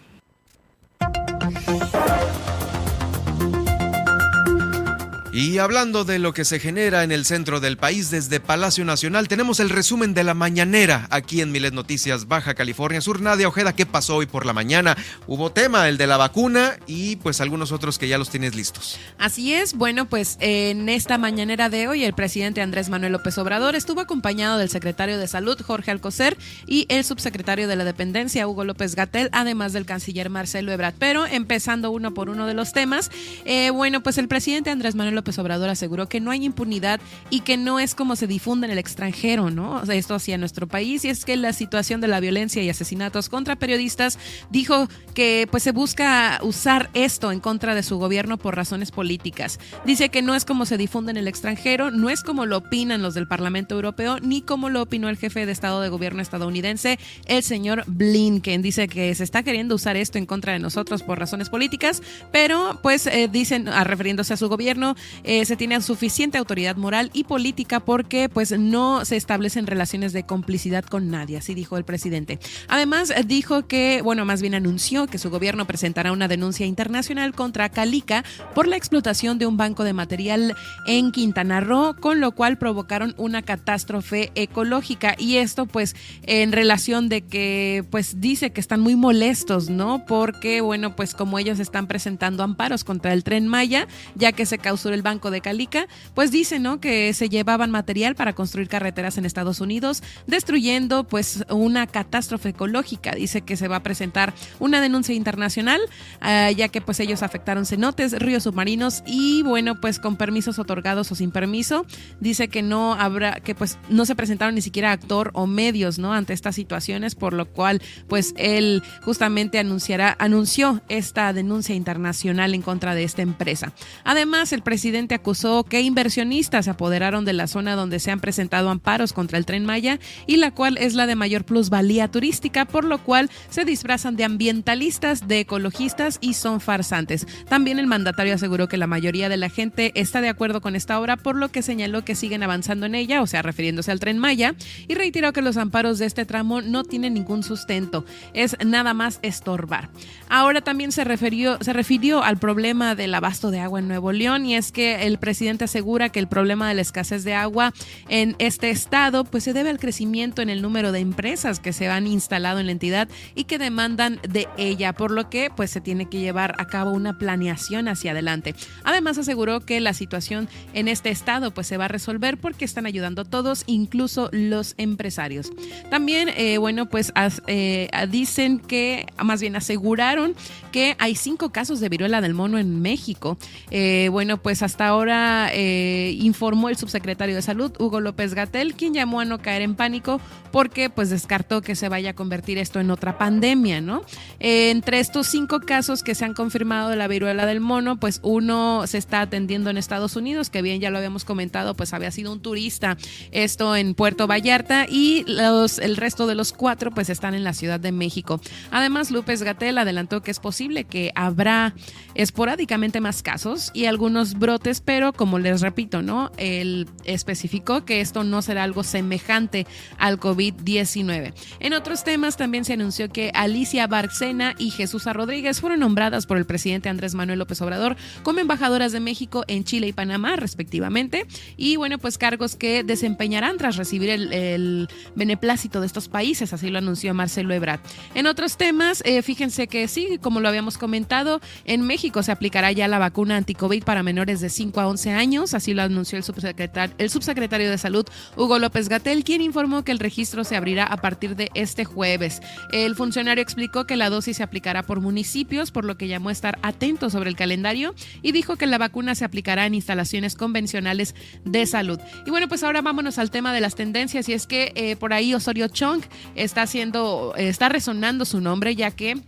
Y 5.35 5.59
hablando 5.59 6.05
de 6.05 6.21
lo 6.21 6.33
que 6.33 6.45
se 6.45 6.61
genera 6.61 7.03
en 7.03 7.11
el 7.11 7.25
centro 7.25 7.59
del 7.59 7.77
país 7.77 8.09
desde 8.09 8.39
Palacio 8.39 8.85
Nacional, 8.85 9.27
tenemos 9.27 9.59
el 9.59 9.69
resumen 9.69 10.15
de 10.15 10.23
la 10.23 10.33
mañanera 10.33 11.09
aquí 11.11 11.41
en 11.41 11.51
Milet 11.51 11.75
Noticias 11.75 12.29
Baja 12.29 12.55
California 12.55 13.01
Sur. 13.01 13.21
Nadia 13.21 13.49
Ojeda, 13.49 13.75
¿qué 13.75 13.85
pasó 13.85 14.15
hoy 14.15 14.27
por 14.27 14.47
la 14.47 14.53
mañana? 14.53 14.97
Hubo 15.27 15.51
tema, 15.51 15.89
el 15.89 15.97
de 15.97 16.07
la 16.07 16.19
vacuna 16.19 16.79
y 16.87 17.17
pues 17.17 17.41
algunos 17.41 17.73
otros 17.73 17.99
que 17.99 18.07
ya 18.07 18.17
los 18.17 18.31
tienes 18.31 18.55
listos. 18.55 18.97
Así 19.19 19.53
es, 19.53 19.75
bueno, 19.75 20.09
pues 20.09 20.37
en 20.39 20.89
esta 20.89 21.19
mañanera 21.19 21.69
de 21.69 21.89
hoy 21.89 22.05
el 22.05 22.15
presidente 22.15 22.63
Andrés 22.63 22.89
Manuel 22.89 23.11
López 23.11 23.37
Obrador 23.37 23.75
estuvo 23.75 24.01
acompañado 24.01 24.57
del 24.57 24.71
secretario 24.71 25.19
de 25.19 25.27
Salud 25.27 25.61
Jorge 25.61 25.91
Alcocer 25.91 26.39
y 26.69 26.87
el 26.91 27.03
subsecretario 27.03 27.67
de 27.67 27.75
la 27.75 27.83
Dependencia 27.83 28.47
Hugo 28.47 28.63
López 28.63 28.95
Gatel, 28.95 29.31
además 29.33 29.73
del 29.73 29.85
canciller 29.85 30.31
Marcelo 30.31 30.71
Ebrard. 30.71 30.95
Pero 30.97 31.27
empezando 31.27 31.91
uno 31.91 32.15
por 32.15 32.31
uno 32.31 32.47
de 32.47 32.55
los 32.55 32.73
temas, 32.73 33.11
eh, 33.45 33.71
bueno, 33.71 34.01
pues 34.01 34.17
el 34.19 34.29
presidente 34.29 34.71
Andrés 34.71 34.95
Manuel 34.95 35.17
López 35.17 35.24
López 35.25 35.39
Obrador 35.39 35.71
aseguró 35.71 36.07
que 36.07 36.21
no 36.21 36.31
hay 36.31 36.45
impunidad 36.45 37.01
y 37.31 37.41
que 37.41 37.57
no 37.57 37.81
es 37.81 37.95
como 37.95 38.15
se 38.15 38.27
difunde 38.27 38.67
en 38.67 38.73
el 38.73 38.79
extranjero, 38.79 39.51
¿no? 39.51 39.83
Esto 39.85 40.15
hacia 40.15 40.37
nuestro 40.37 40.69
país 40.69 41.03
y 41.07 41.09
es 41.09 41.25
que 41.25 41.39
la 41.39 41.55
situación 41.55 42.03
de 42.03 42.09
la 42.09 42.21
violencia 42.21 42.63
y 42.63 42.69
asesinatos 42.69 43.31
contra 43.31 43.57
periodistas 43.57 44.19
dijo 44.51 44.87
que 45.15 45.49
pues 45.51 45.63
se 45.63 45.73
busca 45.73 46.41
usar 46.43 46.91
esto 46.93 47.33
en 47.33 47.41
contra 47.41 47.75
de 47.75 47.83
su 47.83 47.97
gobierno 47.97 48.37
por 48.37 48.55
razones 48.55 48.91
políticas. 48.91 49.59
Dice 49.87 50.11
que 50.11 50.21
no 50.21 50.35
es 50.35 50.45
como 50.45 50.67
se 50.67 50.77
difunde 50.77 51.13
en 51.13 51.17
el 51.17 51.27
extranjero, 51.27 51.91
no 51.91 52.11
es 52.11 52.23
como 52.23 52.45
lo 52.45 52.59
opinan 52.59 53.01
los 53.01 53.15
del 53.15 53.27
Parlamento 53.27 53.77
Europeo 53.77 54.19
ni 54.21 54.43
como 54.43 54.69
lo 54.69 54.83
opinó 54.83 55.09
el 55.09 55.17
jefe 55.17 55.47
de 55.47 55.53
Estado 55.53 55.81
de 55.81 55.89
Gobierno 55.89 56.21
estadounidense, 56.21 56.99
el 57.25 57.43
señor 57.43 57.85
Blinken. 57.87 58.61
Dice 58.61 58.89
que 58.89 59.15
se 59.15 59.25
está 59.25 59.43
queriendo 59.43 59.75
usar 59.75 59.97
esto 59.97 60.19
en 60.19 60.27
contra 60.27 60.53
de 60.53 60.59
nosotros 60.59 61.03
por 61.03 61.19
razones 61.19 61.49
políticas, 61.49 62.03
pero 62.31 62.79
pues 62.83 63.07
eh, 63.07 63.31
dicen, 63.33 63.69
a, 63.69 63.85
refiriéndose 63.85 64.35
a 64.35 64.37
su 64.37 64.51
gobierno, 64.51 64.97
eh, 65.23 65.45
se 65.45 65.57
tiene 65.57 65.81
suficiente 65.81 66.39
autoridad 66.39 66.77
moral 66.77 67.11
y 67.13 67.25
política 67.25 67.81
porque 67.81 68.29
pues 68.29 68.59
no 68.59 69.05
se 69.05 69.17
establecen 69.17 69.67
relaciones 69.67 70.13
de 70.13 70.25
complicidad 70.25 70.85
con 70.85 71.11
nadie, 71.11 71.37
así 71.37 71.55
dijo 71.55 71.77
el 71.77 71.85
presidente. 71.85 72.39
Además 72.69 73.13
dijo 73.27 73.67
que, 73.67 74.01
bueno, 74.03 74.25
más 74.25 74.43
bien 74.43 74.55
anunció 74.55 75.07
que 75.07 75.19
su 75.19 75.31
gobierno 75.31 75.67
presentará 75.67 76.13
una 76.13 76.29
denuncia 76.29 76.67
internacional 76.67 77.35
contra 77.35 77.69
Calica 77.69 78.25
por 78.55 78.67
la 78.67 78.77
explotación 78.77 79.39
de 79.39 79.47
un 79.47 79.57
banco 79.57 79.85
de 79.85 79.93
material 79.93 80.57
en 80.87 81.13
Quintana 81.13 81.61
Roo, 81.61 81.95
con 82.01 82.21
lo 82.21 82.33
cual 82.33 82.59
provocaron 82.59 83.15
una 83.17 83.43
catástrofe 83.43 84.33
ecológica 84.35 85.15
y 85.19 85.37
esto 85.37 85.67
pues 85.67 85.95
en 86.23 86.53
relación 86.53 87.09
de 87.09 87.23
que 87.23 87.85
pues 87.91 88.21
dice 88.21 88.51
que 88.51 88.61
están 88.61 88.81
muy 88.81 88.97
molestos, 88.97 89.71
¿no? 89.71 90.05
Porque 90.07 90.61
bueno, 90.61 90.97
pues 90.97 91.15
como 91.15 91.39
ellos 91.39 91.61
están 91.61 91.87
presentando 91.87 92.43
amparos 92.43 92.85
contra 92.85 93.13
el 93.13 93.25
tren 93.25 93.47
Maya, 93.47 93.89
ya 94.15 94.33
que 94.33 94.47
se 94.47 94.59
causó 94.59 94.93
el 94.93 95.03
Banco 95.05 95.31
de 95.31 95.41
Calica, 95.41 95.87
pues 96.15 96.33
dice, 96.33 96.59
¿no? 96.59 96.81
Que 96.81 97.13
se 97.15 97.29
llevaban 97.29 97.71
material 97.71 98.17
para 98.17 98.33
construir 98.33 98.67
carreteras 98.67 99.17
en 99.19 99.25
Estados 99.25 99.61
Unidos, 99.61 100.03
destruyendo 100.27 101.05
pues 101.05 101.45
una 101.49 101.87
catástrofe 101.87 102.49
ecológica. 102.49 103.13
Dice 103.13 103.43
que 103.43 103.57
se 103.57 103.69
va 103.69 103.77
a 103.77 103.83
presentar 103.85 104.35
una 104.59 104.81
denuncia 104.81 105.15
internacional, 105.15 105.81
ah, 106.21 106.51
ya 106.51 106.69
que 106.69 106.81
pues 106.81 106.99
ellos 106.99 107.23
afectaron 107.23 107.67
cenotes, 107.67 108.19
ríos 108.19 108.43
submarinos 108.43 109.05
y 109.07 109.43
bueno, 109.43 109.81
pues 109.81 110.01
con 110.01 110.17
permisos 110.17 110.59
otorgados 110.59 111.13
o 111.13 111.15
sin 111.15 111.31
permiso. 111.31 111.87
Dice 112.19 112.49
que 112.49 112.63
no 112.63 112.95
habrá, 112.95 113.41
que 113.41 113.55
pues 113.55 113.79
no 113.89 114.07
se 114.07 114.17
presentaron 114.17 114.55
ni 114.55 114.63
siquiera 114.63 114.91
actor 114.91 115.31
o 115.35 115.47
medios, 115.47 115.99
¿no? 115.99 116.13
Ante 116.13 116.33
estas 116.33 116.55
situaciones, 116.55 117.15
por 117.15 117.35
lo 117.35 117.47
cual 117.47 117.83
pues 118.09 118.35
él 118.37 118.83
justamente 119.03 119.59
anunciará, 119.59 120.17
anunció 120.19 120.81
esta 120.89 121.33
denuncia 121.35 121.75
internacional 121.75 122.55
en 122.55 122.63
contra 122.63 122.95
de 122.95 123.05
esta 123.05 123.21
empresa. 123.21 123.75
Además, 124.03 124.53
el 124.55 124.63
presidente 124.63 124.94
acusó 125.15 125.65
que 125.65 125.81
inversionistas 125.81 126.65
se 126.67 126.71
apoderaron 126.71 127.25
de 127.25 127.33
la 127.33 127.47
zona 127.47 127.75
donde 127.75 127.99
se 127.99 128.11
han 128.11 128.21
presentado 128.21 128.71
amparos 128.71 129.13
contra 129.13 129.39
el 129.39 129.47
tren 129.47 129.65
Maya 129.65 129.99
y 130.27 130.37
la 130.37 130.53
cual 130.53 130.79
es 130.79 130.95
la 130.95 131.07
de 131.07 131.17
mayor 131.17 131.45
plusvalía 131.45 132.09
turística, 132.09 132.65
por 132.65 132.85
lo 132.85 132.99
cual 132.99 133.31
se 133.51 133.65
disfrazan 133.65 134.17
de 134.17 134.25
ambientalistas, 134.25 135.27
de 135.27 135.41
ecologistas 135.41 136.19
y 136.21 136.35
son 136.35 136.61
farsantes. 136.61 137.27
También 137.49 137.79
el 137.79 137.87
mandatario 137.87 138.35
aseguró 138.35 138.69
que 138.69 138.77
la 138.77 138.87
mayoría 138.87 139.29
de 139.29 139.37
la 139.37 139.49
gente 139.49 139.93
está 139.95 140.21
de 140.21 140.29
acuerdo 140.29 140.61
con 140.61 140.77
esta 140.77 141.01
obra, 141.01 141.17
por 141.17 141.37
lo 141.37 141.51
que 141.51 141.63
señaló 141.63 142.05
que 142.05 142.15
siguen 142.15 142.43
avanzando 142.43 142.87
en 142.87 142.95
ella, 142.95 143.23
o 143.23 143.27
sea, 143.27 143.43
refiriéndose 143.43 143.91
al 143.91 144.01
tren 144.01 144.19
Maya, 144.19 144.55
y 144.87 144.95
reiteró 144.95 145.33
que 145.33 145.43
los 145.43 145.57
amparos 145.57 145.99
de 145.99 146.07
este 146.07 146.25
tramo 146.25 146.63
no 146.63 146.85
tienen 146.85 147.15
ningún 147.15 147.43
sustento, 147.43 148.05
es 148.33 148.57
nada 148.65 148.95
más 148.95 149.19
estorbar. 149.23 149.91
Ahora 150.29 150.61
también 150.61 150.93
se 150.93 151.05
refirió, 151.05 151.59
se 151.61 151.73
refirió 151.73 152.23
al 152.23 152.39
problema 152.39 152.95
del 152.95 153.15
abasto 153.15 153.51
de 153.51 153.61
agua 153.61 153.81
en 153.81 153.89
Nuevo 153.89 154.13
León 154.13 154.47
y 154.47 154.57
es 154.57 154.73
que 154.73 154.84
el 154.93 155.19
presidente 155.19 155.65
asegura 155.65 156.09
que 156.09 156.21
el 156.21 156.29
problema 156.29 156.69
de 156.69 156.75
la 156.75 156.83
escasez 156.83 157.25
de 157.25 157.35
agua 157.35 157.73
en 158.09 158.37
este 158.39 158.71
estado 158.71 159.25
pues 159.25 159.45
se 159.45 159.53
debe 159.53 159.71
al 159.71 159.79
crecimiento 159.79 160.43
en 160.43 160.51
el 160.51 160.63
número 160.63 160.93
de 160.93 161.01
empresas 161.01 161.61
que 161.61 161.73
se 161.73 161.89
han 161.89 162.07
instalado 162.07 162.61
en 162.61 162.67
la 162.67 162.73
entidad 162.73 163.09
y 163.35 163.45
que 163.45 163.59
demandan 163.59 164.21
de 164.29 164.49
ella, 164.57 164.93
por 164.93 165.11
lo 165.11 165.31
que 165.31 165.51
pues 165.55 165.71
se 165.71 165.81
tiene 165.81 166.09
que 166.09 166.21
llevar 166.21 166.55
a 166.59 166.67
cabo 166.67 166.93
una 166.93 167.19
planeación 167.19 167.89
hacia 167.89 168.13
adelante. 168.13 168.55
Además 168.85 169.19
aseguró 169.19 169.61
que 169.61 169.81
la 169.81 169.95
situación 169.95 170.49
en 170.73 170.89
este 170.89 171.11
estado 171.11 171.53
pues 171.53 171.67
se 171.67 171.77
va 171.77 171.87
a 171.87 171.89
resolver 171.89 172.39
porque 172.39 172.65
están 172.65 172.87
ayudando 172.87 173.25
todos, 173.25 173.65
incluso 173.67 174.29
los 174.33 174.75
empresarios. 174.77 175.51
También, 175.91 176.29
eh, 176.31 176.59
bueno, 176.59 176.87
pues 176.89 177.13
eh, 177.47 177.89
dicen 178.11 178.59
que, 178.59 179.07
más 179.23 179.41
bien 179.41 179.57
aseguraron 179.57 180.35
que 180.75 180.97
hay 180.99 181.15
cinco 181.15 181.51
casos 181.51 181.79
de 181.79 181.89
viruela 181.89 182.21
del 182.21 182.35
mono 182.35 182.59
en 182.59 182.83
México. 182.83 183.39
Eh, 183.71 184.09
bueno, 184.11 184.39
pues 184.39 184.61
hasta 184.61 184.89
ahora 184.89 185.49
eh, 185.53 186.17
informó 186.19 186.69
el 186.69 186.77
subsecretario 186.77 187.37
de 187.37 187.43
Salud, 187.43 187.71
Hugo 187.79 188.01
López 188.01 188.35
Gatel, 188.35 188.75
quien 188.75 188.93
llamó 188.93 189.21
a 189.21 189.25
no 189.25 189.39
caer 189.39 189.63
en 189.63 189.77
pánico 189.77 190.21
porque 190.55 190.89
pues 190.89 191.11
descartó 191.11 191.63
que 191.63 191.75
se 191.75 191.89
vaya 191.89 192.11
a 192.11 192.15
convertir 192.15 192.59
esto 192.59 192.79
en 192.79 192.93
otra 192.93 193.19
pandemia, 193.19 193.81
¿no? 193.81 194.03
Eh, 194.39 194.71
entre 194.71 195.01
estos 195.01 195.27
cinco 195.27 195.59
casos 195.59 196.05
que 196.05 196.15
se 196.15 196.25
han 196.25 196.33
confirmado 196.33 196.91
de 196.91 196.95
la 196.95 197.09
viruela 197.09 197.45
del 197.45 197.59
mono, 197.59 197.99
pues 197.99 198.21
uno 198.23 198.87
se 198.87 198.99
está 198.99 199.21
atendiendo 199.21 199.69
en 199.69 199.79
Estados 199.79 200.15
Unidos, 200.15 200.51
que 200.51 200.63
bien 200.63 200.81
ya 200.81 200.91
lo 200.91 200.99
habíamos 200.99 201.25
comentado, 201.25 201.75
pues 201.75 201.93
había 201.93 202.13
sido 202.13 202.31
un 202.31 202.39
turista, 202.41 202.97
esto 203.33 203.75
en 203.75 203.97
Puerto 203.97 204.29
Vallarta, 204.29 204.87
y 204.89 205.25
el 205.27 205.97
resto 205.97 206.29
de 206.29 206.37
los 206.37 206.53
cuatro 206.53 206.93
pues 206.93 207.11
están 207.11 207.35
en 207.35 207.43
la 207.43 207.53
Ciudad 207.53 207.81
de 207.81 207.91
México. 207.91 208.41
Además, 208.71 209.11
López 209.11 209.43
Gatel 209.43 209.77
adelantó 209.77 210.23
que 210.23 210.31
es 210.31 210.39
posible 210.39 210.85
que 210.85 211.11
habrá 211.17 211.75
esporádicamente 212.15 213.01
más 213.01 213.25
casos 213.25 213.73
y 213.75 213.87
algunos 213.87 214.35
brotes 214.35 214.81
pero 214.81 215.13
como 215.13 215.41
les 215.41 215.63
repito, 215.63 216.01
¿no? 216.01 216.31
Él 216.37 216.87
especificó 217.03 217.85
que 217.85 218.01
esto 218.01 218.23
no 218.23 218.41
será 218.41 218.63
algo 218.63 218.85
semejante 218.85 219.67
al 219.99 220.21
COVID-19. 220.53 221.33
En 221.61 221.75
otros 221.75 222.05
temas 222.05 222.37
también 222.37 222.65
se 222.65 222.75
anunció 222.75 223.11
que 223.11 223.31
Alicia 223.35 223.87
Barcena 223.87 224.55
y 224.59 224.71
Jesús 224.71 225.05
Rodríguez 225.05 225.61
fueron 225.61 225.81
nombradas 225.81 226.27
por 226.27 226.39
el 226.39 226.47
presidente 226.47 226.89
Andrés 226.89 227.15
Manuel 227.15 227.39
López 227.39 227.61
Obrador 227.63 227.97
como 228.23 228.41
embajadoras 228.41 228.93
de 228.93 229.01
México 229.01 229.45
en 229.49 229.65
Chile 229.65 229.89
y 229.89 229.93
Panamá, 229.93 230.37
respectivamente. 230.37 231.27
Y 231.57 231.77
bueno, 231.77 231.99
pues 231.99 232.17
cargos 232.17 232.57
que 232.57 232.85
desempeñarán 232.85 233.59
tras 233.59 233.77
recibir 233.77 234.11
el, 234.11 234.89
beneplácito 235.15 235.81
de 235.81 235.87
estos 235.87 236.09
países, 236.09 236.53
así 236.53 236.71
lo 236.71 236.79
anunció 236.79 237.13
Marcelo 237.15 237.55
Ebrard. 237.55 237.81
En 238.15 238.27
otros 238.27 238.57
temas, 238.57 239.03
eh, 239.05 239.23
fíjense 239.23 239.67
que 239.67 239.89
sí, 239.89 240.19
como 240.21 240.41
lo 240.41 240.49
habíamos 240.49 240.79
comentado, 240.79 241.41
en 241.65 241.83
México 241.83 242.23
se 242.23 242.33
aplicará 242.33 242.73
ya 242.73 242.89
la 242.89 242.99
vacuna 242.99 243.37
anti-COVID 243.37 243.85
para 243.85 244.03
menores 244.03 244.41
de 244.41 244.45
de 244.45 244.51
5 244.51 244.79
a 244.81 244.87
11 244.89 245.11
años, 245.11 245.55
así 245.55 245.73
lo 245.73 245.83
anunció 245.83 246.19
el 246.19 246.23
subsecretario, 246.23 246.95
el 246.99 247.09
subsecretario 247.09 247.71
de 247.71 247.79
Salud, 247.79 248.05
Hugo 248.37 248.59
López 248.59 248.91
Gatel, 248.91 249.25
quien 249.25 249.41
informó 249.41 249.85
que 249.85 249.91
el 249.91 249.99
registro 249.99 250.34
se 250.43 250.57
abrirá 250.57 250.85
a 250.85 250.97
partir 250.97 251.37
de 251.37 251.51
este 251.55 251.85
jueves. 251.85 252.43
El 252.73 252.97
funcionario 252.97 253.43
explicó 253.43 253.87
que 253.87 253.97
la 253.97 254.11
dosis 254.11 254.39
se 254.39 254.43
aplicará 254.43 254.83
por 254.83 255.01
municipios, 255.01 255.71
por 255.71 255.85
lo 255.85 255.97
que 255.97 256.09
llamó 256.09 256.31
a 256.31 256.33
estar 256.33 256.59
atento 256.63 257.11
sobre 257.11 257.31
el 257.31 257.37
calendario 257.37 257.95
y 258.23 258.33
dijo 258.33 258.57
que 258.57 258.67
la 258.67 258.79
vacuna 258.79 259.15
se 259.15 259.25
aplicará 259.25 259.67
en 259.67 259.75
instalaciones 259.75 260.35
convencionales 260.35 261.15
de 261.45 261.67
salud. 261.67 262.01
Y 262.27 262.31
bueno, 262.31 262.49
pues 262.49 262.65
ahora 262.65 262.83
vámonos 262.83 263.19
al 263.19 263.31
tema 263.31 263.53
de 263.53 263.61
las 263.61 263.77
tendencias 263.77 264.29
y 264.29 264.33
es 264.33 264.47
que 264.47 264.73
eh, 264.75 264.97
por 264.97 265.13
ahí 265.13 265.35
Osorio 265.35 265.69
Chong 265.69 266.03
está 266.35 266.63
haciendo, 266.63 267.35
está 267.37 267.69
resonando 267.69 268.25
su 268.25 268.41
nombre 268.41 268.75
ya 268.75 268.91
que 268.91 269.21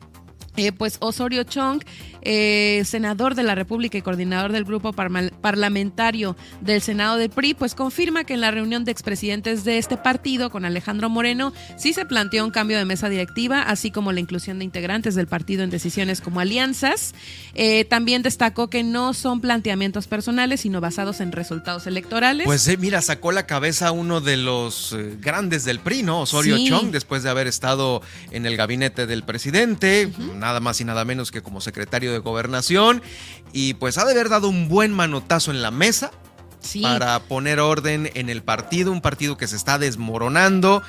eh, 0.57 0.73
pues 0.73 0.97
Osorio 1.01 1.45
Chong, 1.45 1.83
eh, 2.23 2.83
senador 2.85 3.35
de 3.35 3.43
la 3.43 3.55
República 3.55 3.99
y 3.99 4.03
coordinador 4.03 4.51
del 4.53 4.65
grupo 4.65 4.93
parlamentario 4.93 6.37
del 6.61 6.83
Senado 6.83 7.19
del 7.19 7.31
PRI, 7.31 7.55
pues 7.55 7.75
confirma 7.75 8.25
que 8.25 8.35
en 8.35 8.41
la 8.41 8.51
reunión 8.51 8.85
de 8.85 8.91
expresidentes 8.91 9.65
de 9.65 9.79
este 9.79 9.97
partido 9.97 10.51
con 10.51 10.65
Alejandro 10.65 11.09
Moreno 11.09 11.53
sí 11.77 11.93
se 11.93 12.05
planteó 12.05 12.45
un 12.45 12.51
cambio 12.51 12.79
de 12.79 12.85
mesa 12.85 13.09
directiva, 13.09 13.63
así 13.63 13.91
como 13.91 14.13
la 14.13 14.21
inclusión 14.21 14.59
de 14.59 14.65
integrantes 14.65 15.15
del 15.15 15.29
partido 15.29 15.63
en 15.63 15.71
decisiones 15.71 16.21
como 16.21 16.41
alianzas. 16.41 17.15
Eh, 17.55 17.85
también 17.85 18.23
destacó 18.23 18.69
que 18.69 18.83
no 18.83 19.15
son 19.15 19.41
planteamientos 19.41 20.07
personales, 20.09 20.63
sino 20.63 20.81
basados 20.81 21.21
en 21.21 21.33
resultados 21.33 21.87
electorales. 21.87 22.47
Pues 22.47 22.77
mira, 22.79 23.03
sacó 23.03 23.31
la 23.31 23.47
cabeza 23.47 23.93
uno 23.93 24.21
de 24.21 24.37
los 24.37 24.97
grandes 25.21 25.65
del 25.65 25.81
PRI, 25.81 26.03
¿no? 26.03 26.23
Osorio 26.23 26.57
Chong, 26.67 26.91
después 26.91 27.23
de 27.23 27.31
haber 27.31 27.47
estado 27.47 28.03
en 28.31 28.47
el 28.47 28.57
gabinete 28.57 29.07
del 29.07 29.23
presidente 29.23 30.11
nada 30.47 30.61
más 30.61 30.81
y 30.81 30.85
nada 30.85 31.05
menos 31.05 31.33
que 31.33 31.43
como 31.43 31.61
secretario 31.61 32.13
de 32.13 32.19
gobernación. 32.19 33.03
Y 33.53 33.75
pues 33.75 33.99
ha 33.99 34.05
de 34.05 34.13
haber 34.13 34.29
dado 34.29 34.49
un 34.49 34.69
buen 34.69 34.93
manotazo 34.93 35.51
en 35.51 35.61
la 35.61 35.71
mesa. 35.71 36.11
Para 36.83 37.21
poner 37.21 37.61
orden 37.61 38.11
en 38.15 38.29
el 38.29 38.43
partido, 38.43 38.91
un 38.91 39.01
partido 39.01 39.37
que 39.37 39.47
se 39.47 39.55
está 39.55 39.79
desmoronando 39.79 40.83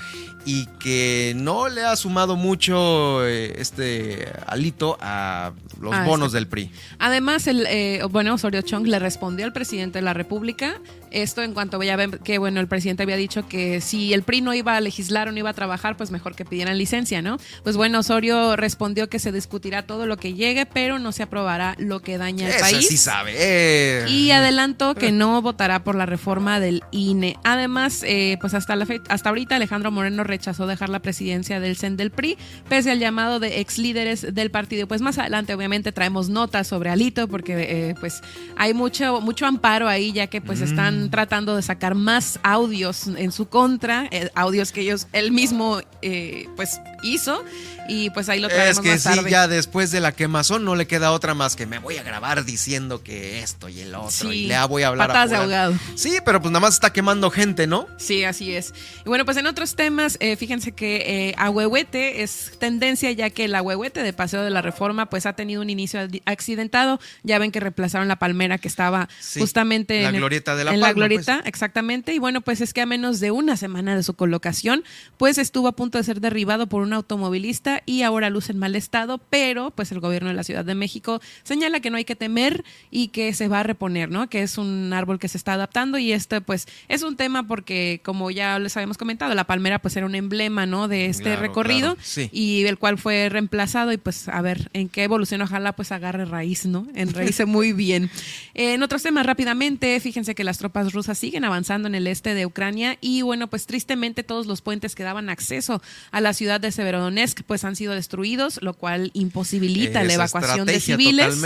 y 0.47 0.65
que 0.79 1.33
no 1.35 1.67
le 1.67 1.83
ha 1.83 1.93
sumado 1.97 2.37
mucho 2.37 3.27
eh, 3.27 3.53
este 3.57 4.31
alito 4.45 4.97
a 5.01 5.51
los 5.81 5.93
ah, 5.93 6.05
bonos 6.05 6.31
del 6.31 6.47
PRI. 6.47 6.71
Además, 6.99 7.47
el 7.47 7.65
eh, 7.67 8.01
bueno, 8.09 8.33
Osorio 8.35 8.61
Chong 8.61 8.87
le 8.87 8.97
respondió 8.97 9.45
al 9.45 9.51
presidente 9.51 9.99
de 9.99 10.03
la 10.03 10.13
República 10.13 10.79
esto 11.11 11.41
en 11.41 11.53
cuanto 11.53 11.81
a 11.81 11.95
ver 11.95 12.19
que, 12.19 12.37
bueno, 12.37 12.59
el 12.59 12.67
presidente 12.67 13.03
había 13.03 13.15
dicho 13.15 13.47
que 13.47 13.81
si 13.81 14.13
el 14.13 14.23
PRI 14.23 14.41
no 14.41 14.53
iba 14.53 14.75
a 14.75 14.81
legislar 14.81 15.27
o 15.27 15.31
no 15.31 15.37
iba 15.37 15.49
a 15.49 15.53
trabajar, 15.53 15.97
pues 15.97 16.11
mejor 16.11 16.35
que 16.35 16.45
pidieran 16.45 16.77
licencia, 16.77 17.21
¿no? 17.21 17.37
Pues 17.63 17.77
bueno, 17.77 17.99
Osorio 17.99 18.55
respondió 18.55 19.09
que 19.09 19.19
se 19.19 19.31
discutirá 19.31 19.83
todo 19.83 20.05
lo 20.05 20.17
que 20.17 20.33
llegue, 20.33 20.65
pero 20.65 20.99
no 20.99 21.11
se 21.11 21.23
aprobará 21.23 21.75
lo 21.77 22.01
que 22.01 22.17
daña 22.17 22.47
al 22.47 22.59
país. 22.59 22.87
sí 22.87 22.97
sabe. 22.97 24.05
Y 24.09 24.31
adelantó 24.31 24.95
que 24.95 25.11
no 25.11 25.41
votará 25.41 25.83
por 25.83 25.95
la 25.95 26.05
reforma 26.05 26.59
del 26.59 26.83
INE. 26.91 27.37
Además, 27.43 28.03
eh, 28.05 28.37
pues 28.41 28.53
hasta, 28.53 28.75
la 28.75 28.87
hasta 29.09 29.29
ahorita 29.29 29.55
Alejandro 29.55 29.91
Moreno 29.91 30.23
rechazó 30.37 30.67
dejar 30.67 30.89
la 30.89 30.99
presidencia 30.99 31.59
del 31.59 31.75
CEN 31.75 31.97
del 31.97 32.11
PRI, 32.11 32.37
pese 32.69 32.91
al 32.91 32.99
llamado 32.99 33.39
de 33.39 33.59
ex 33.59 33.77
líderes 33.77 34.33
del 34.33 34.51
partido. 34.51 34.87
Pues 34.87 35.01
más 35.01 35.17
adelante, 35.17 35.53
obviamente, 35.53 35.91
traemos 35.91 36.29
notas 36.29 36.67
sobre 36.67 36.89
Alito, 36.91 37.27
porque 37.27 37.55
eh, 37.57 37.95
pues 37.99 38.21
hay 38.55 38.73
mucho, 38.73 39.19
mucho 39.19 39.45
amparo 39.45 39.87
ahí, 39.87 40.11
ya 40.13 40.27
que 40.27 40.39
pues 40.41 40.61
están 40.61 41.05
mm. 41.05 41.09
tratando 41.09 41.55
de 41.55 41.63
sacar 41.63 41.95
más 41.95 42.39
audios 42.43 43.07
en 43.07 43.31
su 43.31 43.49
contra, 43.49 44.07
eh, 44.11 44.29
audios 44.35 44.71
que 44.71 44.81
ellos, 44.81 45.07
él 45.11 45.31
mismo, 45.31 45.81
eh, 46.01 46.47
pues 46.55 46.79
hizo 47.03 47.43
y 47.87 48.09
pues 48.09 48.27
ahí 48.29 48.39
lo 48.39 48.49
traemos 48.49 48.77
Es 48.77 48.79
que 48.81 48.99
sí, 48.99 49.29
ya 49.29 49.47
después 49.47 49.91
de 49.91 49.99
la 49.99 50.11
quemazón 50.11 50.65
no 50.65 50.75
le 50.75 50.87
queda 50.87 51.11
otra 51.11 51.33
más 51.33 51.55
que 51.55 51.65
me 51.65 51.79
voy 51.79 51.97
a 51.97 52.03
grabar 52.03 52.43
diciendo 52.43 53.01
que 53.01 53.41
esto 53.41 53.69
y 53.69 53.79
el 53.81 53.95
otro 53.95 54.33
y 54.33 54.47
le 54.47 54.65
voy 54.65 54.83
a 54.83 54.89
hablar 54.89 55.07
patas 55.07 55.29
de 55.29 55.35
ahogado. 55.37 55.73
Sí, 55.95 56.17
pero 56.25 56.41
pues 56.41 56.51
nada 56.51 56.61
más 56.61 56.73
está 56.75 56.91
quemando 56.91 57.31
gente, 57.31 57.65
¿no? 57.67 57.87
Sí, 57.97 58.23
así 58.23 58.53
es. 58.53 58.73
Y 59.05 59.09
bueno, 59.09 59.25
pues 59.25 59.37
en 59.37 59.47
otros 59.47 59.75
temas, 59.75 60.17
eh, 60.31 60.35
fíjense 60.37 60.71
que 60.73 61.31
eh, 61.31 62.21
es 62.21 62.51
tendencia 62.59 63.11
ya 63.11 63.29
que 63.29 63.45
el 63.45 63.55
Ahuehuete 63.55 64.03
de 64.03 64.13
Paseo 64.13 64.43
de 64.43 64.49
la 64.49 64.61
Reforma 64.61 65.09
pues 65.09 65.25
ha 65.25 65.33
tenido 65.33 65.61
un 65.61 65.69
inicio 65.69 65.99
accidentado. 66.25 66.99
Ya 67.23 67.39
ven 67.39 67.51
que 67.51 67.59
reemplazaron 67.59 68.07
la 68.07 68.17
palmera 68.17 68.57
que 68.57 68.67
estaba 68.67 69.09
justamente 69.37 70.01
la 70.03 70.09
en, 70.09 70.15
glorieta 70.15 70.55
de 70.55 70.63
la 70.65 70.73
en 70.73 70.79
la 70.79 70.93
glorieta, 70.93 71.37
pues. 71.37 71.47
exactamente. 71.47 72.13
Y 72.13 72.19
bueno, 72.19 72.41
pues 72.41 72.61
es 72.61 72.73
que 72.73 72.81
a 72.81 72.85
menos 72.85 73.19
de 73.19 73.31
una 73.31 73.57
semana 73.57 73.95
de 73.95 74.03
su 74.03 74.13
colocación, 74.15 74.83
pues 75.17 75.37
estuvo 75.37 75.67
a 75.67 75.71
punto 75.71 75.97
de 75.97 76.03
ser 76.03 76.21
derribado 76.21 76.67
por 76.67 76.81
un 76.81 76.93
automovilista 76.93 77.81
y 77.85 78.01
ahora 78.03 78.29
luce 78.29 78.51
en 78.51 78.59
mal 78.59 78.75
estado, 78.75 79.19
pero 79.29 79.71
pues 79.71 79.91
el 79.91 79.99
gobierno 79.99 80.29
de 80.29 80.35
la 80.35 80.43
Ciudad 80.43 80.65
de 80.65 80.75
México 80.75 81.21
señala 81.43 81.79
que 81.79 81.89
no 81.89 81.97
hay 81.97 82.05
que 82.05 82.15
temer 82.15 82.63
y 82.91 83.09
que 83.09 83.33
se 83.33 83.47
va 83.47 83.61
a 83.61 83.63
reponer, 83.63 84.09
¿no? 84.09 84.29
Que 84.29 84.43
es 84.43 84.57
un 84.57 84.93
árbol 84.93 85.19
que 85.19 85.27
se 85.27 85.37
está 85.37 85.53
adaptando 85.53 85.97
y 85.97 86.11
este 86.11 86.41
pues 86.41 86.67
es 86.87 87.03
un 87.03 87.15
tema 87.15 87.47
porque 87.47 88.01
como 88.03 88.31
ya 88.31 88.59
les 88.59 88.75
habíamos 88.77 88.97
comentado, 88.97 89.33
la 89.33 89.45
palmera 89.45 89.79
pues 89.79 89.95
era 89.95 90.05
un 90.05 90.15
emblema, 90.17 90.65
¿no? 90.65 90.87
De 90.87 91.07
este 91.07 91.35
recorrido 91.35 91.97
y 92.31 92.65
el 92.65 92.77
cual 92.77 92.97
fue 92.97 93.29
reemplazado 93.29 93.91
y 93.91 93.97
pues 93.97 94.27
a 94.27 94.41
ver 94.41 94.69
en 94.73 94.89
qué 94.89 95.03
evolución 95.03 95.41
ojalá 95.41 95.75
pues 95.75 95.91
agarre 95.91 96.25
raíz, 96.25 96.65
¿no? 96.65 96.87
Enraíce 96.95 97.45
muy 97.45 97.73
bien. 97.73 98.09
en 98.53 98.83
otros 98.83 99.03
temas 99.03 99.25
rápidamente, 99.25 99.99
fíjense 99.99 100.35
que 100.35 100.43
las 100.43 100.57
tropas 100.57 100.93
rusas 100.93 101.17
siguen 101.17 101.45
avanzando 101.45 101.87
en 101.87 101.95
el 101.95 102.07
este 102.07 102.33
de 102.33 102.45
Ucrania 102.45 102.97
y 103.01 103.21
bueno, 103.21 103.47
pues 103.47 103.65
tristemente 103.65 104.23
todos 104.23 104.47
los 104.47 104.61
puentes 104.61 104.95
que 104.95 105.03
daban 105.03 105.29
acceso 105.29 105.81
a 106.11 106.21
la 106.21 106.33
ciudad 106.33 106.59
de 106.59 106.71
Severodonetsk 106.71 107.43
pues 107.43 107.63
han 107.63 107.75
sido 107.75 107.93
destruidos, 107.93 108.59
lo 108.61 108.73
cual 108.73 109.11
imposibilita 109.13 110.03
la 110.03 110.13
evacuación 110.13 110.65
de 110.65 110.79
civiles. 110.79 111.37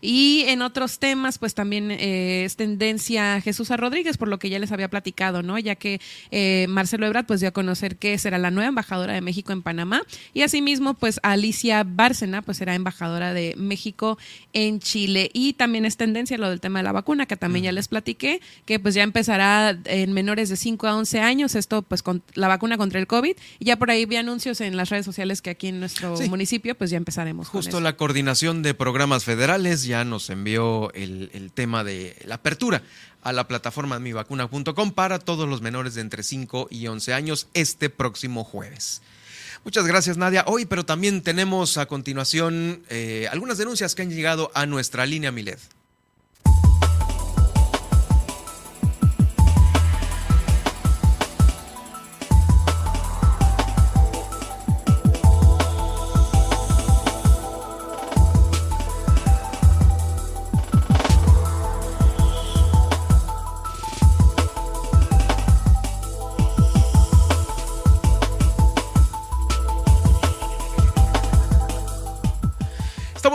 Y 0.00 0.44
en 0.46 0.62
otros 0.62 0.98
temas, 0.98 1.38
pues 1.38 1.54
también 1.54 1.90
eh, 1.90 2.44
es 2.44 2.56
tendencia 2.56 3.40
Jesús 3.40 3.70
a 3.70 3.76
Rodríguez, 3.76 4.16
por 4.16 4.28
lo 4.28 4.38
que 4.38 4.48
ya 4.50 4.58
les 4.58 4.72
había 4.72 4.88
platicado, 4.88 5.42
¿no? 5.42 5.58
Ya 5.58 5.74
que 5.74 6.00
eh, 6.30 6.66
Marcelo 6.68 7.06
Ebrard 7.06 7.26
pues 7.26 7.40
dio 7.40 7.48
a 7.48 7.52
conocer 7.52 7.96
que 7.98 8.18
será 8.18 8.38
la 8.38 8.50
nueva 8.50 8.68
embajadora 8.68 9.14
de 9.14 9.20
México 9.20 9.52
en 9.52 9.62
Panamá. 9.62 10.02
Y 10.34 10.42
asimismo 10.42 10.94
pues 10.94 11.20
Alicia 11.22 11.84
Bárcena 11.84 12.42
pues 12.42 12.58
será 12.58 12.74
embajadora 12.74 13.34
de 13.34 13.54
México 13.56 14.18
en 14.52 14.80
Chile. 14.80 15.30
Y 15.32 15.54
también 15.54 15.84
es 15.84 15.96
tendencia 15.96 16.38
lo 16.38 16.50
del 16.50 16.60
tema 16.60 16.80
de 16.80 16.84
la 16.84 16.92
vacuna 16.92 17.26
que 17.26 17.36
también 17.36 17.64
ya 17.64 17.72
les 17.72 17.88
platiqué 17.88 18.40
que 18.64 18.78
pues 18.78 18.94
ya 18.94 19.02
empezará 19.02 19.78
en 19.84 20.12
menores 20.12 20.48
de 20.48 20.56
5 20.56 20.86
a 20.86 20.96
11 20.96 21.20
años 21.20 21.54
esto 21.54 21.82
pues 21.82 22.02
con 22.02 22.22
la 22.34 22.48
vacuna 22.48 22.76
contra 22.78 23.00
el 23.00 23.06
COVID. 23.06 23.36
Y 23.58 23.64
ya 23.64 23.76
por 23.76 23.90
ahí 23.90 24.06
vi 24.06 24.16
anuncios 24.16 24.60
en 24.60 24.76
las 24.76 24.90
redes 24.90 25.04
sociales 25.04 25.42
que 25.42 25.50
aquí 25.50 25.68
en 25.68 25.80
nuestro 25.80 26.16
municipio, 26.28 26.76
pues 26.76 26.90
ya 26.90 26.96
empezaremos. 26.96 27.48
Justo 27.48 27.80
la 27.80 27.96
coordinación 27.96 28.62
de 28.62 28.74
programas 28.74 29.24
federales 29.24 29.84
ya 29.84 30.04
nos 30.04 30.30
envió 30.30 30.92
el, 30.94 31.50
tema 31.54 31.82
de 31.82 32.16
la 32.26 32.36
apertura 32.36 32.82
a 33.22 33.32
la 33.32 33.48
plataforma 33.48 33.98
mivacuna.com 33.98 34.92
para 34.92 35.18
todos 35.18 35.48
los 35.48 35.60
menores 35.60 35.94
de 35.94 36.00
entre 36.00 36.22
5 36.22 36.68
y 36.70 36.86
11 36.86 37.14
años 37.14 37.48
este 37.54 37.90
próximo 37.90 38.44
jueves. 38.44 39.02
Muchas 39.64 39.86
gracias 39.86 40.16
Nadia. 40.16 40.44
Hoy, 40.46 40.66
pero 40.66 40.84
también 40.84 41.22
tenemos 41.22 41.78
a 41.78 41.86
continuación 41.86 42.82
eh, 42.88 43.28
algunas 43.30 43.58
denuncias 43.58 43.94
que 43.94 44.02
han 44.02 44.10
llegado 44.10 44.50
a 44.54 44.66
nuestra 44.66 45.04
línea 45.04 45.32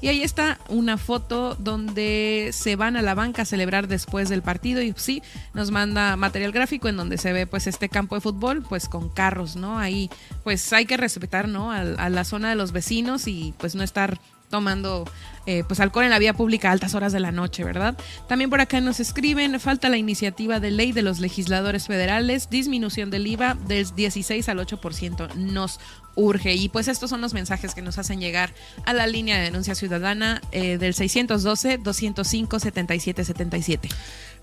y 0.00 0.08
ahí 0.08 0.22
está 0.22 0.58
una 0.68 0.98
foto 0.98 1.54
donde 1.58 2.50
se 2.52 2.76
van 2.76 2.96
a 2.96 3.02
la 3.02 3.14
banca 3.14 3.42
a 3.42 3.44
celebrar 3.44 3.88
después 3.88 4.28
del 4.28 4.42
partido 4.42 4.82
y 4.82 4.92
sí, 4.96 5.22
nos 5.54 5.70
manda 5.70 6.16
material 6.16 6.52
gráfico 6.52 6.88
en 6.88 6.96
donde 6.96 7.16
se 7.16 7.32
ve 7.32 7.46
pues 7.46 7.66
este 7.66 7.88
campo 7.88 8.14
de 8.14 8.20
fútbol 8.20 8.62
pues 8.68 8.88
con 8.88 9.08
carros, 9.08 9.56
¿no? 9.56 9.78
Ahí 9.78 10.10
pues 10.44 10.72
hay 10.72 10.86
que 10.86 10.96
respetar, 10.96 11.48
¿no? 11.48 11.72
a, 11.72 11.80
a 11.80 12.08
la 12.10 12.24
zona 12.24 12.50
de 12.50 12.56
los 12.56 12.72
vecinos 12.72 13.26
y 13.26 13.54
pues 13.58 13.74
no 13.74 13.82
estar 13.82 14.20
tomando 14.50 15.04
eh, 15.46 15.64
pues 15.66 15.80
alcohol 15.80 16.04
en 16.04 16.10
la 16.10 16.18
vía 16.18 16.34
pública 16.34 16.68
a 16.68 16.72
altas 16.72 16.94
horas 16.94 17.12
de 17.12 17.20
la 17.20 17.32
noche, 17.32 17.64
¿verdad? 17.64 17.96
También 18.28 18.50
por 18.50 18.60
acá 18.60 18.82
nos 18.82 19.00
escriben, 19.00 19.58
falta 19.58 19.88
la 19.88 19.96
iniciativa 19.96 20.60
de 20.60 20.70
ley 20.70 20.92
de 20.92 21.00
los 21.00 21.18
legisladores 21.18 21.86
federales, 21.86 22.50
disminución 22.50 23.08
del 23.10 23.26
IVA 23.26 23.56
del 23.66 23.94
16 23.94 24.50
al 24.50 24.58
8%, 24.58 25.34
nos 25.36 25.80
urge. 26.14 26.54
Y 26.54 26.68
pues 26.68 26.88
estos 26.88 27.10
son 27.10 27.20
los 27.20 27.32
mensajes 27.32 27.74
que 27.74 27.82
nos 27.82 27.98
hacen 27.98 28.20
llegar 28.20 28.52
a 28.84 28.92
la 28.92 29.06
línea 29.06 29.38
de 29.38 29.44
denuncia 29.44 29.74
ciudadana 29.74 30.40
eh, 30.52 30.78
del 30.78 30.94
612-205-7777. 30.94 33.88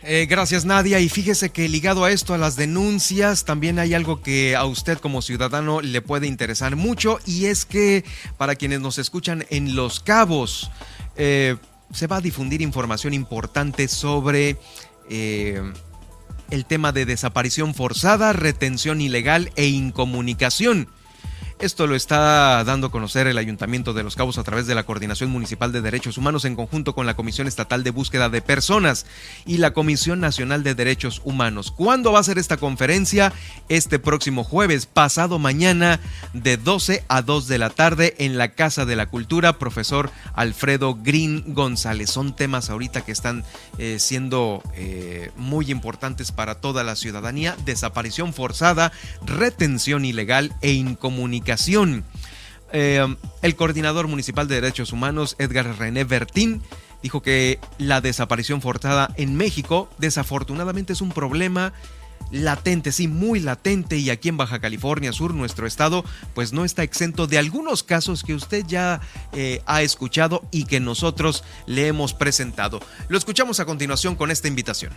Eh, 0.04 0.28
gracias 0.30 0.66
Nadia. 0.66 1.00
Y 1.00 1.10
fíjese 1.10 1.50
que 1.50 1.68
ligado 1.68 2.04
a 2.04 2.12
esto, 2.12 2.34
a 2.34 2.38
las 2.38 2.56
denuncias, 2.56 3.46
también 3.46 3.80
hay 3.80 3.94
algo 3.94 4.22
que 4.22 4.56
a 4.56 4.66
usted 4.66 5.00
como 5.00 5.22
ciudadano 5.22 5.82
le 5.82 6.02
puede 6.02 6.28
interesar 6.28 6.76
mucho 6.76 7.20
y 7.26 7.46
es 7.46 7.66
que 7.66 8.06
para 8.38 8.56
quienes 8.56 8.80
nos 8.80 8.98
escuchan 8.98 9.46
en 9.50 9.76
Los 9.76 10.00
Cabos, 10.00 10.72
eh, 11.16 11.58
se 11.92 12.08
va 12.08 12.18
a 12.18 12.22
difundir 12.22 12.62
información 12.62 13.14
importante 13.14 13.88
sobre... 13.88 14.58
Eh, 15.10 15.62
el 16.50 16.66
tema 16.66 16.92
de 16.94 17.06
desaparición 17.06 17.74
forzada, 17.74 18.32
retención 18.34 19.02
ilegal 19.02 19.52
e 19.56 19.68
incomunicación. 19.68 20.88
Esto 21.60 21.88
lo 21.88 21.96
está 21.96 22.64
dando 22.66 22.88
a 22.88 22.92
conocer 22.92 23.26
el 23.26 23.40
Ayuntamiento 23.40 23.94
de 23.94 24.04
Los 24.04 24.16
Cabos 24.16 24.38
a 24.38 24.44
través 24.44 24.68
de 24.68 24.76
la 24.76 24.84
Coordinación 24.84 25.32
Municipal 25.32 25.72
de 25.72 25.82
Derechos 25.82 26.20
Humanos 26.20 26.46
en 26.46 26.56
conjunto 26.56 26.94
con 26.94 27.08
la 27.08 27.16
Comisión 27.16 27.48
Estatal 27.48 27.84
de 27.84 27.90
Búsqueda 27.90 28.30
de 28.30 28.44
Personas 28.44 29.08
y 29.44 29.58
la 29.58 29.74
Comisión 29.74 30.20
Nacional 30.20 30.62
de 30.62 30.76
Derechos 30.76 31.20
Humanos. 31.24 31.72
¿Cuándo 31.72 32.12
va 32.12 32.20
a 32.20 32.24
ser 32.24 32.38
esta 32.38 32.58
conferencia? 32.58 33.34
Este 33.70 33.98
próximo 33.98 34.44
jueves, 34.44 34.86
pasado 34.86 35.40
mañana, 35.40 36.00
de 36.34 36.58
12 36.58 37.04
a 37.08 37.24
2 37.24 37.48
de 37.48 37.58
la 37.58 37.72
tarde 37.72 38.14
en 38.20 38.38
la 38.38 38.50
Casa 38.50 38.86
de 38.86 38.96
la 38.96 39.08
Cultura, 39.08 39.58
profesor 39.58 40.12
Alfredo 40.36 41.00
Green 41.02 41.56
González. 41.56 42.12
Son 42.12 42.36
temas 42.36 42.70
ahorita 42.70 43.04
que 43.04 43.12
están 43.12 43.44
eh, 43.80 43.98
siendo 43.98 44.62
eh, 44.76 45.32
muy 45.38 45.72
importantes 45.72 46.32
para 46.32 46.62
toda 46.62 46.84
la 46.84 46.96
ciudadanía. 46.96 47.58
Desaparición 47.66 48.32
forzada, 48.32 48.92
retención 49.26 50.06
ilegal 50.06 50.54
e 50.62 50.74
incomunicación 50.74 51.47
eh, 52.72 53.16
el 53.42 53.56
coordinador 53.56 54.08
municipal 54.08 54.48
de 54.48 54.56
derechos 54.56 54.92
humanos, 54.92 55.36
Edgar 55.40 55.78
René 55.78 56.04
Bertín, 56.04 56.62
dijo 57.02 57.22
que 57.22 57.60
la 57.78 58.02
desaparición 58.02 58.62
forzada 58.62 59.14
en 59.18 59.36
México 59.36 59.90
desafortunadamente 59.98 60.94
es 60.94 61.02
un 61.02 61.12
problema 61.12 61.74
latente, 62.32 62.92
sí, 62.92 63.08
muy 63.08 63.40
latente 63.40 63.98
y 63.98 64.10
aquí 64.10 64.30
en 64.30 64.38
Baja 64.38 64.60
California 64.60 65.14
Sur, 65.14 65.34
nuestro 65.34 65.66
estado, 65.66 66.04
pues 66.34 66.52
no 66.52 66.66
está 66.66 66.84
exento 66.84 67.28
de 67.28 67.38
algunos 67.38 67.84
casos 67.84 68.24
que 68.24 68.34
usted 68.34 68.66
ya 68.68 69.02
eh, 69.34 69.62
ha 69.66 69.82
escuchado 69.82 70.44
y 70.52 70.66
que 70.66 70.80
nosotros 70.80 71.44
le 71.66 71.88
hemos 71.88 72.14
presentado. 72.14 72.82
Lo 73.08 73.18
escuchamos 73.18 73.60
a 73.60 73.66
continuación 73.66 74.16
con 74.16 74.32
esta 74.32 74.48
invitación. 74.48 74.92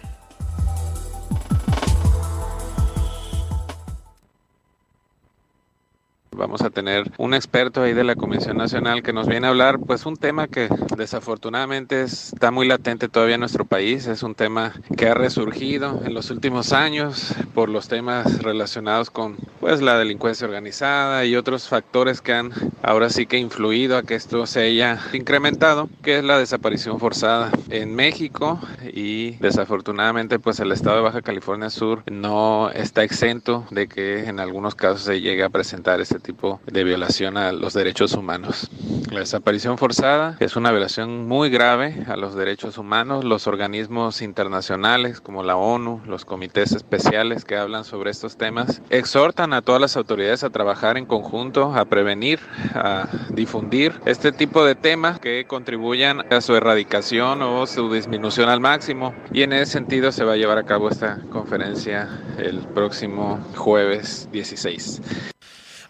Vamos 6.40 6.62
a 6.62 6.70
tener 6.70 7.12
un 7.18 7.34
experto 7.34 7.82
ahí 7.82 7.92
de 7.92 8.02
la 8.02 8.14
Comisión 8.14 8.56
Nacional 8.56 9.02
que 9.02 9.12
nos 9.12 9.28
viene 9.28 9.46
a 9.46 9.50
hablar, 9.50 9.78
pues 9.78 10.06
un 10.06 10.16
tema 10.16 10.48
que 10.48 10.70
desafortunadamente 10.96 12.00
está 12.00 12.50
muy 12.50 12.66
latente 12.66 13.10
todavía 13.10 13.34
en 13.34 13.40
nuestro 13.40 13.66
país. 13.66 14.06
Es 14.06 14.22
un 14.22 14.34
tema 14.34 14.72
que 14.96 15.08
ha 15.10 15.12
resurgido 15.12 16.00
en 16.02 16.14
los 16.14 16.30
últimos 16.30 16.72
años 16.72 17.34
por 17.54 17.68
los 17.68 17.88
temas 17.88 18.42
relacionados 18.42 19.10
con 19.10 19.36
pues 19.60 19.82
la 19.82 19.98
delincuencia 19.98 20.46
organizada 20.46 21.26
y 21.26 21.36
otros 21.36 21.68
factores 21.68 22.22
que 22.22 22.32
han 22.32 22.52
ahora 22.82 23.10
sí 23.10 23.26
que 23.26 23.36
influido 23.36 23.98
a 23.98 24.02
que 24.02 24.14
esto 24.14 24.46
se 24.46 24.62
haya 24.62 24.98
incrementado, 25.12 25.90
que 26.02 26.16
es 26.16 26.24
la 26.24 26.38
desaparición 26.38 26.98
forzada 26.98 27.50
en 27.68 27.94
México 27.94 28.58
y 28.94 29.32
desafortunadamente 29.32 30.38
pues 30.38 30.58
el 30.60 30.72
estado 30.72 30.96
de 30.96 31.02
Baja 31.02 31.20
California 31.20 31.68
Sur 31.68 32.02
no 32.10 32.70
está 32.70 33.04
exento 33.04 33.66
de 33.70 33.88
que 33.88 34.24
en 34.24 34.40
algunos 34.40 34.74
casos 34.74 35.02
se 35.02 35.20
llegue 35.20 35.42
a 35.42 35.50
presentar 35.50 36.00
este 36.00 36.18
tipo 36.18 36.29
de 36.66 36.84
violación 36.84 37.36
a 37.36 37.52
los 37.52 37.74
derechos 37.74 38.14
humanos. 38.14 38.70
La 39.10 39.20
desaparición 39.20 39.76
forzada 39.76 40.36
es 40.38 40.54
una 40.54 40.70
violación 40.70 41.26
muy 41.26 41.50
grave 41.50 42.04
a 42.06 42.16
los 42.16 42.36
derechos 42.36 42.78
humanos. 42.78 43.24
Los 43.24 43.48
organismos 43.48 44.22
internacionales 44.22 45.20
como 45.20 45.42
la 45.42 45.56
ONU, 45.56 46.00
los 46.06 46.24
comités 46.24 46.72
especiales 46.72 47.44
que 47.44 47.56
hablan 47.56 47.84
sobre 47.84 48.10
estos 48.10 48.36
temas, 48.36 48.80
exhortan 48.90 49.52
a 49.52 49.62
todas 49.62 49.80
las 49.80 49.96
autoridades 49.96 50.44
a 50.44 50.50
trabajar 50.50 50.96
en 50.96 51.06
conjunto, 51.06 51.74
a 51.74 51.84
prevenir, 51.86 52.38
a 52.74 53.08
difundir 53.30 54.00
este 54.04 54.30
tipo 54.30 54.64
de 54.64 54.76
temas 54.76 55.18
que 55.18 55.46
contribuyan 55.46 56.32
a 56.32 56.40
su 56.40 56.54
erradicación 56.54 57.42
o 57.42 57.66
su 57.66 57.92
disminución 57.92 58.48
al 58.48 58.60
máximo. 58.60 59.14
Y 59.32 59.42
en 59.42 59.52
ese 59.52 59.72
sentido 59.72 60.12
se 60.12 60.24
va 60.24 60.34
a 60.34 60.36
llevar 60.36 60.58
a 60.58 60.64
cabo 60.64 60.88
esta 60.88 61.18
conferencia 61.30 62.08
el 62.38 62.60
próximo 62.60 63.40
jueves 63.56 64.28
16. 64.30 65.39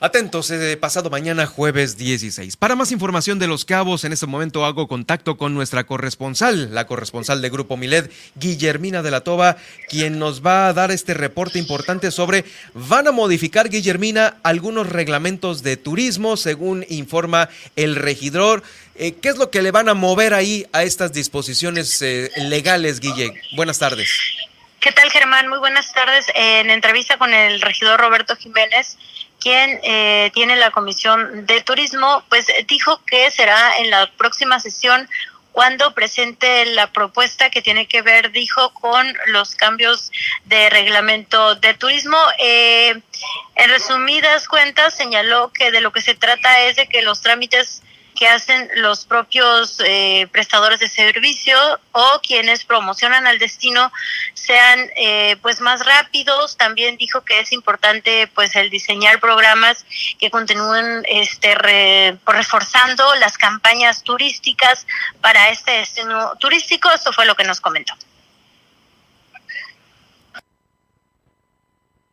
Atentos, 0.02 0.50
eh, 0.50 0.78
pasado 0.78 1.10
mañana 1.10 1.44
jueves 1.44 1.98
16. 1.98 2.56
Para 2.56 2.74
más 2.74 2.90
información 2.90 3.38
de 3.38 3.46
los 3.46 3.66
cabos, 3.66 4.02
en 4.04 4.14
este 4.14 4.24
momento 4.24 4.64
hago 4.64 4.88
contacto 4.88 5.36
con 5.36 5.52
nuestra 5.52 5.84
corresponsal, 5.84 6.74
la 6.74 6.86
corresponsal 6.86 7.42
de 7.42 7.50
Grupo 7.50 7.76
Milet, 7.76 8.10
Guillermina 8.34 9.02
de 9.02 9.10
la 9.10 9.20
Toba, 9.20 9.58
quien 9.90 10.18
nos 10.18 10.40
va 10.40 10.68
a 10.68 10.72
dar 10.72 10.90
este 10.90 11.12
reporte 11.12 11.58
importante 11.58 12.10
sobre, 12.12 12.46
van 12.72 13.08
a 13.08 13.12
modificar, 13.12 13.68
Guillermina, 13.68 14.38
algunos 14.42 14.88
reglamentos 14.88 15.62
de 15.62 15.76
turismo, 15.76 16.38
según 16.38 16.86
informa 16.88 17.50
el 17.76 17.94
regidor. 17.94 18.62
Eh, 18.94 19.16
¿Qué 19.20 19.28
es 19.28 19.36
lo 19.36 19.50
que 19.50 19.60
le 19.60 19.70
van 19.70 19.90
a 19.90 19.94
mover 19.94 20.32
ahí 20.32 20.66
a 20.72 20.82
estas 20.82 21.12
disposiciones 21.12 22.00
eh, 22.00 22.30
legales, 22.36 23.00
Guille? 23.00 23.34
Buenas 23.54 23.78
tardes. 23.78 24.08
¿Qué 24.80 24.92
tal, 24.92 25.10
Germán? 25.10 25.46
Muy 25.48 25.58
buenas 25.58 25.92
tardes. 25.92 26.24
En 26.34 26.70
entrevista 26.70 27.18
con 27.18 27.34
el 27.34 27.60
regidor 27.60 28.00
Roberto 28.00 28.34
Jiménez, 28.34 28.96
quien 29.40 29.80
eh, 29.82 30.30
tiene 30.34 30.56
la 30.56 30.70
Comisión 30.70 31.46
de 31.46 31.60
Turismo, 31.62 32.22
pues 32.28 32.46
dijo 32.68 33.00
que 33.06 33.30
será 33.30 33.78
en 33.78 33.90
la 33.90 34.10
próxima 34.16 34.60
sesión 34.60 35.08
cuando 35.52 35.92
presente 35.94 36.64
la 36.66 36.92
propuesta 36.92 37.50
que 37.50 37.62
tiene 37.62 37.86
que 37.86 38.02
ver, 38.02 38.30
dijo, 38.30 38.72
con 38.74 39.12
los 39.26 39.54
cambios 39.56 40.12
de 40.44 40.70
reglamento 40.70 41.56
de 41.56 41.74
turismo. 41.74 42.16
Eh, 42.38 43.00
en 43.56 43.70
resumidas 43.70 44.46
cuentas, 44.46 44.96
señaló 44.96 45.52
que 45.52 45.70
de 45.70 45.80
lo 45.80 45.92
que 45.92 46.02
se 46.02 46.14
trata 46.14 46.62
es 46.62 46.76
de 46.76 46.86
que 46.86 47.02
los 47.02 47.20
trámites 47.20 47.82
que 48.20 48.28
hacen 48.28 48.68
los 48.76 49.06
propios 49.06 49.80
eh, 49.82 50.28
prestadores 50.30 50.78
de 50.78 50.90
servicio 50.90 51.56
o 51.92 52.20
quienes 52.22 52.64
promocionan 52.64 53.26
al 53.26 53.38
destino 53.38 53.90
sean 54.34 54.90
eh, 54.94 55.36
pues 55.40 55.62
más 55.62 55.86
rápidos. 55.86 56.58
También 56.58 56.98
dijo 56.98 57.22
que 57.22 57.40
es 57.40 57.50
importante 57.50 58.26
pues 58.34 58.54
el 58.56 58.68
diseñar 58.68 59.20
programas 59.20 59.86
que 60.18 60.30
continúen 60.30 61.02
este 61.08 61.54
reforzando 62.26 63.14
las 63.14 63.38
campañas 63.38 64.02
turísticas 64.02 64.86
para 65.22 65.48
este 65.48 65.70
destino 65.70 66.34
turístico. 66.38 66.90
Esto 66.90 67.14
fue 67.14 67.24
lo 67.24 67.34
que 67.34 67.44
nos 67.44 67.62
comentó 67.62 67.94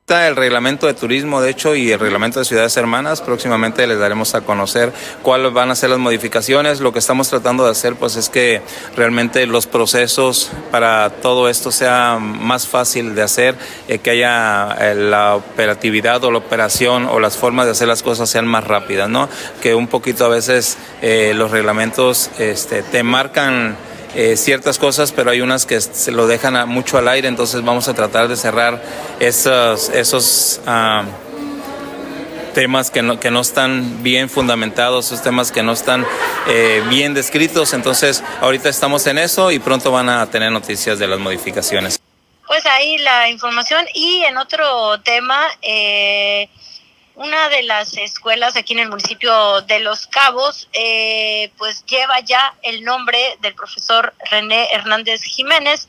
el 0.09 0.37
reglamento 0.37 0.87
de 0.87 0.93
turismo, 0.93 1.41
de 1.41 1.49
hecho, 1.49 1.75
y 1.75 1.91
el 1.91 1.99
reglamento 1.99 2.39
de 2.39 2.45
ciudades 2.45 2.77
hermanas. 2.77 3.19
Próximamente 3.19 3.85
les 3.87 3.99
daremos 3.99 4.35
a 4.35 4.41
conocer 4.41 4.93
cuáles 5.21 5.51
van 5.51 5.69
a 5.69 5.75
ser 5.75 5.89
las 5.89 5.99
modificaciones. 5.99 6.79
Lo 6.79 6.93
que 6.93 6.99
estamos 6.99 7.27
tratando 7.27 7.65
de 7.65 7.71
hacer, 7.71 7.95
pues, 7.95 8.15
es 8.15 8.29
que 8.29 8.61
realmente 8.95 9.45
los 9.47 9.67
procesos 9.67 10.49
para 10.71 11.09
todo 11.09 11.49
esto 11.49 11.73
sea 11.73 12.19
más 12.21 12.67
fácil 12.67 13.15
de 13.15 13.21
hacer, 13.21 13.55
eh, 13.89 13.97
que 13.97 14.11
haya 14.11 14.77
eh, 14.79 14.95
la 14.95 15.35
operatividad 15.35 16.23
o 16.23 16.31
la 16.31 16.37
operación 16.37 17.05
o 17.05 17.19
las 17.19 17.35
formas 17.35 17.65
de 17.65 17.73
hacer 17.73 17.89
las 17.89 18.01
cosas 18.01 18.29
sean 18.29 18.47
más 18.47 18.63
rápidas, 18.63 19.09
¿no? 19.09 19.27
Que 19.61 19.75
un 19.75 19.87
poquito 19.87 20.23
a 20.23 20.29
veces 20.29 20.77
eh, 21.01 21.33
los 21.35 21.51
reglamentos 21.51 22.29
este, 22.39 22.81
te 22.81 23.03
marcan 23.03 23.75
eh, 24.15 24.37
ciertas 24.37 24.77
cosas, 24.77 25.11
pero 25.11 25.31
hay 25.31 25.41
unas 25.41 25.65
que 25.65 25.79
se 25.81 26.11
lo 26.11 26.27
dejan 26.27 26.67
mucho 26.67 26.97
al 26.97 27.07
aire, 27.07 27.27
entonces 27.27 27.63
vamos 27.63 27.87
a 27.87 27.93
tratar 27.93 28.27
de 28.27 28.35
cerrar 28.35 28.81
esos, 29.19 29.89
esos 29.89 30.61
ah, 30.65 31.03
temas 32.53 32.89
que 32.89 33.01
no, 33.01 33.19
que 33.19 33.29
no 33.29 33.41
están 33.41 34.01
bien 34.03 34.29
fundamentados, 34.29 35.07
esos 35.07 35.21
temas 35.21 35.51
que 35.51 35.61
no 35.61 35.73
están 35.73 36.05
eh, 36.47 36.83
bien 36.89 37.13
descritos, 37.13 37.73
entonces 37.73 38.23
ahorita 38.41 38.69
estamos 38.69 39.05
en 39.07 39.17
eso 39.17 39.51
y 39.51 39.59
pronto 39.59 39.91
van 39.91 40.09
a 40.09 40.25
tener 40.29 40.51
noticias 40.51 40.97
de 40.99 41.07
las 41.07 41.19
modificaciones. 41.19 41.99
Pues 42.47 42.65
ahí 42.65 42.97
la 42.99 43.29
información 43.29 43.85
y 43.93 44.23
en 44.23 44.37
otro 44.37 44.99
tema... 45.01 45.39
Eh, 45.61 46.49
una 47.17 47.49
de 47.49 47.63
las 47.63 47.97
escuelas 47.97 48.55
aquí 48.55 48.73
en 48.73 48.79
el 48.79 48.89
municipio 48.89 49.61
de 49.61 49.79
Los 49.79 50.05
Cabos, 50.05 50.69
eh, 50.71 51.51
pues 51.57 51.83
lleva 51.87 52.19
ya 52.19 52.53
el 52.61 52.83
nombre 52.83 53.17
del 53.41 53.55
profesor 53.55 54.13
René 54.29 54.67
Hernández 54.71 55.23
Jiménez, 55.23 55.87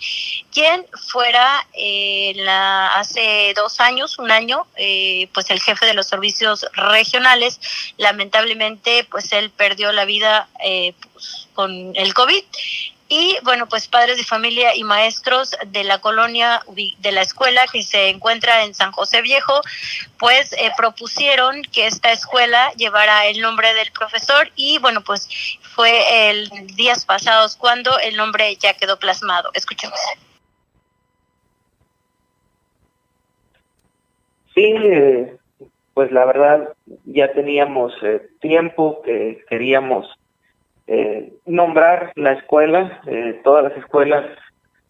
quien 0.51 0.87
fuera 1.11 1.67
eh, 1.75 2.35
hace 2.49 3.53
dos 3.55 3.79
años, 3.79 4.19
un 4.19 4.31
año, 4.31 4.67
eh, 4.77 5.29
pues 5.35 5.51
el 5.51 5.61
jefe 5.61 5.85
de 5.85 5.93
los 5.93 6.07
servicios 6.07 6.67
regionales. 6.73 7.61
Lamentablemente, 7.99 9.07
pues 9.11 9.31
él 9.33 9.51
perdió 9.51 9.93
la 9.93 10.07
vida 10.07 10.49
pues, 11.13 11.47
con 11.53 11.95
el 11.95 12.15
COVID 12.15 12.43
y 13.09 13.39
bueno, 13.43 13.67
pues 13.67 13.89
padres 13.89 14.19
de 14.19 14.25
familia 14.25 14.77
y 14.77 14.85
maestros 14.85 15.57
de 15.67 15.85
la 15.85 15.99
colonia 16.01 16.61
de 16.99 17.13
la 17.13 17.23
escuela 17.23 17.63
que 17.73 17.83
se 17.83 18.11
encuentra 18.11 18.65
en 18.65 18.75
San 18.75 18.93
José 18.93 19.23
Viejo, 19.23 19.61
pues 20.19 20.53
eh, 20.53 20.71
propusieron 20.77 21.63
que 21.73 21.87
esta 21.87 22.13
escuela 22.13 22.71
llevara 22.77 23.27
el 23.27 23.41
nombre 23.41 23.73
del 23.75 23.91
profesor 23.93 24.51
y 24.57 24.79
bueno, 24.79 25.03
pues 25.03 25.29
fue 25.75 26.31
el 26.31 26.51
días 26.77 27.07
pasados 27.07 27.57
cuando 27.57 27.99
el 27.99 28.17
nombre 28.17 28.55
ya 28.57 28.75
quedó 28.75 28.99
plasmado. 28.99 29.51
Escuchemos. 29.55 29.99
Sí, 34.55 34.65
eh, 34.65 35.37
pues 35.95 36.13
la 36.13 36.27
verdad 36.27 36.75
ya 37.07 37.33
teníamos 37.33 37.93
eh, 38.03 38.29
tiempo 38.41 39.01
que 39.03 39.45
queríamos 39.49 40.07
eh, 40.91 41.35
nombrar 41.45 42.13
la 42.17 42.33
escuela, 42.33 43.03
eh, 43.07 43.43
todas 43.45 43.63
las 43.63 43.77
escuelas 43.77 44.25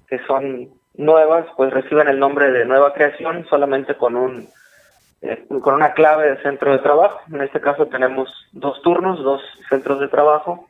que 0.06 0.20
son 0.28 0.68
nuevas, 0.94 1.44
pues 1.56 1.72
reciben 1.72 2.06
el 2.06 2.20
nombre 2.20 2.52
de 2.52 2.64
nueva 2.64 2.94
creación 2.94 3.44
solamente 3.50 3.96
con 3.96 4.14
un 4.14 4.46
eh, 5.22 5.44
con 5.60 5.74
una 5.74 5.94
clave 5.94 6.30
de 6.30 6.42
centro 6.42 6.70
de 6.70 6.78
trabajo. 6.78 7.18
En 7.32 7.42
este 7.42 7.60
caso 7.60 7.86
tenemos 7.86 8.32
dos 8.52 8.80
turnos, 8.82 9.24
dos 9.24 9.42
centros 9.68 9.98
de 9.98 10.06
trabajo, 10.06 10.68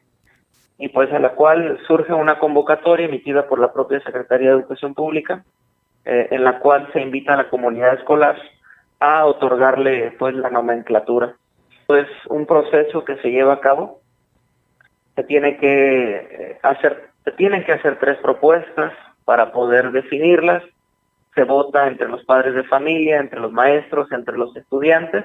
y 0.79 0.89
pues 0.89 1.13
a 1.13 1.19
la 1.19 1.35
cual 1.35 1.79
surge 1.87 2.15
una 2.15 2.39
convocatoria 2.39 3.05
emitida 3.05 3.47
por 3.49 3.61
la 3.61 3.71
propia 3.71 4.01
Secretaría 4.01 4.49
de 4.49 4.61
Educación 4.61 4.95
Pública, 4.95 5.45
en 6.07 6.43
la 6.43 6.59
cual 6.61 6.89
se 6.95 7.03
invita 7.03 7.35
a 7.35 7.37
la 7.37 7.51
comunidad 7.51 7.93
escolar 7.93 8.41
a 8.99 9.27
otorgarle 9.27 10.13
pues 10.19 10.35
la 10.35 10.49
nomenclatura. 10.49 11.35
Es 11.89 12.09
un 12.29 12.47
proceso 12.47 13.05
que 13.05 13.17
se 13.17 13.29
lleva 13.31 13.55
a 13.55 13.61
cabo 13.61 14.01
se 15.19 15.25
tiene 15.25 15.57
que 15.57 16.15
eh, 16.15 16.59
hacer, 16.63 17.11
se 17.25 17.33
tienen 17.33 17.65
que 17.65 17.73
hacer 17.73 17.99
tres 17.99 18.19
propuestas 18.19 18.93
para 19.25 19.51
poder 19.51 19.91
definirlas. 19.91 20.63
Se 21.35 21.43
vota 21.43 21.89
entre 21.89 22.09
los 22.09 22.25
padres 22.25 22.55
de 22.55 22.63
familia, 22.63 23.19
entre 23.19 23.41
los 23.41 23.51
maestros, 23.51 24.13
entre 24.13 24.39
los 24.39 24.57
estudiantes. 24.57 25.25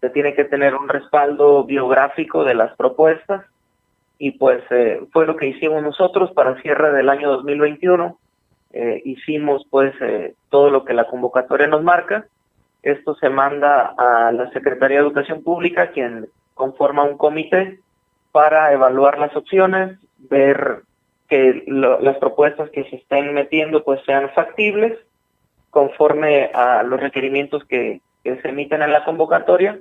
Se 0.00 0.10
tiene 0.10 0.34
que 0.34 0.44
tener 0.44 0.76
un 0.76 0.88
respaldo 0.88 1.64
biográfico 1.64 2.44
de 2.44 2.54
las 2.54 2.76
propuestas 2.76 3.44
y 4.18 4.38
pues 4.38 4.62
eh, 4.70 5.00
fue 5.12 5.26
lo 5.26 5.34
que 5.34 5.48
hicimos 5.48 5.82
nosotros 5.82 6.30
para 6.30 6.62
cierre 6.62 6.92
del 6.92 7.08
año 7.08 7.28
2021. 7.28 8.16
Eh, 8.72 9.02
hicimos 9.04 9.66
pues 9.68 9.94
todo 10.48 10.70
lo 10.70 10.84
que 10.84 10.94
la 10.94 11.08
convocatoria 11.08 11.66
nos 11.66 11.82
marca. 11.82 12.28
Esto 12.84 13.16
se 13.16 13.30
manda 13.30 13.96
a 13.98 14.30
la 14.30 14.48
Secretaría 14.52 14.98
de 14.98 15.06
Educación 15.06 15.42
Pública, 15.42 15.90
quien 15.90 16.28
conforma 16.54 17.02
un 17.02 17.18
comité 17.18 17.80
para 18.32 18.72
evaluar 18.72 19.18
las 19.18 19.34
opciones, 19.36 19.98
ver 20.18 20.82
que 21.28 21.64
las 21.66 22.16
propuestas 22.16 22.70
que 22.70 22.84
se 22.84 22.96
estén 22.96 23.34
metiendo 23.34 23.84
pues 23.84 24.00
sean 24.04 24.30
factibles 24.30 24.98
conforme 25.70 26.50
a 26.54 26.82
los 26.82 27.00
requerimientos 27.00 27.64
que, 27.64 28.00
se 28.24 28.48
emiten 28.48 28.82
en 28.82 28.92
la 28.92 29.04
convocatoria. 29.04 29.78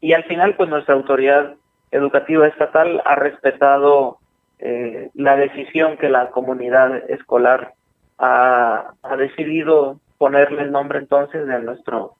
Y 0.00 0.14
al 0.14 0.24
final 0.24 0.54
pues 0.54 0.70
nuestra 0.70 0.94
autoridad 0.94 1.54
educativa 1.90 2.46
estatal 2.46 3.02
ha 3.04 3.14
respetado 3.14 4.18
eh, 4.58 5.10
la 5.14 5.36
decisión 5.36 5.98
que 5.98 6.08
la 6.08 6.30
comunidad 6.30 7.10
escolar 7.10 7.74
ha 8.18 8.94
decidido 9.18 10.00
ponerle 10.16 10.62
el 10.62 10.72
nombre 10.72 10.98
entonces 10.98 11.46
de 11.46 11.60
nuestro 11.60 12.16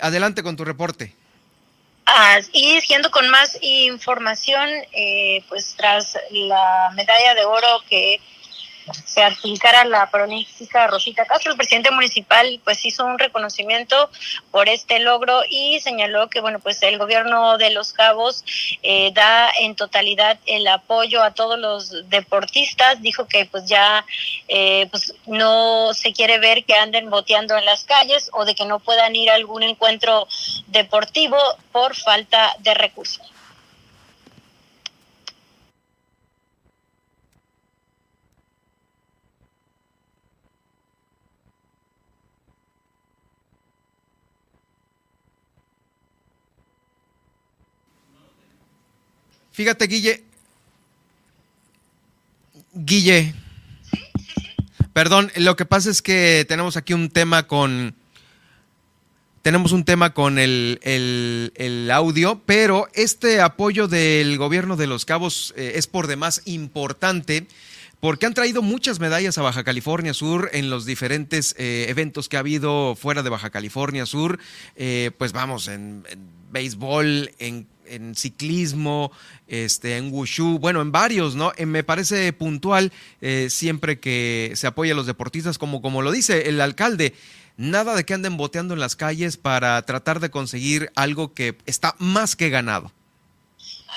Adelante 0.00 0.42
con 0.42 0.56
tu 0.56 0.64
reporte. 0.64 1.14
Ah, 2.04 2.38
y 2.52 2.80
siguiendo 2.80 3.10
con 3.10 3.28
más 3.28 3.58
información, 3.60 4.68
eh, 4.92 5.44
pues 5.48 5.74
tras 5.76 6.18
la 6.30 6.90
medalla 6.94 7.34
de 7.34 7.44
oro 7.44 7.82
que 7.88 8.20
se 9.04 9.22
adjudicara 9.22 9.84
la 9.84 10.10
pronóstica 10.10 10.86
Rosita 10.86 11.24
Castro. 11.24 11.52
El 11.52 11.56
presidente 11.56 11.90
municipal 11.90 12.60
pues 12.64 12.84
hizo 12.84 13.04
un 13.04 13.18
reconocimiento 13.18 14.10
por 14.50 14.68
este 14.68 14.98
logro 14.98 15.42
y 15.48 15.80
señaló 15.80 16.28
que 16.28 16.40
bueno 16.40 16.58
pues 16.60 16.82
el 16.82 16.98
gobierno 16.98 17.58
de 17.58 17.70
Los 17.70 17.92
Cabos 17.92 18.44
eh, 18.82 19.10
da 19.12 19.50
en 19.60 19.74
totalidad 19.74 20.38
el 20.46 20.66
apoyo 20.68 21.22
a 21.22 21.32
todos 21.32 21.58
los 21.58 22.08
deportistas. 22.08 23.00
Dijo 23.02 23.26
que 23.26 23.46
pues 23.46 23.66
ya 23.66 24.04
eh, 24.48 24.86
pues 24.90 25.14
no 25.26 25.92
se 25.94 26.12
quiere 26.12 26.38
ver 26.38 26.64
que 26.64 26.74
anden 26.74 27.10
boteando 27.10 27.56
en 27.56 27.64
las 27.64 27.84
calles 27.84 28.30
o 28.32 28.44
de 28.44 28.54
que 28.54 28.64
no 28.64 28.78
puedan 28.78 29.14
ir 29.16 29.30
a 29.30 29.34
algún 29.34 29.62
encuentro 29.62 30.26
deportivo 30.66 31.38
por 31.72 31.94
falta 31.94 32.54
de 32.60 32.74
recursos. 32.74 33.37
Fíjate, 49.58 49.88
Guille. 49.88 50.22
Guille. 52.74 53.34
Perdón, 54.92 55.32
lo 55.34 55.56
que 55.56 55.64
pasa 55.64 55.90
es 55.90 56.00
que 56.00 56.46
tenemos 56.48 56.76
aquí 56.76 56.94
un 56.94 57.10
tema 57.10 57.48
con. 57.48 57.96
Tenemos 59.42 59.72
un 59.72 59.84
tema 59.84 60.14
con 60.14 60.38
el, 60.38 61.90
audio, 61.92 62.40
pero 62.46 62.86
este 62.94 63.40
apoyo 63.40 63.88
del 63.88 64.38
gobierno 64.38 64.76
de 64.76 64.86
Los 64.86 65.04
Cabos 65.04 65.52
eh, 65.56 65.72
es 65.74 65.88
por 65.88 66.06
demás 66.06 66.42
importante 66.44 67.48
porque 67.98 68.26
han 68.26 68.34
traído 68.34 68.62
muchas 68.62 69.00
medallas 69.00 69.38
a 69.38 69.42
Baja 69.42 69.64
California 69.64 70.14
Sur 70.14 70.50
en 70.52 70.70
los 70.70 70.86
diferentes 70.86 71.56
eh, 71.58 71.86
eventos 71.88 72.28
que 72.28 72.36
ha 72.36 72.40
habido 72.40 72.94
fuera 72.94 73.24
de 73.24 73.30
Baja 73.30 73.50
California 73.50 74.06
Sur. 74.06 74.38
Eh, 74.76 75.10
pues 75.18 75.32
vamos, 75.32 75.66
en, 75.66 76.04
en 76.08 76.28
béisbol, 76.52 77.32
en 77.40 77.66
en 77.88 78.14
ciclismo, 78.14 79.12
este, 79.46 79.96
en 79.96 80.12
wushu, 80.12 80.58
bueno, 80.58 80.80
en 80.80 80.92
varios, 80.92 81.34
¿no? 81.34 81.52
Eh, 81.56 81.66
me 81.66 81.84
parece 81.84 82.32
puntual 82.32 82.92
eh, 83.20 83.48
siempre 83.50 84.00
que 84.00 84.52
se 84.54 84.66
apoya 84.66 84.92
a 84.92 84.96
los 84.96 85.06
deportistas, 85.06 85.58
como, 85.58 85.82
como 85.82 86.02
lo 86.02 86.10
dice 86.10 86.48
el 86.48 86.60
alcalde. 86.60 87.14
Nada 87.56 87.96
de 87.96 88.04
que 88.04 88.14
anden 88.14 88.36
boteando 88.36 88.74
en 88.74 88.80
las 88.80 88.94
calles 88.94 89.36
para 89.36 89.82
tratar 89.82 90.20
de 90.20 90.30
conseguir 90.30 90.92
algo 90.94 91.34
que 91.34 91.58
está 91.66 91.96
más 91.98 92.36
que 92.36 92.50
ganado. 92.50 92.92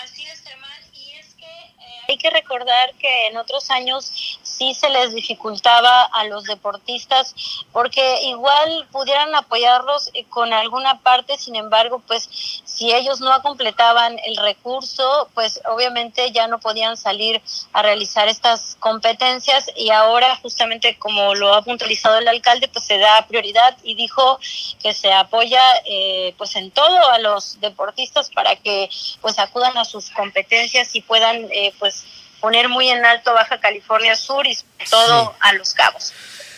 Así 0.04 0.24
es, 0.26 0.42
Germán, 0.42 0.82
y 0.94 1.12
es 1.20 1.36
que 1.36 1.46
eh, 1.46 2.10
hay 2.10 2.18
que 2.18 2.32
recordar 2.32 2.96
que 3.00 3.28
en 3.28 3.38
otros 3.38 3.70
años 3.70 4.40
sí 4.62 4.76
se 4.76 4.92
les 4.92 5.12
dificultaba 5.16 6.04
a 6.04 6.24
los 6.26 6.44
deportistas 6.44 7.34
porque 7.72 8.22
igual 8.26 8.88
pudieran 8.92 9.34
apoyarlos 9.34 10.12
eh, 10.14 10.24
con 10.26 10.54
alguna 10.54 11.00
parte, 11.00 11.36
sin 11.40 11.56
embargo, 11.56 12.00
pues 12.06 12.30
si 12.64 12.94
ellos 12.94 13.22
no 13.22 13.42
completaban 13.42 14.20
el 14.24 14.38
recurso, 14.38 15.30
pues 15.34 15.60
obviamente 15.66 16.32
ya 16.32 16.48
no 16.48 16.60
podían 16.60 16.96
salir 16.96 17.42
a 17.74 17.82
realizar 17.82 18.28
estas 18.28 18.78
competencias 18.80 19.66
y 19.76 19.90
ahora 19.90 20.36
justamente 20.44 20.96
como 21.00 21.34
lo 21.34 21.56
ha 21.56 21.64
puntualizado 21.64 22.20
el 22.20 22.28
alcalde, 22.28 22.68
pues 22.68 22.86
se 22.86 23.00
da 23.00 23.26
prioridad 23.28 23.76
y 23.82 23.96
dijo 23.96 24.40
que 24.84 24.94
se 24.94 25.12
apoya 25.12 25.64
eh, 25.86 26.36
pues 26.38 26.56
en 26.56 26.70
todo 26.70 27.10
a 27.10 27.18
los 27.18 27.60
deportistas 27.62 28.30
para 28.30 28.56
que 28.58 28.92
pues 29.22 29.40
acudan 29.40 29.76
a 29.80 29.86
sus 29.86 30.12
competencias 30.12 30.96
y 30.96 31.02
puedan 31.02 31.48
eh, 31.52 31.74
pues 31.80 32.06
poner 32.42 32.68
muy 32.68 32.90
en 32.90 33.06
alto 33.06 33.34
Baja 33.34 33.60
California 33.60 34.16
Sur 34.16 34.46
y 34.46 34.58
todo 34.90 35.34
a 35.40 35.54
Los 35.54 35.74
Cabos. 35.74 36.14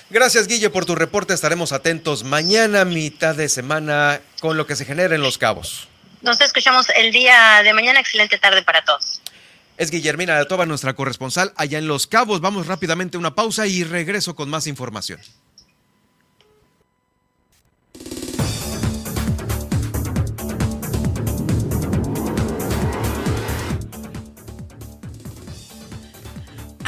Gracias, 0.10 0.48
Guille, 0.48 0.70
por 0.70 0.86
tu 0.86 0.96
reporte. 0.96 1.34
Estaremos 1.34 1.72
atentos 1.72 2.24
mañana, 2.24 2.86
mitad 2.86 3.36
de 3.36 3.50
semana, 3.50 4.22
con 4.40 4.58
lo 4.58 4.66
que 4.66 4.76
se 4.76 4.86
genera 4.86 5.14
en 5.14 5.22
Los 5.22 5.38
Cabos. 5.38 5.88
Nos 6.22 6.40
escuchamos 6.40 6.88
el 6.96 7.12
día 7.12 7.62
de 7.64 7.74
mañana. 7.74 8.00
Excelente 8.00 8.38
tarde 8.38 8.64
para 8.64 8.84
todos. 8.84 9.22
Es 9.76 9.90
Guillermina 9.90 10.38
de 10.38 10.46
Toba, 10.46 10.66
nuestra 10.66 10.94
corresponsal 10.94 11.52
allá 11.58 11.80
en 11.80 11.88
Los 11.88 12.08
Cabos. 12.08 12.42
Vamos 12.42 12.68
rápidamente 12.68 13.18
a 13.18 13.20
una 13.20 13.36
pausa 13.36 13.66
y 13.66 13.84
regreso 13.84 14.36
con 14.36 14.50
más 14.50 14.68
información. 14.68 15.20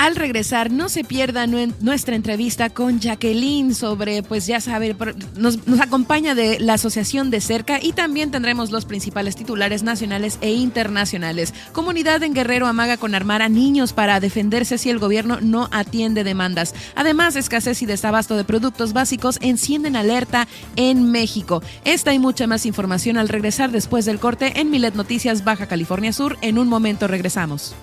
Al 0.05 0.15
regresar, 0.15 0.69
no 0.69 0.87
se 0.87 1.03
pierda 1.03 1.47
nuestra 1.47 2.15
entrevista 2.15 2.69
con 2.69 2.99
Jacqueline 2.99 3.73
sobre, 3.73 4.21
pues 4.21 4.45
ya 4.45 4.61
sabe, 4.61 4.95
nos, 5.35 5.65
nos, 5.65 5.79
acompaña 5.81 6.35
de 6.35 6.59
la 6.59 6.73
Asociación 6.73 7.31
de 7.31 7.41
Cerca 7.41 7.79
y 7.81 7.91
también 7.91 8.29
tendremos 8.29 8.69
los 8.69 8.85
principales 8.85 9.35
titulares 9.35 9.81
nacionales 9.81 10.37
e 10.41 10.51
internacionales. 10.51 11.55
Comunidad 11.71 12.21
en 12.21 12.35
Guerrero 12.35 12.67
amaga 12.67 12.97
con 12.97 13.15
armar 13.15 13.41
a 13.41 13.49
niños 13.49 13.93
para 13.93 14.19
defenderse 14.19 14.77
si 14.77 14.91
el 14.91 14.99
gobierno 14.99 15.39
no 15.41 15.69
atiende 15.71 16.23
demandas. 16.23 16.75
Además, 16.93 17.35
escasez 17.35 17.81
y 17.81 17.87
desabasto 17.87 18.37
de 18.37 18.43
productos 18.43 18.93
básicos 18.93 19.39
encienden 19.41 19.95
alerta 19.95 20.47
en 20.75 21.09
México. 21.09 21.63
Esta 21.83 22.13
y 22.13 22.19
mucha 22.19 22.45
más 22.45 22.67
información 22.67 23.17
al 23.17 23.27
regresar 23.27 23.71
después 23.71 24.05
del 24.05 24.19
corte 24.19 24.59
en 24.61 24.69
Milet 24.69 24.93
Noticias 24.93 25.43
Baja 25.43 25.65
California 25.65 26.13
Sur. 26.13 26.37
En 26.43 26.59
un 26.59 26.67
momento 26.67 27.07
regresamos. 27.07 27.73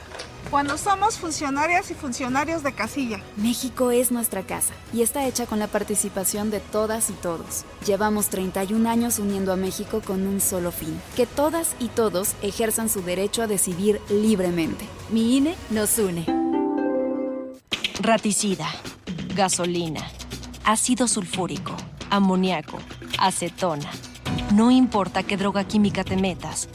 Cuando 0.50 0.76
somos 0.78 1.18
funcionarias 1.18 1.92
y 1.92 1.94
funcionarios 1.94 2.64
de 2.64 2.72
casilla. 2.72 3.20
México 3.36 3.92
es 3.92 4.10
nuestra 4.10 4.42
casa 4.42 4.74
y 4.92 5.02
está 5.02 5.24
hecha 5.28 5.46
con 5.46 5.60
la 5.60 5.68
participación 5.68 6.50
de 6.50 6.58
todas 6.58 7.08
y 7.08 7.12
todos. 7.12 7.64
Llevamos 7.86 8.30
31 8.30 8.90
años 8.90 9.20
uniendo 9.20 9.52
a 9.52 9.56
México 9.56 10.02
con 10.04 10.26
un 10.26 10.40
solo 10.40 10.72
fin, 10.72 11.00
que 11.14 11.24
todas 11.24 11.76
y 11.78 11.86
todos 11.86 12.34
ejerzan 12.42 12.88
su 12.88 13.00
derecho 13.02 13.44
a 13.44 13.46
decidir 13.46 14.00
libremente. 14.08 14.86
Mi 15.10 15.36
INE 15.36 15.54
nos 15.70 15.96
une. 15.98 16.26
Raticida, 18.02 18.66
gasolina, 19.36 20.00
ácido 20.64 21.06
sulfúrico, 21.06 21.76
amoníaco, 22.08 22.78
acetona. 23.18 23.90
No 24.54 24.70
importa 24.70 25.22
qué 25.22 25.36
droga 25.36 25.64
química 25.64 26.02
te 26.02 26.16
metas, 26.16 26.70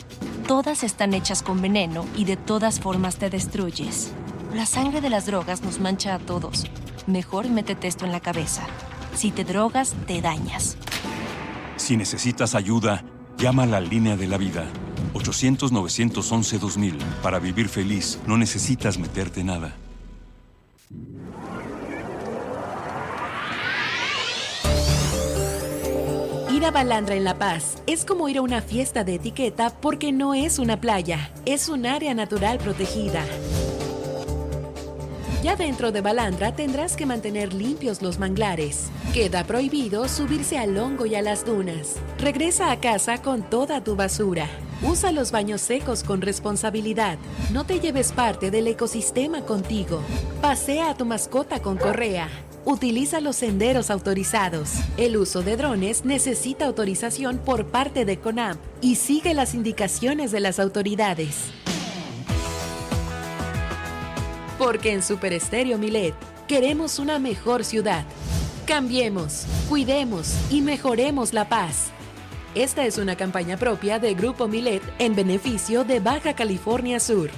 todas 0.47 0.83
están 0.83 1.15
hechas 1.15 1.41
con 1.41 1.63
veneno 1.63 2.05
y 2.15 2.25
de 2.25 2.37
todas 2.37 2.79
formas 2.79 3.17
te 3.17 3.31
destruyes. 3.31 4.11
La 4.53 4.67
sangre 4.67 5.01
de 5.01 5.09
las 5.09 5.25
drogas 5.25 5.63
nos 5.63 5.79
mancha 5.79 6.13
a 6.13 6.19
todos. 6.19 6.67
Mejor 7.07 7.49
métete 7.49 7.87
esto 7.87 8.05
en 8.05 8.11
la 8.11 8.19
cabeza. 8.19 8.61
Si 9.15 9.31
te 9.31 9.43
drogas, 9.43 9.95
te 10.05 10.21
dañas. 10.21 10.77
Si 11.75 11.97
necesitas 11.97 12.53
ayuda, 12.53 13.03
llama 13.39 13.63
a 13.63 13.65
la 13.65 13.81
línea 13.81 14.15
de 14.15 14.27
la 14.27 14.37
vida. 14.37 14.67
800-911-2000. 15.15 16.99
Para 17.23 17.39
vivir 17.39 17.67
feliz, 17.67 18.19
no 18.27 18.37
necesitas 18.37 18.99
meterte 18.99 19.43
nada. 19.43 19.75
Ir 26.51 26.63
a 26.63 26.71
Balandra 26.71 27.15
en 27.15 27.23
La 27.23 27.39
Paz 27.39 27.81
es 27.87 28.05
como 28.05 28.29
ir 28.29 28.37
a 28.37 28.41
una 28.41 28.61
fiesta 28.61 29.03
de 29.03 29.15
etiqueta 29.15 29.71
porque 29.71 30.11
no 30.11 30.35
es 30.35 30.59
una 30.59 30.79
playa, 30.79 31.31
es 31.45 31.69
un 31.69 31.87
área 31.87 32.13
natural 32.13 32.59
protegida. 32.59 33.23
Ya 35.41 35.55
dentro 35.55 35.91
de 35.91 36.01
Balandra 36.01 36.55
tendrás 36.55 36.95
que 36.95 37.05
mantener 37.05 37.53
limpios 37.53 38.01
los 38.01 38.19
manglares. 38.19 38.89
Queda 39.13 39.43
prohibido 39.43 40.07
subirse 40.07 40.57
al 40.57 40.77
hongo 40.77 41.05
y 41.05 41.15
a 41.15 41.21
las 41.21 41.45
dunas. 41.45 41.95
Regresa 42.19 42.71
a 42.71 42.79
casa 42.79 43.21
con 43.21 43.43
toda 43.43 43.83
tu 43.83 43.95
basura. 43.95 44.47
Usa 44.81 45.11
los 45.11 45.31
baños 45.31 45.61
secos 45.61 46.03
con 46.03 46.21
responsabilidad. 46.21 47.17
No 47.51 47.65
te 47.65 47.79
lleves 47.79 48.11
parte 48.11 48.51
del 48.51 48.67
ecosistema 48.67 49.41
contigo. 49.41 50.01
Pasea 50.41 50.89
a 50.89 50.97
tu 50.97 51.05
mascota 51.05 51.61
con 51.61 51.77
correa. 51.77 52.29
Utiliza 52.65 53.21
los 53.21 53.37
senderos 53.37 53.89
autorizados. 53.89 54.71
El 54.97 55.17
uso 55.17 55.43
de 55.43 55.55
drones 55.55 56.03
necesita 56.03 56.65
autorización 56.65 57.37
por 57.37 57.67
parte 57.67 58.05
de 58.05 58.19
CONAMP 58.19 58.59
y 58.81 58.95
sigue 58.95 59.33
las 59.33 59.53
indicaciones 59.53 60.31
de 60.31 60.39
las 60.41 60.59
autoridades. 60.59 61.35
Porque 64.57 64.91
en 64.91 65.03
Super 65.03 65.31
Estéreo 65.33 65.77
Milet 65.77 66.15
queremos 66.47 66.99
una 66.99 67.19
mejor 67.19 67.63
ciudad. 67.63 68.03
Cambiemos, 68.65 69.45
cuidemos 69.69 70.33
y 70.49 70.61
mejoremos 70.61 71.33
la 71.33 71.47
paz. 71.47 71.94
Esta 72.55 72.85
es 72.85 72.97
una 72.97 73.17
campaña 73.17 73.57
propia 73.57 73.99
de 73.99 74.13
Grupo 74.13 74.47
Milet 74.47 74.81
en 74.97 75.13
beneficio 75.13 75.83
de 75.83 75.99
Baja 75.99 76.35
California 76.35 77.01
Sur. 77.01 77.29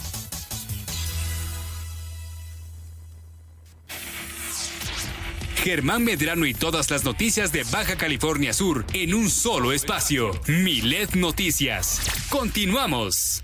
Germán 5.69 6.03
Medrano 6.03 6.47
y 6.47 6.55
todas 6.55 6.89
las 6.89 7.03
noticias 7.03 7.51
de 7.51 7.63
Baja 7.71 7.95
California 7.95 8.53
Sur 8.53 8.85
en 8.91 9.13
un 9.13 9.29
solo 9.29 9.71
espacio. 9.71 10.31
Milet 10.47 11.13
Noticias. 11.13 12.01
Continuamos. 12.31 13.43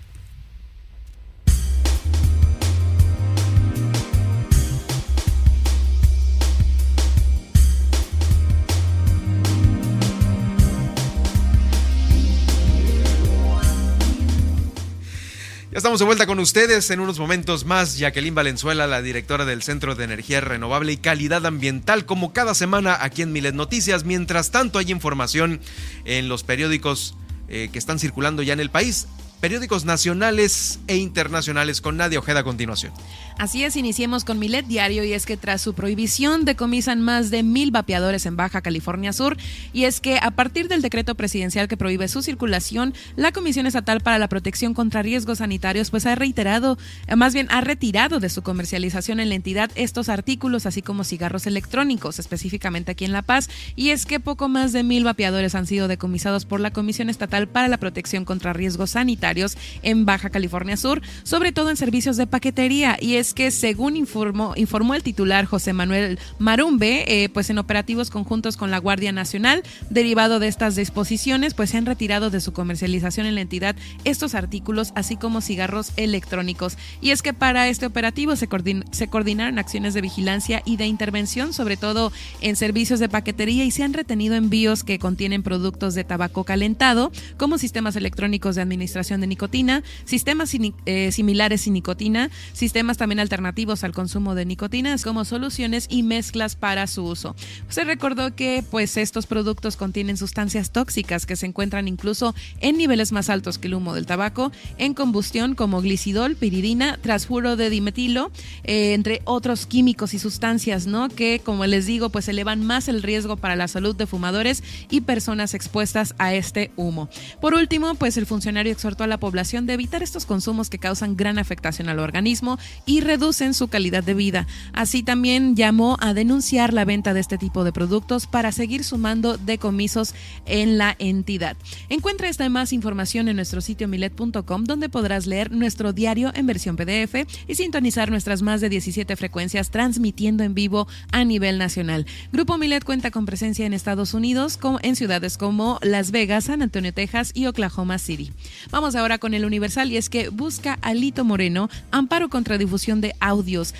Estamos 15.76 16.00
de 16.00 16.06
vuelta 16.06 16.26
con 16.26 16.40
ustedes 16.40 16.90
en 16.90 17.02
unos 17.02 17.20
momentos 17.20 17.66
más. 17.66 17.98
Jacqueline 17.98 18.34
Valenzuela, 18.34 18.88
la 18.88 19.02
directora 19.02 19.44
del 19.44 19.62
Centro 19.62 19.94
de 19.94 20.06
Energía 20.06 20.40
Renovable 20.40 20.94
y 20.94 20.96
Calidad 20.96 21.46
Ambiental, 21.46 22.06
como 22.06 22.32
cada 22.32 22.56
semana 22.56 22.98
aquí 23.02 23.24
en 23.24 23.34
Milet 23.34 23.56
Noticias. 23.56 24.06
Mientras 24.06 24.52
tanto, 24.52 24.80
hay 24.80 24.90
información 24.90 25.60
en 26.06 26.30
los 26.30 26.44
periódicos 26.44 27.18
eh, 27.50 27.68
que 27.74 27.78
están 27.78 28.00
circulando 28.00 28.42
ya 28.42 28.54
en 28.54 28.62
el 28.62 28.70
país 28.70 29.10
periódicos 29.42 29.86
nacionales 29.86 30.80
e 30.88 30.96
internacionales 30.96 31.82
con 31.82 31.98
Nadia 31.98 32.20
Ojeda 32.20 32.40
a 32.40 32.44
continuación. 32.44 32.94
Así 33.38 33.66
es, 33.66 33.76
iniciemos 33.76 34.24
con 34.24 34.40
Milet 34.40 34.66
Diario 34.66 35.04
y 35.04 35.12
es 35.12 35.26
que 35.26 35.36
tras 35.36 35.62
su 35.62 35.74
prohibición 35.74 36.46
decomisan 36.46 37.02
más 37.02 37.30
de 37.32 37.44
mil 37.44 37.70
vapeadores 37.70 38.26
en 38.26 38.38
Baja 38.38 38.62
California 38.62 39.12
Sur 39.12 39.36
y 39.74 39.84
es 39.84 40.00
que 40.00 40.18
a 40.22 40.32
partir 40.32 40.70
del 40.70 40.82
decreto 40.82 41.16
presidencial 41.16 41.68
que 41.68 41.76
prohíbe 41.76 42.08
su 42.08 42.22
circulación, 42.22 42.94
la 43.18 43.34
Comisión 43.34 43.68
Estatal 43.68 44.00
para 44.00 44.20
la 44.20 44.30
Protección 44.30 44.74
contra 44.74 45.02
Riesgos 45.02 45.40
Sanitarios 45.40 45.92
pues 45.92 46.06
ha 46.06 46.16
reiterado, 46.16 46.78
más 47.18 47.34
bien 47.34 47.48
ha 47.52 47.60
retirado 47.60 48.22
de 48.22 48.30
su 48.30 48.42
comercialización 48.42 49.20
en 49.20 49.28
la 49.28 49.36
entidad 49.36 49.70
estos 49.76 50.08
artículos 50.08 50.66
así 50.66 50.82
como 50.82 51.04
cigarros 51.04 51.46
electrónicos, 51.46 52.20
específicamente 52.20 52.94
aquí 52.94 53.04
en 53.04 53.12
La 53.12 53.22
Paz, 53.22 53.50
y 53.76 53.90
es 53.90 54.06
que 54.06 54.22
poco 54.22 54.48
más 54.48 54.72
de 54.72 54.84
mil 54.84 55.04
vapeadores 55.04 55.56
han 55.56 55.68
sido 55.68 55.90
decomisados 55.90 56.46
por 56.46 56.62
la 56.62 56.72
Comisión 56.72 57.10
Estatal 57.10 57.50
para 57.50 57.68
la 57.68 57.78
Protección 57.80 58.24
contra 58.24 58.54
Riesgos 58.54 58.92
Sanitarios 58.92 59.58
en 59.84 60.06
Baja 60.06 60.30
California 60.30 60.78
Sur, 60.78 61.02
sobre 61.24 61.52
todo 61.52 61.70
en 61.70 61.76
servicios 61.76 62.16
de 62.16 62.28
paquetería 62.28 62.98
y 63.02 63.16
es 63.16 63.25
que 63.34 63.52
según 63.52 63.96
informó, 63.96 64.54
informó 64.56 64.96
el 64.96 65.04
titular 65.04 65.46
José 65.46 65.74
Manuel 65.74 66.20
Marumbe, 66.40 67.06
eh, 67.08 67.30
pues 67.30 67.50
en 67.50 67.58
operativos 67.58 68.10
conjuntos 68.10 68.58
con 68.58 68.72
la 68.72 68.78
Guardia 68.78 69.12
Nacional, 69.12 69.64
derivado 69.90 70.40
de 70.40 70.48
estas 70.48 70.76
disposiciones, 70.76 71.54
pues 71.54 71.70
se 71.70 71.78
han 71.78 71.86
retirado 71.86 72.30
de 72.30 72.42
su 72.42 72.54
comercialización 72.54 73.26
en 73.26 73.36
la 73.36 73.42
entidad 73.42 73.76
estos 74.04 74.36
artículos, 74.36 74.92
así 74.96 75.16
como 75.16 75.42
cigarros 75.42 75.92
electrónicos. 75.96 76.78
Y 77.02 77.12
es 77.12 77.22
que 77.22 77.34
para 77.34 77.68
este 77.68 77.86
operativo 77.86 78.36
se, 78.36 78.48
se 78.92 79.08
coordinaron 79.08 79.60
acciones 79.60 79.94
de 79.94 80.02
vigilancia 80.02 80.62
y 80.66 80.78
de 80.78 80.86
intervención, 80.86 81.54
sobre 81.54 81.78
todo 81.78 82.12
en 82.42 82.56
servicios 82.56 83.00
de 83.00 83.10
paquetería, 83.10 83.66
y 83.66 83.72
se 83.72 83.84
han 83.84 83.94
retenido 83.94 84.36
envíos 84.36 84.84
que 84.84 85.00
contienen 85.00 85.44
productos 85.44 85.96
de 85.96 86.04
tabaco 86.04 86.44
calentado, 86.44 87.12
como 87.38 87.58
sistemas 87.58 87.96
electrónicos 87.96 88.56
de 88.56 88.62
administración 88.62 89.22
de 89.22 89.28
nicotina, 89.28 89.84
sistemas 90.06 90.52
eh, 90.86 91.12
similares 91.12 91.62
sin 91.62 91.74
nicotina, 91.74 92.30
sistemas 92.54 92.98
también 92.98 93.15
alternativos 93.20 93.84
al 93.84 93.94
consumo 93.94 94.36
de 94.36 94.46
nicotinas 94.46 95.04
como 95.04 95.26
soluciones 95.26 95.88
y 95.90 96.04
mezclas 96.04 96.56
para 96.56 96.88
su 96.88 97.04
uso. 97.04 97.36
Se 97.70 97.84
recordó 97.84 98.36
que 98.36 98.64
pues 98.70 98.98
estos 98.98 99.28
productos 99.28 99.76
contienen 99.78 100.18
sustancias 100.18 100.72
tóxicas 100.72 101.26
que 101.26 101.36
se 101.36 101.46
encuentran 101.46 101.88
incluso 101.88 102.36
en 102.60 102.78
niveles 102.78 103.12
más 103.12 103.30
altos 103.30 103.58
que 103.58 103.68
el 103.68 103.76
humo 103.76 103.94
del 103.94 104.06
tabaco 104.06 104.52
en 104.78 104.94
combustión 104.94 105.56
como 105.56 105.82
glicidol, 105.82 106.36
piridina, 106.36 106.98
trasfuro 107.02 107.56
de 107.56 107.70
dimetilo, 107.70 108.32
eh, 108.64 108.94
entre 108.94 109.22
otros 109.26 109.66
químicos 109.66 110.14
y 110.14 110.20
sustancias, 110.20 110.88
¿no? 110.88 111.10
Que 111.10 111.42
como 111.44 111.66
les 111.66 111.86
digo, 111.86 112.10
pues 112.10 112.28
elevan 112.28 112.66
más 112.66 112.88
el 112.88 113.04
riesgo 113.04 113.38
para 113.38 113.56
la 113.56 113.68
salud 113.68 113.96
de 113.96 114.08
fumadores 114.08 114.64
y 114.90 115.02
personas 115.02 115.54
expuestas 115.54 116.16
a 116.18 116.34
este 116.34 116.72
humo. 116.76 117.10
Por 117.42 117.54
último, 117.54 117.96
pues 117.96 118.18
el 118.18 118.26
funcionario 118.26 118.72
exhortó 118.72 119.04
a 119.04 119.08
la 119.08 119.20
población 119.20 119.66
de 119.66 119.74
evitar 119.74 120.04
estos 120.04 120.26
consumos 120.26 120.70
que 120.70 120.80
causan 120.80 121.16
gran 121.16 121.40
afectación 121.40 121.90
al 121.90 122.00
organismo 122.00 122.58
y 122.86 123.02
reducen 123.06 123.54
su 123.54 123.68
calidad 123.68 124.04
de 124.04 124.14
vida. 124.14 124.48
Así 124.74 125.04
también 125.04 125.56
llamó 125.56 125.98
a 126.02 126.14
denunciar 126.14 126.74
la 126.74 126.86
venta 126.86 127.14
de 127.14 127.20
este 127.20 127.38
tipo 127.38 127.64
de 127.64 127.72
productos 127.72 128.28
para 128.28 128.52
seguir 128.52 128.84
sumando 128.84 129.38
decomisos 129.38 130.14
en 130.46 130.78
la 130.78 130.96
entidad. 131.00 131.58
Encuentra 131.90 132.30
esta 132.30 132.50
más 132.50 132.74
información 132.74 133.28
en 133.28 133.38
nuestro 133.38 133.62
sitio 133.62 133.88
milet.com 133.88 134.64
donde 134.66 134.90
podrás 134.90 135.26
leer 135.26 135.52
nuestro 135.52 135.94
diario 135.94 136.32
en 136.36 136.46
versión 136.46 136.76
PDF 136.76 137.26
y 137.48 137.56
sintonizar 137.56 138.12
nuestras 138.12 138.42
más 138.42 138.62
de 138.62 138.70
17 138.70 139.16
frecuencias 139.16 139.72
transmitiendo 139.72 140.44
en 140.44 140.54
vivo 140.54 140.88
a 141.12 141.24
nivel 141.24 141.58
nacional. 141.58 142.06
Grupo 142.32 142.58
Milet 142.58 142.84
cuenta 142.84 143.12
con 143.12 143.26
presencia 143.26 143.66
en 143.66 143.74
Estados 143.74 144.14
Unidos 144.14 144.60
en 144.82 144.96
ciudades 144.96 145.38
como 145.38 145.80
Las 145.82 146.12
Vegas, 146.12 146.46
San 146.46 146.62
Antonio, 146.62 146.94
Texas 146.94 147.32
y 147.34 147.46
Oklahoma 147.46 148.00
City. 148.00 148.32
Vamos 148.72 148.96
ahora 148.96 149.18
con 149.18 149.34
el 149.34 149.46
Universal 149.46 149.92
y 149.92 149.98
es 149.98 150.10
que 150.10 150.30
busca 150.30 150.78
a 150.82 150.94
Lito 150.94 151.24
Moreno 151.24 151.70
amparo 151.92 152.30
contra 152.30 152.58
difusión 152.58 152.95
de 153.02 153.16
audios. 153.20 153.74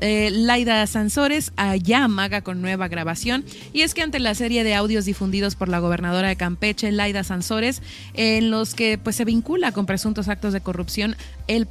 Eh, 0.00 0.30
Laida 0.32 0.86
Sansores 0.86 1.52
allá 1.56 2.04
amaga 2.04 2.42
con 2.42 2.62
nueva 2.62 2.88
grabación. 2.88 3.44
Y 3.72 3.82
es 3.82 3.94
que 3.94 4.02
ante 4.02 4.18
la 4.18 4.34
serie 4.34 4.64
de 4.64 4.74
audios 4.74 5.04
difundidos 5.04 5.54
por 5.54 5.68
la 5.68 5.78
gobernadora 5.78 6.28
de 6.28 6.36
Campeche, 6.36 6.92
Laida 6.92 7.24
Sansores, 7.24 7.82
en 8.14 8.50
los 8.50 8.74
que 8.74 8.98
pues, 8.98 9.16
se 9.16 9.24
vincula 9.24 9.72
con 9.72 9.86
presuntos 9.86 10.28
actos 10.28 10.52
de 10.52 10.60
corrupción 10.60 11.16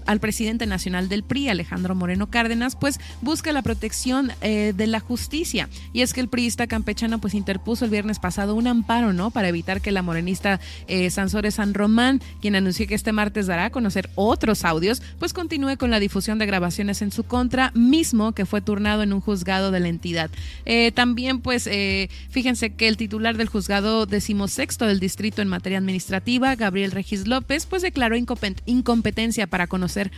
al 0.05 0.19
presidente 0.19 0.65
nacional 0.65 1.09
del 1.09 1.23
PRI, 1.23 1.49
Alejandro 1.49 1.95
Moreno 1.95 2.27
Cárdenas, 2.27 2.75
pues 2.75 2.99
busca 3.21 3.51
la 3.51 3.61
protección 3.61 4.31
eh, 4.41 4.73
de 4.75 4.87
la 4.87 4.99
justicia. 4.99 5.69
Y 5.93 6.01
es 6.01 6.13
que 6.13 6.21
el 6.21 6.27
priista 6.27 6.67
campechano 6.67 7.19
pues 7.19 7.33
interpuso 7.33 7.85
el 7.85 7.91
viernes 7.91 8.19
pasado 8.19 8.55
un 8.55 8.67
amparo, 8.67 9.13
¿no? 9.13 9.31
Para 9.31 9.49
evitar 9.49 9.81
que 9.81 9.91
la 9.91 10.01
morenista 10.01 10.59
eh, 10.87 11.09
Sansores 11.09 11.55
San 11.55 11.73
Román, 11.73 12.21
quien 12.41 12.55
anunció 12.55 12.87
que 12.87 12.95
este 12.95 13.11
martes 13.11 13.47
dará 13.47 13.65
a 13.65 13.69
conocer 13.69 14.09
otros 14.15 14.65
audios, 14.65 15.01
pues 15.19 15.33
continúe 15.33 15.77
con 15.77 15.91
la 15.91 15.99
difusión 15.99 16.39
de 16.39 16.45
grabaciones 16.45 17.01
en 17.01 17.11
su 17.11 17.23
contra, 17.23 17.71
mismo 17.73 18.31
que 18.31 18.45
fue 18.45 18.61
turnado 18.61 19.03
en 19.03 19.13
un 19.13 19.21
juzgado 19.21 19.71
de 19.71 19.79
la 19.79 19.87
entidad. 19.87 20.29
Eh, 20.65 20.91
también, 20.91 21.39
pues, 21.39 21.67
eh, 21.67 22.09
fíjense 22.29 22.71
que 22.71 22.87
el 22.87 22.97
titular 22.97 23.37
del 23.37 23.47
juzgado 23.47 24.05
decimosexto 24.05 24.85
del 24.85 24.99
distrito 24.99 25.41
en 25.41 25.47
materia 25.47 25.77
administrativa, 25.77 26.55
Gabriel 26.55 26.91
Regis 26.91 27.27
López, 27.27 27.65
pues 27.65 27.81
declaró 27.81 28.15
incompetencia 28.15 29.47
para 29.47 29.66
conocer 29.67 30.11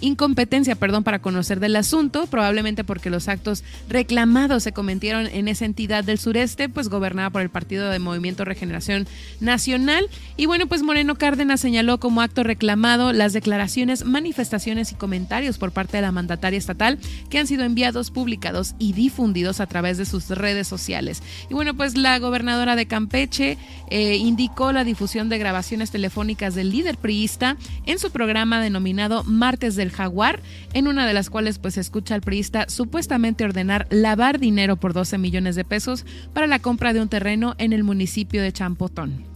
incompetencia, 0.00 0.76
perdón, 0.76 1.04
para 1.04 1.20
conocer 1.20 1.60
del 1.60 1.76
asunto, 1.76 2.26
probablemente 2.26 2.84
porque 2.84 3.10
los 3.10 3.28
actos 3.28 3.64
reclamados 3.88 4.62
se 4.62 4.72
cometieron 4.72 5.26
en 5.26 5.48
esa 5.48 5.64
entidad 5.64 6.04
del 6.04 6.18
sureste, 6.18 6.68
pues 6.68 6.88
gobernada 6.88 7.30
por 7.30 7.42
el 7.42 7.50
Partido 7.50 7.90
de 7.90 7.98
Movimiento 7.98 8.44
Regeneración 8.44 9.06
Nacional. 9.40 10.08
Y 10.36 10.46
bueno, 10.46 10.66
pues 10.66 10.82
Moreno 10.82 11.16
Cárdenas 11.16 11.60
señaló 11.60 11.98
como 11.98 12.20
acto 12.20 12.42
reclamado 12.42 13.12
las 13.12 13.32
declaraciones, 13.32 14.04
manifestaciones 14.04 14.92
y 14.92 14.96
comentarios 14.96 15.58
por 15.58 15.72
parte 15.72 15.96
de 15.96 16.02
la 16.02 16.12
mandataria 16.12 16.58
estatal 16.58 16.98
que 17.30 17.38
han 17.38 17.46
sido 17.46 17.64
enviados, 17.64 18.10
publicados 18.10 18.74
y 18.78 18.92
difundidos 18.92 19.60
a 19.60 19.66
través 19.66 19.98
de 19.98 20.04
sus 20.04 20.28
redes 20.28 20.68
sociales. 20.68 21.22
Y 21.50 21.54
bueno, 21.54 21.74
pues 21.74 21.96
la 21.96 22.18
gobernadora 22.18 22.76
de 22.76 22.86
Campeche 22.86 23.58
eh, 23.90 24.16
indicó 24.16 24.72
la 24.72 24.84
difusión 24.84 25.28
de 25.28 25.38
grabaciones 25.38 25.90
telefónicas 25.90 26.54
del 26.54 26.70
líder 26.70 26.98
priista 26.98 27.56
en 27.86 27.98
su 27.98 28.10
programa 28.10 28.60
denominado 28.60 29.24
Martes 29.24 29.76
de 29.76 29.85
Jaguar, 29.90 30.40
en 30.72 30.88
una 30.88 31.06
de 31.06 31.14
las 31.14 31.30
cuales 31.30 31.58
pues 31.58 31.78
escucha 31.78 32.14
al 32.14 32.20
priista 32.20 32.66
supuestamente 32.68 33.44
ordenar 33.44 33.86
lavar 33.90 34.38
dinero 34.38 34.76
por 34.76 34.92
12 34.92 35.18
millones 35.18 35.56
de 35.56 35.64
pesos 35.64 36.04
para 36.32 36.46
la 36.46 36.58
compra 36.58 36.92
de 36.92 37.00
un 37.00 37.08
terreno 37.08 37.54
en 37.58 37.72
el 37.72 37.84
municipio 37.84 38.42
de 38.42 38.52
Champotón. 38.52 39.35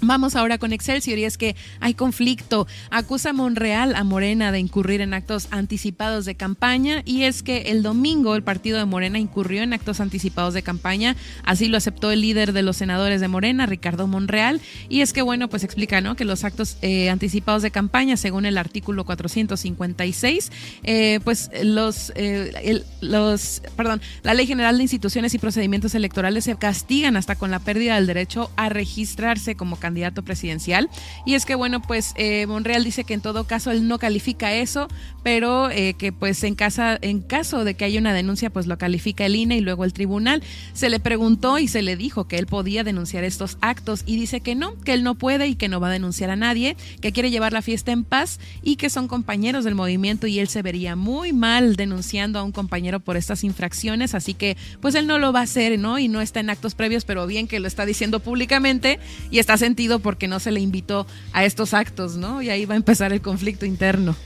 Vamos 0.00 0.36
ahora 0.36 0.58
con 0.58 0.72
Excelsior 0.72 1.18
y 1.18 1.24
es 1.24 1.36
que 1.36 1.56
hay 1.80 1.94
conflicto. 1.94 2.68
Acusa 2.90 3.32
Monreal 3.32 3.96
a 3.96 4.04
Morena 4.04 4.52
de 4.52 4.60
incurrir 4.60 5.00
en 5.00 5.12
actos 5.12 5.48
anticipados 5.50 6.24
de 6.24 6.36
campaña 6.36 7.02
y 7.04 7.24
es 7.24 7.42
que 7.42 7.62
el 7.72 7.82
domingo 7.82 8.36
el 8.36 8.44
partido 8.44 8.78
de 8.78 8.84
Morena 8.84 9.18
incurrió 9.18 9.62
en 9.62 9.72
actos 9.72 9.98
anticipados 10.00 10.54
de 10.54 10.62
campaña. 10.62 11.16
Así 11.42 11.66
lo 11.66 11.76
aceptó 11.76 12.12
el 12.12 12.20
líder 12.20 12.52
de 12.52 12.62
los 12.62 12.76
senadores 12.76 13.20
de 13.20 13.26
Morena, 13.26 13.66
Ricardo 13.66 14.06
Monreal. 14.06 14.60
Y 14.88 15.00
es 15.00 15.12
que, 15.12 15.22
bueno, 15.22 15.48
pues 15.48 15.64
explica, 15.64 16.00
¿no? 16.00 16.14
Que 16.14 16.24
los 16.24 16.44
actos 16.44 16.76
eh, 16.80 17.10
anticipados 17.10 17.62
de 17.62 17.72
campaña, 17.72 18.16
según 18.16 18.46
el 18.46 18.56
artículo 18.56 19.04
456, 19.04 20.52
eh, 20.84 21.18
pues 21.24 21.50
los, 21.64 22.12
eh, 22.14 22.84
los, 23.00 23.62
perdón, 23.76 24.00
la 24.22 24.34
Ley 24.34 24.46
General 24.46 24.76
de 24.76 24.84
Instituciones 24.84 25.34
y 25.34 25.38
Procedimientos 25.38 25.96
Electorales 25.96 26.44
se 26.44 26.54
castigan 26.54 27.16
hasta 27.16 27.34
con 27.34 27.50
la 27.50 27.58
pérdida 27.58 27.96
del 27.96 28.06
derecho 28.06 28.52
a 28.54 28.68
registrarse 28.68 29.56
como 29.56 29.74
candidato 29.74 29.87
candidato 29.88 30.22
presidencial. 30.22 30.90
Y 31.24 31.32
es 31.32 31.46
que, 31.46 31.54
bueno, 31.54 31.80
pues 31.80 32.12
eh, 32.16 32.46
Monreal 32.46 32.84
dice 32.84 33.04
que 33.04 33.14
en 33.14 33.22
todo 33.22 33.44
caso 33.44 33.70
él 33.70 33.88
no 33.88 33.98
califica 33.98 34.52
eso, 34.52 34.86
pero 35.22 35.70
eh, 35.70 35.94
que 35.94 36.12
pues 36.12 36.44
en, 36.44 36.54
casa, 36.54 36.98
en 37.00 37.20
caso 37.20 37.64
de 37.64 37.72
que 37.72 37.86
haya 37.86 37.98
una 37.98 38.12
denuncia, 38.12 38.50
pues 38.50 38.66
lo 38.66 38.76
califica 38.76 39.24
el 39.24 39.34
INE 39.34 39.56
y 39.56 39.60
luego 39.60 39.84
el 39.84 39.94
tribunal. 39.94 40.42
Se 40.74 40.90
le 40.90 41.00
preguntó 41.00 41.58
y 41.58 41.68
se 41.68 41.80
le 41.80 41.96
dijo 41.96 42.28
que 42.28 42.36
él 42.36 42.46
podía 42.46 42.84
denunciar 42.84 43.24
estos 43.24 43.56
actos 43.62 44.02
y 44.04 44.16
dice 44.16 44.42
que 44.42 44.54
no, 44.54 44.78
que 44.80 44.92
él 44.92 45.02
no 45.02 45.14
puede 45.14 45.46
y 45.46 45.54
que 45.54 45.68
no 45.68 45.80
va 45.80 45.88
a 45.88 45.92
denunciar 45.92 46.28
a 46.28 46.36
nadie, 46.36 46.76
que 47.00 47.12
quiere 47.12 47.30
llevar 47.30 47.54
la 47.54 47.62
fiesta 47.62 47.90
en 47.90 48.04
paz 48.04 48.40
y 48.62 48.76
que 48.76 48.90
son 48.90 49.08
compañeros 49.08 49.64
del 49.64 49.74
movimiento 49.74 50.26
y 50.26 50.38
él 50.38 50.48
se 50.48 50.60
vería 50.60 50.96
muy 50.96 51.32
mal 51.32 51.76
denunciando 51.76 52.38
a 52.38 52.42
un 52.42 52.52
compañero 52.52 53.00
por 53.00 53.16
estas 53.16 53.42
infracciones, 53.42 54.14
así 54.14 54.34
que 54.34 54.58
pues 54.82 54.94
él 54.94 55.06
no 55.06 55.18
lo 55.18 55.32
va 55.32 55.40
a 55.40 55.44
hacer, 55.44 55.78
¿no? 55.78 55.98
Y 55.98 56.08
no 56.08 56.20
está 56.20 56.40
en 56.40 56.50
actos 56.50 56.74
previos, 56.74 57.06
pero 57.06 57.26
bien 57.26 57.48
que 57.48 57.58
lo 57.58 57.68
está 57.68 57.86
diciendo 57.86 58.20
públicamente 58.20 58.98
y 59.30 59.38
está 59.38 59.56
sentido 59.78 60.00
porque 60.00 60.26
no 60.26 60.40
se 60.40 60.50
le 60.50 60.58
invitó 60.58 61.06
a 61.32 61.44
estos 61.44 61.72
actos, 61.72 62.16
¿no? 62.16 62.42
Y 62.42 62.50
ahí 62.50 62.66
va 62.66 62.74
a 62.74 62.76
empezar 62.76 63.12
el 63.12 63.20
conflicto 63.20 63.64
interno. 63.64 64.16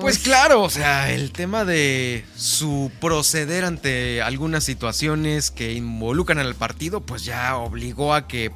Pues 0.00 0.18
claro, 0.18 0.62
o 0.62 0.68
sea, 0.68 1.12
el 1.12 1.30
tema 1.30 1.64
de 1.64 2.24
su 2.36 2.90
proceder 3.00 3.64
ante 3.64 4.20
algunas 4.20 4.64
situaciones 4.64 5.52
que 5.52 5.74
involucran 5.74 6.40
al 6.40 6.56
partido, 6.56 7.00
pues 7.00 7.24
ya 7.24 7.56
obligó 7.56 8.12
a 8.14 8.26
que 8.26 8.50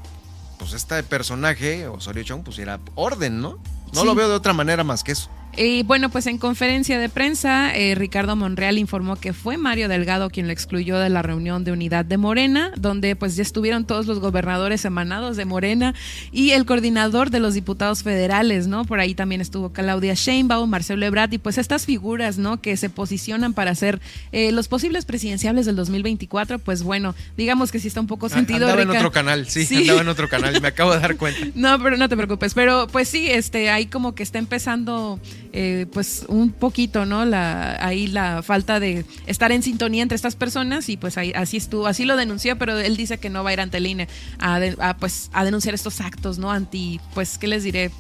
pues 0.59 0.73
este 0.73 1.01
personaje, 1.05 1.87
Osorio 1.87 2.25
Chong, 2.25 2.43
pusiera 2.43 2.81
orden, 2.97 3.41
¿no? 3.41 3.61
No 3.95 4.05
lo 4.05 4.17
veo 4.17 4.29
de 4.29 4.35
otra 4.35 4.53
manera 4.53 4.83
más 4.83 5.05
que 5.05 5.13
eso. 5.13 5.31
Y 5.57 5.83
bueno, 5.83 6.09
pues 6.09 6.27
en 6.27 6.39
conferencia 6.39 6.99
de 6.99 7.11
prensa, 7.11 7.77
eh, 7.77 7.95
Ricardo 7.95 8.37
Monreal 8.37 8.79
informó 8.79 9.17
que 9.17 9.35
fue 9.35 9.59
Mario 9.59 9.89
Delgado 9.89 10.31
quien 10.31 10.47
lo 10.47 10.53
excluyó 10.53 10.99
de 10.99 11.11
la 11.11 11.21
reunión 11.21 11.63
de 11.63 11.73
unidad 11.73 12.07
de 12.07 12.17
Morena, 12.17 12.73
donde 12.79 13.17
pues 13.17 13.37
ya 13.37 13.43
estuvieron 13.43 13.85
todos 13.85 14.07
los 14.07 14.19
gobernadores 14.19 14.85
emanados 14.87 15.37
de 15.37 15.45
Morena 15.45 15.95
y 16.33 16.53
el 16.53 16.65
coordinador 16.65 17.29
de 17.29 17.41
los 17.41 17.53
diputados 17.53 18.03
federales, 18.03 18.67
¿no? 18.67 18.87
Por 18.87 18.99
ahí 18.99 19.15
también 19.15 19.43
estuvo 19.43 19.73
Claudia 19.73 20.15
Sheinbaum, 20.15 20.71
Marcelo 20.71 21.05
Ebrard 21.05 21.33
y 21.35 21.39
pues 21.39 21.59
estas 21.59 21.85
figuras, 21.85 22.39
¿no? 22.39 22.63
Que 22.63 22.79
se 22.79 22.89
posicionan 22.89 23.53
para 23.53 23.75
ser 23.75 24.01
eh, 24.33 24.53
los 24.53 24.69
posibles 24.69 25.05
presidenciables 25.05 25.67
del 25.67 25.77
2024, 25.77 26.61
pues 26.61 26.83
bueno, 26.83 27.15
digamos 27.37 27.71
que 27.71 27.79
sí 27.79 27.89
está 27.89 28.01
un 28.01 28.07
poco 28.07 28.31
sentido. 28.31 28.67
Andaba 28.67 28.83
en 28.83 28.91
otro 28.91 29.13
canal, 29.13 29.47
sí, 29.49 29.69
andaba 29.77 30.01
en 30.01 30.09
otro 30.09 30.31
canal, 30.31 30.59
me 30.63 30.69
acabo 30.69 30.95
de 30.95 31.01
dar 31.01 31.17
cuenta. 31.17 31.41
No, 31.55 31.79
pero 31.81 31.97
no 31.97 32.09
te 32.09 32.17
preocupes, 32.17 32.55
pero 32.55 32.89
pues 32.89 33.09
sí, 33.09 33.31
este, 33.31 33.71
ahí 33.71 33.87
como 33.87 34.15
que 34.15 34.23
está 34.23 34.39
empezando 34.39 35.21
eh, 35.53 35.87
pues 35.93 36.25
un 36.29 36.51
poquito, 36.51 37.05
¿no? 37.05 37.25
La, 37.25 37.85
ahí 37.85 38.07
la 38.07 38.43
falta 38.43 38.81
de 38.81 39.05
estar 39.27 39.53
en 39.53 39.63
sintonía 39.63 40.03
entre 40.03 40.17
estas 40.17 40.35
personas 40.35 40.89
y 40.89 40.97
pues 40.97 41.19
ahí, 41.19 41.33
así 41.35 41.59
estuvo, 41.59 41.87
así 41.87 42.05
lo 42.05 42.17
denunció, 42.17 42.57
pero 42.57 42.79
él 42.79 42.97
dice 42.97 43.19
que 43.19 43.31
no 43.31 43.45
va 43.45 43.51
a 43.51 43.53
ir 43.53 43.61
ante 43.61 43.77
el 43.77 43.87
INE 43.87 44.09
a, 44.39 44.61
a, 44.79 44.97
pues, 44.97 45.31
a 45.33 45.45
denunciar 45.45 45.75
estos 45.75 46.01
actos, 46.01 46.39
¿no? 46.39 46.51
Anti, 46.51 47.01
pues, 47.15 47.39
¿qué 47.39 47.49
les 47.49 47.65
diré? 47.65 47.91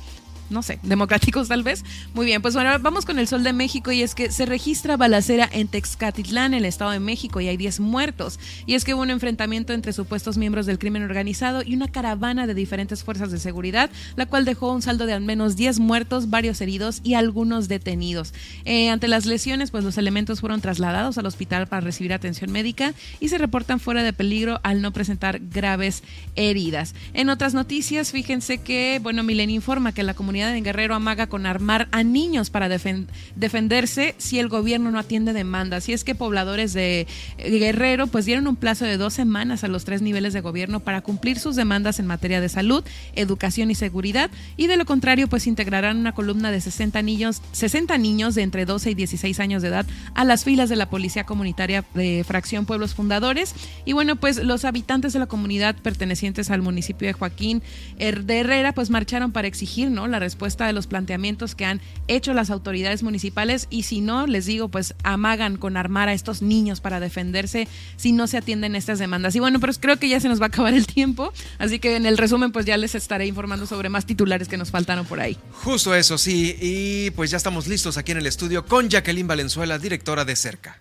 No 0.52 0.62
sé, 0.62 0.78
democráticos 0.82 1.48
tal 1.48 1.62
vez. 1.62 1.84
Muy 2.14 2.26
bien, 2.26 2.42
pues 2.42 2.54
bueno, 2.54 2.70
vamos 2.80 3.04
con 3.04 3.18
el 3.18 3.28
Sol 3.28 3.42
de 3.42 3.52
México 3.52 3.92
y 3.92 4.02
es 4.02 4.14
que 4.14 4.30
se 4.30 4.46
registra 4.46 4.96
balacera 4.96 5.48
en 5.50 5.68
Texcatitlán, 5.68 6.54
el 6.54 6.64
Estado 6.64 6.90
de 6.90 7.00
México, 7.00 7.40
y 7.40 7.48
hay 7.48 7.56
10 7.56 7.80
muertos. 7.80 8.38
Y 8.66 8.74
es 8.74 8.84
que 8.84 8.94
hubo 8.94 9.02
un 9.02 9.10
enfrentamiento 9.10 9.72
entre 9.72 9.92
supuestos 9.92 10.38
miembros 10.38 10.66
del 10.66 10.78
crimen 10.78 11.02
organizado 11.02 11.62
y 11.62 11.74
una 11.74 11.88
caravana 11.88 12.46
de 12.46 12.54
diferentes 12.54 13.04
fuerzas 13.04 13.30
de 13.30 13.38
seguridad, 13.38 13.90
la 14.16 14.26
cual 14.26 14.44
dejó 14.44 14.72
un 14.72 14.82
saldo 14.82 15.06
de 15.06 15.12
al 15.12 15.22
menos 15.22 15.56
10 15.56 15.80
muertos, 15.80 16.30
varios 16.30 16.60
heridos 16.60 17.00
y 17.02 17.14
algunos 17.14 17.68
detenidos. 17.68 18.34
Eh, 18.64 18.90
ante 18.90 19.08
las 19.08 19.26
lesiones, 19.26 19.70
pues 19.70 19.84
los 19.84 19.98
elementos 19.98 20.40
fueron 20.40 20.60
trasladados 20.60 21.18
al 21.18 21.26
hospital 21.26 21.66
para 21.66 21.80
recibir 21.80 22.12
atención 22.12 22.50
médica 22.50 22.94
y 23.20 23.28
se 23.28 23.38
reportan 23.38 23.80
fuera 23.80 24.02
de 24.02 24.12
peligro 24.12 24.60
al 24.62 24.82
no 24.82 24.92
presentar 24.92 25.40
graves 25.40 26.02
heridas. 26.34 26.94
En 27.14 27.30
otras 27.30 27.54
noticias, 27.54 28.12
fíjense 28.12 28.58
que, 28.58 29.00
bueno, 29.02 29.22
Milen 29.22 29.50
informa 29.50 29.92
que 29.92 30.02
la 30.02 30.14
comunidad 30.14 30.41
en 30.50 30.64
Guerrero 30.64 30.94
amaga 30.94 31.26
con 31.26 31.46
armar 31.46 31.88
a 31.92 32.02
niños 32.02 32.50
para 32.50 32.68
defenderse 32.68 34.14
si 34.18 34.38
el 34.38 34.48
gobierno 34.48 34.90
no 34.90 34.98
atiende 34.98 35.32
demandas. 35.32 35.88
Y 35.88 35.92
es 35.92 36.04
que 36.04 36.14
pobladores 36.14 36.72
de 36.72 37.06
Guerrero 37.38 38.06
pues 38.06 38.24
dieron 38.24 38.46
un 38.46 38.56
plazo 38.56 38.84
de 38.84 38.96
dos 38.96 39.14
semanas 39.14 39.64
a 39.64 39.68
los 39.68 39.84
tres 39.84 40.02
niveles 40.02 40.32
de 40.32 40.40
gobierno 40.40 40.80
para 40.80 41.00
cumplir 41.00 41.38
sus 41.38 41.56
demandas 41.56 41.98
en 41.98 42.06
materia 42.06 42.40
de 42.40 42.48
salud, 42.48 42.84
educación 43.14 43.70
y 43.70 43.74
seguridad. 43.74 44.30
Y 44.56 44.66
de 44.66 44.76
lo 44.76 44.84
contrario 44.84 45.28
pues 45.28 45.46
integrarán 45.46 45.98
una 45.98 46.12
columna 46.12 46.50
de 46.50 46.60
60 46.60 47.00
niños, 47.02 47.42
60 47.52 47.96
niños 47.98 48.34
de 48.34 48.42
entre 48.42 48.64
12 48.64 48.90
y 48.90 48.94
16 48.94 49.40
años 49.40 49.62
de 49.62 49.68
edad 49.68 49.86
a 50.14 50.24
las 50.24 50.44
filas 50.44 50.68
de 50.68 50.76
la 50.76 50.90
Policía 50.90 51.24
Comunitaria 51.24 51.84
de 51.94 52.24
Fracción 52.26 52.66
Pueblos 52.66 52.94
Fundadores. 52.94 53.54
Y 53.84 53.92
bueno 53.92 54.16
pues 54.16 54.42
los 54.42 54.64
habitantes 54.64 55.12
de 55.12 55.18
la 55.18 55.26
comunidad 55.26 55.76
pertenecientes 55.76 56.50
al 56.50 56.62
municipio 56.62 57.08
de 57.08 57.12
Joaquín 57.12 57.62
de 57.98 58.38
Herrera 58.38 58.72
pues 58.72 58.90
marcharon 58.90 59.32
para 59.32 59.48
exigir 59.48 59.90
¿no? 59.90 60.06
la 60.06 60.18
respuesta 60.32 60.66
de 60.66 60.72
los 60.72 60.86
planteamientos 60.86 61.54
que 61.54 61.66
han 61.66 61.82
hecho 62.08 62.32
las 62.32 62.48
autoridades 62.48 63.02
municipales 63.02 63.66
y 63.68 63.82
si 63.82 64.00
no, 64.00 64.26
les 64.26 64.46
digo, 64.46 64.68
pues 64.68 64.94
amagan 65.02 65.58
con 65.58 65.76
armar 65.76 66.08
a 66.08 66.14
estos 66.14 66.40
niños 66.40 66.80
para 66.80 67.00
defenderse 67.00 67.68
si 67.96 68.12
no 68.12 68.26
se 68.26 68.38
atienden 68.38 68.74
estas 68.74 68.98
demandas. 68.98 69.36
Y 69.36 69.40
bueno, 69.40 69.60
pero 69.60 69.74
creo 69.78 69.98
que 69.98 70.08
ya 70.08 70.20
se 70.20 70.28
nos 70.28 70.40
va 70.40 70.46
a 70.46 70.48
acabar 70.48 70.72
el 70.72 70.86
tiempo, 70.86 71.34
así 71.58 71.78
que 71.78 71.96
en 71.96 72.06
el 72.06 72.16
resumen 72.16 72.50
pues 72.50 72.64
ya 72.64 72.78
les 72.78 72.94
estaré 72.94 73.26
informando 73.26 73.66
sobre 73.66 73.90
más 73.90 74.06
titulares 74.06 74.48
que 74.48 74.56
nos 74.56 74.70
faltaron 74.70 75.04
por 75.04 75.20
ahí. 75.20 75.36
Justo 75.52 75.94
eso, 75.94 76.16
sí, 76.16 76.56
y 76.60 77.10
pues 77.10 77.30
ya 77.30 77.36
estamos 77.36 77.68
listos 77.68 77.98
aquí 77.98 78.12
en 78.12 78.18
el 78.18 78.26
estudio 78.26 78.64
con 78.64 78.88
Jacqueline 78.88 79.26
Valenzuela, 79.26 79.78
directora 79.78 80.24
de 80.24 80.34
Cerca. 80.34 80.80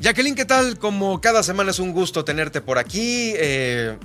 Jacqueline, 0.00 0.34
¿qué 0.34 0.46
tal? 0.46 0.78
Como 0.78 1.20
cada 1.20 1.42
semana 1.42 1.70
es 1.72 1.78
un 1.78 1.92
gusto 1.92 2.24
tenerte 2.24 2.62
por 2.62 2.78
aquí. 2.78 3.34
Eh, 3.36 3.98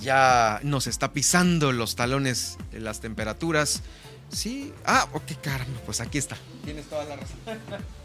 ya 0.00 0.58
nos 0.62 0.86
está 0.86 1.12
pisando 1.12 1.70
los 1.70 1.96
talones 1.96 2.56
las 2.72 3.00
temperaturas. 3.00 3.82
Sí. 4.30 4.72
Ah, 4.86 5.06
ok, 5.12 5.32
caramba, 5.42 5.80
pues 5.84 6.00
aquí 6.00 6.16
está. 6.16 6.36
Tienes 6.64 6.86
toda 6.86 7.04
la 7.04 7.16
razón. 7.16 7.36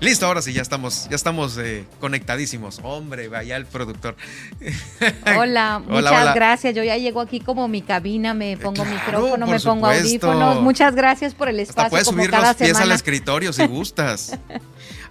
Listo, 0.00 0.26
ahora 0.26 0.40
sí, 0.42 0.52
ya 0.52 0.62
estamos, 0.62 1.08
ya 1.10 1.16
estamos 1.16 1.58
eh, 1.58 1.84
conectadísimos. 1.98 2.78
Hombre, 2.84 3.26
vaya 3.26 3.56
el 3.56 3.66
productor. 3.66 4.16
Hola, 5.36 5.82
muchas 5.84 6.34
gracias. 6.36 6.74
Yo 6.74 6.84
ya 6.84 6.96
llego 6.96 7.20
aquí 7.20 7.40
como 7.40 7.66
mi 7.66 7.82
cabina, 7.82 8.32
me 8.32 8.56
pongo 8.56 8.84
micrófono, 8.84 9.46
me 9.46 9.58
pongo 9.58 9.88
audífonos. 9.88 10.62
Muchas 10.62 10.94
gracias 10.94 11.34
por 11.34 11.48
el 11.48 11.58
espacio. 11.58 11.82
Hasta 11.82 11.90
puedes 11.90 12.06
como 12.06 12.18
subir 12.18 12.30
cada 12.30 12.48
los 12.48 12.56
pies 12.56 12.68
semana. 12.68 12.84
al 12.84 12.92
escritorio 12.92 13.52
si 13.52 13.66
gustas. 13.66 14.38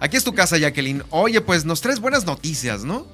Aquí 0.00 0.16
es 0.16 0.24
tu 0.24 0.34
casa, 0.34 0.58
Jacqueline. 0.58 1.02
Oye, 1.10 1.40
pues 1.40 1.64
nos 1.64 1.80
traes 1.80 2.00
buenas 2.00 2.24
noticias, 2.24 2.84
¿no? 2.84 3.06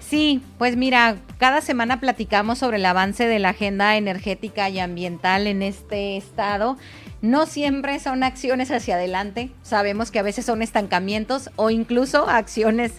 Sí, 0.00 0.42
pues 0.56 0.76
mira, 0.76 1.16
cada 1.38 1.60
semana 1.60 2.00
platicamos 2.00 2.58
sobre 2.58 2.78
el 2.78 2.86
avance 2.86 3.26
de 3.26 3.38
la 3.38 3.50
agenda 3.50 3.96
energética 3.96 4.70
y 4.70 4.78
ambiental 4.78 5.46
en 5.46 5.62
este 5.62 6.16
estado. 6.16 6.78
No 7.20 7.44
siempre 7.46 7.98
son 8.00 8.22
acciones 8.22 8.70
hacia 8.70 8.94
adelante, 8.94 9.50
sabemos 9.62 10.10
que 10.10 10.18
a 10.18 10.22
veces 10.22 10.46
son 10.46 10.62
estancamientos 10.62 11.50
o 11.56 11.68
incluso 11.68 12.28
acciones 12.28 12.92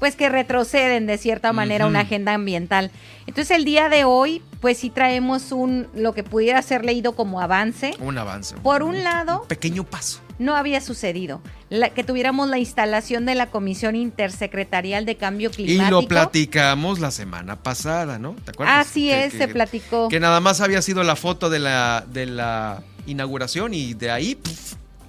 pues 0.00 0.16
que 0.16 0.28
retroceden 0.28 1.06
de 1.06 1.18
cierta 1.18 1.52
manera 1.52 1.86
una 1.86 2.00
agenda 2.00 2.34
ambiental. 2.34 2.90
Entonces 3.26 3.56
el 3.56 3.64
día 3.64 3.88
de 3.88 4.04
hoy 4.04 4.42
pues 4.60 4.78
sí 4.78 4.90
traemos 4.90 5.52
un 5.52 5.86
lo 5.94 6.12
que 6.12 6.24
pudiera 6.24 6.60
ser 6.62 6.84
leído 6.84 7.14
como 7.14 7.40
avance. 7.40 7.94
Un 8.00 8.18
avance. 8.18 8.56
Por 8.56 8.82
un 8.82 9.04
lado, 9.04 9.44
pequeño 9.48 9.84
paso. 9.84 10.20
No 10.38 10.54
había 10.54 10.80
sucedido 10.80 11.40
la, 11.68 11.90
que 11.90 12.04
tuviéramos 12.04 12.48
la 12.48 12.58
instalación 12.58 13.26
de 13.26 13.34
la 13.34 13.46
Comisión 13.46 13.96
Intersecretarial 13.96 15.04
de 15.04 15.16
Cambio 15.16 15.50
Climático. 15.50 15.86
Y 15.86 15.90
lo 15.90 16.08
platicamos 16.08 17.00
la 17.00 17.10
semana 17.10 17.56
pasada, 17.56 18.18
¿no? 18.18 18.34
¿Te 18.44 18.52
acuerdas? 18.52 18.86
Así 18.86 19.10
es, 19.10 19.32
se 19.32 19.48
platicó. 19.48 20.08
Que 20.08 20.20
nada 20.20 20.40
más 20.40 20.60
había 20.60 20.80
sido 20.82 21.02
la 21.02 21.16
foto 21.16 21.50
de 21.50 21.58
la, 21.58 22.04
de 22.06 22.26
la 22.26 22.82
inauguración 23.06 23.74
y 23.74 23.94
de 23.94 24.10
ahí, 24.10 24.38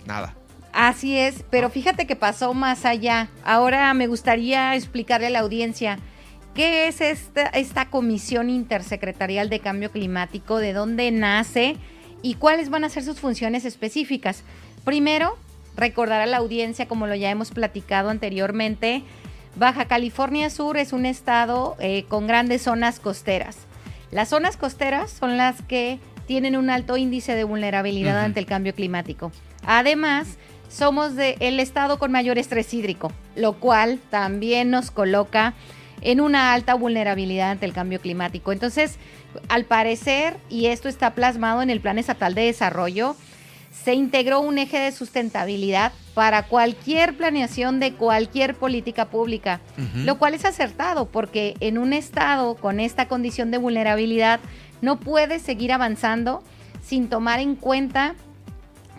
nada. 0.05 0.35
Así 0.71 1.17
es, 1.17 1.43
pero 1.49 1.69
fíjate 1.69 2.05
que 2.05 2.15
pasó 2.15 2.53
más 2.53 2.85
allá. 2.85 3.29
Ahora 3.43 3.93
me 3.93 4.07
gustaría 4.07 4.75
explicarle 4.75 5.27
a 5.27 5.31
la 5.31 5.39
audiencia 5.39 5.99
qué 6.53 6.87
es 6.87 7.01
esta, 7.01 7.43
esta 7.47 7.89
Comisión 7.89 8.49
Intersecretarial 8.49 9.49
de 9.49 9.59
Cambio 9.59 9.91
Climático, 9.91 10.57
de 10.57 10.73
dónde 10.73 11.11
nace 11.11 11.77
y 12.21 12.35
cuáles 12.35 12.69
van 12.69 12.83
a 12.83 12.89
ser 12.89 13.03
sus 13.03 13.19
funciones 13.19 13.65
específicas. 13.65 14.43
Primero, 14.83 15.37
recordar 15.75 16.21
a 16.21 16.25
la 16.25 16.37
audiencia, 16.37 16.87
como 16.87 17.07
lo 17.07 17.15
ya 17.15 17.29
hemos 17.29 17.51
platicado 17.51 18.09
anteriormente, 18.09 19.03
Baja 19.55 19.85
California 19.85 20.49
Sur 20.49 20.77
es 20.77 20.93
un 20.93 21.05
estado 21.05 21.75
eh, 21.79 22.05
con 22.07 22.27
grandes 22.27 22.61
zonas 22.63 22.99
costeras. 22.99 23.57
Las 24.11 24.29
zonas 24.29 24.57
costeras 24.57 25.11
son 25.11 25.37
las 25.37 25.61
que 25.63 25.99
tienen 26.27 26.55
un 26.55 26.69
alto 26.69 26.97
índice 26.97 27.35
de 27.35 27.43
vulnerabilidad 27.43 28.15
uh 28.15 28.19
-huh. 28.19 28.25
ante 28.25 28.39
el 28.39 28.45
cambio 28.45 28.73
climático. 28.73 29.31
Además, 29.65 30.37
somos 30.69 31.15
de 31.15 31.35
el 31.39 31.59
estado 31.59 31.99
con 31.99 32.11
mayor 32.11 32.37
estrés 32.37 32.73
hídrico, 32.73 33.11
lo 33.35 33.53
cual 33.53 33.99
también 34.09 34.69
nos 34.69 34.91
coloca 34.91 35.53
en 36.01 36.21
una 36.21 36.53
alta 36.53 36.75
vulnerabilidad 36.75 37.51
ante 37.51 37.65
el 37.65 37.73
cambio 37.73 37.99
climático. 37.99 38.51
Entonces, 38.51 38.97
al 39.49 39.65
parecer, 39.65 40.37
y 40.49 40.67
esto 40.67 40.87
está 40.87 41.13
plasmado 41.13 41.61
en 41.61 41.69
el 41.69 41.81
Plan 41.81 41.97
Estatal 41.97 42.35
de 42.35 42.43
Desarrollo, 42.43 43.15
se 43.71 43.93
integró 43.93 44.41
un 44.41 44.57
eje 44.57 44.79
de 44.79 44.91
sustentabilidad 44.91 45.91
para 46.13 46.47
cualquier 46.47 47.15
planeación 47.15 47.79
de 47.79 47.93
cualquier 47.93 48.55
política 48.55 49.09
pública, 49.09 49.61
uh 49.77 49.81
-huh. 49.81 50.03
lo 50.05 50.17
cual 50.17 50.33
es 50.33 50.45
acertado 50.45 51.05
porque 51.05 51.55
en 51.59 51.77
un 51.77 51.93
estado 51.93 52.55
con 52.55 52.79
esta 52.79 53.07
condición 53.07 53.51
de 53.51 53.57
vulnerabilidad 53.57 54.39
no 54.81 54.99
puede 54.99 55.39
seguir 55.39 55.71
avanzando 55.71 56.43
sin 56.81 57.09
tomar 57.09 57.39
en 57.39 57.55
cuenta 57.55 58.15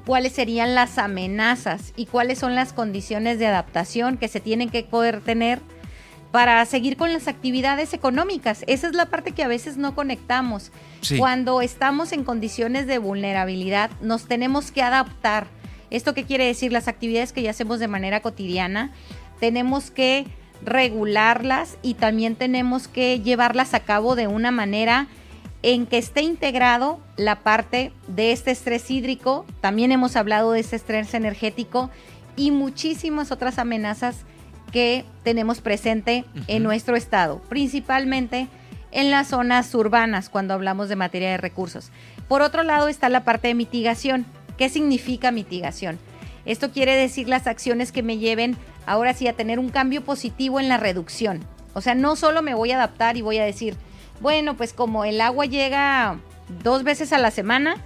cuáles 0.06 0.32
serían 0.32 0.74
las 0.74 0.98
amenazas 0.98 1.92
y 1.96 2.06
cuáles 2.06 2.38
son 2.38 2.54
las 2.54 2.72
condiciones 2.72 3.38
de 3.38 3.46
adaptación 3.46 4.16
que 4.16 4.28
se 4.28 4.40
tienen 4.40 4.70
que 4.70 4.82
poder 4.82 5.20
tener 5.20 5.60
para 6.30 6.64
seguir 6.64 6.96
con 6.96 7.12
las 7.12 7.28
actividades 7.28 7.92
económicas. 7.92 8.64
Esa 8.66 8.86
es 8.88 8.94
la 8.94 9.06
parte 9.06 9.32
que 9.32 9.42
a 9.42 9.48
veces 9.48 9.76
no 9.76 9.94
conectamos. 9.94 10.70
Sí. 11.00 11.18
Cuando 11.18 11.60
estamos 11.60 12.12
en 12.12 12.24
condiciones 12.24 12.86
de 12.86 12.98
vulnerabilidad, 12.98 13.90
nos 14.00 14.26
tenemos 14.26 14.70
que 14.70 14.82
adaptar. 14.82 15.46
¿Esto 15.90 16.14
qué 16.14 16.24
quiere 16.24 16.46
decir? 16.46 16.72
Las 16.72 16.88
actividades 16.88 17.32
que 17.32 17.42
ya 17.42 17.50
hacemos 17.50 17.80
de 17.80 17.88
manera 17.88 18.20
cotidiana, 18.20 18.92
tenemos 19.40 19.90
que 19.90 20.26
regularlas 20.62 21.78
y 21.82 21.94
también 21.94 22.36
tenemos 22.36 22.86
que 22.86 23.20
llevarlas 23.20 23.74
a 23.74 23.80
cabo 23.80 24.14
de 24.14 24.26
una 24.26 24.50
manera 24.50 25.08
en 25.62 25.86
que 25.86 25.98
esté 25.98 26.22
integrado 26.22 27.00
la 27.16 27.40
parte 27.40 27.92
de 28.08 28.32
este 28.32 28.50
estrés 28.50 28.90
hídrico, 28.90 29.44
también 29.60 29.92
hemos 29.92 30.16
hablado 30.16 30.52
de 30.52 30.60
este 30.60 30.76
estrés 30.76 31.12
energético 31.12 31.90
y 32.36 32.50
muchísimas 32.50 33.30
otras 33.30 33.58
amenazas 33.58 34.24
que 34.72 35.04
tenemos 35.22 35.60
presente 35.60 36.24
en 36.46 36.62
nuestro 36.62 36.96
estado, 36.96 37.40
principalmente 37.48 38.48
en 38.92 39.10
las 39.10 39.28
zonas 39.28 39.74
urbanas 39.74 40.28
cuando 40.28 40.54
hablamos 40.54 40.88
de 40.88 40.96
materia 40.96 41.30
de 41.30 41.36
recursos. 41.36 41.90
Por 42.28 42.42
otro 42.42 42.62
lado 42.62 42.88
está 42.88 43.08
la 43.08 43.24
parte 43.24 43.48
de 43.48 43.54
mitigación. 43.54 44.26
¿Qué 44.56 44.68
significa 44.68 45.30
mitigación? 45.30 45.98
Esto 46.44 46.70
quiere 46.70 46.96
decir 46.96 47.28
las 47.28 47.46
acciones 47.46 47.92
que 47.92 48.02
me 48.02 48.18
lleven 48.18 48.56
ahora 48.86 49.14
sí 49.14 49.28
a 49.28 49.34
tener 49.34 49.58
un 49.58 49.68
cambio 49.68 50.02
positivo 50.02 50.58
en 50.58 50.68
la 50.68 50.76
reducción. 50.76 51.44
O 51.74 51.80
sea, 51.80 51.94
no 51.94 52.16
solo 52.16 52.42
me 52.42 52.54
voy 52.54 52.72
a 52.72 52.76
adaptar 52.76 53.16
y 53.16 53.22
voy 53.22 53.38
a 53.38 53.44
decir, 53.44 53.76
bueno, 54.20 54.56
pues 54.56 54.72
como 54.72 55.04
el 55.04 55.20
agua 55.20 55.46
llega 55.46 56.18
dos 56.62 56.82
veces 56.82 57.12
a 57.12 57.18
la 57.18 57.30
semana, 57.30 57.76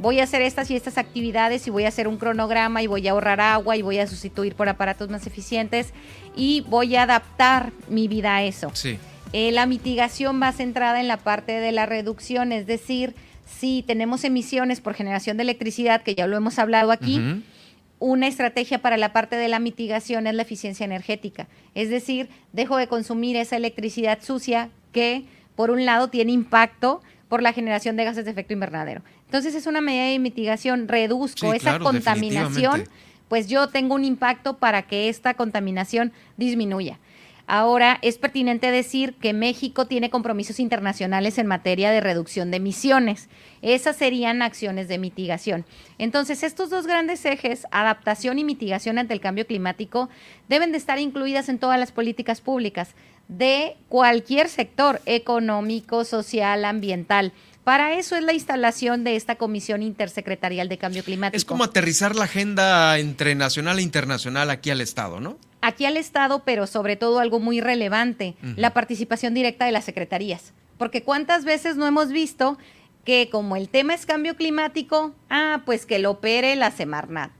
voy 0.00 0.20
a 0.20 0.24
hacer 0.24 0.42
estas 0.42 0.70
y 0.70 0.76
estas 0.76 0.98
actividades 0.98 1.66
y 1.66 1.70
voy 1.70 1.84
a 1.84 1.88
hacer 1.88 2.08
un 2.08 2.16
cronograma 2.16 2.82
y 2.82 2.86
voy 2.86 3.06
a 3.06 3.12
ahorrar 3.12 3.40
agua 3.40 3.76
y 3.76 3.82
voy 3.82 3.98
a 3.98 4.06
sustituir 4.06 4.54
por 4.54 4.68
aparatos 4.68 5.10
más 5.10 5.26
eficientes 5.26 5.92
y 6.34 6.64
voy 6.68 6.96
a 6.96 7.02
adaptar 7.02 7.72
mi 7.88 8.08
vida 8.08 8.36
a 8.36 8.42
eso. 8.42 8.70
Sí. 8.74 8.98
Eh, 9.32 9.52
la 9.52 9.66
mitigación 9.66 10.40
va 10.42 10.52
centrada 10.52 11.00
en 11.00 11.06
la 11.06 11.18
parte 11.18 11.52
de 11.52 11.70
la 11.70 11.86
reducción, 11.86 12.50
es 12.50 12.66
decir, 12.66 13.14
si 13.46 13.84
tenemos 13.86 14.24
emisiones 14.24 14.80
por 14.80 14.94
generación 14.94 15.36
de 15.36 15.44
electricidad, 15.44 16.02
que 16.02 16.14
ya 16.14 16.26
lo 16.26 16.36
hemos 16.36 16.58
hablado 16.58 16.90
aquí, 16.90 17.42
una 17.98 18.26
estrategia 18.26 18.80
para 18.80 18.96
la 18.96 19.12
parte 19.12 19.36
de 19.36 19.48
la 19.48 19.58
mitigación 19.58 20.26
es 20.26 20.34
la 20.34 20.42
eficiencia 20.42 20.84
energética. 20.84 21.46
Es 21.74 21.90
decir, 21.90 22.28
dejo 22.52 22.76
de 22.76 22.86
consumir 22.86 23.36
esa 23.36 23.56
electricidad 23.56 24.20
sucia 24.22 24.70
que, 24.92 25.24
por 25.54 25.70
un 25.70 25.84
lado, 25.84 26.08
tiene 26.08 26.32
impacto 26.32 27.02
por 27.28 27.42
la 27.42 27.52
generación 27.52 27.96
de 27.96 28.04
gases 28.04 28.24
de 28.24 28.30
efecto 28.32 28.52
invernadero. 28.52 29.02
Entonces 29.30 29.54
es 29.54 29.68
una 29.68 29.80
medida 29.80 30.06
de 30.06 30.18
mitigación, 30.18 30.88
reduzco 30.88 31.54
esa 31.54 31.78
contaminación, 31.78 32.88
pues 33.28 33.46
yo 33.46 33.68
tengo 33.68 33.94
un 33.94 34.04
impacto 34.04 34.56
para 34.56 34.82
que 34.82 35.08
esta 35.08 35.34
contaminación 35.34 36.12
disminuya. 36.36 36.98
Ahora, 37.46 38.00
es 38.02 38.18
pertinente 38.18 38.72
decir 38.72 39.14
que 39.14 39.32
México 39.32 39.86
tiene 39.86 40.10
compromisos 40.10 40.58
internacionales 40.58 41.38
en 41.38 41.46
materia 41.46 41.92
de 41.92 42.00
reducción 42.00 42.50
de 42.50 42.56
emisiones. 42.56 43.28
Esas 43.62 43.94
serían 43.94 44.42
acciones 44.42 44.88
de 44.88 44.98
mitigación. 44.98 45.64
Entonces, 45.98 46.42
estos 46.42 46.68
dos 46.68 46.88
grandes 46.88 47.24
ejes, 47.24 47.68
adaptación 47.70 48.40
y 48.40 48.44
mitigación 48.44 48.98
ante 48.98 49.14
el 49.14 49.20
cambio 49.20 49.46
climático, 49.46 50.08
deben 50.48 50.72
de 50.72 50.78
estar 50.78 50.98
incluidas 50.98 51.48
en 51.48 51.60
todas 51.60 51.78
las 51.78 51.92
políticas 51.92 52.40
públicas 52.40 52.96
de 53.28 53.76
cualquier 53.88 54.48
sector 54.48 55.00
económico, 55.06 56.04
social, 56.04 56.64
ambiental. 56.64 57.32
Para 57.64 57.94
eso 57.94 58.16
es 58.16 58.22
la 58.22 58.32
instalación 58.32 59.04
de 59.04 59.16
esta 59.16 59.36
Comisión 59.36 59.82
Intersecretarial 59.82 60.68
de 60.68 60.78
Cambio 60.78 61.04
Climático. 61.04 61.36
Es 61.36 61.44
como 61.44 61.64
aterrizar 61.64 62.16
la 62.16 62.24
agenda 62.24 62.98
entre 62.98 63.34
nacional 63.34 63.78
e 63.78 63.82
internacional 63.82 64.50
aquí 64.50 64.70
al 64.70 64.80
Estado, 64.80 65.20
¿no? 65.20 65.36
aquí 65.60 65.84
al 65.84 65.96
Estado, 65.96 66.42
pero 66.44 66.66
sobre 66.66 66.96
todo 66.96 67.18
algo 67.18 67.40
muy 67.40 67.60
relevante, 67.60 68.34
la 68.56 68.72
participación 68.72 69.34
directa 69.34 69.64
de 69.64 69.72
las 69.72 69.84
secretarías. 69.84 70.52
Porque 70.78 71.02
cuántas 71.02 71.44
veces 71.44 71.76
no 71.76 71.86
hemos 71.86 72.08
visto 72.08 72.58
que 73.04 73.28
como 73.30 73.56
el 73.56 73.68
tema 73.68 73.94
es 73.94 74.06
cambio 74.06 74.36
climático, 74.36 75.14
ah, 75.28 75.62
pues 75.66 75.86
que 75.86 75.98
lo 75.98 76.12
opere 76.12 76.56
la 76.56 76.70
Semarnat, 76.70 77.30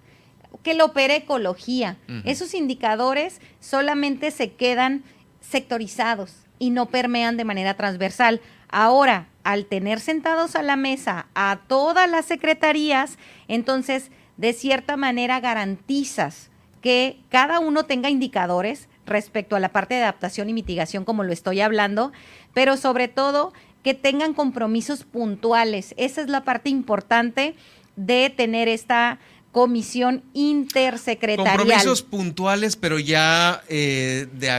que 0.62 0.74
lo 0.74 0.86
opere 0.86 1.16
ecología. 1.16 1.96
Esos 2.24 2.54
indicadores 2.54 3.40
solamente 3.60 4.30
se 4.30 4.52
quedan 4.52 5.04
sectorizados 5.40 6.34
y 6.58 6.70
no 6.70 6.86
permean 6.86 7.36
de 7.36 7.44
manera 7.44 7.74
transversal. 7.74 8.40
Ahora, 8.70 9.28
al 9.44 9.66
tener 9.66 10.00
sentados 10.00 10.54
a 10.54 10.62
la 10.62 10.76
mesa 10.76 11.26
a 11.34 11.60
todas 11.66 12.08
las 12.08 12.26
secretarías, 12.26 13.18
entonces, 13.48 14.10
de 14.36 14.52
cierta 14.52 14.96
manera 14.96 15.40
garantizas 15.40 16.50
que 16.80 17.18
cada 17.28 17.58
uno 17.58 17.84
tenga 17.84 18.10
indicadores 18.10 18.88
respecto 19.06 19.56
a 19.56 19.60
la 19.60 19.70
parte 19.70 19.94
de 19.94 20.02
adaptación 20.02 20.48
y 20.48 20.52
mitigación, 20.52 21.04
como 21.04 21.24
lo 21.24 21.32
estoy 21.32 21.60
hablando, 21.60 22.12
pero 22.54 22.76
sobre 22.76 23.08
todo 23.08 23.52
que 23.82 23.94
tengan 23.94 24.34
compromisos 24.34 25.04
puntuales. 25.04 25.94
Esa 25.96 26.20
es 26.20 26.28
la 26.28 26.44
parte 26.44 26.70
importante 26.70 27.54
de 27.96 28.32
tener 28.34 28.68
esta 28.68 29.18
comisión 29.52 30.22
intersecretarial. 30.32 31.56
Compromisos 31.56 32.02
puntuales, 32.02 32.76
pero 32.76 32.98
ya 32.98 33.62
eh, 33.68 34.28
de 34.32 34.50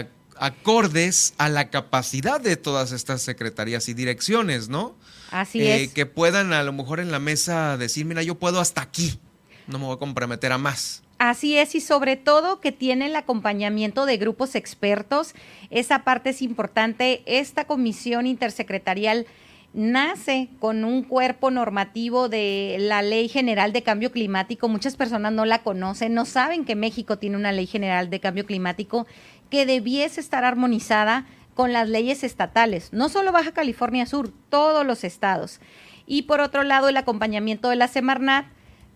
acordes 0.41 1.35
a 1.37 1.49
la 1.49 1.69
capacidad 1.69 2.41
de 2.41 2.57
todas 2.57 2.91
estas 2.91 3.21
secretarías 3.21 3.87
y 3.89 3.93
direcciones, 3.93 4.69
¿no? 4.69 4.95
Así 5.29 5.61
eh, 5.61 5.83
es. 5.83 5.93
Que 5.93 6.07
puedan 6.07 6.51
a 6.51 6.63
lo 6.63 6.73
mejor 6.73 6.99
en 6.99 7.11
la 7.11 7.19
mesa 7.19 7.77
decir, 7.77 8.05
mira, 8.07 8.23
yo 8.23 8.39
puedo 8.39 8.59
hasta 8.59 8.81
aquí, 8.81 9.19
no 9.67 9.77
me 9.77 9.85
voy 9.85 9.95
a 9.95 9.99
comprometer 9.99 10.51
a 10.51 10.57
más. 10.57 11.03
Así 11.19 11.55
es, 11.55 11.75
y 11.75 11.79
sobre 11.79 12.15
todo 12.15 12.59
que 12.59 12.71
tiene 12.71 13.05
el 13.05 13.15
acompañamiento 13.15 14.07
de 14.07 14.17
grupos 14.17 14.55
expertos. 14.55 15.35
Esa 15.69 16.03
parte 16.03 16.31
es 16.31 16.41
importante. 16.41 17.21
Esta 17.27 17.65
comisión 17.65 18.25
intersecretarial 18.25 19.27
nace 19.73 20.49
con 20.59 20.83
un 20.83 21.03
cuerpo 21.03 21.51
normativo 21.51 22.29
de 22.29 22.77
la 22.79 23.03
Ley 23.03 23.29
General 23.29 23.71
de 23.71 23.83
Cambio 23.83 24.11
Climático. 24.11 24.67
Muchas 24.67 24.97
personas 24.97 25.31
no 25.33 25.45
la 25.45 25.61
conocen, 25.61 26.15
no 26.15 26.25
saben 26.25 26.65
que 26.65 26.75
México 26.75 27.19
tiene 27.19 27.37
una 27.37 27.51
Ley 27.51 27.67
General 27.67 28.09
de 28.09 28.19
Cambio 28.19 28.47
Climático 28.47 29.05
que 29.51 29.67
debiese 29.67 30.19
estar 30.19 30.43
armonizada 30.43 31.27
con 31.53 31.73
las 31.73 31.87
leyes 31.87 32.23
estatales, 32.23 32.91
no 32.93 33.09
solo 33.09 33.31
Baja 33.31 33.51
California 33.51 34.07
Sur, 34.07 34.33
todos 34.49 34.83
los 34.83 35.03
estados. 35.03 35.59
Y 36.07 36.23
por 36.23 36.39
otro 36.41 36.63
lado, 36.63 36.89
el 36.89 36.97
acompañamiento 36.97 37.69
de 37.69 37.75
la 37.75 37.87
Semarnat 37.87 38.45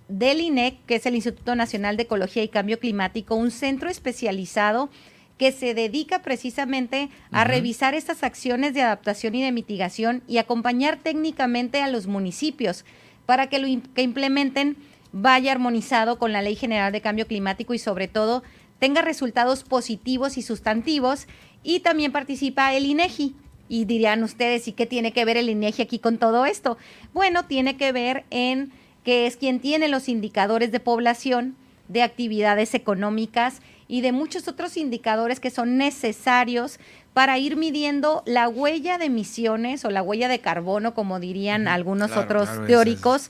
del 0.08 0.40
INEC, 0.40 0.78
que 0.86 0.96
es 0.96 1.06
el 1.06 1.16
Instituto 1.16 1.56
Nacional 1.56 1.98
de 1.98 2.04
Ecología 2.04 2.42
y 2.42 2.48
Cambio 2.48 2.80
Climático, 2.80 3.36
un 3.36 3.52
centro 3.52 3.90
especializado 3.90 4.90
que 5.38 5.52
se 5.52 5.74
dedica 5.74 6.22
precisamente 6.22 7.10
a 7.32 7.44
revisar 7.44 7.94
estas 7.94 8.24
acciones 8.24 8.74
de 8.74 8.82
adaptación 8.82 9.36
y 9.36 9.44
de 9.44 9.52
mitigación 9.52 10.24
y 10.28 10.38
acompañar 10.38 10.98
técnicamente 10.98 11.82
a 11.82 11.90
los 11.90 12.08
municipios 12.08 12.86
para 13.26 13.48
que 13.48 13.60
lo 13.60 13.68
que 13.94 14.02
implementen 14.02 14.78
vaya 15.12 15.52
armonizado 15.52 16.18
con 16.18 16.32
la 16.32 16.42
Ley 16.42 16.56
General 16.56 16.92
de 16.92 17.02
Cambio 17.02 17.28
Climático 17.28 17.74
y 17.74 17.80
sobre 17.80 18.08
todo 18.08 18.44
tenga 18.80 19.02
resultados 19.02 19.64
positivos 19.64 20.38
y 20.38 20.42
sustantivos 20.42 21.28
y 21.64 21.80
también 21.80 22.12
participa 22.12 22.74
el 22.74 22.86
INEGI. 22.86 23.36
Y 23.68 23.86
dirían 23.86 24.24
ustedes, 24.24 24.68
¿y 24.68 24.74
qué 24.74 24.86
tiene 24.86 25.12
que 25.12 25.26
ver 25.26 25.38
el 25.38 25.50
INEGI 25.50 25.82
aquí 25.82 26.00
con 26.00 26.18
todo 26.20 26.46
esto? 26.46 26.78
Bueno, 27.14 27.46
tiene 27.46 27.78
que 27.78 27.92
ver 27.92 28.26
en 28.30 28.72
que 29.04 29.26
es 29.28 29.38
quien 29.38 29.60
tiene 29.60 29.88
los 29.88 30.08
indicadores 30.08 30.72
de 30.72 30.80
población, 30.80 31.56
de 31.88 32.04
actividades 32.04 32.74
económicas 32.74 33.62
y 33.88 34.02
de 34.02 34.12
muchos 34.12 34.48
otros 34.48 34.78
indicadores 34.78 35.40
que 35.40 35.52
son 35.52 35.78
necesarios 35.78 36.80
para 37.14 37.38
ir 37.38 37.56
midiendo 37.56 38.24
la 38.26 38.50
huella 38.50 38.98
de 38.98 39.06
emisiones 39.06 39.86
o 39.86 39.92
la 39.92 40.02
huella 40.02 40.28
de 40.28 40.40
carbono, 40.40 40.94
como 40.94 41.20
dirían 41.20 41.68
algunos 41.68 42.18
otros 42.18 42.50
teóricos, 42.68 43.30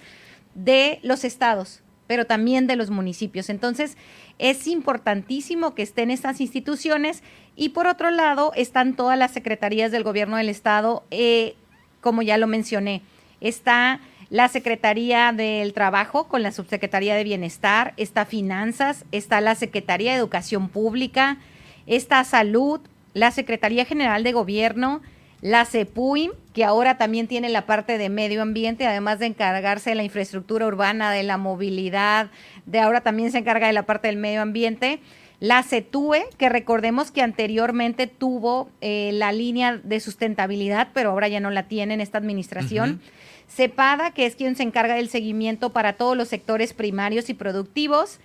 de 0.55 0.99
los 1.03 1.25
estados, 1.25 1.81
pero 2.07 2.25
también 2.25 2.67
de 2.67 2.75
los 2.75 2.89
municipios. 2.89 3.49
Entonces, 3.49 3.97
es 4.39 4.67
importantísimo 4.67 5.75
que 5.75 5.83
estén 5.83 6.11
estas 6.11 6.41
instituciones 6.41 7.23
y 7.55 7.69
por 7.69 7.87
otro 7.87 8.09
lado 8.11 8.51
están 8.55 8.95
todas 8.95 9.17
las 9.17 9.31
secretarías 9.31 9.91
del 9.91 10.03
gobierno 10.03 10.37
del 10.37 10.49
estado, 10.49 11.03
eh, 11.11 11.55
como 12.01 12.21
ya 12.21 12.37
lo 12.37 12.47
mencioné. 12.47 13.01
Está 13.41 13.99
la 14.29 14.47
Secretaría 14.47 15.31
del 15.31 15.73
Trabajo 15.73 16.27
con 16.27 16.41
la 16.41 16.51
Subsecretaría 16.51 17.15
de 17.15 17.23
Bienestar, 17.23 17.93
está 17.97 18.25
Finanzas, 18.25 19.05
está 19.11 19.39
la 19.41 19.55
Secretaría 19.55 20.11
de 20.11 20.17
Educación 20.17 20.69
Pública, 20.69 21.37
está 21.85 22.23
Salud, 22.23 22.81
la 23.13 23.31
Secretaría 23.31 23.85
General 23.85 24.23
de 24.23 24.33
Gobierno, 24.33 25.01
la 25.45 25.63
CEPUIM, 25.63 26.31
que 26.53 26.63
ahora 26.63 26.97
también 26.97 27.27
tiene 27.27 27.49
la 27.49 27.67
parte 27.67 27.99
de 27.99 28.09
medio 28.09 28.41
ambiente, 28.41 28.87
además 28.87 29.19
de 29.19 29.27
encargarse 29.27 29.91
de 29.91 29.95
la 29.95 30.03
infraestructura 30.03 30.65
urbana, 30.65 31.11
de 31.11 31.21
la 31.21 31.37
movilidad, 31.37 32.31
de 32.65 32.79
ahora 32.79 33.01
también 33.01 33.31
se 33.31 33.37
encarga 33.37 33.67
de 33.67 33.73
la 33.73 33.83
parte 33.83 34.07
del 34.07 34.17
medio 34.17 34.41
ambiente. 34.41 35.01
La 35.39 35.61
CETUE, 35.61 36.25
que 36.39 36.49
recordemos 36.49 37.11
que 37.11 37.21
anteriormente 37.21 38.07
tuvo 38.07 38.71
eh, 38.81 39.11
la 39.13 39.31
línea 39.33 39.77
de 39.77 39.99
sustentabilidad, 39.99 40.87
pero 40.95 41.11
ahora 41.11 41.27
ya 41.27 41.39
no 41.39 41.51
la 41.51 41.67
tiene 41.67 41.93
en 41.93 42.01
esta 42.01 42.17
administración. 42.17 42.99
CEPADA, 43.47 44.15
que 44.15 44.25
es 44.25 44.35
quien 44.35 44.55
se 44.55 44.63
encarga 44.63 44.95
del 44.95 45.09
seguimiento 45.09 45.73
para 45.73 45.93
todos 45.93 46.17
los 46.17 46.27
sectores 46.27 46.73
primarios 46.73 47.29
y 47.29 47.35
productivos, 47.35 48.17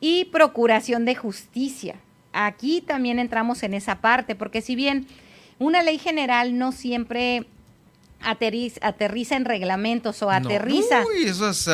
y 0.00 0.24
Procuración 0.24 1.04
de 1.04 1.14
Justicia. 1.14 2.00
Aquí 2.32 2.80
también 2.80 3.20
entramos 3.20 3.62
en 3.62 3.74
esa 3.74 4.00
parte, 4.00 4.34
porque 4.34 4.60
si 4.60 4.74
bien 4.74 5.06
una 5.58 5.82
ley 5.82 5.98
general 5.98 6.58
no 6.58 6.72
siempre 6.72 7.46
aterriza, 8.20 9.36
en 9.36 9.44
reglamentos 9.44 10.22
o 10.22 10.30
aterriza. 10.30 11.04
Uy, 11.06 11.24
eso 11.24 11.50
es 11.50 11.68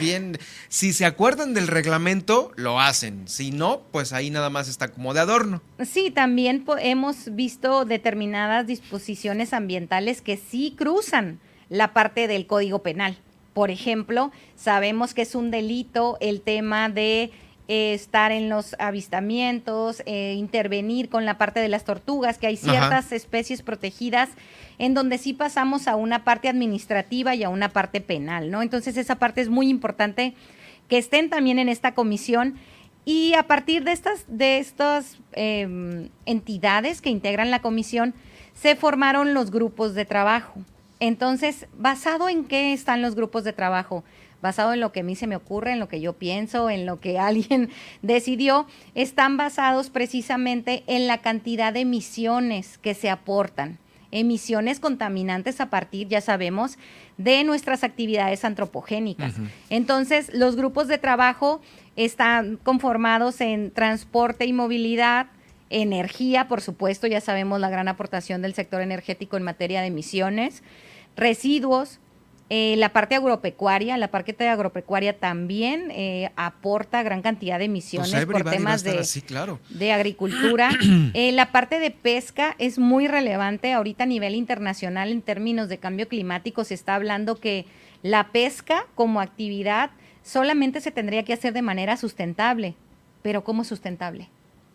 bien, 0.00 0.38
si 0.68 0.92
se 0.92 1.04
acuerdan 1.04 1.54
del 1.54 1.68
reglamento, 1.68 2.52
lo 2.56 2.80
hacen. 2.80 3.28
Si 3.28 3.50
no, 3.50 3.82
pues 3.92 4.12
ahí 4.12 4.30
nada 4.30 4.50
más 4.50 4.68
está 4.68 4.88
como 4.88 5.14
de 5.14 5.20
adorno. 5.20 5.62
Sí, 5.84 6.10
también 6.10 6.64
hemos 6.80 7.34
visto 7.34 7.84
determinadas 7.84 8.66
disposiciones 8.66 9.52
ambientales 9.52 10.22
que 10.22 10.36
sí 10.36 10.74
cruzan 10.76 11.38
la 11.68 11.92
parte 11.92 12.26
del 12.26 12.46
Código 12.46 12.80
Penal. 12.80 13.16
Por 13.54 13.70
ejemplo, 13.70 14.32
sabemos 14.56 15.14
que 15.14 15.22
es 15.22 15.34
un 15.34 15.50
delito 15.50 16.18
el 16.20 16.40
tema 16.40 16.88
de 16.88 17.30
eh, 17.72 17.94
estar 17.94 18.32
en 18.32 18.48
los 18.48 18.74
avistamientos, 18.80 20.02
eh, 20.04 20.34
intervenir 20.36 21.08
con 21.08 21.24
la 21.24 21.38
parte 21.38 21.60
de 21.60 21.68
las 21.68 21.84
tortugas, 21.84 22.36
que 22.36 22.48
hay 22.48 22.56
ciertas 22.56 23.12
especies 23.12 23.62
protegidas 23.62 24.28
en 24.78 24.92
donde 24.92 25.18
sí 25.18 25.34
pasamos 25.34 25.86
a 25.86 25.94
una 25.94 26.24
parte 26.24 26.48
administrativa 26.48 27.36
y 27.36 27.44
a 27.44 27.48
una 27.48 27.68
parte 27.68 28.00
penal, 28.00 28.50
¿no? 28.50 28.62
Entonces 28.62 28.96
esa 28.96 29.20
parte 29.20 29.40
es 29.40 29.48
muy 29.48 29.68
importante 29.68 30.34
que 30.88 30.98
estén 30.98 31.30
también 31.30 31.60
en 31.60 31.68
esta 31.68 31.94
comisión 31.94 32.56
y 33.04 33.34
a 33.34 33.44
partir 33.44 33.84
de 33.84 33.92
estas, 33.92 34.24
de 34.26 34.58
estas 34.58 35.18
em, 35.30 36.08
entidades 36.26 37.00
que 37.00 37.10
integran 37.10 37.52
la 37.52 37.62
comisión, 37.62 38.14
se 38.52 38.74
formaron 38.74 39.32
los 39.32 39.52
grupos 39.52 39.94
de 39.94 40.04
trabajo. 40.04 40.54
Entonces, 40.98 41.68
¿basado 41.78 42.28
en 42.28 42.46
qué 42.46 42.72
están 42.72 43.00
los 43.00 43.14
grupos 43.14 43.44
de 43.44 43.52
trabajo? 43.52 44.02
Basado 44.42 44.72
en 44.72 44.80
lo 44.80 44.92
que 44.92 45.00
a 45.00 45.04
mí 45.04 45.16
se 45.16 45.26
me 45.26 45.36
ocurre, 45.36 45.72
en 45.72 45.80
lo 45.80 45.88
que 45.88 46.00
yo 46.00 46.14
pienso, 46.14 46.70
en 46.70 46.86
lo 46.86 47.00
que 47.00 47.18
alguien 47.20 47.70
decidió, 48.02 48.66
están 48.94 49.36
basados 49.36 49.90
precisamente 49.90 50.82
en 50.86 51.06
la 51.06 51.18
cantidad 51.18 51.72
de 51.72 51.80
emisiones 51.80 52.78
que 52.78 52.94
se 52.94 53.10
aportan 53.10 53.78
emisiones 54.12 54.80
contaminantes 54.80 55.60
a 55.60 55.70
partir, 55.70 56.08
ya 56.08 56.20
sabemos, 56.20 56.78
de 57.16 57.44
nuestras 57.44 57.84
actividades 57.84 58.44
antropogénicas. 58.44 59.34
Entonces, 59.68 60.32
los 60.34 60.56
grupos 60.56 60.88
de 60.88 60.98
trabajo 60.98 61.60
están 61.96 62.56
conformados 62.56 63.40
en 63.40 63.70
transporte 63.70 64.46
y 64.46 64.52
movilidad, 64.52 65.26
energía, 65.70 66.48
por 66.48 66.60
supuesto, 66.60 67.06
ya 67.06 67.20
sabemos 67.20 67.60
la 67.60 67.70
gran 67.70 67.88
aportación 67.88 68.42
del 68.42 68.54
sector 68.54 68.82
energético 68.82 69.36
en 69.36 69.44
materia 69.44 69.80
de 69.80 69.86
emisiones, 69.86 70.62
residuos, 71.16 72.00
eh, 72.52 72.74
la 72.78 72.88
parte 72.88 73.14
agropecuaria, 73.14 73.96
la 73.96 74.08
parte 74.08 74.48
agropecuaria 74.48 75.16
también 75.16 75.92
eh, 75.92 76.32
aporta 76.34 77.00
gran 77.04 77.22
cantidad 77.22 77.60
de 77.60 77.66
emisiones 77.66 78.10
pues 78.10 78.26
por 78.26 78.50
temas 78.50 78.82
de, 78.82 79.06
de 79.68 79.92
agricultura. 79.92 80.70
Eh, 81.12 81.32
la 81.32 81.50
parte 81.52 81.78
de 81.78 81.90
pesca 81.90 82.54
es 82.58 82.78
muy 82.78 83.08
relevante 83.08 83.72
ahorita 83.72 84.04
a 84.04 84.06
nivel 84.06 84.34
internacional 84.34 85.10
en 85.10 85.22
términos 85.22 85.68
de 85.68 85.78
cambio 85.78 86.08
climático. 86.08 86.64
Se 86.64 86.74
está 86.74 86.94
hablando 86.94 87.36
que 87.36 87.66
la 88.02 88.28
pesca 88.28 88.86
como 88.94 89.20
actividad 89.20 89.90
solamente 90.22 90.80
se 90.80 90.90
tendría 90.90 91.24
que 91.24 91.32
hacer 91.32 91.52
de 91.52 91.62
manera 91.62 91.96
sustentable. 91.96 92.74
Pero 93.22 93.44
¿cómo 93.44 93.64
sustentable? 93.64 94.28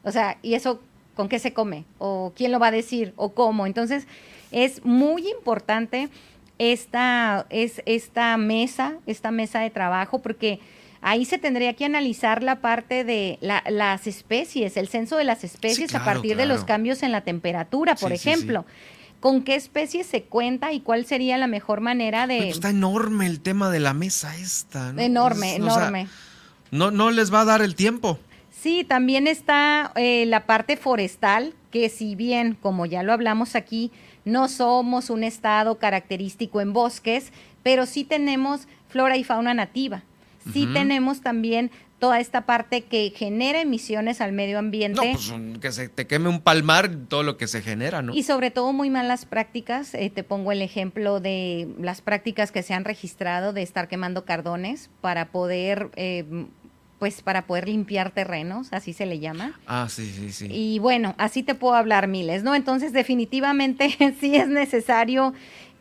O 0.03 0.11
sea, 0.11 0.37
¿y 0.41 0.53
eso 0.53 0.81
con 1.15 1.29
qué 1.29 1.39
se 1.39 1.53
come? 1.53 1.85
¿O 1.97 2.33
quién 2.35 2.51
lo 2.51 2.59
va 2.59 2.67
a 2.67 2.71
decir? 2.71 3.13
¿O 3.15 3.33
cómo? 3.33 3.65
Entonces, 3.65 4.07
es 4.51 4.83
muy 4.85 5.27
importante 5.29 6.09
esta, 6.59 7.45
es, 7.49 7.81
esta 7.85 8.37
mesa, 8.37 8.93
esta 9.05 9.31
mesa 9.31 9.59
de 9.59 9.69
trabajo, 9.69 10.19
porque 10.19 10.59
ahí 11.01 11.25
se 11.25 11.37
tendría 11.37 11.73
que 11.73 11.85
analizar 11.85 12.43
la 12.43 12.61
parte 12.61 13.03
de 13.03 13.37
las 13.41 14.07
especies, 14.07 14.77
el 14.77 14.87
censo 14.87 15.17
de 15.17 15.23
las 15.23 15.43
especies 15.43 15.93
a 15.95 16.03
partir 16.03 16.37
de 16.37 16.45
los 16.45 16.63
cambios 16.63 17.03
en 17.03 17.11
la 17.11 17.21
temperatura, 17.21 17.95
por 17.95 18.11
ejemplo. 18.11 18.65
¿Con 19.19 19.43
qué 19.43 19.55
especies 19.55 20.05
se 20.05 20.23
cuenta 20.23 20.71
y 20.71 20.81
cuál 20.81 21.05
sería 21.05 21.37
la 21.37 21.47
mejor 21.47 21.81
manera 21.81 22.27
de...? 22.27 22.49
está 22.49 22.69
enorme 22.69 23.25
el 23.25 23.39
tema 23.39 23.71
de 23.71 23.79
la 23.79 23.93
mesa 23.93 24.35
esta. 24.37 24.93
Enorme, 24.97 25.55
enorme. 25.55 26.07
no, 26.69 26.91
no 26.91 27.09
les 27.09 27.33
va 27.33 27.41
a 27.41 27.45
dar 27.45 27.61
el 27.61 27.75
tiempo. 27.75 28.19
Sí, 28.65 28.83
también 28.83 29.27
está 29.27 29.91
eh, 29.95 30.25
la 30.25 30.47
parte 30.47 30.75
forestal, 30.75 31.53
que 31.69 31.89
si 31.89 32.15
bien, 32.15 32.57
como 32.59 32.87
ya 32.87 33.03
lo 33.03 33.13
hablamos 33.13 33.55
aquí, 33.55 33.91
no 34.25 34.47
somos 34.49 35.09
un 35.09 35.23
estado 35.23 35.77
característico 35.77 36.59
en 36.59 36.73
bosques, 36.73 37.31
pero 37.63 37.85
sí 37.85 38.03
tenemos 38.03 38.67
flora 38.89 39.17
y 39.17 39.23
fauna 39.23 39.53
nativa. 39.53 40.03
Sí 40.53 40.69
tenemos 40.73 41.21
también 41.21 41.71
toda 41.97 42.19
esta 42.19 42.45
parte 42.45 42.83
que 42.83 43.11
genera 43.15 43.61
emisiones 43.61 44.21
al 44.21 44.31
medio 44.31 44.59
ambiente. 44.59 45.13
No, 45.13 45.13
pues 45.13 45.33
que 45.59 45.71
se 45.71 45.89
te 45.89 46.05
queme 46.05 46.29
un 46.29 46.39
palmar, 46.39 46.91
todo 47.07 47.23
lo 47.23 47.37
que 47.37 47.47
se 47.47 47.63
genera, 47.63 48.03
¿no? 48.03 48.13
Y 48.13 48.21
sobre 48.21 48.51
todo 48.51 48.71
muy 48.73 48.91
malas 48.91 49.25
prácticas. 49.25 49.95
Eh, 49.95 50.11
te 50.13 50.23
pongo 50.23 50.51
el 50.51 50.61
ejemplo 50.61 51.19
de 51.19 51.67
las 51.79 52.01
prácticas 52.01 52.51
que 52.51 52.61
se 52.61 52.75
han 52.75 52.85
registrado 52.85 53.53
de 53.53 53.63
estar 53.63 53.87
quemando 53.87 54.23
cardones 54.23 54.91
para 55.01 55.31
poder 55.31 55.89
eh, 55.95 56.25
pues 57.05 57.21
para 57.21 57.43
poder 57.43 57.67
limpiar 57.67 58.09
terrenos, 58.09 58.69
así 58.71 58.91
se 58.91 59.05
le 59.05 59.19
llama. 59.19 59.59
Ah, 59.67 59.85
sí, 59.91 60.11
sí, 60.11 60.31
sí. 60.31 60.47
Y 60.49 60.79
bueno, 60.79 61.13
así 61.19 61.43
te 61.43 61.53
puedo 61.53 61.75
hablar 61.75 62.07
miles, 62.07 62.41
¿no? 62.41 62.55
Entonces, 62.55 62.93
definitivamente 62.93 63.95
sí 64.19 64.35
es 64.35 64.47
necesario 64.47 65.31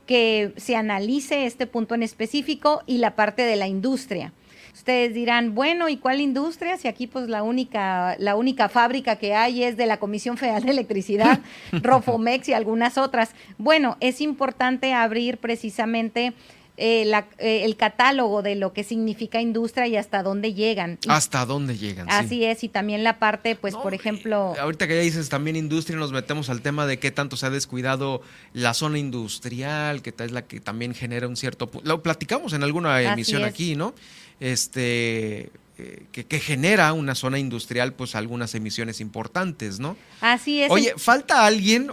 que 0.04 0.52
se 0.58 0.76
analice 0.76 1.46
este 1.46 1.66
punto 1.66 1.94
en 1.94 2.02
específico 2.02 2.82
y 2.84 2.98
la 2.98 3.16
parte 3.16 3.40
de 3.40 3.56
la 3.56 3.66
industria. 3.68 4.34
Ustedes 4.74 5.14
dirán, 5.14 5.54
bueno, 5.54 5.88
¿y 5.88 5.96
cuál 5.96 6.20
industria? 6.20 6.76
Si 6.76 6.88
aquí 6.88 7.06
pues 7.06 7.26
la 7.30 7.42
única, 7.42 8.16
la 8.18 8.36
única 8.36 8.68
fábrica 8.68 9.16
que 9.16 9.34
hay 9.34 9.64
es 9.64 9.78
de 9.78 9.86
la 9.86 9.96
Comisión 9.96 10.36
Federal 10.36 10.62
de 10.62 10.72
Electricidad, 10.72 11.40
Rofomex 11.72 12.50
y 12.50 12.52
algunas 12.52 12.98
otras. 12.98 13.30
Bueno, 13.56 13.96
es 14.00 14.20
importante 14.20 14.92
abrir 14.92 15.38
precisamente 15.38 16.34
eh, 16.76 17.08
eh, 17.38 17.64
el 17.64 17.76
catálogo 17.76 18.42
de 18.42 18.56
lo 18.56 18.72
que 18.72 18.82
significa 18.82 19.40
industria 19.40 19.86
y 19.86 19.96
hasta 19.96 20.24
dónde 20.24 20.54
llegan. 20.54 20.98
Hasta 21.06 21.46
dónde 21.46 21.78
llegan. 21.78 22.10
Así 22.10 22.44
es, 22.44 22.64
y 22.64 22.68
también 22.68 23.04
la 23.04 23.20
parte, 23.20 23.54
pues, 23.54 23.76
por 23.76 23.94
ejemplo... 23.94 24.54
Ahorita 24.58 24.88
que 24.88 24.96
ya 24.96 25.02
dices 25.02 25.28
también 25.28 25.54
industria, 25.54 25.96
nos 25.96 26.10
metemos 26.10 26.50
al 26.50 26.62
tema 26.62 26.86
de 26.86 26.98
qué 26.98 27.12
tanto 27.12 27.36
se 27.36 27.46
ha 27.46 27.50
descuidado 27.50 28.22
la 28.52 28.74
zona 28.74 28.98
industrial, 28.98 30.02
que 30.02 30.12
es 30.18 30.32
la 30.32 30.42
que 30.42 30.58
también 30.58 30.94
genera 30.94 31.28
un 31.28 31.36
cierto... 31.36 31.70
Lo 31.84 32.02
platicamos 32.02 32.52
en 32.54 32.64
alguna 32.64 33.00
emisión 33.02 33.44
aquí, 33.44 33.76
¿no? 33.76 33.94
Este... 34.40 35.50
Eh, 35.76 36.04
que, 36.12 36.38
genera 36.38 36.92
una 36.92 37.16
zona 37.16 37.40
industrial, 37.40 37.94
pues 37.94 38.14
algunas 38.14 38.54
emisiones 38.54 39.00
importantes, 39.00 39.80
¿no? 39.80 39.96
Así 40.20 40.62
es. 40.62 40.70
Oye, 40.70 40.94
¿falta 40.96 41.44
alguien 41.44 41.90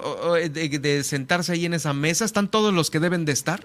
de 0.53 1.03
sentarse 1.03 1.53
ahí 1.53 1.65
en 1.65 1.73
esa 1.73 1.91
mesa? 1.91 2.23
¿Están 2.23 2.47
todos 2.47 2.75
los 2.75 2.91
que 2.91 2.99
deben 2.99 3.25
de 3.25 3.31
estar? 3.31 3.63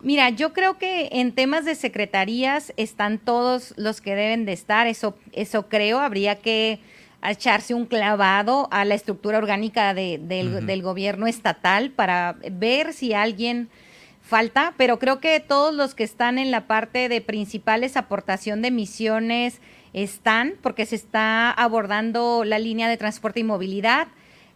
Mira, 0.00 0.30
yo 0.30 0.52
creo 0.52 0.78
que 0.78 1.08
en 1.12 1.32
temas 1.32 1.64
de 1.64 1.74
secretarías 1.74 2.72
están 2.76 3.18
todos 3.18 3.74
los 3.76 4.00
que 4.00 4.14
deben 4.14 4.44
de 4.44 4.52
estar, 4.52 4.86
eso, 4.86 5.16
eso 5.32 5.68
creo, 5.68 5.98
habría 5.98 6.36
que 6.36 6.78
echarse 7.26 7.74
un 7.74 7.84
clavado 7.84 8.68
a 8.70 8.84
la 8.84 8.94
estructura 8.94 9.38
orgánica 9.38 9.94
del, 9.94 10.82
gobierno 10.82 11.26
estatal 11.26 11.90
para 11.90 12.36
ver 12.52 12.92
si 12.92 13.12
alguien 13.12 13.68
falta, 14.22 14.74
pero 14.76 15.00
creo 15.00 15.18
que 15.18 15.40
todos 15.40 15.74
los 15.74 15.96
que 15.96 16.04
están 16.04 16.38
en 16.38 16.52
la 16.52 16.68
parte 16.68 17.08
de 17.08 17.20
principales 17.20 17.96
aportación 17.96 18.62
de 18.62 18.68
emisiones 18.68 19.60
están, 19.94 20.54
porque 20.62 20.86
se 20.86 20.94
está 20.94 21.50
abordando 21.50 22.44
la 22.44 22.60
línea 22.60 22.88
de 22.88 22.98
transporte 22.98 23.40
y 23.40 23.44
movilidad, 23.44 24.06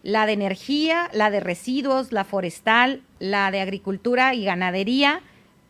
la 0.03 0.25
de 0.25 0.33
energía, 0.33 1.09
la 1.11 1.31
de 1.31 1.41
residuos, 1.41 2.13
la 2.13 2.23
forestal, 2.23 3.01
la 3.19 3.51
de 3.51 3.59
agricultura 3.59 4.35
y 4.35 4.45
ganadería, 4.45 5.21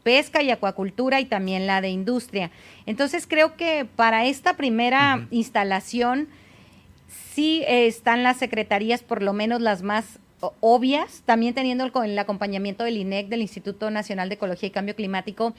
pesca 0.03 0.43
y 0.43 0.51
acuacultura 0.51 1.19
y 1.19 1.25
también 1.25 1.65
la 1.65 1.81
de 1.81 1.89
industria. 1.89 2.51
Entonces 2.85 3.25
creo 3.27 3.55
que 3.55 3.85
para 3.85 4.25
esta 4.25 4.55
primera 4.55 5.27
instalación 5.31 6.27
sí 7.33 7.63
están 7.67 8.23
las 8.23 8.37
secretarías, 8.37 9.01
por 9.01 9.23
lo 9.23 9.33
menos 9.33 9.61
las 9.61 9.81
más 9.81 10.19
obvias, 10.59 11.23
también 11.25 11.53
teniendo 11.53 11.85
el, 11.85 11.91
el, 12.03 12.19
acompañamiento 12.19 12.83
del 12.83 12.97
INEC, 12.97 13.29
del 13.29 13.41
Instituto 13.41 13.89
Nacional 13.91 14.29
de 14.29 14.35
Ecología 14.35 14.67
y 14.67 14.71
Cambio 14.71 14.95
Climático, 14.95 15.53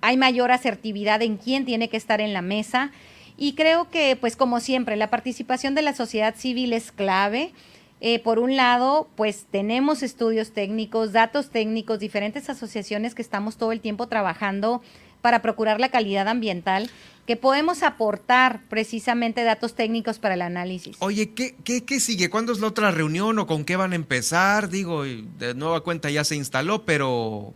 hay 0.00 0.16
mayor 0.16 0.50
asertividad 0.50 1.20
en 1.22 1.36
quién 1.36 1.64
tiene 1.64 1.88
que 1.88 1.96
estar 1.96 2.20
en 2.20 2.32
la 2.32 2.42
mesa. 2.42 2.90
Y 3.36 3.54
creo 3.54 3.90
que, 3.90 4.16
pues 4.16 4.36
como 4.36 4.60
siempre, 4.60 4.96
la 4.96 5.10
participación 5.10 5.74
de 5.74 5.82
la 5.82 5.94
sociedad 5.94 6.34
civil 6.36 6.72
es 6.72 6.92
clave. 6.92 7.52
Eh, 8.00 8.18
por 8.18 8.38
un 8.38 8.56
lado, 8.56 9.08
pues 9.14 9.46
tenemos 9.50 10.02
estudios 10.02 10.52
técnicos, 10.52 11.12
datos 11.12 11.50
técnicos, 11.50 11.98
diferentes 11.98 12.48
asociaciones 12.48 13.14
que 13.14 13.22
estamos 13.22 13.56
todo 13.56 13.72
el 13.72 13.80
tiempo 13.80 14.06
trabajando 14.06 14.82
para 15.20 15.42
procurar 15.42 15.80
la 15.80 15.90
calidad 15.90 16.28
ambiental, 16.28 16.90
que 17.26 17.36
podemos 17.36 17.82
aportar 17.82 18.62
precisamente 18.68 19.44
datos 19.44 19.74
técnicos 19.74 20.18
para 20.18 20.34
el 20.34 20.42
análisis. 20.42 20.96
Oye, 21.00 21.30
¿qué, 21.34 21.54
qué, 21.62 21.84
qué 21.84 22.00
sigue? 22.00 22.30
¿Cuándo 22.30 22.52
es 22.52 22.60
la 22.60 22.68
otra 22.68 22.90
reunión 22.90 23.38
o 23.38 23.46
con 23.46 23.64
qué 23.64 23.76
van 23.76 23.92
a 23.92 23.96
empezar? 23.96 24.70
Digo, 24.70 25.04
de 25.04 25.54
nueva 25.54 25.82
cuenta 25.82 26.10
ya 26.10 26.24
se 26.24 26.36
instaló, 26.36 26.84
pero 26.84 27.52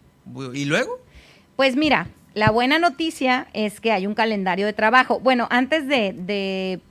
¿y 0.53 0.67
luego? 0.67 1.01
Pues 1.57 1.75
mira, 1.75 2.09
la 2.35 2.51
buena 2.51 2.79
noticia 2.79 3.47
es 3.53 3.81
que 3.81 3.93
hay 3.93 4.07
un 4.07 4.15
calendario 4.15 4.67
de 4.67 4.73
trabajo. 4.73 5.21
Bueno, 5.21 5.47
antes 5.51 5.87
de, 5.87 6.13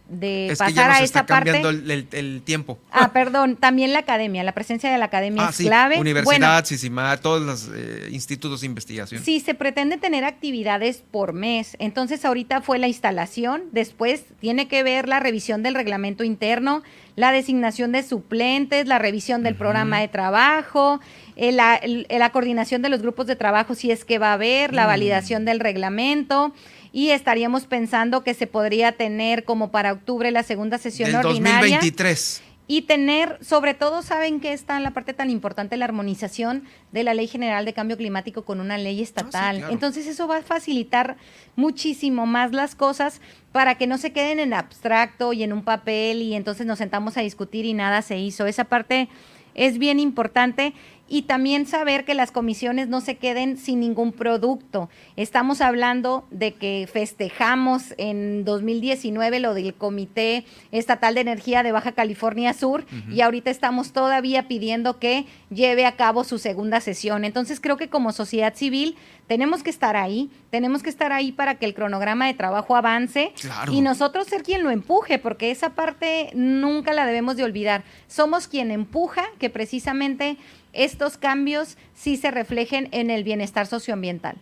de 0.07 0.55
pasar 0.57 0.91
a 0.91 0.99
esa 1.01 1.25
parte. 1.25 1.59
El, 1.61 2.07
el, 2.11 2.41
tiempo. 2.43 2.79
Ah, 2.91 3.11
perdón, 3.13 3.55
también 3.55 3.93
la 3.93 3.99
academia, 3.99 4.43
la 4.43 4.53
presencia 4.53 4.91
de 4.91 4.97
la 4.97 5.05
academia 5.05 5.47
ah, 5.47 5.49
es 5.49 5.57
clave. 5.57 5.99
Universidad, 5.99 6.63
bueno, 6.91 7.19
todos 7.19 7.41
los 7.41 7.69
eh, 7.73 8.09
institutos 8.11 8.61
de 8.61 8.67
investigación. 8.67 9.23
Sí, 9.23 9.39
se 9.39 9.53
pretende 9.53 9.97
tener 9.97 10.23
actividades 10.23 11.03
por 11.11 11.33
mes. 11.33 11.75
Entonces, 11.79 12.23
ahorita 12.25 12.61
fue 12.61 12.79
la 12.79 12.87
instalación, 12.87 13.63
después 13.71 14.25
tiene 14.39 14.67
que 14.67 14.83
ver 14.83 15.07
la 15.07 15.19
revisión 15.19 15.63
del 15.63 15.75
reglamento 15.75 16.23
interno, 16.23 16.83
la 17.15 17.31
designación 17.31 17.91
de 17.91 18.03
suplentes, 18.03 18.87
la 18.87 18.99
revisión 18.99 19.43
del 19.43 19.55
programa 19.55 19.99
de 19.99 20.07
trabajo, 20.07 20.99
la, 21.35 21.81
la, 22.09 22.29
coordinación 22.31 22.81
de 22.81 22.89
los 22.89 23.01
grupos 23.01 23.27
de 23.27 23.35
trabajo 23.35 23.75
si 23.75 23.91
es 23.91 24.05
que 24.05 24.19
va 24.19 24.31
a 24.31 24.33
haber, 24.33 24.73
la 24.73 24.85
mm. 24.85 24.87
validación 24.87 25.45
del 25.45 25.59
reglamento 25.59 26.53
y 26.91 27.09
estaríamos 27.09 27.65
pensando 27.65 28.23
que 28.23 28.33
se 28.33 28.47
podría 28.47 28.91
tener 28.93 29.43
como 29.43 29.71
para 29.71 29.93
octubre 29.93 30.31
la 30.31 30.43
segunda 30.43 30.77
sesión 30.77 31.11
Del 31.11 31.25
ordinaria. 31.25 31.77
2023 31.77 32.43
y 32.65 32.83
tener, 32.83 33.37
sobre 33.41 33.73
todo, 33.73 34.01
saben 34.01 34.39
que 34.39 34.53
está 34.53 34.77
en 34.77 34.83
la 34.83 34.91
parte 34.91 35.13
tan 35.13 35.29
importante, 35.29 35.75
la 35.75 35.85
armonización 35.85 36.63
de 36.93 37.03
la 37.03 37.13
Ley 37.13 37.27
General 37.27 37.65
de 37.65 37.73
Cambio 37.73 37.97
Climático 37.97 38.45
con 38.45 38.61
una 38.61 38.77
ley 38.77 39.01
estatal. 39.01 39.63
Ah, 39.65 39.67
entonces 39.69 40.07
eso 40.07 40.27
va 40.27 40.37
a 40.37 40.41
facilitar 40.41 41.17
muchísimo 41.57 42.25
más 42.25 42.53
las 42.53 42.75
cosas 42.75 43.19
para 43.51 43.75
que 43.75 43.85
no 43.85 43.97
se 43.97 44.13
queden 44.13 44.39
en 44.39 44.53
abstracto 44.53 45.33
y 45.33 45.43
en 45.43 45.51
un 45.51 45.63
papel 45.63 46.21
y 46.21 46.35
entonces 46.35 46.65
nos 46.65 46.77
sentamos 46.77 47.17
a 47.17 47.21
discutir 47.21 47.65
y 47.65 47.73
nada 47.73 48.01
se 48.01 48.17
hizo. 48.17 48.45
Esa 48.45 48.63
parte 48.63 49.09
es 49.55 49.77
bien 49.77 49.99
importante 49.99 50.73
y 51.13 51.21
también 51.21 51.67
saber 51.67 52.05
que 52.05 52.15
las 52.15 52.31
comisiones 52.31 52.87
no 52.87 52.99
se 52.99 53.17
queden 53.17 53.57
sin 53.57 53.81
ningún 53.81 54.13
producto. 54.13 54.89
Estamos 55.15 55.61
hablando 55.61 56.25
de 56.31 56.55
que 56.55 56.89
festejamos 56.91 57.93
en 57.99 58.43
2019 58.45 59.39
lo 59.39 59.53
del 59.53 59.75
Comité 59.75 60.43
Estatal 60.71 61.13
de 61.13 61.21
Energía 61.21 61.61
de 61.61 61.71
Baja 61.71 61.91
California 61.91 62.51
Sur 62.55 62.85
y 63.11 63.21
ahorita 63.21 63.51
estamos 63.51 63.93
todavía 63.93 64.47
pidiendo 64.47 64.97
que 64.97 65.27
lleve 65.51 65.85
a 65.85 65.97
cabo 65.97 66.23
su 66.23 66.39
segunda 66.39 66.81
sesión. 66.81 67.25
Entonces 67.25 67.59
creo 67.59 67.77
que 67.77 67.89
como 67.89 68.11
sociedad 68.11 68.55
civil 68.55 68.95
tenemos 69.27 69.61
que 69.61 69.69
estar 69.69 69.95
ahí, 69.95 70.31
tenemos 70.49 70.81
que 70.81 70.89
estar 70.89 71.11
ahí 71.11 71.31
para 71.31 71.59
que 71.59 71.67
el 71.67 71.75
cronograma 71.75 72.25
de 72.25 72.33
trabajo 72.33 72.75
avance 72.75 73.33
y 73.71 73.81
nosotros 73.81 74.25
ser 74.25 74.41
quien 74.41 74.63
lo 74.63 74.71
empuje, 74.71 75.19
porque 75.19 75.51
esa 75.51 75.75
parte 75.75 76.31
nunca 76.33 76.91
la 76.91 77.05
debemos 77.05 77.37
de 77.37 77.43
olvidar. 77.43 77.83
Somos 78.07 78.47
quien 78.47 78.71
empuja 78.71 79.25
que 79.37 79.51
precisamente 79.51 80.37
estos 80.73 81.17
cambios 81.17 81.77
sí 81.95 82.17
se 82.17 82.31
reflejen 82.31 82.89
en 82.91 83.09
el 83.09 83.23
bienestar 83.23 83.67
socioambiental. 83.67 84.35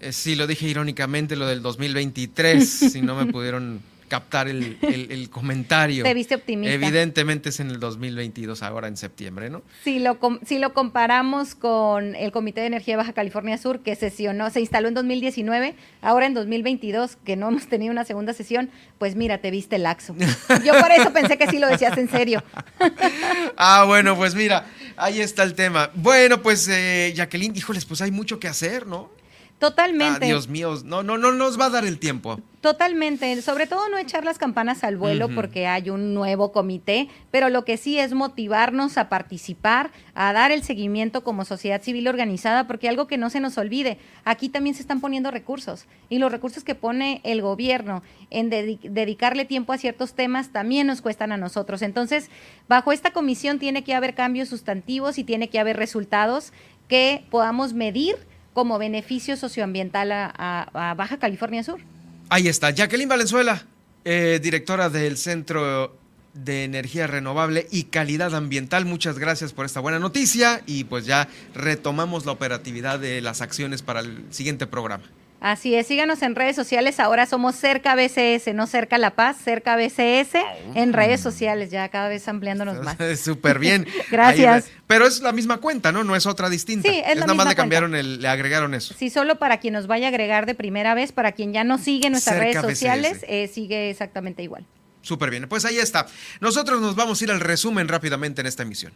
Eh, 0.00 0.12
sí, 0.12 0.36
lo 0.36 0.46
dije 0.46 0.68
irónicamente, 0.68 1.36
lo 1.36 1.46
del 1.46 1.62
2023, 1.62 2.68
si 2.92 3.02
no 3.02 3.14
me 3.14 3.30
pudieron 3.30 3.80
captar 4.08 4.48
el, 4.48 4.78
el, 4.82 5.30
comentario. 5.30 6.04
Te 6.04 6.14
viste 6.14 6.34
optimista. 6.34 6.72
Evidentemente 6.72 7.50
es 7.50 7.60
en 7.60 7.70
el 7.70 7.80
2022, 7.80 8.62
ahora 8.62 8.88
en 8.88 8.96
septiembre, 8.96 9.50
¿no? 9.50 9.62
Si 9.84 9.98
lo, 9.98 10.18
si 10.44 10.58
lo 10.58 10.72
comparamos 10.72 11.54
con 11.54 12.14
el 12.14 12.32
Comité 12.32 12.60
de 12.60 12.68
Energía 12.68 12.94
de 12.94 12.98
Baja 12.98 13.12
California 13.12 13.58
Sur, 13.58 13.80
que 13.80 13.94
sesionó, 13.96 14.50
se 14.50 14.60
instaló 14.60 14.88
en 14.88 14.94
2019, 14.94 15.74
ahora 16.02 16.26
en 16.26 16.34
2022, 16.34 17.16
que 17.24 17.36
no 17.36 17.48
hemos 17.48 17.66
tenido 17.66 17.92
una 17.92 18.04
segunda 18.04 18.32
sesión, 18.32 18.70
pues 18.98 19.16
mira, 19.16 19.38
te 19.38 19.50
viste 19.50 19.78
laxo. 19.78 20.14
Yo 20.64 20.72
por 20.80 20.90
eso 20.90 21.12
pensé 21.12 21.36
que 21.38 21.48
sí 21.48 21.58
lo 21.58 21.68
decías 21.68 21.96
en 21.98 22.08
serio. 22.08 22.42
ah, 23.56 23.84
bueno, 23.86 24.16
pues 24.16 24.34
mira, 24.34 24.66
ahí 24.96 25.20
está 25.20 25.42
el 25.42 25.54
tema. 25.54 25.90
Bueno, 25.94 26.42
pues 26.42 26.68
eh, 26.68 27.12
Jacqueline, 27.14 27.54
híjoles, 27.56 27.84
pues 27.84 28.00
hay 28.00 28.10
mucho 28.10 28.38
que 28.38 28.48
hacer, 28.48 28.86
¿no? 28.86 29.10
Totalmente. 29.58 30.24
Ah, 30.24 30.28
Dios 30.28 30.48
mío, 30.48 30.78
no, 30.84 31.02
no, 31.02 31.16
no 31.16 31.32
nos 31.32 31.58
va 31.58 31.66
a 31.66 31.70
dar 31.70 31.84
el 31.84 31.98
tiempo. 31.98 32.40
Totalmente, 32.66 33.40
sobre 33.42 33.68
todo 33.68 33.88
no 33.90 33.96
echar 33.96 34.24
las 34.24 34.38
campanas 34.38 34.82
al 34.82 34.96
vuelo 34.96 35.28
porque 35.28 35.68
hay 35.68 35.88
un 35.88 36.14
nuevo 36.14 36.50
comité, 36.50 37.06
pero 37.30 37.48
lo 37.48 37.64
que 37.64 37.76
sí 37.76 37.96
es 37.96 38.12
motivarnos 38.12 38.98
a 38.98 39.08
participar, 39.08 39.92
a 40.16 40.32
dar 40.32 40.50
el 40.50 40.64
seguimiento 40.64 41.22
como 41.22 41.44
sociedad 41.44 41.80
civil 41.80 42.08
organizada, 42.08 42.66
porque 42.66 42.88
algo 42.88 43.06
que 43.06 43.18
no 43.18 43.30
se 43.30 43.38
nos 43.38 43.56
olvide, 43.56 43.98
aquí 44.24 44.48
también 44.48 44.74
se 44.74 44.82
están 44.82 45.00
poniendo 45.00 45.30
recursos 45.30 45.86
y 46.08 46.18
los 46.18 46.32
recursos 46.32 46.64
que 46.64 46.74
pone 46.74 47.20
el 47.22 47.40
gobierno 47.40 48.02
en 48.30 48.50
dedicarle 48.50 49.44
tiempo 49.44 49.72
a 49.72 49.78
ciertos 49.78 50.14
temas 50.14 50.48
también 50.48 50.88
nos 50.88 51.02
cuestan 51.02 51.30
a 51.30 51.36
nosotros. 51.36 51.82
Entonces, 51.82 52.30
bajo 52.66 52.90
esta 52.90 53.12
comisión 53.12 53.60
tiene 53.60 53.84
que 53.84 53.94
haber 53.94 54.16
cambios 54.16 54.48
sustantivos 54.48 55.18
y 55.18 55.22
tiene 55.22 55.50
que 55.50 55.60
haber 55.60 55.76
resultados 55.76 56.52
que 56.88 57.24
podamos 57.30 57.74
medir 57.74 58.16
como 58.54 58.76
beneficio 58.78 59.36
socioambiental 59.36 60.10
a, 60.10 60.94
Baja 60.96 61.18
California 61.20 61.62
Sur. 61.62 61.80
Ahí 62.28 62.48
está, 62.48 62.70
Jacqueline 62.70 63.08
Valenzuela, 63.08 63.64
eh, 64.04 64.40
directora 64.42 64.90
del 64.90 65.16
Centro 65.16 65.96
de 66.34 66.64
Energía 66.64 67.06
Renovable 67.06 67.68
y 67.70 67.84
Calidad 67.84 68.34
Ambiental. 68.34 68.84
Muchas 68.84 69.18
gracias 69.18 69.52
por 69.52 69.64
esta 69.64 69.78
buena 69.78 70.00
noticia 70.00 70.60
y 70.66 70.84
pues 70.84 71.06
ya 71.06 71.28
retomamos 71.54 72.26
la 72.26 72.32
operatividad 72.32 72.98
de 72.98 73.20
las 73.20 73.42
acciones 73.42 73.82
para 73.82 74.00
el 74.00 74.24
siguiente 74.30 74.66
programa. 74.66 75.04
Así 75.40 75.74
es, 75.74 75.86
síganos 75.86 76.22
en 76.22 76.34
redes 76.34 76.56
sociales. 76.56 76.98
Ahora 76.98 77.26
somos 77.26 77.56
Cerca 77.56 77.94
BCS, 77.94 78.54
no 78.54 78.66
Cerca 78.66 78.98
La 78.98 79.14
Paz, 79.14 79.36
Cerca 79.42 79.76
BCS 79.76 80.34
en 80.74 80.92
redes 80.92 81.20
sociales, 81.20 81.70
ya 81.70 81.88
cada 81.88 82.08
vez 82.08 82.26
ampliándonos 82.26 82.82
más. 82.82 82.96
Súper 83.20 83.58
bien. 83.58 83.86
Gracias. 84.10 84.66
pero 84.86 85.06
es 85.06 85.20
la 85.20 85.32
misma 85.32 85.58
cuenta, 85.58 85.92
¿no? 85.92 86.04
No 86.04 86.16
es 86.16 86.26
otra 86.26 86.48
distinta. 86.48 86.88
Sí, 86.88 87.02
es, 87.06 87.16
nada 87.18 87.34
más 87.34 87.48
le 87.48 87.54
cambiaron 87.54 87.94
el, 87.94 88.20
le 88.20 88.28
agregaron 88.28 88.74
eso. 88.74 88.94
Sí, 88.98 89.10
solo 89.10 89.38
para 89.38 89.58
quien 89.58 89.74
nos 89.74 89.86
vaya 89.86 90.06
a 90.06 90.08
agregar 90.08 90.46
de 90.46 90.54
primera 90.54 90.94
vez, 90.94 91.12
para 91.12 91.32
quien 91.32 91.52
ya 91.52 91.64
no 91.64 91.78
sigue 91.78 92.08
nuestras 92.10 92.38
redes 92.38 92.60
sociales, 92.62 93.24
eh, 93.28 93.48
sigue 93.48 93.90
exactamente 93.90 94.42
igual. 94.42 94.66
Súper 95.02 95.30
bien, 95.30 95.48
pues 95.48 95.64
ahí 95.64 95.78
está. 95.78 96.06
Nosotros 96.40 96.80
nos 96.80 96.96
vamos 96.96 97.20
a 97.20 97.24
ir 97.24 97.30
al 97.30 97.40
resumen 97.40 97.88
rápidamente 97.88 98.40
en 98.40 98.46
esta 98.46 98.64
emisión. 98.64 98.92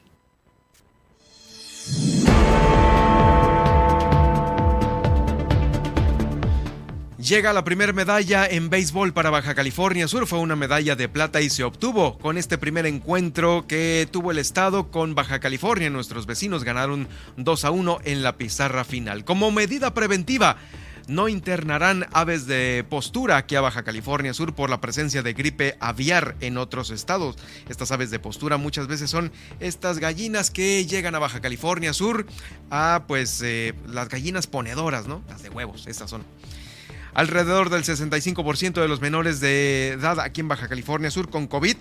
Llega 7.31 7.53
la 7.53 7.63
primera 7.63 7.93
medalla 7.93 8.45
en 8.45 8.71
béisbol 8.71 9.13
para 9.13 9.31
Baja 9.31 9.55
California 9.55 10.09
Sur. 10.09 10.27
Fue 10.27 10.41
una 10.41 10.57
medalla 10.57 10.97
de 10.97 11.09
plata 11.09 11.41
y 11.41 11.49
se 11.49 11.63
obtuvo 11.63 12.19
con 12.19 12.37
este 12.37 12.59
primer 12.59 12.87
encuentro 12.87 13.67
que 13.69 14.09
tuvo 14.11 14.33
el 14.33 14.39
estado 14.39 14.91
con 14.91 15.15
Baja 15.15 15.39
California. 15.39 15.91
Nuestros 15.91 16.27
vecinos 16.27 16.65
ganaron 16.65 17.07
2 17.37 17.65
a 17.65 17.71
1 17.71 17.99
en 18.03 18.25
la 18.25 18.37
pizarra 18.37 18.83
final. 18.83 19.25
Como 19.25 19.53
medida 19.53 19.95
preventiva, 19.95 20.57
no 21.07 21.29
internarán 21.29 22.05
aves 22.11 22.49
de 22.49 22.85
postura 22.91 23.37
aquí 23.37 23.55
a 23.55 23.61
Baja 23.61 23.85
California 23.85 24.35
Sur 24.35 24.57
por 24.57 24.69
la 24.69 24.81
presencia 24.81 25.23
de 25.23 25.33
gripe 25.33 25.77
aviar 25.79 26.35
en 26.41 26.59
otros 26.59 26.91
estados. 26.91 27.37
Estas 27.69 27.93
aves 27.93 28.11
de 28.11 28.19
postura 28.19 28.57
muchas 28.57 28.89
veces 28.89 29.09
son 29.09 29.31
estas 29.61 30.01
gallinas 30.01 30.51
que 30.51 30.85
llegan 30.85 31.15
a 31.15 31.21
Baja 31.21 31.41
California 31.41 31.93
Sur 31.93 32.27
a 32.71 33.05
pues 33.07 33.41
eh, 33.45 33.75
las 33.87 34.09
gallinas 34.09 34.49
ponedoras, 34.49 35.07
¿no? 35.07 35.23
Las 35.29 35.45
de 35.45 35.51
huevos, 35.51 35.87
estas 35.87 36.11
son. 36.11 36.25
Alrededor 37.15 37.71
del 37.71 37.83
65% 37.83 38.81
de 38.81 38.89
los 38.89 39.01
menores 39.01 39.41
de 39.41 39.89
edad 39.91 40.21
aquí 40.21 40.41
en 40.41 40.49
Baja 40.49 40.69
California 40.69 41.11
Sur 41.11 41.29
con 41.29 41.47
COVID 41.47 41.77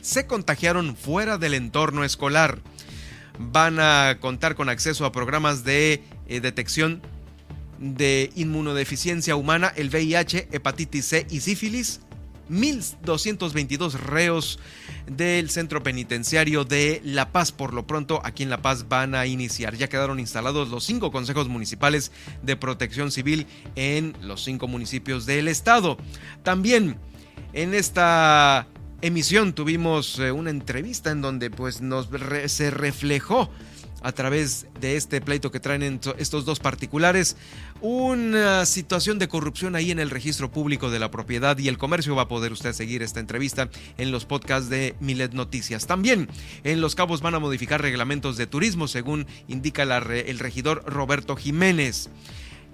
se 0.00 0.26
contagiaron 0.26 0.96
fuera 0.96 1.38
del 1.38 1.54
entorno 1.54 2.04
escolar. 2.04 2.58
Van 3.38 3.78
a 3.78 4.18
contar 4.20 4.54
con 4.54 4.68
acceso 4.68 5.04
a 5.04 5.12
programas 5.12 5.64
de 5.64 6.02
eh, 6.28 6.40
detección 6.40 7.02
de 7.78 8.30
inmunodeficiencia 8.34 9.36
humana, 9.36 9.72
el 9.74 9.88
VIH, 9.88 10.48
hepatitis 10.52 11.04
C 11.06 11.26
y 11.30 11.40
sífilis, 11.40 12.00
1.222 12.52 13.94
reos 13.94 14.58
del 15.06 15.50
centro 15.50 15.82
penitenciario 15.82 16.64
de 16.64 17.00
La 17.04 17.32
Paz. 17.32 17.50
Por 17.50 17.72
lo 17.74 17.86
pronto, 17.86 18.20
aquí 18.24 18.42
en 18.42 18.50
La 18.50 18.62
Paz 18.62 18.88
van 18.88 19.14
a 19.14 19.26
iniciar. 19.26 19.74
Ya 19.76 19.88
quedaron 19.88 20.20
instalados 20.20 20.68
los 20.68 20.84
cinco 20.84 21.10
consejos 21.10 21.48
municipales 21.48 22.12
de 22.42 22.56
protección 22.56 23.10
civil 23.10 23.46
en 23.74 24.14
los 24.20 24.44
cinco 24.44 24.68
municipios 24.68 25.26
del 25.26 25.48
estado. 25.48 25.96
También 26.42 26.98
en 27.52 27.74
esta 27.74 28.68
emisión 29.00 29.52
tuvimos 29.52 30.18
eh, 30.18 30.30
una 30.30 30.50
entrevista 30.50 31.10
en 31.10 31.22
donde 31.22 31.50
pues 31.50 31.80
nos 31.80 32.08
se 32.46 32.70
reflejó 32.70 33.50
a 34.02 34.12
través 34.12 34.66
de 34.80 34.96
este 34.96 35.20
pleito 35.20 35.50
que 35.50 35.60
traen 35.60 36.00
estos 36.18 36.44
dos 36.44 36.58
particulares, 36.58 37.36
una 37.80 38.66
situación 38.66 39.18
de 39.18 39.28
corrupción 39.28 39.76
ahí 39.76 39.90
en 39.90 39.98
el 39.98 40.10
registro 40.10 40.50
público 40.50 40.90
de 40.90 40.98
la 40.98 41.10
propiedad 41.10 41.58
y 41.58 41.68
el 41.68 41.78
comercio. 41.78 42.14
Va 42.14 42.22
a 42.22 42.28
poder 42.28 42.52
usted 42.52 42.72
seguir 42.72 43.02
esta 43.02 43.20
entrevista 43.20 43.68
en 43.98 44.10
los 44.10 44.24
podcasts 44.24 44.68
de 44.68 44.94
Milet 45.00 45.32
Noticias. 45.32 45.86
También 45.86 46.28
en 46.64 46.80
Los 46.80 46.94
Cabos 46.94 47.20
van 47.20 47.34
a 47.34 47.38
modificar 47.38 47.80
reglamentos 47.80 48.36
de 48.36 48.46
turismo, 48.46 48.88
según 48.88 49.26
indica 49.48 49.82
el 49.82 50.38
regidor 50.38 50.84
Roberto 50.86 51.36
Jiménez. 51.36 52.08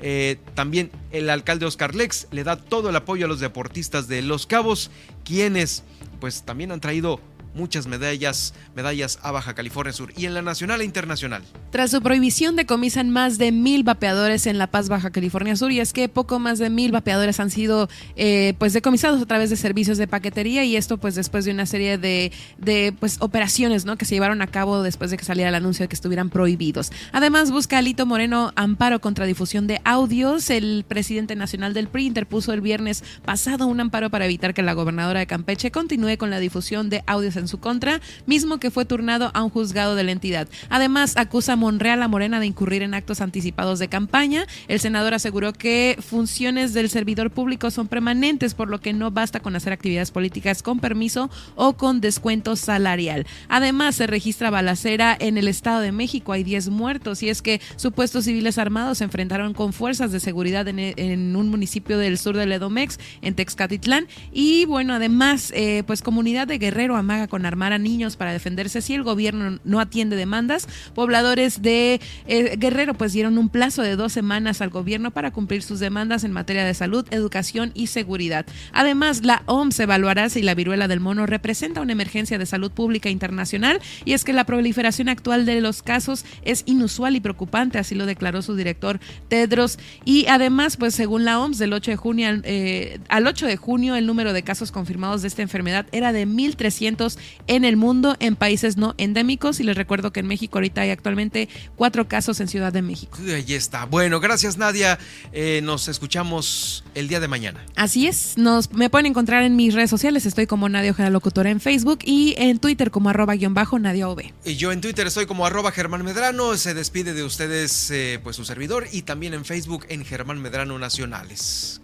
Eh, 0.01 0.39
también 0.55 0.93
el 1.11 1.29
alcalde 1.29 1.67
Oscar 1.67 1.95
Lex 1.95 2.29
le 2.31 2.45
da 2.45 2.57
todo 2.57 2.91
el 2.91 2.97
apoyo 2.97 3.25
a 3.25 3.29
los 3.29 3.41
deportistas 3.41 4.07
de 4.07 4.23
Los 4.23 4.47
Cabos, 4.47 4.91
quienes 5.25 5.83
pues 6.21 6.43
también 6.45 6.71
han 6.73 6.81
traído 6.81 7.21
muchas 7.55 7.87
medallas, 7.87 8.55
medallas 8.75 9.19
a 9.23 9.31
Baja 9.31 9.55
California 9.55 9.93
Sur 9.93 10.13
y 10.17 10.27
en 10.27 10.35
la 10.35 10.43
nacional 10.43 10.81
e 10.81 10.85
internacional. 10.85 11.43
Tras 11.71 11.91
su 11.91 12.01
prohibición 12.01 12.57
decomisan 12.57 13.11
más 13.11 13.39
de 13.39 13.53
mil 13.53 13.83
vapeadores 13.83 14.47
en 14.47 14.59
La 14.59 14.69
Paz, 14.69 14.89
Baja 14.89 15.11
California 15.11 15.57
Sur 15.57 15.73
y 15.73 15.81
es 15.81 15.93
que 15.93 16.09
poco 16.09 16.39
más 16.39 16.59
de 16.59 16.71
mil 16.71 16.93
vapeadores 16.93 17.41
han 17.41 17.51
sido 17.51 17.89
eh, 18.17 18.55
pues 18.59 18.73
decomisados 18.73 19.21
a 19.21 19.27
través 19.27 19.51
de 19.51 19.57
servicios 19.57 19.99
de 19.99 20.07
paquetería 20.07 20.65
y 20.65 20.77
esto 20.77 20.99
pues 20.99 21.15
después 21.15 21.45
de 21.45 21.51
una 21.51 21.67
serie 21.67 21.99
de, 21.99 22.33
de 22.59 22.95
pues 22.99 23.17
operaciones 23.21 23.85
¿no? 23.85 23.97
que 23.97 24.05
se 24.05 24.15
llevaron 24.15 24.43
a 24.43 24.47
cabo 24.47 24.83
después 24.83 25.11
de 25.11 25.17
que 25.17 25.25
saliera 25.25 25.49
el 25.49 25.55
anuncio 25.55 25.85
de 25.85 25.89
que 25.89 25.95
estuvieran 25.95 26.31
prohibidos. 26.31 26.93
Además 27.13 27.51
busca 27.51 27.79
Alito 27.79 28.07
Moreno 28.07 28.53
amparo 28.57 29.01
contra 29.01 29.27
difusión 29.27 29.67
de 29.67 29.81
audios. 29.85 30.51
El 30.51 30.85
presidente 30.87 31.37
nacional 31.37 31.75
del 31.75 31.89
PRI 31.89 32.07
interpuso 32.07 32.53
el 32.53 32.61
viernes 32.61 33.05
pasado 33.25 33.67
un 33.67 33.81
amparo 33.81 34.11
para 34.11 34.25
evitar 34.25 34.55
que 34.55 34.63
la 34.63 34.73
gobernadora 34.73 35.21
de 35.21 35.27
Campeche 35.27 35.71
continúe 35.71 36.17
con 36.19 36.31
la 36.31 36.39
difusión 36.39 36.91
de 36.91 37.03
audios 37.07 37.37
en 37.39 37.49
su 37.49 37.59
contra, 37.59 38.01
mismo 38.27 38.59
que 38.59 38.71
fue 38.71 38.85
turnado 38.85 39.31
a 39.35 39.43
un 39.43 39.51
juzgado 39.51 39.95
de 39.95 40.05
la 40.05 40.13
entidad. 40.13 40.49
Además, 40.69 41.17
acusa 41.17 41.55
a 41.55 41.57
Monreal 41.57 42.03
a 42.03 42.09
Morena 42.09 42.41
de 42.41 42.47
incurrir 42.47 42.83
en 42.83 42.95
actos 42.95 43.21
anticipados 43.21 43.79
de 43.79 43.89
campaña. 43.89 44.47
El 44.69 44.81
senador 44.81 45.15
aseguró 45.15 45.53
que 45.53 45.97
funciones 46.01 46.75
del 46.75 46.89
servidor 46.89 47.31
público 47.31 47.71
son 47.71 47.89
permanentes, 47.89 48.55
por 48.55 48.69
lo 48.69 48.81
que 48.81 48.93
no 48.93 49.11
basta 49.11 49.41
con 49.41 49.57
hacer 49.57 49.73
actividades 49.73 50.11
políticas 50.11 50.63
con 50.63 50.81
permiso 50.81 51.31
o 51.55 51.75
con 51.75 52.01
descuento 52.01 52.57
salarial. 52.57 53.27
Además, 53.49 53.97
se 53.97 54.07
registra 54.07 54.51
balacera 54.51 55.17
en 55.19 55.39
el 55.39 55.49
Estado 55.49 55.81
de 55.81 55.93
México. 55.93 56.33
Hay 56.33 56.45
10 56.45 56.69
muertos 56.71 57.23
y 57.23 57.29
es 57.29 57.43
que 57.43 57.61
supuestos 57.77 58.25
civiles 58.25 58.59
armados 58.59 58.99
se 58.99 59.05
enfrentaron 59.05 59.55
con 59.55 59.73
fuerzas 59.73 60.13
de 60.13 60.21
seguridad 60.21 60.67
en, 60.69 61.37
un 61.37 61.49
municipio 61.49 61.99
del 61.99 62.19
sur 62.19 62.37
de 62.37 62.47
Ledomex, 62.47 62.99
en 63.23 63.35
Texcatitlán. 63.35 64.07
Y 64.33 64.65
bueno, 64.65 64.95
además, 64.95 65.53
eh, 65.55 65.83
pues 65.87 66.03
comunidad 66.03 66.47
de 66.47 66.59
Guerrero 66.59 66.97
amaga 66.97 67.28
con 67.29 67.47
armar 67.47 67.73
a 67.73 67.79
niños 67.79 68.17
para 68.17 68.33
defenderse 68.33 68.81
si 68.81 68.95
el 68.95 69.03
gobierno 69.03 69.59
no 69.65 69.81
atiende 69.81 70.17
demandas. 70.17 70.67
Pobladores 70.95 71.63
de 71.63 72.01
eh, 72.27 72.57
Guerrero 72.59 72.95
pues 72.95 73.13
dieron 73.13 73.39
un 73.39 73.49
plazo 73.49 73.83
de 73.83 73.97
dos 73.97 74.13
semanas 74.13 74.61
al 74.61 74.71
gobierno 74.71 75.11
para 75.11 75.31
cumplir 75.31 75.63
sus 75.63 75.81
demandas 75.81 76.25
en 76.25 76.33
materia 76.33 76.65
de 76.65 76.75
salud, 76.75 77.07
educación 77.11 77.71
y 77.75 77.89
seguridad. 77.89 78.47
Además, 78.73 79.25
la 79.25 79.43
OMS 79.47 79.79
evaluará 79.81 80.29
si 80.29 80.43
la 80.43 80.55
viruela 80.55 80.89
del 80.89 81.01
mono 81.01 81.27
representa 81.27 81.81
una 81.81 81.93
emergencia 81.93 82.39
de 82.39 82.47
salud 82.47 82.71
pública 82.71 83.11
internacional 83.11 83.81
y 84.05 84.15
es 84.15 84.25
que 84.25 84.33
la 84.33 84.45
proliferación 84.45 85.09
actual 85.09 85.47
de 85.47 85.61
los 85.61 85.83
casos 85.83 86.25
es 86.43 86.63
inusual 86.67 87.17
y 87.17 87.21
preocupante, 87.21 87.79
así 87.79 87.95
lo 87.95 88.07
declaró 88.07 88.43
su 88.43 88.57
director 88.57 89.01
Tedros. 89.29 89.79
Y 90.05 90.27
además, 90.27 90.77
pues 90.77 90.95
según 90.95 91.25
la 91.25 91.41
OMS, 91.41 91.59
del 91.59 91.73
8 91.73 91.91
de 91.91 91.97
junio 91.97 92.29
eh, 92.45 93.01
al 93.09 93.27
8 93.27 93.47
de 93.47 93.57
junio 93.57 93.97
el 93.97 94.07
número 94.07 94.33
de 94.33 94.43
casos 94.43 94.73
confirmados 94.73 95.23
de 95.23 95.29
esta 95.29 95.43
enfermedad 95.43 95.87
era 95.93 96.13
de 96.13 96.27
1.300 96.27 97.18
en 97.47 97.65
el 97.65 97.77
mundo 97.77 98.17
en 98.21 98.37
países 98.37 98.77
no 98.77 98.95
endémicos 98.99 99.61
y 99.61 99.65
les 99.65 99.77
recuerdo 99.77 100.13
que 100.13 100.21
en 100.21 100.27
México 100.27 100.59
ahorita 100.59 100.83
hay 100.83 100.91
actualmente 100.91 101.49
cuatro 101.77 102.09
casos 102.09 102.41
en 102.41 102.49
Ciudad 102.49 102.73
de 102.73 102.83
México. 102.83 103.19
Ahí 103.27 103.55
está. 103.55 103.85
Bueno, 103.85 104.21
gracias 104.21 104.57
Nadia. 104.57 104.99
Eh, 105.33 105.61
nos 105.63 105.89
escuchamos 105.89 106.85
el 106.95 107.09
día 107.09 107.21
de 107.21 107.29
mañana. 107.29 107.65
Así 107.77 108.07
es. 108.07 108.37
Nos, 108.37 108.73
me 108.73 108.91
pueden 108.91 109.07
encontrar 109.07 109.43
en 109.43 109.57
mis 109.57 109.75
redes 109.75 109.91
sociales. 109.91 110.27
Estoy 110.27 110.47
como 110.47 110.69
Nadia 110.69 110.91
Ojeda 110.91 111.11
Locutora 111.11 111.51
en 111.51 111.61
Facebook 111.61 112.01
y 112.05 112.35
en 112.39 112.59
Twitter 112.59 112.91
como 112.91 113.11
arroba 113.11 113.35
guion 113.35 113.55
bajo 113.55 113.79
Nadia 113.79 114.09
OV. 114.09 114.23
Y 114.45 114.57
yo 114.57 114.73
en 114.73 114.81
Twitter 114.81 115.07
estoy 115.07 115.27
como 115.27 115.47
arroba 115.47 115.73
Germán 115.73 116.05
Medrano. 116.05 116.57
Se 116.57 116.75
despide 116.75 117.15
de 117.15 117.23
ustedes 117.23 117.91
eh, 117.91 118.21
pues 118.23 118.37
su 118.37 118.45
servidor 118.45 118.87
y 118.93 119.03
también 119.03 119.35
en 119.35 119.45
Facebook 119.45 119.87
en 119.89 120.05
Germán 120.05 120.41
Medrano 120.41 120.79
Nacionales. 120.79 121.81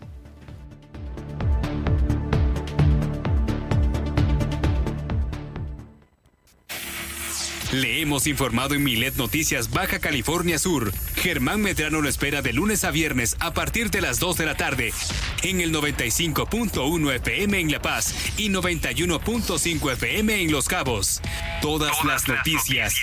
Le 7.74 8.00
hemos 8.00 8.28
informado 8.28 8.76
en 8.76 8.84
Milet 8.84 9.16
Noticias 9.16 9.68
Baja 9.68 9.98
California 9.98 10.60
Sur. 10.60 10.92
Germán 11.16 11.60
Medrano 11.60 12.00
lo 12.00 12.08
espera 12.08 12.40
de 12.40 12.52
lunes 12.52 12.84
a 12.84 12.92
viernes 12.92 13.36
a 13.40 13.52
partir 13.52 13.90
de 13.90 14.00
las 14.00 14.20
2 14.20 14.36
de 14.36 14.46
la 14.46 14.56
tarde 14.56 14.92
en 15.42 15.60
el 15.60 15.74
95.1 15.74 17.14
FM 17.14 17.58
en 17.58 17.72
La 17.72 17.82
Paz 17.82 18.14
y 18.36 18.48
91.5 18.48 19.92
FM 19.92 20.42
en 20.42 20.52
Los 20.52 20.68
Cabos. 20.68 21.20
Todas, 21.62 22.04
las 22.04 22.28
noticias 22.28 22.94